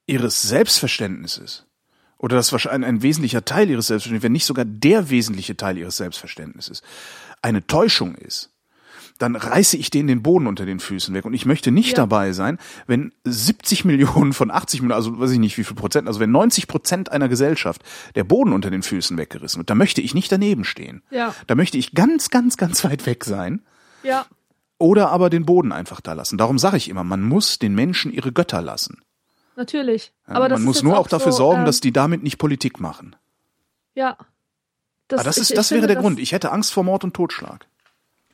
ihres 0.07 0.43
Selbstverständnisses 0.43 1.67
oder 2.19 2.37
das 2.37 2.53
wahrscheinlich 2.53 2.89
ein 2.89 3.03
wesentlicher 3.03 3.45
Teil 3.45 3.71
ihres 3.71 3.87
Selbstverständnisses, 3.87 4.25
wenn 4.25 4.33
nicht 4.33 4.45
sogar 4.45 4.67
der 4.67 5.09
wesentliche 5.09 5.57
Teil 5.57 5.79
ihres 5.79 5.97
Selbstverständnisses, 5.97 6.83
eine 7.41 7.67
Täuschung 7.67 8.15
ist, 8.15 8.52
dann 9.23 9.37
reiße 9.37 9.77
ich 9.77 9.91
denen 9.91 10.09
den 10.09 10.23
Boden 10.23 10.47
unter 10.47 10.67
den 10.67 10.81
Füßen 10.81 11.15
weg. 11.15 11.25
Und 11.25 11.33
ich 11.35 11.47
möchte 11.47 11.71
nicht 11.71 11.91
Ja. 11.91 11.95
dabei 11.97 12.33
sein, 12.33 12.59
wenn 12.87 13.13
70 13.25 13.85
Millionen 13.85 14.33
von 14.33 14.51
80 14.51 14.83
Millionen, 14.83 14.97
also 14.97 15.19
weiß 15.19 15.31
ich 15.31 15.39
nicht 15.39 15.57
wie 15.59 15.65
viel 15.65 15.77
Prozent, 15.77 16.09
also 16.09 16.21
wenn 16.21 16.31
90 16.33 16.67
Prozent 16.69 17.11
einer 17.13 17.29
Gesellschaft 17.29 17.83
der 18.15 18.25
Boden 18.25 18.53
unter 18.53 18.71
den 18.71 18.83
Füßen 18.83 19.17
weggerissen 19.17 19.59
wird, 19.61 19.71
da 19.71 19.75
möchte 19.75 20.01
ich 20.01 20.13
nicht 20.15 20.31
daneben 20.33 20.65
stehen. 20.65 21.03
Ja. 21.11 21.35
Da 21.47 21.55
möchte 21.55 21.79
ich 21.79 21.95
ganz, 21.95 22.29
ganz, 22.31 22.57
ganz 22.57 22.85
weit 22.85 23.07
weg 23.07 23.25
sein 23.25 23.63
Ja. 24.03 24.27
oder 24.79 25.11
aber 25.11 25.31
den 25.31 25.47
Boden 25.47 25.73
einfach 25.73 26.01
da 26.01 26.13
lassen. 26.13 26.37
Darum 26.39 26.59
sage 26.59 26.77
ich 26.77 26.89
immer, 26.89 27.05
man 27.05 27.23
muss 27.23 27.59
den 27.59 27.75
Menschen 27.75 28.13
ihre 28.13 28.33
Götter 28.33 28.61
lassen. 28.61 29.01
Natürlich. 29.55 30.13
Ja, 30.27 30.35
aber 30.35 30.49
das 30.49 30.59
man 30.59 30.65
muss 30.65 30.83
nur 30.83 30.93
jetzt 30.95 31.01
auch 31.01 31.09
dafür 31.09 31.33
so, 31.33 31.39
sorgen, 31.39 31.61
ähm, 31.61 31.67
dass 31.67 31.81
die 31.81 31.93
damit 31.93 32.23
nicht 32.23 32.39
Politik 32.39 32.81
machen. 32.81 33.15
Ja. 33.95 34.17
Das, 35.09 35.25
das, 35.25 35.37
ich- 35.37 35.43
ist, 35.43 35.51
ich 35.51 35.57
das 35.57 35.71
wäre 35.71 35.81
finde, 35.81 35.87
der 35.89 35.97
das- 35.97 36.03
Grund. 36.03 36.19
Ich 36.19 36.33
hätte 36.33 36.53
Angst 36.53 36.73
vor 36.73 36.85
Mord 36.85 37.05
und 37.05 37.13
Totschlag. 37.15 37.67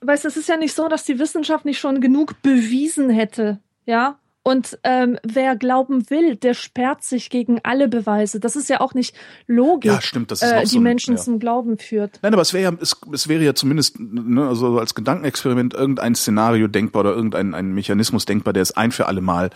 Weißt 0.01 0.25
du, 0.25 0.29
es 0.29 0.37
ist 0.37 0.49
ja 0.49 0.57
nicht 0.57 0.75
so, 0.75 0.89
dass 0.89 1.05
die 1.05 1.19
Wissenschaft 1.19 1.65
nicht 1.65 1.79
schon 1.79 2.01
genug 2.01 2.41
bewiesen 2.43 3.11
hätte, 3.11 3.59
ja? 3.87 4.19
Und 4.45 4.79
ähm, 4.83 5.19
wer 5.25 5.57
glauben 5.57 6.09
will, 6.09 6.37
der 6.37 6.55
sperrt 6.55 7.03
sich 7.05 7.29
gegen 7.29 7.61
alle 7.65 7.87
Beweise. 7.87 8.41
Das 8.41 8.57
ist 8.57 8.71
ja 8.71 8.81
auch 8.81 8.95
nicht 8.95 9.15
Logik, 9.47 9.91
Ja, 9.91 10.01
stimmt, 10.01 10.31
das 10.31 10.41
ist 10.41 10.51
äh, 10.51 10.61
die 10.63 10.67
so 10.69 10.79
ein- 10.79 10.85
Menschen 10.85 11.17
ja. 11.17 11.21
zum 11.23 11.39
Glauben 11.39 11.77
führt. 11.77 12.19
Nein, 12.23 12.33
aber 12.33 12.41
es 12.41 12.55
wäre 12.55 12.73
ja, 12.73 12.79
es, 12.81 12.97
es 13.13 13.29
wäre 13.29 13.45
ja 13.45 13.55
zumindest, 13.55 14.01
ne, 14.01 14.49
also 14.49 14.79
als 14.79 14.95
Gedankenexperiment 14.95 15.75
irgendein 15.75 16.15
Szenario 16.15 16.67
denkbar 16.67 17.01
oder 17.01 17.15
irgendein 17.15 17.53
ein 17.53 17.73
Mechanismus 17.75 18.25
denkbar, 18.25 18.55
der 18.55 18.63
es 18.63 18.75
ein 18.75 18.91
für 18.91 19.07
alle 19.07 19.21
Mal, 19.21 19.51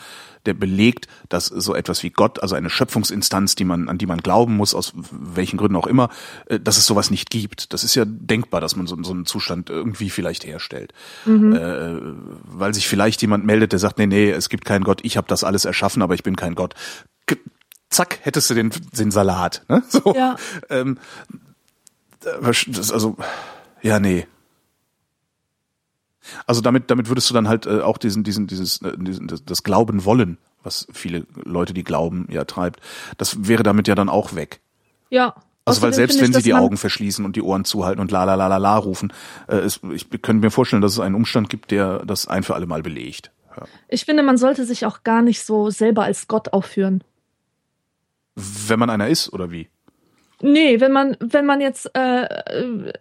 der 0.47 0.55
belegt, 0.55 1.09
dass 1.29 1.47
so 1.47 1.75
etwas 1.75 2.03
wie 2.03 2.11
Gott, 2.11 2.43
also 2.43 2.55
eine 2.55 2.71
Schöpfungsinstanz, 2.71 3.55
die 3.55 3.65
man, 3.65 3.89
an 3.89 3.99
die 3.99 4.07
man 4.07 4.19
glauben 4.19 4.57
muss, 4.57 4.75
aus 4.75 4.93
welchen 5.11 5.57
Gründen 5.57 5.77
auch 5.77 5.87
immer, 5.87 6.09
äh, 6.47 6.59
dass 6.59 6.79
es 6.79 6.87
sowas 6.87 7.11
nicht 7.11 7.31
gibt. 7.31 7.73
Das 7.73 7.85
ist 7.85 7.95
ja 7.95 8.05
denkbar, 8.07 8.61
dass 8.61 8.77
man 8.77 8.87
so, 8.87 9.01
so 9.03 9.13
einen 9.13 9.27
Zustand 9.27 9.71
irgendwie 9.71 10.11
vielleicht 10.11 10.45
herstellt. 10.45 10.93
Mhm. 11.25 11.53
Äh, 11.55 11.99
weil 12.45 12.75
sich 12.75 12.89
vielleicht 12.89 13.23
jemand 13.23 13.45
meldet, 13.45 13.73
der 13.73 13.79
sagt, 13.79 13.99
nee, 13.99 14.07
nee, 14.07 14.31
es 14.31 14.49
gibt 14.49 14.65
keinen 14.65 14.85
Gott, 14.85 15.01
ich 15.03 15.17
habe 15.17 15.29
das 15.29 15.45
alles 15.45 15.65
erschaffen, 15.65 16.03
aber 16.03 16.15
ich 16.15 16.23
bin 16.23 16.37
kein 16.37 16.55
Gott. 16.55 16.75
K 17.27 17.37
zack, 17.91 18.19
hättest 18.23 18.49
du 18.51 18.55
den, 18.55 18.71
den 18.93 19.11
Salat. 19.11 19.63
Ne? 19.69 19.83
So. 19.89 20.15
Ja. 20.15 20.37
Ähm, 20.71 20.99
das 22.21 22.93
also, 22.93 23.17
ja, 23.83 23.99
nee. 23.99 24.27
Also 26.47 26.61
damit, 26.61 26.91
damit 26.91 27.09
würdest 27.09 27.29
du 27.31 27.35
dann 27.35 27.49
halt 27.49 27.67
äh, 27.67 27.81
auch 27.81 27.99
diesen, 27.99 28.25
diesen, 28.25 28.47
dieses, 28.47 28.83
äh, 28.83 28.97
diesen, 28.97 29.29
das, 29.29 29.45
das 29.45 29.63
Glauben 29.63 30.05
wollen, 30.05 30.39
was 30.63 30.87
viele 30.93 31.27
Leute, 31.45 31.75
die 31.75 31.85
glauben, 31.85 32.27
ja 32.31 32.45
treibt, 32.45 32.81
das 33.19 33.49
wäre 33.49 33.63
damit 33.63 33.89
ja 33.89 33.95
dann 33.95 34.09
auch 34.09 34.35
weg. 34.35 34.61
Ja. 35.11 35.35
Also 35.65 35.83
weil 35.83 35.93
selbst 35.93 36.15
finde 36.19 36.31
ich, 36.31 36.35
wenn 36.35 36.43
sie 36.43 36.49
die 36.49 36.55
Augen 36.55 36.77
verschließen 36.77 37.25
und 37.25 37.37
die 37.37 37.43
Ohren 37.43 37.65
zuhalten 37.65 38.01
und 38.01 38.11
la 38.11 38.25
la 38.25 38.35
la 38.35 38.49
la 38.49 38.57
la 38.57 38.77
rufen, 38.77 39.13
äh, 39.47 39.57
es, 39.57 39.81
ich 39.93 40.11
könnte 40.11 40.45
mir 40.45 40.51
vorstellen, 40.51 40.83
dass 40.83 40.93
es 40.93 41.01
einen 41.01 41.15
Umstand 41.15 41.51
gibt, 41.51 41.71
der 41.71 42.05
das 42.05 42.27
ein 42.27 42.43
für 42.43 42.55
alle 42.55 42.67
Mal 42.67 42.83
belegt. 42.83 43.31
Ja. 43.57 43.65
Ich 43.89 44.05
finde, 44.05 44.23
man 44.23 44.39
sollte 44.39 44.65
sich 44.65 44.87
auch 44.87 45.05
gar 45.05 45.23
nicht 45.23 45.45
so 45.45 45.71
selber 45.71 46.05
als 46.05 46.27
Gott 46.27 46.53
aufführen. 46.53 47.05
Wenn 48.35 48.79
man 48.79 48.91
einer 48.91 49.09
ist, 49.09 49.33
oder 49.33 49.51
wie? 49.51 49.69
Nee, 50.41 50.81
wenn 50.81 50.91
man, 50.91 51.17
wenn 51.21 51.47
man 51.47 51.61
jetzt 51.61 51.91
äh, 51.95 52.25
äh, 52.25 52.93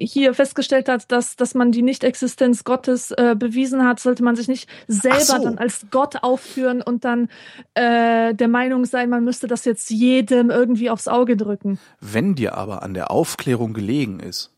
hier 0.00 0.34
festgestellt 0.34 0.88
hat, 0.88 1.12
dass, 1.12 1.36
dass 1.36 1.54
man 1.54 1.72
die 1.72 1.82
Nichtexistenz 1.82 2.64
Gottes 2.64 3.10
äh, 3.12 3.36
bewiesen 3.38 3.84
hat, 3.86 4.00
sollte 4.00 4.24
man 4.24 4.34
sich 4.34 4.48
nicht 4.48 4.68
selber 4.88 5.20
so. 5.20 5.42
dann 5.44 5.58
als 5.58 5.86
Gott 5.90 6.22
aufführen 6.22 6.80
und 6.82 7.04
dann 7.04 7.28
äh, 7.74 8.34
der 8.34 8.48
Meinung 8.48 8.84
sein, 8.86 9.10
man 9.10 9.22
müsste 9.24 9.46
das 9.46 9.64
jetzt 9.64 9.90
jedem 9.90 10.50
irgendwie 10.50 10.90
aufs 10.90 11.06
Auge 11.06 11.36
drücken. 11.36 11.78
Wenn 12.00 12.34
dir 12.34 12.54
aber 12.56 12.82
an 12.82 12.94
der 12.94 13.10
Aufklärung 13.10 13.72
gelegen 13.74 14.20
ist, 14.20 14.50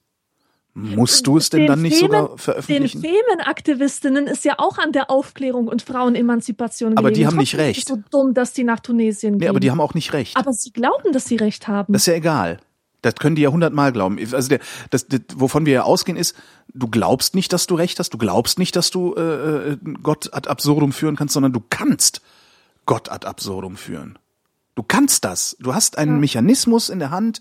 musst 0.75 1.27
du 1.27 1.37
es 1.37 1.51
denn 1.51 1.61
Den 1.61 1.67
dann 1.67 1.83
nicht 1.83 1.97
Femen- 1.99 2.13
sogar 2.13 2.29
Den 2.31 2.39
veröffentlichen? 2.39 3.03
Femenaktivistinnen 3.03 4.27
ist 4.27 4.45
ja 4.45 4.55
auch 4.59 4.79
an 4.79 4.93
der 4.93 5.11
Aufklärung 5.11 5.69
und 5.69 5.83
Frauenemanzipation 5.83 6.97
Aber 6.97 7.09
gelegen. 7.11 7.21
die 7.21 7.27
haben 7.27 7.37
nicht 7.37 7.57
recht. 7.59 7.79
Ist 7.81 7.89
so 7.89 7.99
dumm, 8.11 8.33
dass 8.33 8.53
die 8.55 8.65
nach 8.65 8.81
Tunesien 8.81 9.35
Nee, 9.35 9.41
gehen. 9.41 9.49
aber 9.51 9.61
die 9.61 9.71
haben 9.71 9.81
auch 9.81 9.95
nicht 9.95 10.13
recht. 10.13 10.37
aber 10.37 10.53
sie 10.53 10.73
glauben, 10.73 11.13
dass 11.13 11.27
sie 11.27 11.37
recht 11.37 11.69
haben. 11.69 11.93
Das 11.93 12.03
ist 12.03 12.07
ja 12.07 12.15
egal. 12.15 12.59
Das 13.03 13.17
können 13.17 13.37
die 13.37 13.43
ja 13.43 13.51
hundertmal 13.51 13.93
glauben. 13.93 14.19
Also 14.33 14.49
der, 14.49 14.61
das, 14.91 15.07
das, 15.09 15.21
wovon 15.35 15.67
wir 15.67 15.73
ja 15.73 15.83
ausgehen 15.83 16.17
ist, 16.17 16.37
du 16.73 16.89
glaubst 16.89 17.35
nicht, 17.35 17.53
dass 17.53 17.67
du 17.67 17.75
recht 17.75 17.99
hast, 17.99 18.11
du 18.15 18.19
glaubst 18.19 18.59
nicht, 18.59 18.75
dass 18.77 18.91
du 18.91 19.15
äh, 19.15 19.73
äh, 19.73 19.77
Gott 20.03 20.33
ad 20.33 20.49
absurdum 20.49 20.93
führen 20.93 21.17
kannst, 21.17 21.35
sondern 21.35 21.53
du 21.53 21.63
kannst 21.69 22.23
Gott 22.87 23.11
ad 23.11 23.27
absurdum 23.27 23.77
führen. 23.77 24.19
Du 24.75 24.83
kannst 24.83 25.25
das. 25.25 25.57
Du 25.61 25.75
hast 25.75 25.99
einen 25.99 26.15
Ja. 26.15 26.21
Mechanismus 26.21 26.89
in 26.89 26.99
der 26.99 27.11
Hand, 27.11 27.41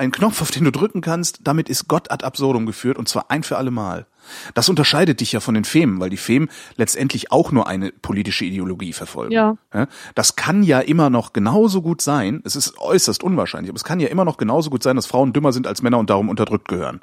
einen 0.00 0.12
Knopf, 0.12 0.42
auf 0.42 0.50
den 0.50 0.64
du 0.64 0.72
drücken 0.72 1.00
kannst. 1.00 1.40
Damit 1.44 1.68
ist 1.68 1.86
Gott 1.86 2.10
ad 2.10 2.24
absurdum 2.24 2.66
geführt 2.66 2.98
und 2.98 3.08
zwar 3.08 3.30
ein 3.30 3.42
für 3.42 3.56
alle 3.56 3.70
Mal. 3.70 4.06
Das 4.54 4.68
unterscheidet 4.68 5.20
dich 5.20 5.32
ja 5.32 5.40
von 5.40 5.54
den 5.54 5.64
Femen, 5.64 6.00
weil 6.00 6.10
die 6.10 6.16
Femen 6.16 6.48
letztendlich 6.76 7.30
auch 7.32 7.52
nur 7.52 7.66
eine 7.66 7.92
politische 7.92 8.44
Ideologie 8.44 8.92
verfolgen. 8.92 9.32
Ja. 9.32 9.56
Ja, 9.72 9.86
Das 10.14 10.36
kann 10.36 10.62
ja 10.62 10.80
immer 10.80 11.10
noch 11.10 11.32
genauso 11.32 11.82
gut 11.82 12.02
sein. 12.02 12.40
Es 12.44 12.56
ist 12.56 12.78
äußerst 12.78 13.22
unwahrscheinlich, 13.22 13.70
aber 13.70 13.76
es 13.76 13.84
kann 13.84 14.00
ja 14.00 14.08
immer 14.08 14.24
noch 14.24 14.36
genauso 14.36 14.70
gut 14.70 14.82
sein, 14.82 14.96
dass 14.96 15.06
Frauen 15.06 15.32
dümmer 15.32 15.52
sind 15.52 15.66
als 15.66 15.82
Männer 15.82 15.98
und 15.98 16.10
darum 16.10 16.28
unterdrückt 16.28 16.68
gehören. 16.68 17.00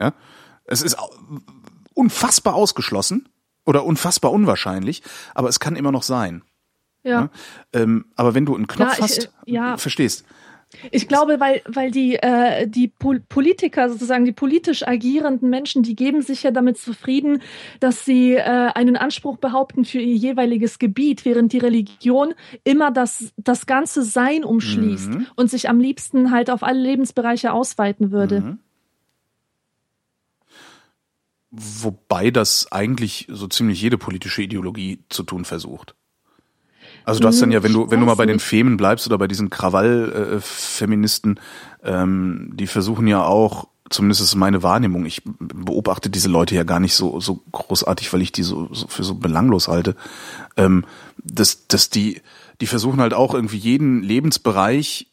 Ja, 0.00 0.12
es 0.64 0.82
ist 0.82 0.96
unfassbar 1.94 2.54
ausgeschlossen 2.54 3.28
oder 3.66 3.84
unfassbar 3.84 4.32
unwahrscheinlich, 4.32 5.02
aber 5.34 5.48
es 5.48 5.60
kann 5.60 5.76
immer 5.76 5.92
noch 5.92 6.02
sein. 6.02 6.42
ja. 7.02 7.28
Ähm, 7.72 8.06
aber 8.16 8.34
wenn 8.34 8.46
du 8.46 8.54
einen 8.54 8.66
Knopf 8.66 8.88
Ja, 8.90 8.94
ich, 8.96 9.02
hast, 9.02 9.24
äh, 9.46 9.52
ja. 9.52 9.76
verstehst. 9.76 10.24
Ich 10.92 11.08
glaube, 11.08 11.40
weil, 11.40 11.62
weil 11.66 11.90
die, 11.90 12.14
äh, 12.14 12.68
die 12.68 12.88
Pol 12.88 13.20
Politiker, 13.20 13.90
sozusagen 13.90 14.24
die 14.24 14.32
politisch 14.32 14.86
agierenden 14.86 15.50
Menschen, 15.50 15.82
die 15.82 15.96
geben 15.96 16.22
sich 16.22 16.44
ja 16.44 16.52
damit 16.52 16.78
zufrieden, 16.78 17.42
dass 17.80 18.04
sie 18.04 18.34
äh, 18.34 18.40
einen 18.42 18.96
Anspruch 18.96 19.36
behaupten 19.38 19.84
für 19.84 19.98
ihr 19.98 20.14
jeweiliges 20.14 20.78
Gebiet, 20.78 21.24
während 21.24 21.52
die 21.52 21.58
Religion 21.58 22.34
immer 22.62 22.92
das, 22.92 23.32
das 23.36 23.66
ganze 23.66 24.02
Sein 24.02 24.44
umschließt 24.44 25.10
Mhm. 25.10 25.26
und 25.34 25.50
sich 25.50 25.68
am 25.68 25.80
liebsten 25.80 26.30
halt 26.30 26.50
auf 26.50 26.62
alle 26.62 26.80
Lebensbereiche 26.80 27.52
ausweiten 27.52 28.12
würde. 28.12 28.40
Mhm. 28.40 28.58
Wobei 31.50 32.30
das 32.30 32.70
eigentlich 32.70 33.26
so 33.28 33.48
ziemlich 33.48 33.82
jede 33.82 33.98
politische 33.98 34.42
Ideologie 34.42 35.00
zu 35.08 35.24
tun 35.24 35.44
versucht. 35.44 35.96
Also 37.04 37.20
du 37.20 37.28
hast 37.28 37.40
dann 37.40 37.50
ja, 37.50 37.62
wenn 37.62 37.72
du, 37.72 37.90
wenn 37.90 38.00
du 38.00 38.06
mal 38.06 38.14
bei 38.14 38.26
den 38.26 38.36
nicht. 38.36 38.44
Femen 38.44 38.76
bleibst 38.76 39.06
oder 39.06 39.18
bei 39.18 39.28
diesen 39.28 39.50
Krawall-Feministen, 39.50 41.40
ähm, 41.82 42.52
die 42.54 42.66
versuchen 42.66 43.06
ja 43.06 43.24
auch, 43.24 43.68
zumindest 43.88 44.20
ist 44.20 44.28
es 44.28 44.34
meine 44.34 44.62
Wahrnehmung, 44.62 45.06
ich 45.06 45.22
beobachte 45.24 46.10
diese 46.10 46.28
Leute 46.28 46.54
ja 46.54 46.62
gar 46.62 46.80
nicht 46.80 46.94
so, 46.94 47.20
so 47.20 47.42
großartig, 47.52 48.12
weil 48.12 48.22
ich 48.22 48.32
die 48.32 48.42
so, 48.42 48.72
so 48.72 48.86
für 48.86 49.04
so 49.04 49.14
belanglos 49.14 49.68
halte, 49.68 49.96
ähm, 50.56 50.84
dass, 51.18 51.66
dass 51.66 51.90
die, 51.90 52.20
die 52.60 52.66
versuchen 52.66 53.00
halt 53.00 53.14
auch 53.14 53.34
irgendwie 53.34 53.58
jeden 53.58 54.02
Lebensbereich 54.02 55.08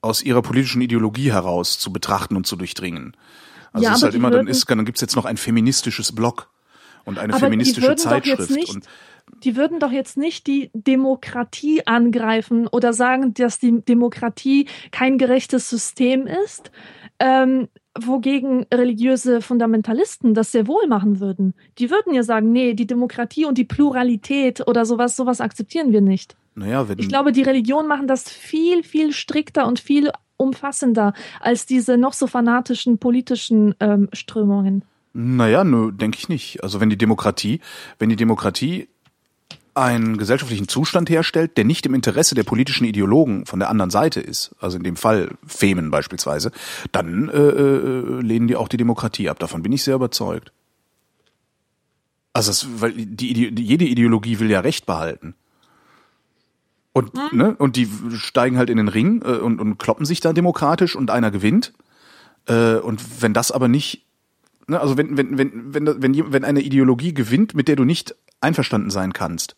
aus 0.00 0.22
ihrer 0.22 0.42
politischen 0.42 0.82
Ideologie 0.82 1.32
heraus 1.32 1.78
zu 1.78 1.92
betrachten 1.92 2.36
und 2.36 2.46
zu 2.46 2.56
durchdringen. 2.56 3.16
Also 3.72 3.84
Ja, 3.84 3.92
es 3.92 3.98
ist 3.98 4.02
halt 4.04 4.14
immer, 4.14 4.30
dann 4.30 4.46
ist, 4.46 4.70
dann 4.70 4.84
gibt's 4.84 5.00
jetzt 5.00 5.16
noch 5.16 5.24
ein 5.24 5.36
feministisches 5.36 6.12
Blog 6.12 6.50
und 7.04 7.18
eine 7.18 7.32
Aber 7.32 7.40
die 7.40 7.44
feministische 7.46 7.86
würden 7.86 8.04
doch 8.04 8.24
jetzt 8.24 8.48
Zeitschrift 8.48 8.74
nicht- 8.74 8.88
Die 9.42 9.56
würden 9.56 9.80
doch 9.80 9.90
jetzt 9.90 10.16
nicht 10.16 10.46
die 10.46 10.70
Demokratie 10.74 11.86
angreifen 11.86 12.66
oder 12.66 12.92
sagen, 12.92 13.32
dass 13.34 13.58
die 13.58 13.80
Demokratie 13.82 14.68
kein 14.90 15.16
gerechtes 15.18 15.70
System 15.70 16.26
ist, 16.26 16.70
ähm, 17.18 17.68
wogegen 17.98 18.66
religiöse 18.72 19.40
Fundamentalisten 19.40 20.34
das 20.34 20.52
sehr 20.52 20.66
wohl 20.66 20.86
machen 20.88 21.20
würden. 21.20 21.54
Die 21.78 21.90
würden 21.90 22.12
ja 22.12 22.22
sagen, 22.22 22.52
nee, 22.52 22.74
die 22.74 22.86
Demokratie 22.86 23.44
und 23.46 23.56
die 23.56 23.64
Pluralität 23.64 24.66
oder 24.66 24.84
sowas, 24.84 25.16
sowas 25.16 25.40
akzeptieren 25.40 25.92
wir 25.92 26.00
nicht. 26.00 26.36
naja, 26.54 26.88
wenn 26.88 26.98
Ich 26.98 27.08
glaube, 27.08 27.32
die 27.32 27.42
Religionen 27.42 27.88
machen 27.88 28.06
das 28.06 28.28
viel, 28.28 28.82
viel 28.82 29.12
strikter 29.12 29.66
und 29.66 29.80
viel 29.80 30.10
umfassender 30.36 31.12
als 31.40 31.66
diese 31.66 31.96
noch 31.96 32.12
so 32.12 32.26
fanatischen 32.26 32.98
politischen 32.98 33.74
ähm, 33.80 34.08
Strömungen. 34.12 34.84
Naja, 35.14 35.62
nö, 35.62 35.92
denke 35.92 36.18
ich 36.18 36.28
nicht. 36.28 36.62
Also 36.64 36.80
wenn 36.80 36.90
die 36.90 36.98
Demokratie, 36.98 37.60
wenn 37.98 38.08
die 38.08 38.16
Demokratie 38.16 38.88
einen 39.74 40.18
gesellschaftlichen 40.18 40.68
Zustand 40.68 41.08
herstellt, 41.08 41.56
der 41.56 41.64
nicht 41.64 41.86
im 41.86 41.94
Interesse 41.94 42.34
der 42.34 42.42
politischen 42.42 42.84
Ideologen 42.84 43.46
von 43.46 43.60
der 43.60 43.70
anderen 43.70 43.90
Seite 43.90 44.20
ist, 44.20 44.54
also 44.60 44.76
in 44.76 44.82
dem 44.82 44.96
Fall 44.96 45.30
Femen 45.46 45.90
beispielsweise, 45.90 46.50
dann 46.90 47.28
äh, 47.28 47.38
äh, 47.38 48.20
lehnen 48.20 48.48
die 48.48 48.56
auch 48.56 48.68
die 48.68 48.76
Demokratie 48.76 49.28
ab. 49.28 49.38
Davon 49.38 49.62
bin 49.62 49.72
ich 49.72 49.84
sehr 49.84 49.96
überzeugt. 49.96 50.52
Also 52.32 52.50
es, 52.50 52.66
weil 52.80 52.92
die, 52.92 53.52
die, 53.54 53.62
jede 53.62 53.84
Ideologie 53.84 54.40
will 54.40 54.50
ja 54.50 54.60
Recht 54.60 54.86
behalten. 54.86 55.34
Und, 56.92 57.14
ne, 57.32 57.54
und 57.56 57.76
die 57.76 57.88
steigen 58.16 58.58
halt 58.58 58.70
in 58.70 58.76
den 58.76 58.88
Ring 58.88 59.22
äh, 59.22 59.38
und, 59.38 59.60
und 59.60 59.78
kloppen 59.78 60.06
sich 60.06 60.20
da 60.20 60.32
demokratisch 60.32 60.94
und 60.96 61.10
einer 61.10 61.30
gewinnt. 61.30 61.72
Äh, 62.46 62.76
und 62.76 63.22
wenn 63.22 63.32
das 63.32 63.50
aber 63.50 63.68
nicht 63.68 64.03
Ne, 64.66 64.80
also 64.80 64.96
wenn, 64.96 65.16
wenn, 65.16 65.38
wenn, 65.38 65.74
wenn, 65.74 66.02
wenn, 66.02 66.32
wenn 66.32 66.44
eine 66.44 66.60
Ideologie 66.60 67.14
gewinnt, 67.14 67.54
mit 67.54 67.68
der 67.68 67.76
du 67.76 67.84
nicht 67.84 68.14
einverstanden 68.40 68.90
sein 68.90 69.12
kannst, 69.12 69.56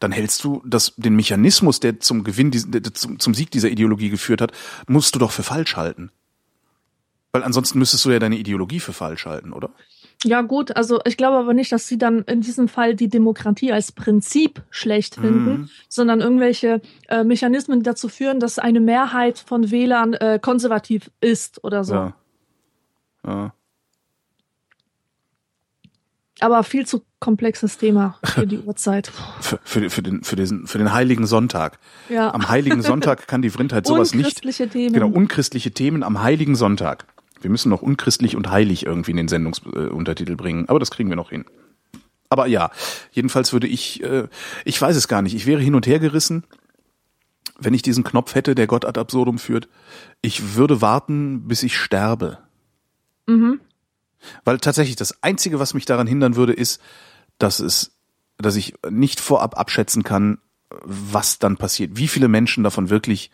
dann 0.00 0.12
hältst 0.12 0.42
du 0.44 0.62
das, 0.64 0.94
den 0.96 1.14
Mechanismus, 1.16 1.80
der 1.80 2.00
zum 2.00 2.24
Gewinn, 2.24 2.50
der 2.50 2.82
zum, 2.94 3.18
zum 3.18 3.34
Sieg 3.34 3.50
dieser 3.50 3.68
Ideologie 3.68 4.08
geführt 4.08 4.40
hat, 4.40 4.52
musst 4.86 5.14
du 5.14 5.18
doch 5.18 5.30
für 5.30 5.42
falsch 5.42 5.76
halten. 5.76 6.10
Weil 7.32 7.42
ansonsten 7.42 7.78
müsstest 7.78 8.04
du 8.06 8.10
ja 8.10 8.18
deine 8.18 8.38
Ideologie 8.38 8.80
für 8.80 8.94
falsch 8.94 9.26
halten, 9.26 9.52
oder? 9.52 9.70
Ja, 10.24 10.40
gut, 10.40 10.74
also 10.76 10.98
ich 11.04 11.16
glaube 11.18 11.36
aber 11.36 11.52
nicht, 11.52 11.70
dass 11.70 11.86
sie 11.86 11.98
dann 11.98 12.22
in 12.22 12.40
diesem 12.40 12.68
Fall 12.68 12.96
die 12.96 13.08
Demokratie 13.08 13.70
als 13.70 13.92
Prinzip 13.92 14.62
schlecht 14.70 15.16
finden, 15.16 15.50
Mhm. 15.50 15.70
sondern 15.88 16.20
irgendwelche 16.20 16.80
äh, 17.08 17.22
Mechanismen, 17.22 17.80
die 17.80 17.84
dazu 17.84 18.08
führen, 18.08 18.40
dass 18.40 18.58
eine 18.58 18.80
Mehrheit 18.80 19.38
von 19.38 19.70
Wählern 19.70 20.14
äh, 20.14 20.38
konservativ 20.42 21.10
ist 21.20 21.62
oder 21.62 21.84
so. 21.84 21.94
Ja. 21.94 22.16
ja. 23.26 23.52
Aber 26.40 26.62
viel 26.62 26.86
zu 26.86 27.02
komplexes 27.20 27.78
Thema 27.78 28.18
für 28.24 28.46
die 28.46 28.58
Uhrzeit. 28.66 29.10
Für, 29.40 29.58
für, 29.64 29.90
für, 29.90 30.02
den, 30.02 30.22
für, 30.22 30.36
diesen, 30.36 30.66
für 30.66 30.78
den 30.78 30.92
Heiligen 30.92 31.26
Sonntag. 31.26 31.78
Ja. 32.08 32.32
Am 32.32 32.48
Heiligen 32.48 32.82
Sonntag 32.82 33.26
kann 33.26 33.42
die 33.42 33.50
Vrindheit 33.50 33.86
sowas 33.88 34.14
nicht. 34.14 34.26
Unchristliche 34.26 34.68
Themen. 34.68 34.92
Genau, 34.92 35.08
unchristliche 35.08 35.72
Themen 35.72 36.02
am 36.02 36.22
Heiligen 36.22 36.54
Sonntag. 36.54 37.06
Wir 37.40 37.50
müssen 37.50 37.68
noch 37.70 37.82
unchristlich 37.82 38.36
und 38.36 38.50
heilig 38.50 38.86
irgendwie 38.86 39.12
in 39.12 39.16
den 39.16 39.28
Sendungsuntertitel 39.28 40.36
bringen, 40.36 40.68
aber 40.68 40.78
das 40.78 40.90
kriegen 40.90 41.08
wir 41.08 41.16
noch 41.16 41.30
hin. 41.30 41.44
Aber 42.30 42.46
ja, 42.46 42.70
jedenfalls 43.12 43.52
würde 43.52 43.66
ich, 43.66 44.02
äh, 44.02 44.28
ich 44.64 44.80
weiß 44.80 44.96
es 44.96 45.08
gar 45.08 45.22
nicht, 45.22 45.34
ich 45.34 45.46
wäre 45.46 45.60
hin 45.60 45.74
und 45.74 45.86
her 45.86 45.98
gerissen, 45.98 46.44
wenn 47.58 47.74
ich 47.74 47.82
diesen 47.82 48.04
Knopf 48.04 48.34
hätte, 48.34 48.54
der 48.54 48.66
Gott 48.66 48.84
ad 48.84 49.00
absurdum 49.00 49.38
führt. 49.38 49.68
Ich 50.20 50.56
würde 50.56 50.80
warten, 50.80 51.48
bis 51.48 51.62
ich 51.62 51.76
sterbe. 51.76 52.38
Mhm. 53.26 53.60
Weil 54.44 54.58
tatsächlich 54.58 54.96
das 54.96 55.22
Einzige, 55.22 55.58
was 55.60 55.74
mich 55.74 55.84
daran 55.84 56.06
hindern 56.06 56.36
würde, 56.36 56.52
ist, 56.52 56.80
dass 57.38 57.60
es, 57.60 57.92
dass 58.36 58.56
ich 58.56 58.74
nicht 58.90 59.20
vorab 59.20 59.58
abschätzen 59.58 60.02
kann, 60.02 60.38
was 60.82 61.38
dann 61.38 61.56
passiert. 61.56 61.96
Wie 61.96 62.08
viele 62.08 62.28
Menschen 62.28 62.64
davon 62.64 62.90
wirklich 62.90 63.30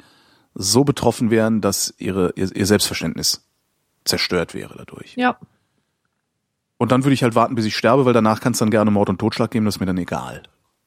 so 0.54 0.84
betroffen 0.84 1.30
wären, 1.30 1.60
dass 1.60 1.94
ihre, 1.98 2.32
ihr, 2.36 2.54
ihr 2.54 2.66
Selbstverständnis 2.66 3.46
zerstört 4.04 4.54
wäre 4.54 4.74
dadurch. 4.76 5.14
Ja. 5.16 5.36
Und 6.76 6.92
dann 6.92 7.04
würde 7.04 7.14
ich 7.14 7.22
halt 7.22 7.34
warten, 7.34 7.54
bis 7.54 7.64
ich 7.64 7.76
sterbe, 7.76 8.04
weil 8.04 8.12
danach 8.12 8.40
kann 8.40 8.52
es 8.52 8.58
dann 8.58 8.70
gerne 8.70 8.90
Mord 8.90 9.08
und 9.08 9.18
Totschlag 9.18 9.50
geben, 9.50 9.64
das 9.64 9.76
ist 9.76 9.80
mir 9.80 9.86
dann 9.86 9.98
egal. 9.98 10.42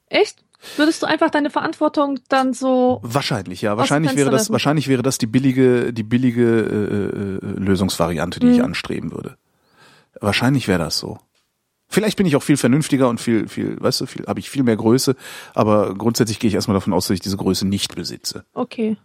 Echt? 0.07 0.43
Würdest 0.75 1.01
du 1.03 1.05
einfach 1.05 1.29
deine 1.29 1.49
Verantwortung 1.49 2.19
dann 2.29 2.53
so 2.53 2.99
Wahrscheinlich, 3.03 3.61
ja. 3.61 3.77
Wahrscheinlich 3.77 4.15
wäre 4.15 4.31
das, 4.31 4.49
wahrscheinlich 4.51 4.87
wäre 4.87 5.03
das 5.03 5.17
die 5.17 5.27
billige, 5.27 5.93
die 5.93 6.03
billige 6.03 6.43
äh, 6.43 7.45
äh, 7.45 7.59
Lösungsvariante, 7.59 8.39
die 8.39 8.49
ich 8.49 8.57
Mhm. 8.57 8.65
anstreben 8.65 9.11
würde. 9.11 9.37
Wahrscheinlich 10.21 10.67
wäre 10.67 10.79
das 10.79 10.97
so. 10.97 11.19
Vielleicht 11.89 12.17
bin 12.17 12.25
ich 12.25 12.35
auch 12.35 12.43
viel 12.43 12.57
vernünftiger 12.57 13.07
und 13.07 13.21
viel, 13.21 13.47
viel, 13.47 13.79
weißt 13.79 14.01
du, 14.01 14.05
viel, 14.07 14.25
habe 14.27 14.39
ich 14.41 14.49
viel 14.49 14.63
mehr 14.63 14.75
Größe, 14.75 15.15
aber 15.53 15.95
grundsätzlich 15.95 16.37
gehe 16.39 16.49
ich 16.49 16.53
erstmal 16.55 16.75
davon 16.75 16.91
aus, 16.93 17.07
dass 17.07 17.15
ich 17.15 17.21
diese 17.21 17.37
Größe 17.37 17.65
nicht 17.65 17.95
besitze. 17.95 18.43
Okay. 18.53 18.97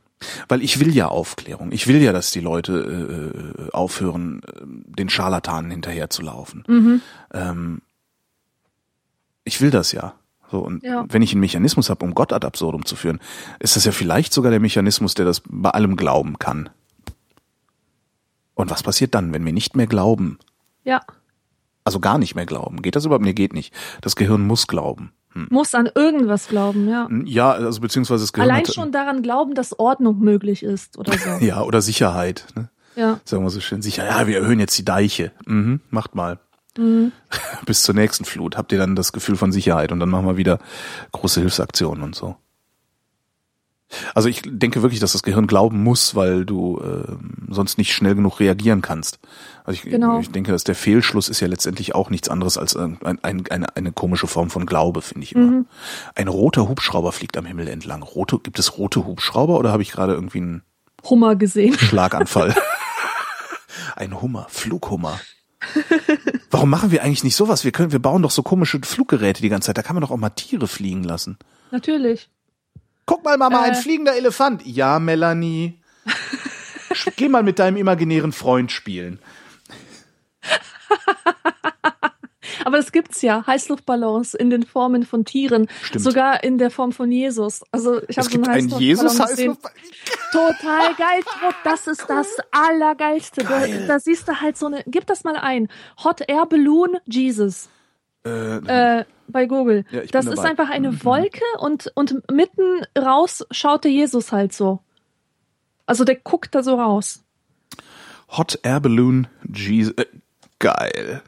Weil 0.49 0.63
ich 0.63 0.81
will 0.81 0.95
ja 0.95 1.09
Aufklärung. 1.09 1.71
Ich 1.73 1.87
will 1.87 2.01
ja, 2.03 2.13
dass 2.13 2.31
die 2.33 2.41
Leute 2.41 3.65
äh, 3.69 3.71
aufhören, 3.73 4.43
äh, 4.47 4.61
den 4.99 5.09
Scharlatanen 5.09 5.71
hinterherzulaufen. 5.71 6.65
Mhm. 6.67 7.01
Ähm, 7.33 7.83
ich 9.45 9.61
will 9.61 9.71
das 9.71 9.93
ja. 9.93 10.15
So, 10.51 10.59
und 10.61 10.83
Ja. 10.83 11.05
wenn 11.09 11.23
ich 11.23 11.33
einen 11.33 11.41
Mechanismus 11.41 11.89
habe, 11.89 12.05
um 12.05 12.15
Gott 12.15 12.33
ad 12.33 12.47
absurdum 12.47 12.85
zu 12.85 12.95
führen, 12.97 13.21
ist 13.59 13.75
das 13.77 13.85
ja 13.85 13.93
vielleicht 13.93 14.33
sogar 14.33 14.51
der 14.51 14.61
Mechanismus, 14.61 15.15
der 15.15 15.25
das 15.25 15.43
bei 15.49 15.71
allem 15.71 15.97
glauben 15.97 16.39
kann. 16.39 16.69
Und 18.55 18.71
was 18.71 18.83
passiert 18.83 19.15
dann, 19.15 19.33
wenn 19.33 19.45
wir 19.45 19.53
nicht 19.53 19.77
mehr 19.77 19.87
glauben? 19.87 20.39
Ja. 20.85 21.01
Also 21.85 22.01
gar 22.01 22.19
nicht 22.19 22.35
mehr 22.35 22.47
glauben. 22.47 22.83
Geht 22.83 22.97
das 22.97 23.05
überhaupt? 23.05 23.25
Nee, 23.25 23.33
geht 23.33 23.53
nicht. 23.53 23.75
Das 24.01 24.17
Gehirn 24.17 24.47
muss 24.47 24.67
glauben. 24.67 25.13
Hm. 25.33 25.49
Muss 25.51 25.75
an 25.75 25.89
irgendwas 25.95 26.49
glauben, 26.49 26.89
ja. 26.89 27.09
Ja, 27.25 27.53
also 27.53 27.81
beziehungsweise 27.81 28.25
das 28.25 28.33
Gehirn 28.33 28.51
Allein 28.51 28.65
hat, 28.67 28.75
schon 28.75 28.93
daran 28.93 29.23
glauben, 29.23 29.55
dass 29.55 29.79
Ordnung 29.79 30.21
möglich 30.21 30.63
ist 30.63 30.99
oder 30.99 31.13
so. 31.17 31.31
ja 31.41 31.63
oder 31.63 31.81
Sicherheit. 31.81 32.47
Ne? 32.55 32.69
Ja. 32.97 33.21
Sagen 33.25 33.43
wir 33.43 33.51
so 33.51 33.61
schön 33.61 33.83
sicher. 33.83 34.05
Ja, 34.05 34.27
wir 34.27 34.39
erhöhen 34.39 34.61
jetzt 34.61 34.77
die 34.79 34.85
Deiche. 34.85 35.33
Mhm, 35.47 35.81
macht 35.91 36.15
mal. 36.15 36.39
Mhm. 36.77 37.13
Bis 37.67 37.83
zur 37.83 37.95
nächsten 37.95 38.25
Flut 38.25 38.57
habt 38.57 38.73
ihr 38.73 38.79
dann 38.79 38.95
das 38.95 39.13
Gefühl 39.13 39.37
von 39.37 39.53
Sicherheit 39.53 39.93
und 39.93 40.01
dann 40.01 40.11
machen 40.11 40.27
wir 40.27 40.37
wieder 40.37 40.59
große 41.13 41.41
Hilfsaktionen 41.41 42.03
und 42.03 42.15
so. 42.15 42.37
Also 44.15 44.29
ich 44.29 44.43
denke 44.45 44.83
wirklich, 44.83 45.01
dass 45.01 45.13
das 45.13 45.23
Gehirn 45.23 45.47
glauben 45.47 45.83
muss, 45.83 46.15
weil 46.15 46.45
du 46.45 46.81
äh, 46.81 47.13
sonst 47.51 47.79
nicht 47.79 47.93
schnell 47.93 48.15
genug 48.15 48.41
reagieren 48.41 48.83
kannst. 48.83 49.19
Also 49.65 49.79
ich, 49.85 49.91
Genau. 49.91 50.19
ich 50.21 50.31
denke, 50.31 50.51
dass 50.53 50.65
der 50.65 50.75
Fehlschluss 50.75 51.29
ist 51.29 51.41
ja 51.41 51.47
letztendlich 51.49 51.95
auch 51.95 52.09
nichts 52.11 52.29
anderes 52.29 52.57
als 52.59 52.75
ein, 52.77 52.99
ein, 53.05 53.47
eine, 53.49 53.77
eine 53.77 53.93
komische 53.93 54.27
Form 54.27 54.51
von 54.51 54.67
Glaube, 54.67 55.03
finde 55.03 55.25
ich 55.25 55.35
immer. 55.35 55.51
Mhm. 55.51 55.67
Ein 56.15 56.29
roter 56.29 56.69
Hubschrauber 56.69 57.13
fliegt 57.13 57.37
am 57.37 57.45
Himmel 57.47 57.69
entlang. 57.69 58.03
Rote, 58.03 58.39
gibt 58.39 58.59
es 58.59 58.79
rote 58.79 59.05
Hubschrauber 59.05 59.59
oder 59.59 59.73
habe 59.73 59.83
ich 59.83 59.93
gerade 59.93 60.15
irgendwie 60.15 60.39
einen 60.39 60.63
Hummer 61.05 61.37
gesehen. 61.37 61.75
Schlaganfall? 61.79 62.55
ein 63.97 64.21
Hummer, 64.21 64.47
Flughummer. 64.49 65.21
Warum 66.51 66.71
machen 66.71 66.91
wir 66.91 67.03
eigentlich 67.05 67.23
nicht 67.25 67.37
sowas? 67.37 67.65
Wir 67.65 67.71
können, 67.73 67.93
wir 67.93 68.01
bauen 68.01 68.23
doch 68.23 68.31
so 68.33 68.43
komische 68.43 68.81
Fluggeräte 68.83 69.43
die 69.43 69.49
ganze 69.49 69.67
Zeit. 69.67 69.79
Da 69.79 69.83
kann 69.83 69.95
man 69.95 70.01
doch 70.01 70.11
auch 70.11 70.17
mal 70.17 70.31
Tiere 70.31 70.67
fliegen 70.67 71.05
lassen. 71.05 71.39
Natürlich. 71.71 72.29
Guck 73.13 73.25
mal, 73.25 73.37
Mama, 73.37 73.61
ein 73.61 73.73
Äh. 73.73 73.77
fliegender 73.77 74.17
Elefant. 74.17 74.65
Ja, 74.67 74.99
Melanie. 74.99 75.79
Geh 77.17 77.29
mal 77.29 77.43
mit 77.43 77.59
deinem 77.59 77.77
imaginären 77.77 78.33
Freund 78.33 78.73
spielen. 78.73 79.19
Aber 82.65 82.79
es 82.79 82.91
gibt's 82.93 83.21
ja, 83.23 83.45
Heißluftballons 83.47 84.33
in 84.35 84.49
den 84.49 84.63
Formen 84.63 85.05
von 85.05 85.25
Tieren, 85.27 85.69
Stimmt. 85.83 86.05
sogar 86.05 86.43
in 86.45 86.57
der 86.59 86.71
Form 86.71 86.93
von 86.93 87.11
Jesus. 87.13 87.63
Also 87.71 88.01
ich 88.09 88.17
habe 88.19 88.29
so 88.31 88.37
einen 88.37 88.49
einen 88.49 88.69
Jesus 88.79 89.21
Heißluftballon 89.21 89.29
gesehen. 89.29 89.59
Total 90.33 90.95
geil, 90.95 91.23
Druck. 91.25 91.55
Das 91.65 91.87
ist 91.87 92.05
das 92.09 92.29
Allergeilste. 92.51 93.43
Da, 93.43 93.49
Geil. 93.61 93.85
da 93.87 93.99
siehst 93.99 94.27
du 94.29 94.41
halt 94.41 94.57
so 94.57 94.67
eine, 94.67 94.83
gib 94.87 95.07
das 95.07 95.25
mal 95.25 95.37
ein. 95.37 95.69
Hot 96.05 96.23
Air 96.27 96.47
Balloon 96.47 96.97
Jesus. 97.05 97.69
Äh, 98.25 99.01
Äh, 99.01 99.05
bei 99.33 99.47
Google. 99.47 99.85
Ja, 99.91 100.03
das 100.03 100.27
ist 100.27 100.37
dabei. 100.39 100.51
einfach 100.51 100.71
eine 100.71 101.05
Wolke 101.05 101.43
und, 101.59 101.91
und 101.95 102.31
mitten 102.31 102.83
raus 102.99 103.45
schaut 103.51 103.85
der 103.85 103.91
Jesus 103.91 104.31
halt 104.33 104.53
so. 104.53 104.81
Also 105.87 106.05
der 106.05 106.17
guckt 106.17 106.55
da 106.55 106.63
so 106.63 106.77
raus. 106.77 107.25
Hot 108.37 108.59
Air 108.63 108.81
Balloon 108.81 109.27
Jesus. 109.53 109.95
Äh, 109.97 110.07
geil. 110.59 111.23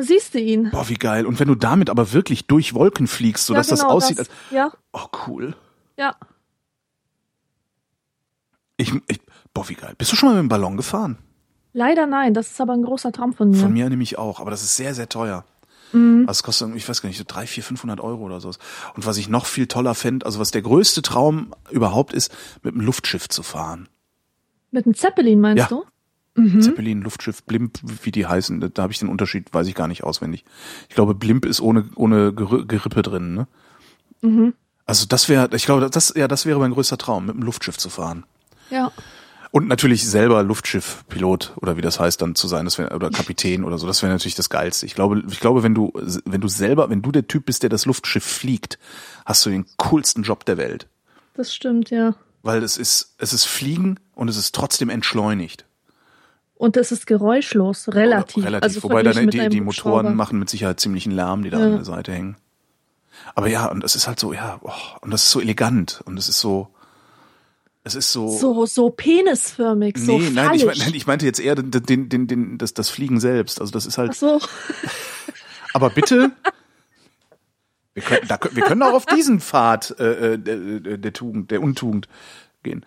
Siehst 0.00 0.34
du 0.34 0.40
ihn. 0.40 0.70
Boah, 0.72 0.88
wie 0.88 0.94
geil. 0.94 1.24
Und 1.24 1.38
wenn 1.38 1.46
du 1.48 1.54
damit 1.54 1.88
aber 1.88 2.12
wirklich 2.12 2.46
durch 2.46 2.74
Wolken 2.74 3.06
fliegst, 3.06 3.46
sodass 3.46 3.70
ja, 3.70 3.76
genau, 3.76 3.86
das 3.94 3.94
aussieht, 4.04 4.18
als. 4.18 4.28
Ja, 4.50 4.72
Oh, 4.92 5.06
cool. 5.28 5.54
ja. 5.96 6.16
Ich, 8.76 8.92
ich, 9.06 9.20
boah, 9.52 9.68
wie 9.68 9.74
geil. 9.74 9.94
Bist 9.96 10.10
du 10.12 10.16
schon 10.16 10.28
mal 10.30 10.34
mit 10.34 10.42
dem 10.42 10.48
Ballon 10.48 10.76
gefahren? 10.76 11.18
Leider 11.72 12.06
nein, 12.06 12.34
das 12.34 12.50
ist 12.52 12.60
aber 12.60 12.72
ein 12.72 12.82
großer 12.82 13.12
Traum 13.12 13.32
von 13.32 13.50
mir. 13.50 13.56
Von 13.58 13.72
mir 13.72 13.88
nämlich 13.88 14.18
auch, 14.18 14.40
aber 14.40 14.50
das 14.50 14.62
ist 14.62 14.76
sehr, 14.76 14.94
sehr 14.94 15.08
teuer. 15.08 15.44
Mhm. 15.94 16.24
Also 16.28 16.38
es 16.38 16.42
kostet, 16.42 16.66
irgendwie, 16.66 16.78
ich 16.78 16.88
weiß 16.88 17.00
gar 17.02 17.08
nicht, 17.08 17.18
so 17.18 17.24
drei, 17.26 17.46
vier, 17.46 17.62
500 17.62 18.00
Euro 18.00 18.22
oder 18.24 18.40
so. 18.40 18.48
Und 18.48 19.06
was 19.06 19.16
ich 19.16 19.28
noch 19.28 19.46
viel 19.46 19.66
toller 19.66 19.94
fände, 19.94 20.26
also 20.26 20.38
was 20.40 20.50
der 20.50 20.62
größte 20.62 21.02
Traum 21.02 21.54
überhaupt 21.70 22.12
ist, 22.12 22.32
mit 22.62 22.74
einem 22.74 22.84
Luftschiff 22.84 23.28
zu 23.28 23.42
fahren. 23.42 23.88
Mit 24.70 24.86
einem 24.86 24.94
Zeppelin 24.94 25.40
meinst 25.40 25.62
Ja. 25.62 25.68
du? 25.68 25.84
Mhm. 26.36 26.60
Zeppelin, 26.62 27.00
Luftschiff, 27.02 27.44
Blimp, 27.44 27.78
wie 28.02 28.10
die 28.10 28.26
heißen, 28.26 28.60
da, 28.60 28.68
da 28.68 28.82
habe 28.82 28.92
ich 28.92 28.98
den 28.98 29.08
Unterschied, 29.08 29.54
weiß 29.54 29.68
ich 29.68 29.74
gar 29.76 29.86
nicht 29.86 30.02
auswendig. 30.02 30.44
Ich 30.88 30.94
glaube, 30.96 31.14
Blimp 31.14 31.44
ist 31.46 31.60
ohne, 31.60 31.88
ohne 31.94 32.30
Ger- 32.30 32.66
Gerippe 32.66 33.02
drin, 33.02 33.34
ne? 33.34 33.46
Mhm. 34.20 34.54
Also 34.84 35.06
das 35.06 35.28
wäre, 35.28 35.48
ich 35.54 35.64
glaube, 35.64 35.88
das, 35.88 36.12
ja, 36.16 36.26
das 36.26 36.44
wäre 36.44 36.58
mein 36.58 36.72
größter 36.72 36.98
Traum, 36.98 37.26
mit 37.26 37.36
einem 37.36 37.44
Luftschiff 37.44 37.78
zu 37.78 37.88
fahren. 37.88 38.24
Ja. 38.70 38.90
Und 39.54 39.68
natürlich 39.68 40.04
selber 40.04 40.42
Luftschiffpilot 40.42 41.52
oder 41.58 41.76
wie 41.76 41.80
das 41.80 42.00
heißt 42.00 42.20
dann 42.20 42.34
zu 42.34 42.48
sein, 42.48 42.64
das 42.64 42.76
wär, 42.76 42.92
oder 42.92 43.08
Kapitän 43.10 43.62
oder 43.62 43.78
so, 43.78 43.86
das 43.86 44.02
wäre 44.02 44.10
natürlich 44.10 44.34
das 44.34 44.50
Geilste. 44.50 44.84
Ich 44.84 44.96
glaube, 44.96 45.22
ich 45.30 45.38
glaube, 45.38 45.62
wenn 45.62 45.76
du, 45.76 45.92
wenn 46.24 46.40
du 46.40 46.48
selber, 46.48 46.90
wenn 46.90 47.02
du 47.02 47.12
der 47.12 47.28
Typ 47.28 47.46
bist, 47.46 47.62
der 47.62 47.70
das 47.70 47.86
Luftschiff 47.86 48.24
fliegt, 48.24 48.80
hast 49.24 49.46
du 49.46 49.50
den 49.50 49.64
coolsten 49.76 50.24
Job 50.24 50.44
der 50.44 50.56
Welt. 50.56 50.88
Das 51.34 51.54
stimmt, 51.54 51.90
ja. 51.90 52.16
Weil 52.42 52.64
es 52.64 52.76
ist, 52.76 53.14
es 53.18 53.32
ist 53.32 53.44
Fliegen 53.44 54.00
und 54.16 54.26
es 54.26 54.36
ist 54.36 54.56
trotzdem 54.56 54.90
entschleunigt. 54.90 55.64
Und 56.56 56.76
es 56.76 56.90
ist 56.90 57.06
geräuschlos, 57.06 57.86
relativ. 57.94 58.44
Relativ. 58.44 58.64
Also 58.64 58.82
Wobei 58.82 59.04
dann 59.04 59.24
mit 59.24 59.34
die, 59.34 59.48
die. 59.50 59.60
Motoren 59.60 60.16
machen 60.16 60.40
mit 60.40 60.50
Sicherheit 60.50 60.80
ziemlichen 60.80 61.12
Lärm, 61.12 61.44
die 61.44 61.50
da 61.50 61.60
Ja. 61.60 61.66
an 61.66 61.72
der 61.76 61.84
Seite 61.84 62.10
hängen. 62.10 62.36
Aber 63.36 63.46
ja, 63.46 63.66
und 63.66 63.84
es 63.84 63.94
ist 63.94 64.08
halt 64.08 64.18
so, 64.18 64.32
ja, 64.32 64.58
oh, 64.62 64.72
und 65.00 65.12
das 65.12 65.22
ist 65.22 65.30
so 65.30 65.40
elegant 65.40 66.02
und 66.06 66.18
es 66.18 66.28
ist 66.28 66.40
so, 66.40 66.73
es 67.84 67.94
ist 67.94 68.12
so. 68.12 68.28
So, 68.28 68.66
so 68.66 68.90
penisförmig, 68.90 69.98
so 69.98 70.18
nee, 70.18 70.30
nein, 70.30 70.54
ich, 70.54 70.64
mein- 70.64 70.78
nein, 70.78 70.94
ich 70.94 71.06
meinte 71.06 71.26
jetzt 71.26 71.38
eher 71.38 71.54
den, 71.54 71.70
den, 71.70 72.08
den, 72.08 72.26
den, 72.26 72.58
das, 72.58 72.74
das 72.74 72.88
Fliegen 72.90 73.20
selbst. 73.20 73.60
Also 73.60 73.72
das 73.72 73.86
ist 73.86 73.98
halt. 73.98 74.10
Ach 74.12 74.16
so. 74.16 74.40
Aber 75.74 75.90
bitte. 75.90 76.32
Wir 77.92 78.02
können, 78.02 78.26
da, 78.26 78.38
wir 78.50 78.62
können 78.64 78.82
auch 78.82 78.92
auf 78.94 79.06
diesen 79.06 79.40
Pfad 79.40 79.94
äh, 80.00 80.32
äh, 80.34 80.38
der, 80.38 80.98
der 80.98 81.12
Tugend, 81.12 81.50
der 81.50 81.62
Untugend 81.62 82.08
gehen. 82.62 82.84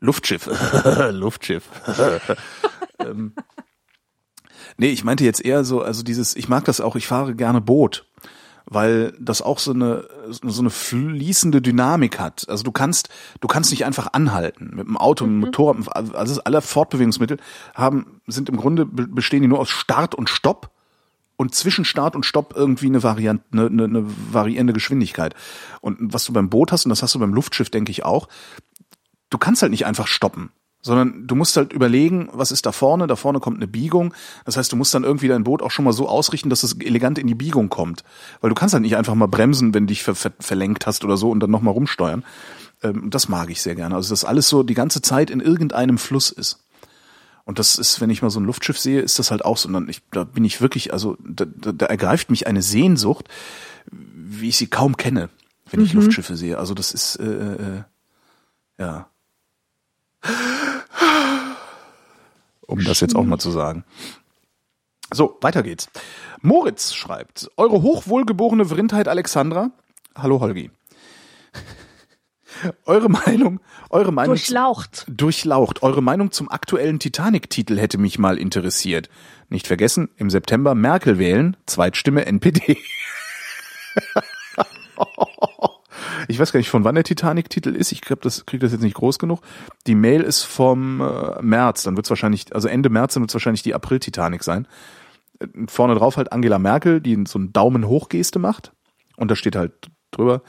Luftschiff. 0.00 0.46
Luftschiff. 1.10 1.64
ähm, 2.98 3.32
nee, 4.76 4.88
ich 4.90 5.04
meinte 5.04 5.24
jetzt 5.24 5.42
eher 5.42 5.64
so, 5.64 5.80
also 5.80 6.02
dieses, 6.02 6.36
ich 6.36 6.48
mag 6.48 6.64
das 6.66 6.80
auch, 6.80 6.96
ich 6.96 7.06
fahre 7.06 7.34
gerne 7.34 7.60
Boot, 7.62 8.06
weil 8.66 9.12
das 9.20 9.42
auch 9.42 9.58
so 9.58 9.72
eine 9.72 10.08
so 10.30 10.60
eine 10.62 10.70
fließende 10.70 11.60
Dynamik 11.60 12.18
hat. 12.18 12.48
Also 12.48 12.64
du 12.64 12.72
kannst 12.72 13.08
du 13.40 13.48
kannst 13.48 13.70
nicht 13.70 13.84
einfach 13.84 14.12
anhalten 14.12 14.72
mit 14.74 14.86
dem 14.86 14.96
Auto, 14.96 15.26
mit 15.26 15.32
dem 15.32 15.40
Motorrad, 15.40 16.14
also 16.14 16.40
alle 16.44 16.62
Fortbewegungsmittel 16.62 17.38
haben 17.74 18.20
sind 18.26 18.48
im 18.48 18.56
Grunde 18.56 18.86
be- 18.86 19.06
bestehen 19.06 19.42
die 19.42 19.48
nur 19.48 19.60
aus 19.60 19.70
Start 19.70 20.14
und 20.14 20.30
Stopp 20.30 20.70
und 21.36 21.54
zwischen 21.54 21.84
Start 21.84 22.14
und 22.14 22.24
Stopp 22.24 22.54
irgendwie 22.56 22.86
eine 22.86 23.02
Variante, 23.02 23.44
eine, 23.52 23.66
eine, 23.66 23.84
eine 23.84 24.04
variierende 24.32 24.72
Geschwindigkeit. 24.72 25.34
Und 25.80 25.98
was 26.00 26.24
du 26.24 26.32
beim 26.32 26.48
Boot 26.48 26.70
hast, 26.72 26.86
und 26.86 26.90
das 26.90 27.02
hast 27.02 27.14
du 27.14 27.18
beim 27.18 27.34
Luftschiff, 27.34 27.70
denke 27.70 27.90
ich 27.90 28.04
auch, 28.04 28.28
du 29.30 29.38
kannst 29.38 29.60
halt 29.60 29.72
nicht 29.72 29.84
einfach 29.84 30.06
stoppen. 30.06 30.52
Sondern 30.84 31.26
du 31.26 31.34
musst 31.34 31.56
halt 31.56 31.72
überlegen, 31.72 32.28
was 32.32 32.52
ist 32.52 32.66
da 32.66 32.72
vorne, 32.72 33.06
da 33.06 33.16
vorne 33.16 33.40
kommt 33.40 33.56
eine 33.56 33.66
Biegung. 33.66 34.12
Das 34.44 34.58
heißt, 34.58 34.70
du 34.70 34.76
musst 34.76 34.92
dann 34.92 35.02
irgendwie 35.02 35.28
dein 35.28 35.42
Boot 35.42 35.62
auch 35.62 35.70
schon 35.70 35.86
mal 35.86 35.94
so 35.94 36.06
ausrichten, 36.06 36.50
dass 36.50 36.62
es 36.62 36.78
elegant 36.78 37.18
in 37.18 37.26
die 37.26 37.34
Biegung 37.34 37.70
kommt. 37.70 38.04
Weil 38.42 38.50
du 38.50 38.54
kannst 38.54 38.74
halt 38.74 38.82
nicht 38.82 38.94
einfach 38.94 39.14
mal 39.14 39.26
bremsen, 39.26 39.72
wenn 39.72 39.84
du 39.84 39.92
dich 39.92 40.02
ver 40.02 40.14
ver 40.14 40.32
verlenkt 40.38 40.86
hast 40.86 41.02
oder 41.02 41.16
so 41.16 41.30
und 41.30 41.40
dann 41.40 41.50
nochmal 41.50 41.72
rumsteuern. 41.72 42.22
Ähm, 42.82 43.08
das 43.08 43.30
mag 43.30 43.48
ich 43.48 43.62
sehr 43.62 43.74
gerne. 43.74 43.94
Also, 43.94 44.10
dass 44.10 44.26
alles 44.26 44.50
so 44.50 44.62
die 44.62 44.74
ganze 44.74 45.00
Zeit 45.00 45.30
in 45.30 45.40
irgendeinem 45.40 45.96
Fluss 45.96 46.30
ist. 46.30 46.66
Und 47.46 47.58
das 47.58 47.78
ist, 47.78 48.02
wenn 48.02 48.10
ich 48.10 48.20
mal 48.20 48.28
so 48.28 48.40
ein 48.40 48.44
Luftschiff 48.44 48.78
sehe, 48.78 49.00
ist 49.00 49.18
das 49.18 49.30
halt 49.30 49.42
auch 49.42 49.56
so. 49.56 49.68
Und 49.68 49.72
dann, 49.72 49.88
ich, 49.88 50.02
da 50.10 50.24
bin 50.24 50.44
ich 50.44 50.60
wirklich, 50.60 50.92
also 50.92 51.16
da, 51.26 51.46
da, 51.46 51.72
da 51.72 51.86
ergreift 51.86 52.28
mich 52.30 52.46
eine 52.46 52.60
Sehnsucht, 52.60 53.30
wie 53.90 54.50
ich 54.50 54.58
sie 54.58 54.66
kaum 54.66 54.98
kenne, 54.98 55.30
wenn 55.70 55.80
ich 55.80 55.94
mhm. 55.94 56.00
Luftschiffe 56.00 56.36
sehe. 56.36 56.58
Also 56.58 56.74
das 56.74 56.92
ist, 56.92 57.16
äh, 57.16 57.54
äh, 57.54 57.82
ja 58.78 59.08
um 62.66 62.84
das 62.84 63.00
jetzt 63.00 63.16
auch 63.16 63.24
mal 63.24 63.38
zu 63.38 63.50
sagen. 63.50 63.84
So, 65.12 65.38
weiter 65.40 65.62
geht's. 65.62 65.88
Moritz 66.40 66.94
schreibt, 66.94 67.50
eure 67.56 67.82
hochwohlgeborene 67.82 68.66
Vrindheit 68.66 69.08
Alexandra. 69.08 69.70
Hallo 70.16 70.40
Holgi. 70.40 70.70
Eure 72.86 73.08
Meinung, 73.08 73.58
eure 73.90 74.12
Meinung. 74.12 74.36
Durchlaucht. 74.36 75.06
Durchlaucht. 75.08 75.82
Eure 75.82 76.02
Meinung 76.02 76.30
zum 76.30 76.48
aktuellen 76.48 77.00
Titanic-Titel 77.00 77.78
hätte 77.78 77.98
mich 77.98 78.20
mal 78.20 78.38
interessiert. 78.38 79.08
Nicht 79.48 79.66
vergessen, 79.66 80.08
im 80.16 80.30
September 80.30 80.76
Merkel 80.76 81.18
wählen, 81.18 81.56
Zweitstimme 81.66 82.26
NPD. 82.26 82.78
Ich 86.28 86.38
weiß 86.38 86.52
gar 86.52 86.58
nicht, 86.58 86.70
von 86.70 86.84
wann 86.84 86.94
der 86.94 87.04
Titanic-Titel 87.04 87.70
ist. 87.70 87.92
Ich 87.92 88.00
glaube, 88.00 88.22
das 88.22 88.46
kriege 88.46 88.64
das 88.64 88.72
jetzt 88.72 88.82
nicht 88.82 88.96
groß 88.96 89.18
genug. 89.18 89.40
Die 89.86 89.94
Mail 89.94 90.22
ist 90.22 90.42
vom 90.42 91.00
äh, 91.00 91.42
März. 91.42 91.82
Dann 91.82 91.96
wird 91.96 92.06
es 92.06 92.10
wahrscheinlich, 92.10 92.54
also 92.54 92.68
Ende 92.68 92.90
März, 92.90 93.14
dann 93.14 93.22
wird 93.22 93.30
es 93.30 93.34
wahrscheinlich 93.34 93.62
die 93.62 93.74
April-Titanic 93.74 94.42
sein. 94.42 94.66
Äh, 95.40 95.46
vorne 95.66 95.94
drauf 95.94 96.16
halt 96.16 96.32
Angela 96.32 96.58
Merkel, 96.58 97.00
die 97.00 97.24
so 97.26 97.38
einen 97.38 97.52
Daumen 97.52 97.86
hoch 97.86 98.08
Geste 98.08 98.38
macht. 98.38 98.72
Und 99.16 99.30
da 99.30 99.36
steht 99.36 99.56
halt 99.56 99.72
drüber, 100.14 100.42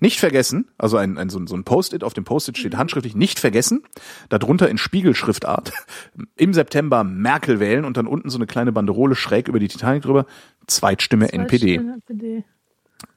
nicht 0.00 0.18
vergessen, 0.18 0.68
also 0.78 0.96
ein, 0.96 1.16
ein, 1.16 1.28
so 1.28 1.38
ein, 1.38 1.46
so 1.46 1.54
ein 1.54 1.64
Post-it, 1.64 2.04
auf 2.04 2.14
dem 2.14 2.24
Post-it 2.24 2.58
steht 2.58 2.76
handschriftlich 2.76 3.14
nicht 3.14 3.38
vergessen, 3.38 3.82
darunter 4.28 4.68
in 4.68 4.78
Spiegelschriftart, 4.78 5.72
im 6.36 6.52
September 6.52 7.04
Merkel 7.04 7.60
wählen 7.60 7.84
und 7.84 7.96
dann 7.96 8.06
unten 8.06 8.28
so 8.30 8.38
eine 8.38 8.46
kleine 8.46 8.72
Banderole 8.72 9.14
schräg 9.14 9.48
über 9.48 9.60
die 9.60 9.68
Titanic 9.68 10.02
drüber, 10.02 10.26
Zweitstimme, 10.66 11.28
Zweitstimme 11.28 11.32
NPD. 11.32 11.76
NPD. 11.76 12.44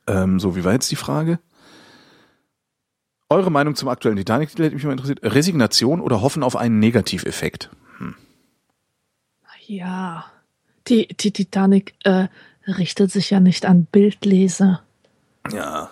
Ähm, 0.08 0.40
so, 0.40 0.56
wie 0.56 0.64
war 0.64 0.74
jetzt 0.74 0.92
die 0.92 0.96
Frage? 0.96 1.40
Eure 3.30 3.52
Meinung 3.52 3.76
zum 3.76 3.90
aktuellen 3.90 4.18
Titanic-Titel 4.18 4.64
hätte 4.64 4.76
mich 4.76 4.84
mal 4.84 4.92
interessiert. 4.92 5.20
Resignation 5.24 6.00
oder 6.00 6.22
Hoffen 6.22 6.44
auf 6.44 6.56
einen 6.56 6.80
Negativeffekt? 6.80 7.72
Hm. 7.98 8.16
Ja, 9.66 10.26
die, 10.88 11.08
die 11.08 11.32
Titanic 11.32 11.96
äh, 12.04 12.28
richtet 12.68 13.12
sich 13.12 13.32
ja 13.32 13.40
nicht 13.40 13.66
an 13.66 13.86
Bildleser. 13.86 14.84
Ja. 15.52 15.90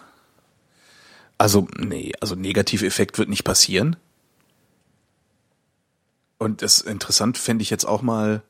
Also, 1.39 1.67
nee, 1.77 2.11
also 2.21 2.35
Negativeffekt 2.35 3.17
wird 3.17 3.29
nicht 3.29 3.43
passieren. 3.43 3.95
Und 6.37 6.61
das 6.61 6.81
interessant 6.81 7.39
fände 7.39 7.63
ich 7.63 7.71
jetzt 7.71 7.85
auch 7.85 8.03
mal. 8.03 8.43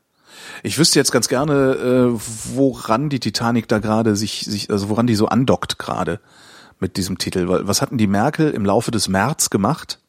Ich 0.62 0.78
wüsste 0.78 1.00
jetzt 1.00 1.12
ganz 1.12 1.30
gerne, 1.30 1.54
äh, 1.54 2.20
woran 2.56 3.10
die 3.10 3.20
Titanic 3.20 3.68
da 3.68 3.80
gerade 3.80 4.16
sich, 4.16 4.42
sich, 4.42 4.70
also 4.72 4.90
woran 4.90 5.08
die 5.08 5.16
so 5.16 5.28
andockt 5.28 5.80
gerade 5.80 6.20
mit 6.84 6.98
diesem 6.98 7.18
Titel. 7.18 7.48
Was 7.48 7.82
hatten 7.82 7.98
die 7.98 8.08
Merkel 8.08 8.52
im 8.52 8.66
Laufe 8.66 8.92
des 8.92 9.08
März 9.08 9.50
gemacht? 9.50 10.00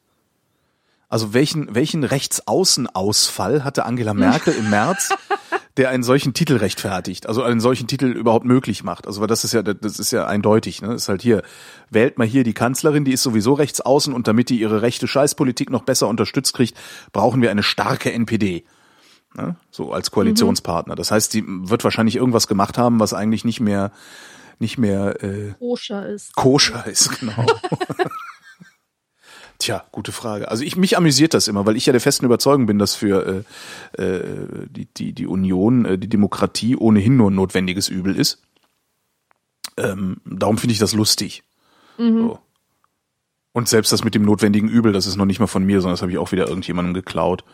Also 1.09 1.33
welchen, 1.33 1.73
welchen 1.73 2.03
Rechtsaußenausfall 2.03 3.63
hatte 3.63 3.87
Angela 3.87 4.13
Merkel 4.13 4.53
im 4.53 4.71
März, 4.71 5.11
der 5.77 5.91
einen 5.91 6.03
solchen 6.03 6.35
Titel 6.35 6.57
rechtfertigt, 6.57 7.29
also 7.29 7.45
einen 7.45 7.61
solchen 7.61 7.87
Titel 7.87 8.07
überhaupt 8.07 8.45
möglich 8.45 8.83
macht? 8.83 9.07
Also 9.07 9.21
weil 9.21 9.29
das 9.29 9.45
ist 9.45 9.53
ja, 9.53 9.63
das 9.63 10.01
ist 10.01 10.11
ja 10.11 10.27
eindeutig, 10.27 10.83
ne? 10.83 10.89
Das 10.89 11.03
ist 11.03 11.09
halt 11.09 11.23
hier, 11.23 11.43
wählt 11.91 12.19
mal 12.19 12.27
hier 12.27 12.43
die 12.43 12.55
Kanzlerin, 12.55 13.05
die 13.05 13.13
ist 13.13 13.23
sowieso 13.23 13.53
rechtsaußen 13.53 14.13
und 14.13 14.27
damit 14.27 14.49
die 14.49 14.59
ihre 14.59 14.83
rechte 14.83 15.07
Scheißpolitik 15.07 15.71
noch 15.71 15.83
besser 15.83 16.09
unterstützt 16.09 16.55
kriegt, 16.55 16.77
brauchen 17.13 17.41
wir 17.41 17.53
eine 17.53 17.63
starke 17.63 18.13
NPD. 18.13 18.65
Ne? 19.37 19.55
So 19.71 19.93
als 19.93 20.11
Koalitionspartner. 20.11 20.97
Das 20.97 21.13
heißt, 21.13 21.35
die 21.35 21.45
wird 21.47 21.85
wahrscheinlich 21.85 22.17
irgendwas 22.17 22.49
gemacht 22.49 22.79
haben, 22.79 22.99
was 22.99 23.15
eigentlich 23.15 23.45
nicht 23.45 23.61
mehr 23.61 23.93
nicht 24.59 24.79
mehr 24.79 25.23
äh, 25.23 25.55
koscher 25.59 26.07
ist. 26.07 26.35
Koscher 26.35 26.87
ist, 26.87 27.21
genau. 27.21 27.47
Tja, 29.59 29.85
gute 29.93 30.13
Frage. 30.13 30.49
Also 30.49 30.65
ich 30.65 30.77
mich 30.77 30.97
amüsiert 30.97 31.33
das 31.33 31.49
immer, 31.49 31.65
weil 31.65 31.77
ich 31.77 31.87
ja 31.87 31.93
der 31.93 32.01
festen 32.01 32.27
Überzeugung 32.27 32.67
bin, 32.67 32.79
dass 32.79 32.95
für 32.97 33.45
äh, 33.97 34.03
äh, 34.03 34.67
die, 34.69 34.87
die, 34.87 35.13
die 35.13 35.27
Union, 35.27 35.85
äh, 35.85 35.99
die 35.99 36.09
Demokratie 36.09 36.77
ohnehin 36.77 37.17
nur 37.17 37.31
ein 37.31 37.35
notwendiges 37.35 37.89
Übel 37.89 38.17
ist. 38.17 38.43
Ähm, 39.77 40.21
darum 40.25 40.59
finde 40.59 40.73
ich 40.73 40.79
das 40.79 40.93
lustig. 40.93 41.45
Mhm. 41.99 42.19
So. 42.19 42.39
Und 43.53 43.69
selbst 43.69 43.93
das 43.93 44.03
mit 44.03 44.17
dem 44.17 44.25
notwendigen 44.25 44.69
Übel, 44.69 44.93
das 44.93 45.07
ist 45.07 45.17
noch 45.17 45.25
nicht 45.25 45.39
mal 45.39 45.47
von 45.47 45.65
mir, 45.65 45.81
sondern 45.81 45.95
das 45.95 46.03
habe 46.03 46.11
ich 46.11 46.19
auch 46.19 46.33
wieder 46.33 46.49
irgendjemandem 46.49 46.93
geklaut. 46.93 47.45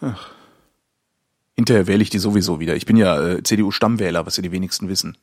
Ach. 0.00 0.30
Hinterher 1.56 1.86
wähle 1.86 2.02
ich 2.02 2.10
die 2.10 2.18
sowieso 2.18 2.60
wieder. 2.60 2.76
Ich 2.76 2.86
bin 2.86 2.96
ja 2.96 3.20
äh, 3.20 3.42
CDU-Stammwähler, 3.42 4.26
was 4.26 4.36
ja 4.36 4.42
die 4.42 4.52
wenigsten 4.52 4.88
wissen. 4.88 5.16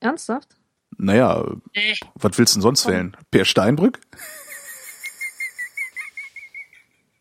Ernsthaft? 0.00 0.56
Naja, 0.96 1.44
äh. 1.72 1.94
was 2.14 2.36
willst 2.38 2.54
du 2.54 2.58
denn 2.58 2.62
sonst 2.62 2.84
Komm. 2.84 2.92
wählen? 2.92 3.16
Per 3.30 3.44
Steinbrück? 3.44 4.00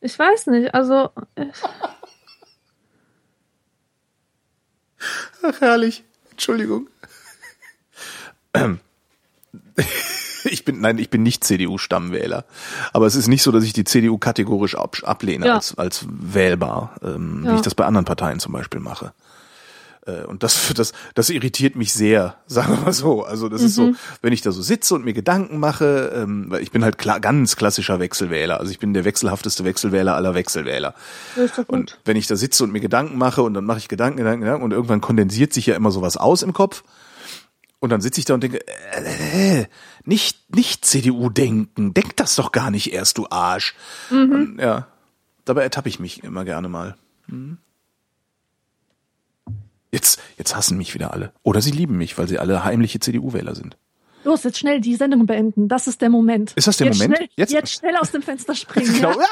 Ich 0.01 0.17
weiß 0.17 0.47
nicht, 0.47 0.73
also. 0.73 1.11
Ich 1.35 1.61
Ach, 5.43 5.61
herrlich. 5.61 6.03
Entschuldigung. 6.31 6.89
Ich 10.45 10.63
bin, 10.63 10.79
nein, 10.79 10.97
ich 10.97 11.09
bin 11.09 11.21
nicht 11.21 11.43
CDU-Stammwähler. 11.43 12.45
Aber 12.93 13.05
es 13.05 13.15
ist 13.15 13.27
nicht 13.27 13.43
so, 13.43 13.51
dass 13.51 13.65
ich 13.65 13.73
die 13.73 13.83
CDU 13.83 14.17
kategorisch 14.17 14.73
ab, 14.73 14.95
ablehne 15.03 15.45
ja. 15.45 15.55
als, 15.55 15.77
als 15.77 16.05
wählbar, 16.09 16.95
ähm, 17.03 17.43
ja. 17.45 17.51
wie 17.51 17.55
ich 17.57 17.61
das 17.61 17.75
bei 17.75 17.85
anderen 17.85 18.05
Parteien 18.05 18.39
zum 18.39 18.53
Beispiel 18.53 18.79
mache. 18.79 19.13
Äh, 20.09 20.25
und 20.25 20.43
das, 20.43 20.73
das, 20.75 20.93
das 21.15 21.29
irritiert 21.29 21.75
mich 21.75 21.93
sehr, 21.93 22.35
sagen 22.47 22.73
wir 22.73 22.81
mal 22.85 22.93
so. 22.93 23.23
Also 23.23 23.49
das 23.49 23.61
mhm. 23.61 23.67
ist 23.67 23.75
so, 23.75 23.81
mhm. 23.87 23.97
wenn 24.21 24.33
ich 24.33 24.41
da 24.41 24.51
so 24.51 24.61
sitze 24.61 24.95
und 24.95 25.05
mir 25.05 25.13
Gedanken 25.13 25.59
mache, 25.59 26.11
ähm, 26.15 26.45
weil 26.49 26.61
ich 26.61 26.71
bin 26.71 26.83
halt 26.83 26.97
klar, 26.97 27.19
ganz 27.19 27.55
klassischer 27.55 27.99
Wechselwähler. 27.99 28.59
Also 28.59 28.71
ich 28.71 28.79
bin 28.79 28.93
der 28.93 29.05
wechselhafteste 29.05 29.63
Wechselwähler 29.63 30.15
aller 30.15 30.35
Wechselwähler. 30.35 30.93
Und 31.67 31.99
wenn 32.05 32.17
ich 32.17 32.27
da 32.27 32.35
sitze 32.35 32.63
und 32.63 32.71
mir 32.71 32.81
Gedanken 32.81 33.17
mache 33.17 33.41
und 33.41 33.53
dann 33.53 33.65
mache 33.65 33.79
ich 33.79 33.87
Gedanken, 33.87 34.17
Gedanken, 34.17 34.41
Gedanken 34.41 34.63
und 34.63 34.71
irgendwann 34.71 35.01
kondensiert 35.01 35.53
sich 35.53 35.65
ja 35.65 35.75
immer 35.75 35.91
sowas 35.91 36.17
aus 36.17 36.41
im 36.41 36.53
Kopf. 36.53 36.83
Und 37.79 37.91
dann 37.91 38.01
sitze 38.01 38.19
ich 38.19 38.25
da 38.25 38.33
und 38.33 38.43
denke, 38.43 38.59
äh, 38.67 39.65
nicht, 40.03 40.53
nicht 40.53 40.83
CDU 40.83 41.29
denken, 41.29 41.93
denk 41.93 42.17
das 42.17 42.35
doch 42.35 42.51
gar 42.51 42.71
nicht 42.71 42.91
erst, 42.91 43.17
du 43.17 43.27
Arsch. 43.29 43.73
Mhm. 44.09 44.31
Und, 44.31 44.59
ja, 44.59 44.87
dabei 45.45 45.63
ertappe 45.63 45.87
ich 45.87 45.99
mich 45.99 46.23
immer 46.23 46.43
gerne 46.43 46.67
mal. 46.67 46.97
Mhm. 47.27 47.57
Jetzt, 49.91 50.21
jetzt 50.37 50.55
hassen 50.55 50.77
mich 50.77 50.93
wieder 50.93 51.13
alle. 51.13 51.33
Oder 51.43 51.61
sie 51.61 51.71
lieben 51.71 51.97
mich, 51.97 52.17
weil 52.17 52.27
sie 52.27 52.39
alle 52.39 52.63
heimliche 52.63 52.99
CDU-Wähler 52.99 53.55
sind. 53.55 53.77
Los, 54.23 54.43
jetzt 54.43 54.59
schnell 54.59 54.81
die 54.81 54.95
Sendung 54.95 55.25
beenden. 55.25 55.67
Das 55.67 55.87
ist 55.87 56.01
der 56.01 56.09
Moment. 56.09 56.53
Ist 56.55 56.67
das 56.67 56.77
der 56.77 56.87
jetzt 56.87 56.99
Moment? 56.99 57.17
Schnell, 57.17 57.29
jetzt? 57.35 57.53
jetzt 57.53 57.71
schnell 57.71 57.95
aus 57.95 58.11
dem 58.11 58.21
Fenster 58.21 58.55
springen. 58.55 58.93
genau. 58.93 59.13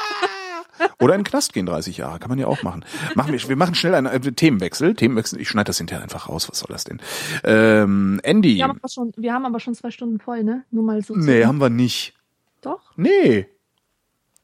Ja. 0.80 0.86
Oder 1.00 1.14
in 1.14 1.22
den 1.22 1.24
Knast 1.24 1.52
gehen 1.52 1.66
30 1.66 1.96
Jahre, 1.96 2.20
kann 2.20 2.28
man 2.28 2.38
ja 2.38 2.46
auch 2.46 2.62
machen. 2.62 2.84
Machen 3.16 3.32
wir, 3.32 3.48
wir 3.48 3.56
machen 3.56 3.74
schnell 3.74 3.96
einen 3.96 4.06
äh, 4.06 4.20
Themenwechsel. 4.20 4.94
Themenwechsel. 4.94 5.40
Ich 5.40 5.48
schneide 5.48 5.66
das 5.66 5.78
hinterher 5.78 6.04
einfach 6.04 6.28
raus. 6.28 6.48
Was 6.48 6.60
soll 6.60 6.68
das 6.70 6.84
denn? 6.84 7.00
Ähm, 7.42 8.20
Andy. 8.22 8.54
Wir 8.54 8.64
haben, 8.64 8.78
aber 8.78 8.88
schon, 8.88 9.12
wir 9.16 9.32
haben 9.32 9.44
aber 9.44 9.58
schon 9.58 9.74
zwei 9.74 9.90
Stunden 9.90 10.20
voll, 10.20 10.44
ne? 10.44 10.64
Nur 10.70 10.84
mal 10.84 11.02
so. 11.02 11.16
Nee, 11.16 11.44
haben 11.46 11.60
wir 11.60 11.68
nicht. 11.68 12.14
Doch? 12.60 12.92
Nee. 12.96 13.48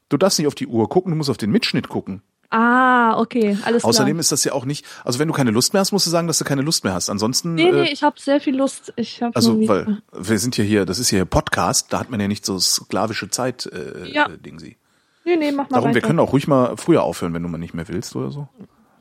Du 0.09 0.17
darfst 0.17 0.37
nicht 0.37 0.47
auf 0.47 0.55
die 0.55 0.67
Uhr 0.67 0.89
gucken, 0.89 1.11
du 1.11 1.15
musst 1.17 1.29
auf 1.29 1.37
den 1.37 1.51
Mitschnitt 1.51 1.87
gucken. 1.87 2.21
Ah, 2.57 3.19
okay, 3.19 3.57
alles 3.65 3.81
klar. 3.81 3.89
Außerdem 3.89 4.17
ist 4.17 4.31
das 4.31 4.45
ja 4.45 4.53
auch 4.53 4.63
nicht, 4.63 4.85
also 5.03 5.19
wenn 5.19 5.27
du 5.27 5.33
keine 5.33 5.51
Lust 5.51 5.73
mehr 5.73 5.81
hast, 5.81 5.91
musst 5.91 6.05
du 6.05 6.09
sagen, 6.09 6.27
dass 6.27 6.37
du 6.37 6.45
keine 6.45 6.61
Lust 6.61 6.85
mehr 6.85 6.93
hast. 6.93 7.09
Ansonsten. 7.09 7.53
Nee, 7.53 7.69
nee, 7.69 7.81
äh, 7.81 7.91
ich 7.91 8.01
habe 8.01 8.17
sehr 8.17 8.39
viel 8.39 8.55
Lust. 8.55 8.93
Ich 8.95 9.21
hab 9.21 9.35
also, 9.35 9.59
weil 9.67 10.01
wir 10.13 10.39
sind 10.39 10.55
ja 10.55 10.63
hier, 10.63 10.85
das 10.85 10.97
ist 10.97 11.11
ja 11.11 11.17
hier 11.17 11.25
Podcast, 11.25 11.91
da 11.91 11.99
hat 11.99 12.09
man 12.09 12.21
ja 12.21 12.29
nicht 12.29 12.45
so 12.45 12.57
sklavische 12.57 13.29
Zeit, 13.29 13.65
äh, 13.65 14.07
ja. 14.09 14.27
äh, 14.27 14.37
Ding 14.37 14.59
sie. 14.59 14.77
Nee, 15.25 15.35
nee, 15.35 15.51
mach 15.51 15.69
mal 15.69 15.75
Darum, 15.75 15.89
weiter. 15.89 15.95
wir 15.95 16.01
können 16.03 16.19
auch 16.19 16.31
ruhig 16.31 16.47
mal 16.47 16.77
früher 16.77 17.03
aufhören, 17.03 17.33
wenn 17.33 17.43
du 17.43 17.49
mal 17.49 17.57
nicht 17.57 17.73
mehr 17.73 17.89
willst 17.89 18.15
oder 18.15 18.31
so. 18.31 18.47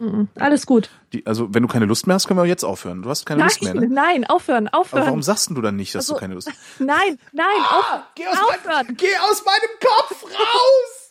Mhm. 0.01 0.27
Alles 0.35 0.67
gut. 0.67 0.91
Die, 1.13 1.25
also, 1.25 1.55
wenn 1.55 1.63
du 1.63 1.69
keine 1.69 1.85
Lust 1.85 2.09
mehr 2.09 2.15
hast, 2.15 2.27
können 2.27 2.41
wir 2.41 2.47
jetzt 2.47 2.65
aufhören. 2.65 3.03
Du 3.03 3.09
hast 3.11 3.25
keine 3.25 3.39
nein, 3.39 3.49
Lust 3.51 3.63
mehr, 3.63 3.75
ne? 3.75 3.87
Nein, 3.87 4.25
aufhören, 4.25 4.67
aufhören. 4.67 5.03
Aber 5.03 5.11
warum 5.11 5.23
sagst 5.23 5.51
du 5.51 5.61
dann 5.63 5.77
nicht, 5.77 5.95
dass 5.95 6.07
also, 6.07 6.15
du 6.15 6.21
keine 6.21 6.35
Lust 6.35 6.49
hast? 6.51 6.59
Nein, 6.81 7.21
nein, 7.31 7.47
ah, 7.61 7.79
auf, 7.79 8.03
geh 8.17 8.27
aus 8.27 8.37
aufhören. 8.37 8.87
Mein, 8.89 8.97
geh 8.97 9.17
aus 9.31 9.45
meinem 9.45 9.79
Kopf 9.79 10.25
raus! 10.25 11.05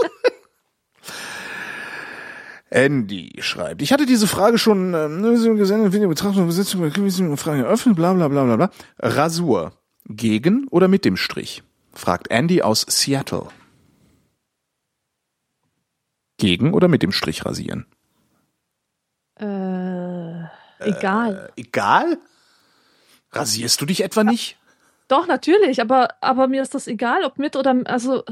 Andy 2.70 3.32
schreibt, 3.40 3.80
ich 3.80 3.92
hatte 3.92 4.04
diese 4.04 4.26
Frage 4.26 4.58
schon 4.58 4.92
äh, 4.92 5.56
gesendet, 5.56 5.92
Video 5.92 6.08
Betrachtung, 6.08 6.46
Besitzung, 6.46 7.36
Frage 7.36 7.64
eröffnet, 7.64 7.96
bla 7.96 8.12
bla 8.12 8.28
bla 8.28 8.44
bla 8.44 8.56
bla. 8.56 8.70
Rasur, 8.98 9.72
gegen 10.04 10.68
oder 10.68 10.88
mit 10.88 11.04
dem 11.04 11.16
Strich? 11.16 11.62
fragt 11.94 12.30
Andy 12.30 12.62
aus 12.62 12.84
Seattle. 12.88 13.48
Gegen 16.36 16.74
oder 16.74 16.88
mit 16.88 17.02
dem 17.02 17.10
Strich 17.10 17.44
rasieren? 17.44 17.86
Äh, 19.40 20.44
egal. 20.80 21.50
Äh, 21.56 21.60
egal? 21.60 22.18
Rasierst 23.32 23.80
du 23.80 23.86
dich 23.86 24.04
etwa 24.04 24.24
nicht? 24.24 24.56
Doch, 25.08 25.26
natürlich, 25.26 25.80
aber, 25.80 26.14
aber 26.20 26.48
mir 26.48 26.62
ist 26.62 26.74
das 26.74 26.86
egal, 26.86 27.24
ob 27.24 27.38
mit 27.38 27.56
oder, 27.56 27.74
also, 27.86 28.24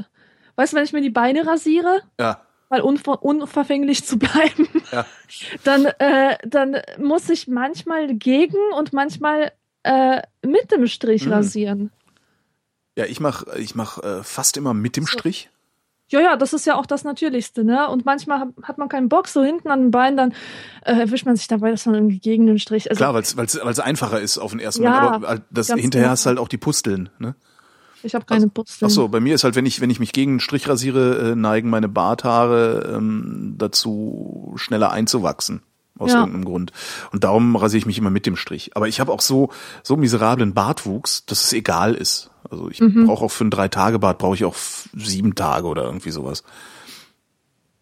weißt 0.55 0.73
du, 0.73 0.77
wenn 0.77 0.83
ich 0.83 0.93
mir 0.93 1.01
die 1.01 1.09
Beine 1.09 1.45
rasiere, 1.45 2.01
Ja. 2.19 2.46
Mal 2.69 2.81
unver 2.81 3.23
unverfänglich 3.23 4.03
zu 4.05 4.17
bleiben, 4.19 4.67
Ja. 4.91 5.05
dann, 5.63 5.85
äh, 5.85 6.37
dann 6.45 6.77
muss 6.99 7.29
ich 7.29 7.47
manchmal 7.47 8.13
gegen 8.15 8.57
und 8.77 8.93
manchmal 8.93 9.51
äh, 9.83 10.21
mit 10.45 10.71
dem 10.71 10.87
Strich 10.87 11.25
Mhm. 11.25 11.31
rasieren. 11.33 11.91
Ja, 12.97 13.05
ich 13.05 13.19
mach, 13.19 13.45
ich 13.55 13.75
mach 13.75 13.99
äh, 14.03 14.23
fast 14.23 14.57
immer 14.57 14.73
mit 14.73 14.97
dem 14.97 15.05
So. 15.05 15.11
Strich. 15.17 15.49
Ja, 16.09 16.21
ja, 16.21 16.37
das 16.37 16.53
ist 16.53 16.65
ja 16.65 16.75
auch 16.75 16.85
das 16.85 17.03
Natürlichste, 17.03 17.65
ne? 17.65 17.89
Und 17.89 18.05
manchmal 18.05 18.39
hat, 18.39 18.47
hat 18.63 18.77
man 18.77 18.87
keinen 18.87 19.09
Bock, 19.09 19.27
so 19.27 19.43
hinten 19.43 19.69
an 19.69 19.81
den 19.81 19.91
Beinen, 19.91 20.15
dann 20.15 20.33
äh, 20.85 20.93
erwischt 21.01 21.25
man 21.25 21.35
sich 21.35 21.47
dabei, 21.49 21.69
dass 21.69 21.85
man 21.85 21.95
irgendwie 21.95 22.19
gegen 22.19 22.47
den 22.47 22.59
Strich. 22.59 22.89
Also 22.89 22.97
Klar, 22.97 23.13
weil 23.13 23.21
es 23.23 23.79
einfacher 23.79 24.21
ist 24.21 24.37
auf 24.37 24.51
den 24.51 24.61
ersten 24.61 24.83
Ja, 24.83 24.91
Moment, 24.91 25.13
aber 25.15 25.27
halt 25.27 25.41
das 25.51 25.67
hinterher 25.67 25.89
genau. 26.05 26.09
hast 26.11 26.25
du 26.25 26.29
halt 26.29 26.39
auch 26.39 26.47
die 26.47 26.57
Pusteln. 26.57 27.09
Ne? 27.19 27.35
Ich 28.03 28.15
habe 28.15 28.25
keine 28.25 28.47
Pusteln. 28.47 28.87
Ach 28.89 28.93
so, 28.93 29.07
bei 29.07 29.19
mir 29.19 29.35
ist 29.35 29.43
halt, 29.43 29.55
wenn 29.55 29.65
ich 29.65 29.81
wenn 29.81 29.89
ich 29.89 29.99
mich 29.99 30.13
gegen 30.13 30.33
den 30.35 30.39
Strich 30.39 30.67
rasiere, 30.69 31.31
äh, 31.31 31.35
neigen 31.35 31.69
meine 31.69 31.89
Barthaare 31.89 32.93
ähm, 32.95 33.55
dazu 33.57 34.53
schneller 34.57 34.91
einzuwachsen 34.91 35.61
aus 35.99 36.11
Ja. 36.13 36.19
irgendeinem 36.19 36.45
Grund. 36.45 36.71
Und 37.11 37.23
darum 37.23 37.55
rasiere 37.55 37.79
ich 37.79 37.85
mich 37.87 37.97
immer 37.97 38.09
mit 38.11 38.25
dem 38.25 38.35
Strich. 38.35 38.75
Aber 38.75 38.87
ich 38.87 38.99
habe 38.99 39.11
auch 39.11 39.21
so 39.21 39.49
so 39.83 39.97
miserablen 39.97 40.53
Bartwuchs, 40.53 41.25
dass 41.25 41.43
es 41.43 41.53
egal 41.53 41.93
ist. 41.95 42.29
Also 42.49 42.69
ich 42.69 42.79
Mhm. 42.81 43.05
brauche 43.07 43.25
auch 43.25 43.31
für 43.31 43.43
einen 43.43 43.51
drei 43.51 43.67
Tage 43.67 43.97
Bart 43.99 44.19
brauche 44.19 44.35
ich 44.35 44.45
auch 44.45 44.55
sieben 44.93 45.35
Tage 45.35 45.67
oder 45.67 45.83
irgendwie 45.83 46.11
sowas. 46.11 46.43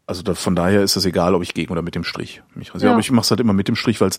Also 0.07 0.22
da, 0.22 0.36
von 0.36 0.56
daher 0.56 0.84
ist 0.84 0.95
es 0.95 1.06
egal, 1.06 1.34
ob 1.34 1.41
ich 1.41 1.53
gegen 1.56 1.72
oder 1.72 1.82
mit 1.82 1.95
dem 1.95 2.03
Strich 2.03 2.44
mich 2.53 2.73
rasiere. 2.76 2.90
Ja. 2.90 2.94
Aber 2.94 2.99
ich 2.99 3.10
mache 3.11 3.23
es 3.23 3.32
halt 3.32 3.40
immer 3.40 3.53
mit 3.53 3.68
dem 3.68 3.76
Strich, 3.76 3.99
weil 4.02 4.10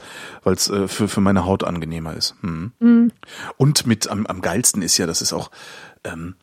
es 0.44 0.68
äh, 0.68 0.88
für, 0.88 1.06
für 1.06 1.20
meine 1.20 1.44
Haut 1.44 1.62
angenehmer 1.62 2.14
ist. 2.14 2.34
Mhm. 2.42 2.72
Mhm. 2.80 3.12
Und 3.56 3.86
mit 3.86 4.08
am, 4.08 4.26
am 4.26 4.40
geilsten 4.40 4.82
ist 4.82 4.96
ja, 4.98 5.06
das 5.06 5.22
ist 5.22 5.32
auch, 5.32 5.50
ähm, 6.02 6.34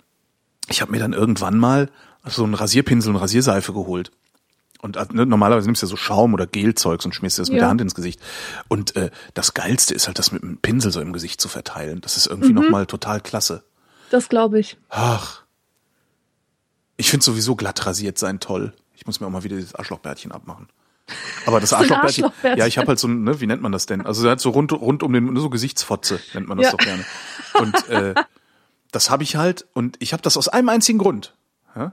ich 0.69 0.81
habe 0.81 0.91
mir 0.91 0.99
dann 0.99 1.11
irgendwann 1.11 1.57
mal 1.57 1.89
so 2.25 2.45
einen 2.45 2.53
Rasierpinsel 2.53 3.11
und 3.13 3.19
Rasierseife 3.19 3.73
geholt. 3.73 4.11
Und 4.81 4.95
äh, 4.95 5.05
ne, 5.11 5.25
normalerweise 5.25 5.67
nimmst 5.67 5.81
du 5.81 5.87
ja 5.87 5.89
so 5.89 5.97
Schaum 5.97 6.33
oder 6.33 6.47
Gelzeugs 6.47 7.03
und 7.03 7.13
schmierst 7.13 7.37
dir 7.37 7.41
das 7.41 7.49
mit 7.49 7.57
Ja. 7.57 7.63
der 7.63 7.69
Hand 7.69 7.81
ins 7.81 7.95
Gesicht. 7.95 8.21
Und 8.69 8.95
äh, 8.95 9.11
das 9.33 9.53
Geilste 9.53 9.93
ist 9.93 10.07
halt, 10.07 10.19
das 10.19 10.31
mit 10.31 10.41
einem 10.43 10.57
Pinsel 10.57 10.91
so 10.93 11.01
im 11.01 11.11
Gesicht 11.11 11.41
zu 11.41 11.49
verteilen. 11.49 11.99
Das 11.99 12.15
ist 12.15 12.27
irgendwie 12.27 12.49
Mhm. 12.53 12.61
nochmal 12.61 12.85
total 12.85 13.19
klasse. 13.19 13.63
Das 14.09 14.29
glaube 14.29 14.59
ich. 14.59 14.77
Ach. 14.89 15.41
Ich 16.95 17.09
finde 17.09 17.25
sowieso 17.25 17.55
glatt 17.55 17.85
rasiert 17.85 18.17
sein 18.17 18.39
toll. 18.39 18.73
Ich 19.03 19.05
muss 19.07 19.19
mir 19.19 19.27
auch 19.27 19.31
mal 19.31 19.43
wieder 19.43 19.57
dieses 19.57 19.75
Arschlochbärtchen 19.75 20.31
abmachen. 20.31 20.69
Aber 21.45 21.59
das 21.59 21.73
ein 21.73 21.79
Arschlochbärtchen, 21.81 22.23
Arschlochbärtchen. 22.23 22.57
ja, 22.57 22.67
ich 22.67 22.77
habe 22.77 22.87
halt 22.87 22.99
so, 22.99 23.09
ein, 23.09 23.25
ne, 23.25 23.41
wie 23.41 23.47
nennt 23.47 23.61
man 23.61 23.73
das 23.73 23.85
denn? 23.85 24.05
Also 24.05 24.29
hat 24.29 24.39
so 24.39 24.51
rund, 24.51 24.71
rund 24.71 25.03
um 25.03 25.11
den, 25.11 25.35
so 25.35 25.49
Gesichtsfotze 25.49 26.21
nennt 26.33 26.47
man 26.47 26.57
das 26.57 26.67
Ja. 26.67 26.71
doch 26.71 26.77
gerne. 26.77 27.03
Und 27.59 27.89
äh, 27.89 28.15
das 28.93 29.09
habe 29.09 29.23
ich 29.23 29.35
halt 29.35 29.65
und 29.73 29.97
ich 29.99 30.13
habe 30.13 30.23
das 30.23 30.37
aus 30.37 30.47
einem 30.47 30.69
einzigen 30.69 30.99
Grund. 30.99 31.35
Ja? 31.75 31.91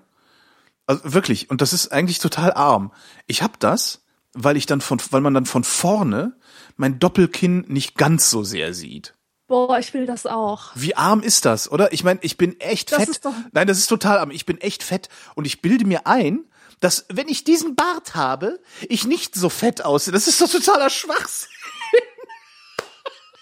Also 0.86 1.12
wirklich, 1.12 1.50
und 1.50 1.60
das 1.60 1.72
ist 1.72 1.90
eigentlich 1.90 2.20
total 2.20 2.52
arm. 2.52 2.92
Ich 3.26 3.42
habe 3.42 3.54
das, 3.58 4.02
weil 4.34 4.56
ich 4.56 4.66
dann 4.66 4.80
von, 4.80 5.00
weil 5.10 5.20
man 5.20 5.34
dann 5.34 5.46
von 5.46 5.64
vorne 5.64 6.36
mein 6.76 7.00
Doppelkinn 7.00 7.64
nicht 7.66 7.96
ganz 7.96 8.30
so 8.30 8.44
sehr 8.44 8.72
sieht. 8.72 9.14
Boah, 9.48 9.80
ich 9.80 9.92
will 9.94 10.06
das 10.06 10.26
auch. 10.26 10.70
Wie 10.76 10.94
arm 10.94 11.22
ist 11.22 11.44
das, 11.44 11.68
oder? 11.72 11.92
Ich 11.92 12.04
meine, 12.04 12.20
ich 12.22 12.36
bin 12.36 12.60
echt 12.60 12.92
Das 12.92 12.98
fett. 13.00 13.08
ist 13.08 13.24
doch- 13.24 13.34
Nein, 13.50 13.66
das 13.66 13.78
ist 13.78 13.88
total 13.88 14.18
arm. 14.18 14.30
Ich 14.30 14.46
bin 14.46 14.60
echt 14.60 14.84
fett 14.84 15.08
und 15.34 15.44
ich 15.44 15.60
bilde 15.60 15.84
mir 15.84 16.06
ein, 16.06 16.44
dass 16.80 17.04
wenn 17.08 17.28
ich 17.28 17.44
diesen 17.44 17.76
Bart 17.76 18.14
habe, 18.14 18.58
ich 18.88 19.06
nicht 19.06 19.34
so 19.34 19.48
fett 19.48 19.84
aussehe. 19.84 20.12
Das 20.12 20.26
ist 20.26 20.40
doch 20.40 20.50
totaler 20.50 20.90
Schwachsinn. 20.90 21.48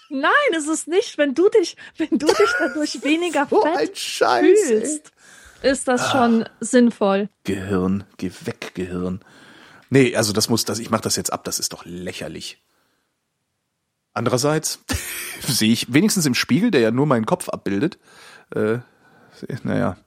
Nein, 0.09 0.31
ist 0.51 0.67
es 0.67 0.87
nicht. 0.87 1.17
Wenn 1.17 1.35
du 1.35 1.49
dich, 1.49 1.77
wenn 1.97 2.17
du 2.17 2.27
dich 2.27 2.49
dadurch 2.57 3.03
weniger 3.03 3.47
So 3.49 3.61
fett 3.61 3.97
Scheiß. 3.97 4.43
ey. 4.43 4.55
fühlst, 4.55 5.11
ist 5.61 5.87
das 5.87 6.11
schon 6.11 6.47
sinnvoll. 6.59 7.29
Gehirn, 7.43 8.05
geh 8.17 8.31
weg, 8.45 8.71
Gehirn. 8.73 9.23
Nee, 9.89 10.15
also 10.15 10.33
das 10.33 10.49
muss, 10.49 10.65
das, 10.65 10.79
ich 10.79 10.89
mach 10.89 11.01
das 11.01 11.15
jetzt 11.15 11.33
ab, 11.33 11.43
das 11.43 11.59
ist 11.59 11.73
doch 11.73 11.85
lächerlich. 11.85 12.61
Andererseits 14.13 14.79
sehe 15.47 15.71
ich 15.71 15.93
wenigstens 15.93 16.25
im 16.25 16.35
Spiegel, 16.35 16.71
der 16.71 16.81
ja 16.81 16.91
nur 16.91 17.05
meinen 17.05 17.25
Kopf 17.25 17.49
abbildet, 17.49 17.99
äh, 18.55 18.79
naja. 19.63 19.97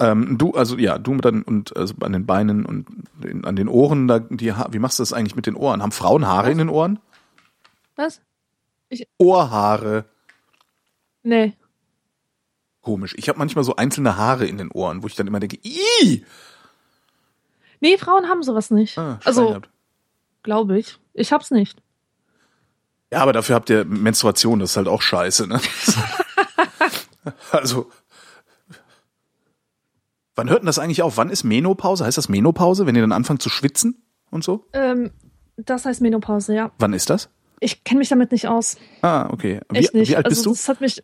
Ähm, 0.00 0.38
du, 0.38 0.52
also 0.52 0.76
ja, 0.76 0.98
du 0.98 1.16
dann 1.18 1.42
und 1.42 1.76
also 1.76 1.94
an 2.00 2.12
den 2.12 2.26
Beinen 2.26 2.66
und 2.66 2.86
den, 3.22 3.44
an 3.44 3.56
den 3.56 3.68
Ohren, 3.68 4.08
da, 4.08 4.18
die, 4.18 4.52
wie 4.70 4.78
machst 4.78 4.98
du 4.98 5.02
das 5.02 5.12
eigentlich 5.12 5.36
mit 5.36 5.46
den 5.46 5.54
Ohren? 5.54 5.82
Haben 5.82 5.92
Frauen 5.92 6.26
Haare 6.26 6.50
in 6.50 6.58
den 6.58 6.68
Ohren? 6.68 6.98
Was? 7.96 8.20
Ohrhaare. 9.18 10.04
Nee. 11.22 11.54
Komisch. 12.82 13.14
Ich 13.16 13.28
habe 13.28 13.38
manchmal 13.38 13.64
so 13.64 13.76
einzelne 13.76 14.16
Haare 14.16 14.46
in 14.46 14.58
den 14.58 14.70
Ohren, 14.70 15.02
wo 15.02 15.06
ich 15.06 15.14
dann 15.14 15.26
immer 15.26 15.40
denke, 15.40 15.58
ih! 15.62 16.24
Nee, 17.80 17.98
Frauen 17.98 18.28
haben 18.28 18.42
sowas 18.42 18.70
nicht. 18.70 18.98
Ah, 18.98 19.18
also, 19.24 19.60
glaube 20.42 20.78
ich. 20.78 20.98
Ich 21.12 21.32
hab's 21.32 21.50
nicht. 21.50 21.82
Ja, 23.12 23.20
aber 23.20 23.32
dafür 23.32 23.54
habt 23.54 23.70
ihr 23.70 23.84
Menstruation, 23.84 24.58
das 24.58 24.70
ist 24.70 24.76
halt 24.76 24.88
auch 24.88 25.02
scheiße, 25.02 25.46
ne? 25.46 25.60
also, 27.52 27.90
wann 30.34 30.48
hört 30.48 30.60
denn 30.60 30.66
das 30.66 30.78
eigentlich 30.78 31.02
auf? 31.02 31.16
Wann 31.16 31.30
ist 31.30 31.44
Menopause? 31.44 32.04
Heißt 32.04 32.18
das 32.18 32.28
Menopause, 32.28 32.86
wenn 32.86 32.94
ihr 32.94 33.02
dann 33.02 33.12
anfangt 33.12 33.42
zu 33.42 33.48
schwitzen 33.50 34.02
und 34.30 34.44
so? 34.44 34.66
Ähm, 34.72 35.10
das 35.56 35.84
heißt 35.84 36.00
Menopause, 36.00 36.54
ja. 36.54 36.70
Wann 36.78 36.92
ist 36.92 37.10
das? 37.10 37.28
Ich 37.60 37.84
kenne 37.84 37.98
mich 38.00 38.08
damit 38.08 38.32
nicht 38.32 38.48
aus. 38.48 38.76
Ah, 39.02 39.28
okay. 39.30 39.60
Wie, 39.70 39.78
Echt 39.78 39.94
nicht. 39.94 40.08
wie 40.10 40.16
alt 40.16 40.26
also, 40.26 40.34
bist 40.34 40.46
du? 40.46 40.50
Das 40.50 40.68
hat 40.68 40.80
mich. 40.80 41.02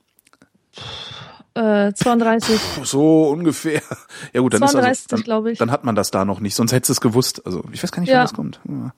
Äh, 1.55 1.93
32. 1.93 2.61
So 2.85 3.29
ungefähr. 3.29 3.83
Ja 4.33 4.41
gut, 4.41 4.55
dann 4.55 4.63
ist 4.63 4.71
32, 4.73 4.87
also, 4.87 5.07
dann, 5.17 5.23
glaube 5.25 5.53
ich. 5.53 5.59
dann 5.59 5.71
hat 5.71 5.85
man 5.85 5.95
das 5.95 6.11
da 6.11 6.25
noch 6.25 6.41
nicht, 6.41 6.55
sonst 6.55 6.73
hättest 6.73 6.91
du 6.91 6.93
es 6.93 7.01
gewusst. 7.01 7.45
Also 7.47 7.65
ich 7.73 7.83
weiß 7.83 7.91
gar 7.91 8.01
nicht, 8.01 8.11
wann 8.11 8.17
Ja. 8.17 8.23
das 8.23 8.35
kommt. 8.35 8.61
Ja. 8.69 8.93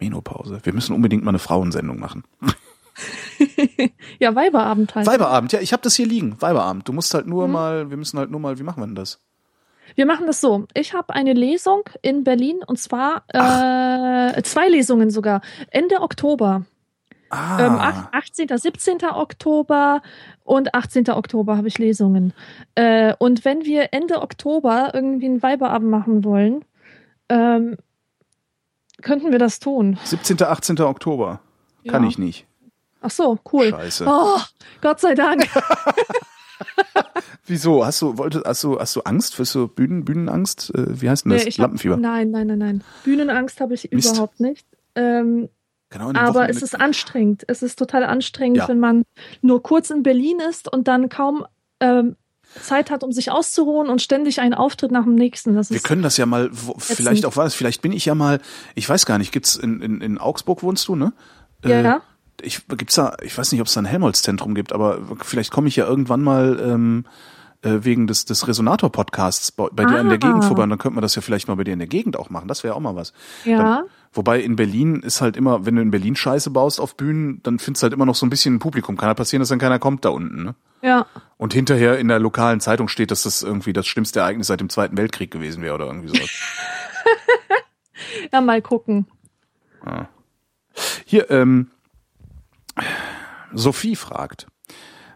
Menopause. 0.00 0.60
Wir 0.64 0.72
müssen 0.72 0.94
unbedingt 0.94 1.24
mal 1.24 1.30
eine 1.30 1.38
Frauensendung 1.38 1.98
machen. 2.00 2.24
ja, 4.18 4.34
Weiberabend 4.34 4.94
halt. 4.94 5.06
Weiberabend, 5.06 5.52
ja, 5.52 5.60
ich 5.60 5.72
habe 5.72 5.82
das 5.82 5.94
hier 5.94 6.06
liegen. 6.06 6.40
Weiberabend. 6.40 6.88
Du 6.88 6.92
musst 6.92 7.14
halt 7.14 7.26
nur 7.26 7.46
mal, 7.48 7.90
wir 7.90 7.96
müssen 7.96 8.18
halt 8.18 8.30
nur 8.30 8.40
mal, 8.40 8.58
wie 8.58 8.62
machen 8.62 8.82
wir 8.82 8.86
denn 8.86 8.94
das? 8.96 9.20
Wir 9.94 10.06
machen 10.06 10.26
das 10.26 10.40
so. 10.40 10.66
Ich 10.74 10.92
habe 10.94 11.14
eine 11.14 11.32
Lesung 11.32 11.82
in 12.02 12.24
Berlin 12.24 12.60
und 12.66 12.78
zwar 12.78 13.22
äh, 13.28 14.42
zwei 14.42 14.68
Lesungen 14.68 15.10
sogar. 15.10 15.40
Ende 15.70 16.00
Oktober. 16.02 16.64
Ah, 17.30 17.58
Ähm, 17.60 17.76
ach- 17.80 18.08
18., 18.12 18.48
17. 18.56 18.98
Oktober 19.12 20.00
und 20.44 20.74
18. 20.74 21.08
Oktober 21.10 21.56
habe 21.56 21.66
ich 21.68 21.78
Lesungen. 21.78 22.32
Äh, 22.76 23.14
und 23.18 23.44
wenn 23.44 23.64
wir 23.64 23.88
Ende 23.92 24.22
Oktober 24.22 24.90
irgendwie 24.94 25.26
einen 25.26 25.42
Weiberabend 25.42 25.90
machen 25.90 26.24
wollen, 26.24 26.64
ähm, 27.28 27.76
könnten 29.02 29.32
wir 29.32 29.38
das 29.38 29.58
tun. 29.58 29.98
17. 30.04 30.40
18. 30.42 30.80
Oktober. 30.80 31.40
Kann 31.88 32.02
Ja. 32.04 32.08
ich 32.08 32.18
nicht. 32.18 32.46
Ach 33.00 33.10
so, 33.10 33.38
cool. 33.52 33.70
Scheiße. 33.70 34.04
Oh, 34.08 34.38
Gott 34.80 35.00
sei 35.00 35.14
Dank. 35.14 35.48
Wieso? 37.46 37.84
Hast 37.86 38.02
du, 38.02 38.18
wollte, 38.18 38.42
hast 38.44 38.64
du, 38.64 38.78
hast 38.78 38.96
du 38.96 39.00
Angst? 39.02 39.34
Für 39.34 39.44
so 39.44 39.68
Bühnen, 39.68 40.04
Bühnenangst? 40.04 40.74
Äh, 40.74 41.00
wie 41.00 41.08
heißt 41.08 41.24
denn 41.24 41.32
das? 41.32 41.42
Nee, 41.42 41.48
ich 41.48 41.56
hab, 41.58 41.64
Lampenfieber. 41.64 41.96
nein, 41.96 42.30
nein, 42.30 42.46
nein, 42.48 42.58
nein. 42.58 42.84
Bühnenangst 43.04 43.60
habe 43.60 43.74
ich 43.74 43.88
Mist. 43.92 44.12
überhaupt 44.12 44.40
nicht. 44.40 44.66
Ähm, 44.94 45.48
Genau, 45.88 46.08
aber 46.10 46.34
Wochenende- 46.40 46.50
es 46.56 46.62
ist 46.62 46.74
anstrengend. 46.80 47.44
Es 47.46 47.62
ist 47.62 47.78
total 47.78 48.02
anstrengend, 48.02 48.56
Ja. 48.58 48.68
wenn 48.68 48.80
man 48.80 49.04
nur 49.40 49.62
kurz 49.62 49.90
in 49.90 50.02
Berlin 50.02 50.40
ist 50.40 50.70
und 50.72 50.88
dann 50.88 51.08
kaum 51.08 51.46
ähm, 51.78 52.16
Zeit 52.60 52.90
hat, 52.90 53.04
um 53.04 53.12
sich 53.12 53.30
auszuruhen 53.30 53.88
und 53.88 54.02
ständig 54.02 54.40
einen 54.40 54.52
Auftritt 54.54 54.90
nach 54.90 55.04
dem 55.04 55.14
nächsten. 55.14 55.54
Das 55.54 55.70
wir 55.70 55.78
können 55.78 56.02
das 56.02 56.16
ja 56.16 56.26
mal, 56.26 56.48
wo, 56.52 56.74
vielleicht 56.78 57.24
auch 57.24 57.36
was, 57.36 57.54
vielleicht 57.54 57.82
bin 57.82 57.92
ich 57.92 58.04
ja 58.04 58.16
mal, 58.16 58.40
ich 58.74 58.88
weiß 58.88 59.06
gar 59.06 59.18
nicht, 59.18 59.30
gibt's 59.30 59.54
in, 59.54 59.80
in, 59.80 60.00
in 60.00 60.18
Augsburg 60.18 60.64
wohnst 60.64 60.88
du, 60.88 60.96
ne? 60.96 61.12
ja, 61.64 61.70
Äh, 61.70 61.84
ja. 61.84 62.02
Ich 62.46 62.66
gibt's 62.68 62.94
da, 62.94 63.16
ich 63.22 63.36
weiß 63.36 63.52
nicht, 63.52 63.60
ob 63.60 63.66
es 63.66 63.74
da 63.74 63.80
ein 63.80 63.86
Helmholtz-Zentrum 63.86 64.54
gibt, 64.54 64.72
aber 64.72 65.00
vielleicht 65.22 65.50
komme 65.50 65.68
ich 65.68 65.76
ja 65.76 65.86
irgendwann 65.86 66.22
mal 66.22 66.58
ähm, 66.62 67.04
äh, 67.62 67.78
wegen 67.84 68.06
des, 68.06 68.24
des 68.24 68.46
Resonator-Podcasts 68.46 69.52
bei, 69.52 69.68
bei 69.72 69.84
dir 69.84 69.98
in 69.98 70.08
der 70.08 70.14
Ah. 70.14 70.26
Gegend 70.26 70.44
vorbei 70.44 70.62
und 70.62 70.70
dann 70.70 70.78
könnte 70.78 70.94
man 70.94 71.02
das 71.02 71.14
ja 71.14 71.22
vielleicht 71.22 71.48
mal 71.48 71.56
bei 71.56 71.64
dir 71.64 71.72
in 71.72 71.78
der 71.78 71.88
Gegend 71.88 72.16
auch 72.16 72.30
machen. 72.30 72.48
Das 72.48 72.64
wäre 72.64 72.74
auch 72.74 72.80
mal 72.80 72.94
was. 72.96 73.12
ja. 73.44 73.58
Dann, 73.58 73.84
wobei 74.12 74.40
in 74.40 74.56
Berlin 74.56 75.00
ist 75.02 75.20
halt 75.20 75.36
immer, 75.36 75.66
wenn 75.66 75.76
du 75.76 75.82
in 75.82 75.90
Berlin 75.90 76.16
Scheiße 76.16 76.50
baust 76.50 76.80
auf 76.80 76.96
Bühnen, 76.96 77.40
dann 77.42 77.58
findest 77.58 77.82
du 77.82 77.84
halt 77.84 77.92
immer 77.92 78.06
noch 78.06 78.14
so 78.14 78.24
ein 78.24 78.30
bisschen 78.30 78.54
ein 78.54 78.58
Publikum. 78.60 78.96
Kann 78.96 79.08
ja 79.10 79.14
passieren, 79.14 79.40
dass 79.40 79.50
dann 79.50 79.58
keiner 79.58 79.78
kommt 79.78 80.04
da 80.04 80.08
unten. 80.10 80.44
Ne? 80.44 80.54
ja. 80.82 81.06
Und 81.38 81.52
hinterher 81.52 81.98
in 81.98 82.08
der 82.08 82.18
lokalen 82.18 82.60
Zeitung 82.60 82.88
steht, 82.88 83.10
dass 83.10 83.24
das 83.24 83.42
irgendwie 83.42 83.74
das 83.74 83.86
schlimmste 83.86 84.20
Ereignis 84.20 84.46
seit 84.46 84.60
dem 84.60 84.70
Zweiten 84.70 84.96
Weltkrieg 84.96 85.30
gewesen 85.30 85.62
wäre 85.62 85.74
oder 85.74 85.86
irgendwie 85.86 86.08
sowas. 86.08 86.30
Ja, 88.32 88.40
mal 88.40 88.62
gucken. 88.62 89.06
Hier, 91.04 91.30
ähm, 91.30 91.70
Sophie 93.52 93.96
fragt, 93.96 94.46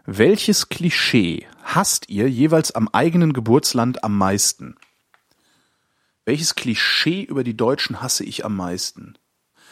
welches 0.05 0.69
Klischee 0.69 1.45
hasst 1.63 2.09
ihr 2.09 2.29
jeweils 2.29 2.71
am 2.71 2.87
eigenen 2.89 3.33
Geburtsland 3.33 4.03
am 4.03 4.17
meisten? 4.17 4.75
Welches 6.25 6.55
Klischee 6.55 7.23
über 7.23 7.43
die 7.43 7.57
Deutschen 7.57 8.01
hasse 8.01 8.23
ich 8.23 8.45
am 8.45 8.55
meisten? 8.55 9.15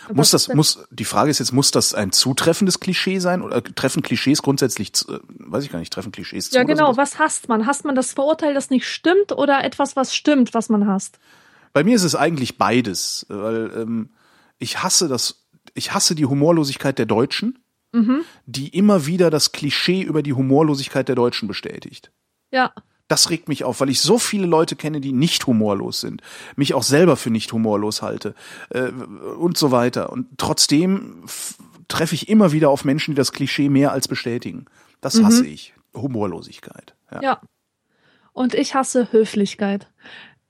Was 0.08 0.16
Muss 0.16 0.32
das, 0.32 0.48
muss, 0.50 0.88
die 0.92 1.06
Frage 1.06 1.30
ist 1.30 1.40
jetzt, 1.40 1.52
muss 1.52 1.72
das 1.72 1.94
ein 1.94 2.12
zutreffendes 2.14 2.80
Klischee 2.80 3.20
sein 3.20 3.42
oder 3.42 3.62
treffen 3.62 4.02
Klischees 4.02 4.42
grundsätzlich, 4.42 4.94
zu- 4.94 5.14
äh, 5.14 5.20
weiß 5.28 5.66
ich 5.66 5.72
gar 5.72 5.80
nicht, 5.80 5.92
treffen 5.92 6.12
Klischees? 6.14 6.52
Ja, 6.52 6.64
genau. 6.64 6.96
Was 6.96 7.20
hasst 7.20 7.50
man? 7.50 7.66
Hasst 7.66 7.84
man 7.86 7.96
das 7.96 8.14
Vorurteil, 8.14 8.54
das 8.54 8.70
nicht 8.70 8.88
stimmt 8.88 9.34
oder 9.34 9.64
etwas, 9.64 9.96
was 9.98 10.16
stimmt, 10.16 10.54
was 10.54 10.70
man 10.70 10.88
hasst? 10.88 11.20
Bei 11.74 11.84
mir 11.84 11.96
ist 11.96 12.04
es 12.04 12.16
eigentlich 12.16 12.58
beides, 12.58 13.26
weil 13.30 13.72
ähm, 13.76 14.10
ich 14.58 14.82
hasse 14.82 15.10
das, 15.10 15.44
ich 15.74 15.94
hasse 15.94 16.16
die 16.16 16.26
Humorlosigkeit 16.26 16.98
der 16.98 17.06
Deutschen, 17.06 17.60
Mhm. 17.92 18.22
die 18.46 18.70
immer 18.70 19.08
wieder 19.08 19.30
das 19.30 19.52
Klischee 19.52 20.02
über 20.02 20.22
die 20.22 20.34
Humorlosigkeit 20.34 21.08
der 21.08 21.16
Deutschen 21.16 21.48
bestätigt. 21.48 22.12
Ja. 22.52 22.72
Das 23.08 23.32
regt 23.32 23.50
mich 23.50 23.64
auf, 23.64 23.80
weil 23.82 23.90
ich 23.90 24.02
so 24.02 24.20
viele 24.20 24.46
Leute 24.46 24.76
kenne, 24.76 25.02
die 25.02 25.12
nicht 25.12 25.48
humorlos 25.48 26.00
sind, 26.00 26.22
mich 26.56 26.76
auch 26.76 26.84
selber 26.84 27.18
für 27.18 27.32
nicht 27.32 27.52
humorlos 27.52 28.04
halte 28.04 28.36
äh, 28.70 28.90
und 28.90 29.58
so 29.58 29.72
weiter. 29.72 30.12
Und 30.12 30.28
trotzdem 30.38 31.24
treffe 31.88 32.14
ich 32.14 32.30
immer 32.30 32.52
wieder 32.52 32.70
auf 32.70 32.86
Menschen, 32.86 33.16
die 33.16 33.18
das 33.18 33.32
Klischee 33.32 33.70
mehr 33.70 33.92
als 33.92 34.08
bestätigen. 34.08 34.66
Das 35.02 35.24
hasse 35.24 35.48
ich. 35.48 35.74
Humorlosigkeit. 35.96 36.94
Ja. 37.12 37.22
Ja. 37.22 37.42
Und 38.34 38.54
ich 38.54 38.76
hasse 38.76 39.12
Höflichkeit. 39.12 39.88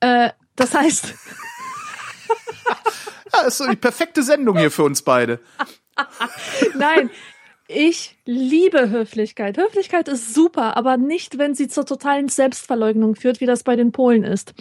Äh, 0.01 0.31
das 0.55 0.73
heißt, 0.73 1.13
Ja, 3.33 3.47
ist 3.47 3.57
so 3.57 3.67
die 3.67 3.75
perfekte 3.75 4.23
Sendung 4.23 4.57
hier 4.57 4.71
für 4.71 4.83
uns 4.83 5.01
beide. 5.01 5.39
nein, 6.75 7.09
ich 7.71 8.17
liebe 8.25 8.89
Höflichkeit. 8.89 9.59
Höflichkeit 9.59 10.07
ist 10.07 10.33
super, 10.33 10.75
aber 10.75 10.97
nicht, 10.97 11.37
wenn 11.37 11.53
sie 11.53 11.67
zur 11.67 11.85
totalen 11.85 12.27
Selbstverleugnung 12.27 13.13
führt, 13.13 13.41
wie 13.41 13.45
das 13.45 13.61
bei 13.61 13.75
den 13.75 13.91
Polen 13.91 14.23
ist. 14.23 14.55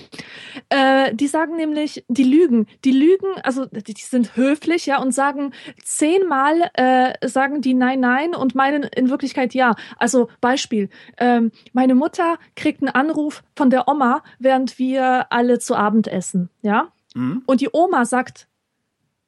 Äh, 0.68 1.14
die 1.14 1.26
sagen 1.26 1.56
nämlich, 1.56 2.04
die 2.08 2.24
lügen. 2.24 2.66
Die 2.84 2.92
lügen, 2.92 3.28
also 3.42 3.64
die, 3.64 3.94
die 3.94 4.02
sind 4.02 4.36
höflich, 4.36 4.84
ja, 4.84 5.00
und 5.00 5.12
sagen 5.12 5.54
zehnmal, 5.82 6.70
äh, 6.74 7.14
sagen 7.26 7.62
die 7.62 7.72
nein, 7.72 8.00
nein 8.00 8.34
und 8.34 8.54
meinen 8.54 8.82
in 8.82 9.08
Wirklichkeit 9.08 9.54
ja. 9.54 9.74
Also 9.96 10.28
Beispiel, 10.42 10.90
ähm, 11.16 11.50
meine 11.72 11.94
Mutter 11.94 12.38
kriegt 12.56 12.82
einen 12.82 12.94
Anruf 12.94 13.42
von 13.56 13.70
der 13.70 13.88
Oma, 13.88 14.22
während 14.38 14.78
wir 14.78 15.32
alle 15.32 15.58
zu 15.60 15.76
Abend 15.76 16.08
essen, 16.08 16.50
ja. 16.60 16.92
Mhm. 17.14 17.42
Und 17.46 17.62
die 17.62 17.70
Oma 17.72 18.04
sagt, 18.04 18.47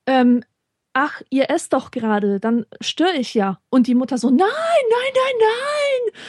ähm, 0.06 0.42
ach, 0.92 1.22
ihr 1.30 1.50
esst 1.50 1.72
doch 1.72 1.90
gerade, 1.90 2.40
dann 2.40 2.66
störe 2.80 3.16
ich 3.16 3.34
ja. 3.34 3.60
Und 3.70 3.86
die 3.86 3.94
Mutter 3.94 4.18
so, 4.18 4.30
nein, 4.30 4.38
nein, 4.48 5.12
nein, 5.14 5.34
nein. 5.40 6.22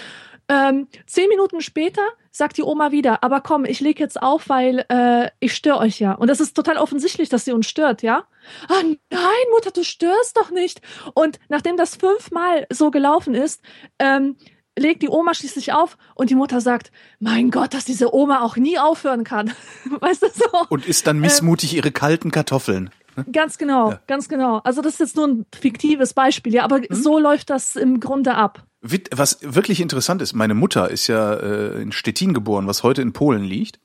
Ähm, 0.52 0.88
zehn 1.08 1.30
Minuten 1.30 1.62
später 1.62 2.02
sagt 2.32 2.58
die 2.58 2.64
Oma 2.64 2.92
wieder, 2.92 3.24
aber 3.24 3.42
komm, 3.42 3.64
ich 3.64 3.80
leg 3.80 4.00
jetzt 4.00 4.22
auf, 4.22 4.50
weil 4.50 4.86
äh, 4.90 5.30
ich 5.40 5.54
störe 5.54 5.80
euch 5.80 6.00
ja. 6.00 6.14
Und 6.14 6.30
das 6.30 6.42
ist 6.42 6.56
total 6.56 6.78
offensichtlich, 6.78 7.30
dass 7.30 7.46
sie 7.46 7.54
uns 7.54 7.68
stört, 7.68 8.02
ja? 8.02 8.26
Ah, 8.68 8.84
nein, 8.84 9.48
Mutter, 9.52 9.72
du 9.72 9.84
störst 9.84 10.36
doch 10.36 10.52
nicht. 10.52 10.82
Und 11.14 11.40
nachdem 11.48 11.78
das 11.78 11.96
fünfmal 11.96 12.68
so 12.70 12.92
gelaufen 12.92 13.34
ist, 13.34 13.62
ähm, 14.00 14.36
legt 14.78 15.04
die 15.04 15.10
Oma 15.10 15.34
schließlich 15.34 15.74
auf 15.74 15.98
und 16.16 16.30
die 16.30 16.36
Mutter 16.36 16.62
sagt, 16.62 16.92
mein 17.20 17.52
Gott, 17.52 17.74
dass 17.74 17.86
diese 17.86 18.14
Oma 18.14 18.42
auch 18.42 18.58
nie 18.58 18.78
aufhören 18.80 19.24
kann. 19.24 19.54
Weißt 20.02 20.24
du 20.24 20.28
so? 20.34 20.66
Und 20.70 20.86
isst 20.86 21.08
dann 21.08 21.20
missmutig 21.20 21.74
ihre 21.76 21.92
kalten 21.92 22.32
Kartoffeln. 22.32 22.90
Ganz 23.32 23.58
genau, 23.58 23.92
Ja. 23.92 24.00
ganz 24.08 24.28
genau. 24.30 24.58
Also 24.60 24.82
das 24.82 24.94
ist 24.94 25.00
jetzt 25.00 25.16
nur 25.16 25.28
ein 25.28 25.46
fiktives 25.54 26.14
Beispiel, 26.14 26.54
ja, 26.54 26.64
aber 26.64 26.80
Mhm. 26.80 26.86
so 26.92 27.20
läuft 27.20 27.50
das 27.50 27.76
im 27.76 28.00
Grunde 28.00 28.36
ab. 28.36 28.64
Was 28.82 29.38
wirklich 29.42 29.80
interessant 29.82 30.22
ist, 30.22 30.34
meine 30.34 30.54
Mutter 30.56 30.90
ist 30.90 31.08
ja 31.08 31.34
äh, 31.34 31.82
in 31.82 31.92
Stettin 31.92 32.34
geboren, 32.34 32.68
was 32.68 32.84
heute 32.84 33.02
in 33.02 33.14
Polen 33.14 33.44
liegt. 33.44 33.80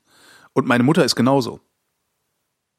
Und 0.53 0.65
meine 0.67 0.83
Mutter 0.83 1.05
ist 1.05 1.15
genauso. 1.15 1.59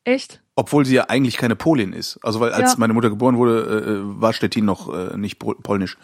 Echt? 0.05 0.43
Obwohl 0.57 0.85
sie 0.87 0.95
ja 0.95 1.05
eigentlich 1.09 1.37
keine 1.37 1.55
Polin 1.55 1.93
ist. 1.93 2.19
Also 2.25 2.41
weil 2.41 2.53
als 2.53 2.73
Ja. 2.73 2.79
meine 2.79 2.93
Mutter 2.95 3.11
geboren 3.11 3.37
wurde, 3.37 3.61
äh, 3.61 3.91
äh, 3.93 4.21
war 4.21 4.33
Stettin 4.33 4.65
noch 4.65 4.93
äh, 4.93 5.17
nicht 5.17 5.39
pol 5.39 5.55
polnisch. 5.63 5.97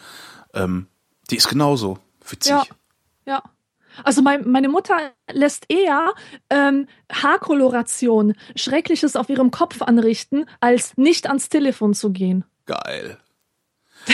Ähm, 0.53 0.87
die 1.31 1.37
ist 1.37 1.49
genauso. 1.49 1.99
Witzig. 2.29 2.51
Ja. 2.53 2.63
Ja. 3.27 3.43
Also 4.03 4.23
mein, 4.23 4.49
meine 4.49 4.69
Mutter 4.69 4.97
lässt 5.31 5.67
eher 5.69 6.15
ähm, 6.51 6.89
Haarkoloration, 7.13 8.35
Schreckliches 8.57 9.17
auf 9.17 9.29
ihrem 9.29 9.51
Kopf 9.51 9.83
anrichten, 9.83 10.47
als 10.61 10.97
nicht 10.97 11.29
ans 11.29 11.49
Telefon 11.49 11.95
zu 11.95 12.11
gehen. 12.11 12.45
Geil. 12.67 13.19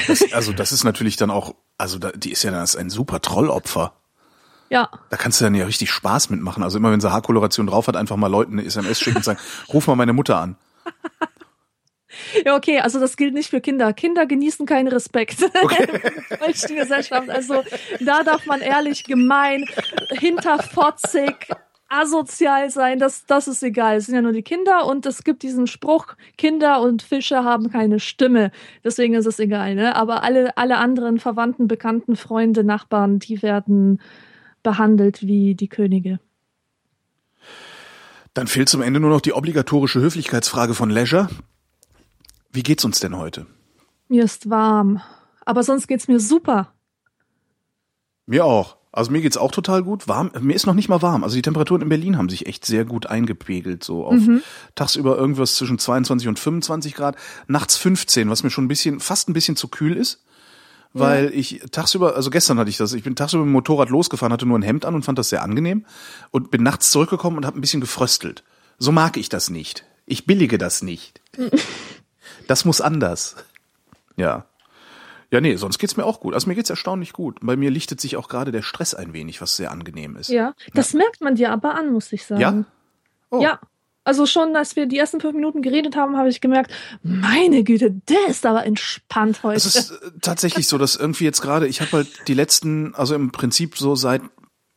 Das, 0.07 0.33
also 0.33 0.53
das 0.53 0.73
ist 0.73 0.85
natürlich 0.85 1.17
dann 1.17 1.31
auch, 1.31 1.55
also 1.79 1.99
da, 1.99 2.13
die 2.13 2.33
ist 2.33 2.43
ja 2.43 2.51
dann 2.51 2.67
ein 2.79 2.91
super 2.91 3.21
Trollopfer. 3.21 3.95
Ja, 4.69 4.89
Da 5.11 5.17
kannst 5.17 5.41
du 5.41 5.45
dann 5.45 5.55
ja 5.57 5.65
richtig 5.65 5.91
Spaß 5.91 6.31
mitmachen. 6.31 6.63
Also 6.63 6.79
immer 6.79 6.93
wenn 6.93 7.01
sie 7.01 7.11
Haarkoloration 7.11 7.67
drauf 7.67 7.89
hat, 7.89 7.97
einfach 7.97 8.17
mal 8.17 8.29
Leuten 8.29 8.53
eine 8.53 8.65
SMS 8.65 9.01
schicken 9.01 9.17
und 9.17 9.25
sagen, 9.25 9.41
ruf 9.73 9.89
mal 9.89 9.97
meine 9.97 10.13
Mutter 10.13 10.39
an. 10.39 10.57
ja, 12.45 12.57
okay, 12.57 12.81
also 12.81 13.01
das 13.01 13.17
gilt 13.17 13.35
nicht 13.35 13.51
für 13.51 13.61
Kinder. 13.61 13.93
Kinder 13.93 14.27
genießen 14.27 14.67
keinen 14.67 14.89
Respekt. 14.89 15.39
Okay. 15.63 15.85
In 16.31 16.69
der 16.69 16.83
Gesellschaft. 16.83 17.29
Also 17.29 17.63
da 18.01 18.23
darf 18.23 18.47
man 18.47 18.61
ehrlich, 18.61 19.05
gemein, 19.05 19.65
hinterfotzig, 20.11 21.35
asozial 21.89 22.71
sein. 22.71 22.99
Das, 22.99 23.27
das 23.27 23.47
ist 23.47 23.63
egal. 23.63 23.97
Es 23.97 24.07
sind 24.07 24.15
ja 24.15 24.23
nur 24.23 24.33
die 24.33 24.43
Kinder 24.43 24.87
und 24.87 25.07
es 25.07 25.23
gibt 25.23 25.43
diesen 25.43 25.67
Spruch, 25.67 26.15
Kinder 26.39 26.81
und 26.81 27.03
Fische 27.03 27.45
haben 27.45 27.71
keine 27.71 28.01
Stimme. 28.01 28.53
Deswegen 28.85 29.15
ist 29.15 29.27
es 29.27 29.39
egal. 29.39 29.75
Ne? 29.75 29.95
Aber 29.97 30.23
alle, 30.23 30.57
alle 30.57 30.79
anderen 30.79 31.19
Verwandten, 31.19 31.69
Bekannten, 31.69 32.17
Freunde, 32.17 32.65
Nachbarn, 32.65 33.19
die 33.19 33.43
werden 33.43 34.01
behandelt 34.63 35.27
wie 35.27 35.55
die 35.55 35.69
Könige. 35.69 36.21
Dann 38.35 38.47
fehlt 38.47 38.69
zum 38.69 38.83
Ende 38.83 39.01
nur 39.01 39.11
noch 39.11 39.21
die 39.21 39.33
obligatorische 39.33 40.01
Höflichkeitsfrage 40.01 40.75
von 40.75 40.91
Leisure. 40.91 41.29
Wie 42.53 42.63
geht's 42.63 42.85
uns 42.85 43.01
denn 43.01 43.17
heute? 43.17 43.47
Mir 44.09 44.25
ist 44.25 44.51
warm. 44.51 45.01
Aber 45.45 45.63
sonst 45.63 45.87
geht's 45.87 46.09
mir 46.09 46.21
super. 46.21 46.73
Mir 48.27 48.45
auch. 48.45 48.77
Also 48.93 49.13
mir 49.13 49.21
geht's 49.21 49.37
auch 49.37 49.53
total 49.53 49.85
gut. 49.85 50.09
Warm, 50.09 50.33
mir 50.41 50.55
ist 50.55 50.67
noch 50.67 50.75
nicht 50.75 50.89
mal 50.89 51.01
warm. 51.01 51.23
Also 51.23 51.37
die 51.37 51.43
Temperaturen 51.43 51.83
in 51.83 51.89
Berlin 51.89 52.19
haben 52.19 52.29
sich 52.29 52.47
echt 52.47 52.65
sehr 52.65 52.85
gut 52.85 53.07
eingepegelt. 53.07 53.85
So 53.85 54.05
auf 54.05 54.21
tagsüber 54.75 55.17
irgendwas 55.17 55.55
zwischen 55.55 55.79
22 55.79 56.27
und 56.27 56.39
25 56.39 56.95
Grad, 56.95 57.17
nachts 57.47 57.77
15, 57.77 58.29
was 58.31 58.43
mir 58.43 58.51
schon 58.51 58.65
ein 58.65 58.69
bisschen, 58.69 58.99
fast 58.99 59.29
ein 59.29 59.33
bisschen 59.33 59.55
zu 59.55 59.69
kühl 59.69 59.97
ist. 59.97 60.25
Weil 60.93 61.33
ich 61.33 61.63
tagsüber, 61.71 62.17
also 62.17 62.31
gestern 62.31 62.59
hatte 62.59 62.69
ich 62.69 62.77
das, 62.77 62.93
ich 62.95 63.05
bin 63.05 63.15
tagsüber 63.15 63.45
mit 63.45 63.51
dem 63.51 63.53
Motorrad 63.53 63.91
losgefahren, 63.91 64.33
hatte 64.33 64.45
nur 64.45 64.59
ein 64.59 64.63
Hemd 64.63 64.85
an 64.85 64.97
und 64.97 65.05
fand 65.05 65.21
das 65.21 65.29
sehr 65.29 65.45
angenehm 65.45 65.87
und 66.33 66.51
bin 66.51 66.65
nachts 66.65 66.91
zurückgekommen 66.91 67.37
und 67.37 67.47
habe 67.47 67.57
ein 67.57 67.61
bisschen 67.61 67.81
gefröstelt. 67.81 68.43
So 68.77 68.91
mag 68.91 69.17
ich 69.17 69.29
das 69.29 69.51
nicht. 69.51 69.85
Ich 70.05 70.27
billige 70.27 70.59
das 70.59 70.83
nicht. 70.83 71.21
Das 72.51 72.65
muss 72.65 72.81
anders. 72.81 73.37
Ja. 74.17 74.45
Ja, 75.31 75.41
nee, 75.41 75.55
sonst 75.55 75.79
geht's 75.79 75.97
mir 75.97 76.05
auch 76.05 76.19
gut. 76.19 76.35
Also 76.35 76.49
mir 76.49 76.57
geht's 76.57 76.69
erstaunlich 76.69 77.13
gut. 77.13 77.39
Bei 77.43 77.55
mir 77.55 77.71
lichtet 77.71 78.01
sich 78.01 78.17
auch 78.17 78.29
gerade 78.29 78.51
der 78.51 78.63
Stress 78.63 78.93
ein 78.93 79.13
wenig, 79.13 79.41
was 79.41 79.57
sehr 79.57 79.71
angenehm 79.71 80.17
ist. 80.17 80.31
Ja, 80.31 80.55
das 80.75 80.93
merkt 80.93 81.21
man 81.21 81.37
dir 81.37 81.53
aber 81.53 81.77
an, 81.77 81.93
muss 81.93 82.13
ich 82.13 82.27
sagen. 82.27 82.41
Ja? 82.41 82.65
Oh. 83.31 83.41
Ja. 83.41 83.61
Also 84.03 84.27
schon, 84.27 84.57
als 84.57 84.75
wir 84.75 84.87
die 84.87 84.99
ersten 84.99 85.21
fünf 85.21 85.37
Minuten 85.37 85.63
geredet 85.63 85.95
haben, 85.95 86.17
habe 86.17 86.29
ich 86.29 86.41
gemerkt, 86.41 86.73
meine 87.05 87.63
Güte, 87.63 87.93
der 87.93 88.27
ist 88.27 88.45
aber 88.45 88.67
entspannt 88.67 89.45
heute. 89.45 89.57
Es 89.57 89.67
ist 89.67 89.93
äh, 89.93 90.11
tatsächlich 90.21 90.67
so, 90.67 90.77
dass 90.77 90.97
irgendwie 90.97 91.27
jetzt 91.27 91.43
gerade, 91.43 91.69
ich 91.69 91.81
habe 91.81 91.93
halt 91.93 92.27
die 92.27 92.35
letzten, 92.35 92.97
also 92.97 93.15
im 93.15 93.31
Prinzip 93.31 93.79
so 93.79 93.95
seit, 93.95 94.23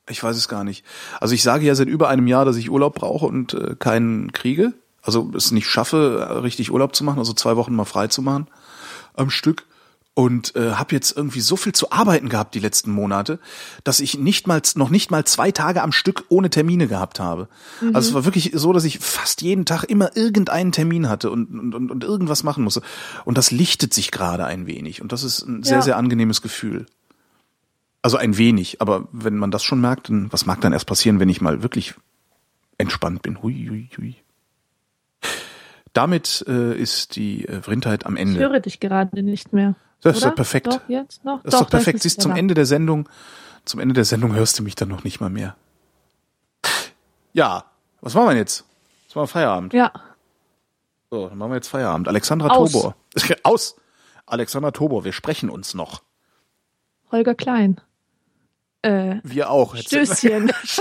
ich 0.07 0.21
weiß 0.21 0.37
es 0.37 0.47
gar 0.47 0.63
nicht. 0.63 0.85
Also 1.19 1.33
ich 1.33 1.41
sage 1.41 1.65
ja 1.65 1.73
seit 1.73 1.87
über 1.87 2.07
einem 2.09 2.27
Jahr, 2.27 2.45
dass 2.45 2.57
ich 2.57 2.69
Urlaub 2.69 2.93
brauche 2.93 3.25
und 3.25 3.55
äh, 3.55 3.75
keinen 3.79 4.31
kriege. 4.31 4.73
Also 5.03 5.31
es 5.35 5.51
nicht 5.51 5.67
schaffe, 5.67 6.41
richtig 6.43 6.71
Urlaub 6.71 6.95
zu 6.95 7.03
machen, 7.03 7.19
also 7.19 7.33
zwei 7.33 7.55
Wochen 7.57 7.75
mal 7.75 7.85
frei 7.85 8.07
zu 8.07 8.21
machen 8.21 8.47
am 9.13 9.29
Stück. 9.29 9.65
Und 10.15 10.55
äh, 10.55 10.73
habe 10.73 10.93
jetzt 10.93 11.17
irgendwie 11.17 11.39
so 11.41 11.55
viel 11.55 11.73
zu 11.73 11.89
arbeiten 11.91 12.29
gehabt 12.29 12.53
die 12.53 12.59
letzten 12.59 12.91
Monate, 12.91 13.39
dass 13.83 13.99
ich 13.99 14.15
nicht 14.19 14.45
mal 14.45 14.61
noch 14.75 14.91
nicht 14.91 15.09
mal 15.09 15.25
zwei 15.25 15.51
Tage 15.51 15.81
am 15.81 15.91
Stück 15.91 16.25
ohne 16.29 16.51
Termine 16.51 16.87
gehabt 16.87 17.19
habe. 17.19 17.47
Also 17.93 18.09
es 18.09 18.13
war 18.13 18.23
wirklich 18.23 18.51
so, 18.53 18.73
dass 18.73 18.83
ich 18.83 18.99
fast 18.99 19.41
jeden 19.41 19.65
Tag 19.65 19.85
immer 19.85 20.15
irgendeinen 20.15 20.71
Termin 20.71 21.09
hatte 21.09 21.31
und, 21.31 21.47
und, 21.59 21.73
und, 21.73 21.89
und 21.89 22.03
irgendwas 22.03 22.43
machen 22.43 22.63
musste. 22.63 22.83
Und 23.25 23.39
das 23.39 23.49
lichtet 23.49 23.91
sich 23.91 24.11
gerade 24.11 24.45
ein 24.45 24.67
wenig. 24.67 25.01
Und 25.01 25.11
das 25.11 25.23
ist 25.23 25.47
ein 25.47 25.63
sehr, 25.63 25.77
Ja. 25.77 25.81
sehr 25.81 25.97
angenehmes 25.97 26.43
Gefühl. 26.43 26.85
Also 28.03 28.17
ein 28.17 28.37
wenig, 28.37 28.81
aber 28.81 29.07
wenn 29.13 29.37
man 29.37 29.49
das 29.49 29.63
schon 29.63 29.81
merkt, 29.81 30.09
dann 30.09 30.31
was 30.31 30.45
mag 30.45 30.61
dann 30.61 30.73
erst 30.73 30.85
passieren, 30.85 31.19
wenn 31.19 31.29
ich 31.29 31.41
mal 31.41 31.63
wirklich 31.63 31.95
entspannt 32.77 33.23
bin? 33.23 33.41
Hui, 33.41 33.65
hui, 33.67 33.89
hui. 33.97 34.15
Damit 35.93 36.43
äh, 36.47 36.75
ist 36.75 37.15
die 37.15 37.47
äh, 37.47 37.61
Vrindheit 37.61 38.05
am 38.05 38.15
ich 38.15 38.21
Ende. 38.21 38.39
höre 38.39 38.59
dich 38.59 38.79
gerade 38.79 39.21
nicht 39.23 39.53
mehr. 39.53 39.75
Das 40.01 40.17
ist 40.17 40.25
doch 40.25 40.35
perfekt. 40.35 40.67
Doch, 40.67 40.81
jetzt 40.89 41.23
noch? 41.23 41.41
Das 41.43 41.53
ist 41.53 41.61
doch 41.61 41.69
da 41.69 41.77
perfekt. 41.77 42.01
Siehst 42.01 42.21
zum. 42.21 42.35
Ende 42.35 42.55
der 42.55 42.65
Sendung, 42.65 43.07
zum 43.63 43.79
Ende 43.79 43.93
der 43.93 44.05
Sendung 44.05 44.33
hörst 44.33 44.59
du 44.59 44.63
mich 44.63 44.75
dann 44.75 44.89
noch 44.89 45.03
nicht 45.03 45.21
mal 45.21 45.29
mehr. 45.29 45.55
Ja, 47.33 47.65
was 48.01 48.13
machen 48.15 48.29
wir 48.29 48.35
jetzt? 48.35 48.65
Jetzt 49.05 49.15
machen 49.15 49.23
wir 49.23 49.27
Feierabend. 49.27 49.73
Ja, 49.73 49.91
So, 51.09 51.29
dann 51.29 51.37
machen 51.37 51.51
wir 51.51 51.55
jetzt 51.55 51.69
Feierabend. 51.69 52.07
Alexandra 52.07 52.49
Aus. 52.49 52.71
Tobor. 52.71 52.95
Aus. 53.43 53.75
Alexandra 54.25 54.71
Tobor, 54.71 55.05
wir 55.05 55.13
sprechen 55.13 55.49
uns 55.49 55.73
noch. 55.73 56.01
Holger 57.11 57.35
Klein. 57.35 57.79
Äh, 58.81 59.17
Wir 59.23 59.49
auch. 59.51 59.75
Stößchen. 59.75 60.51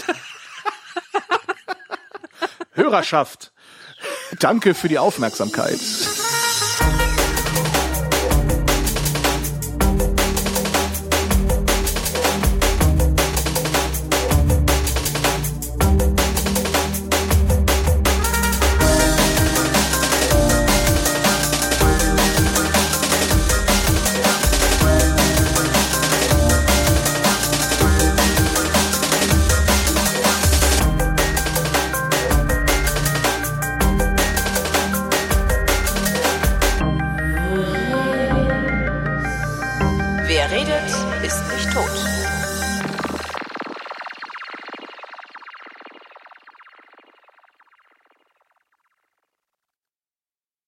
Hörerschaft, 2.73 3.53
danke 4.39 4.75
für 4.75 4.89
die 4.89 4.99
Aufmerksamkeit. 4.99 5.81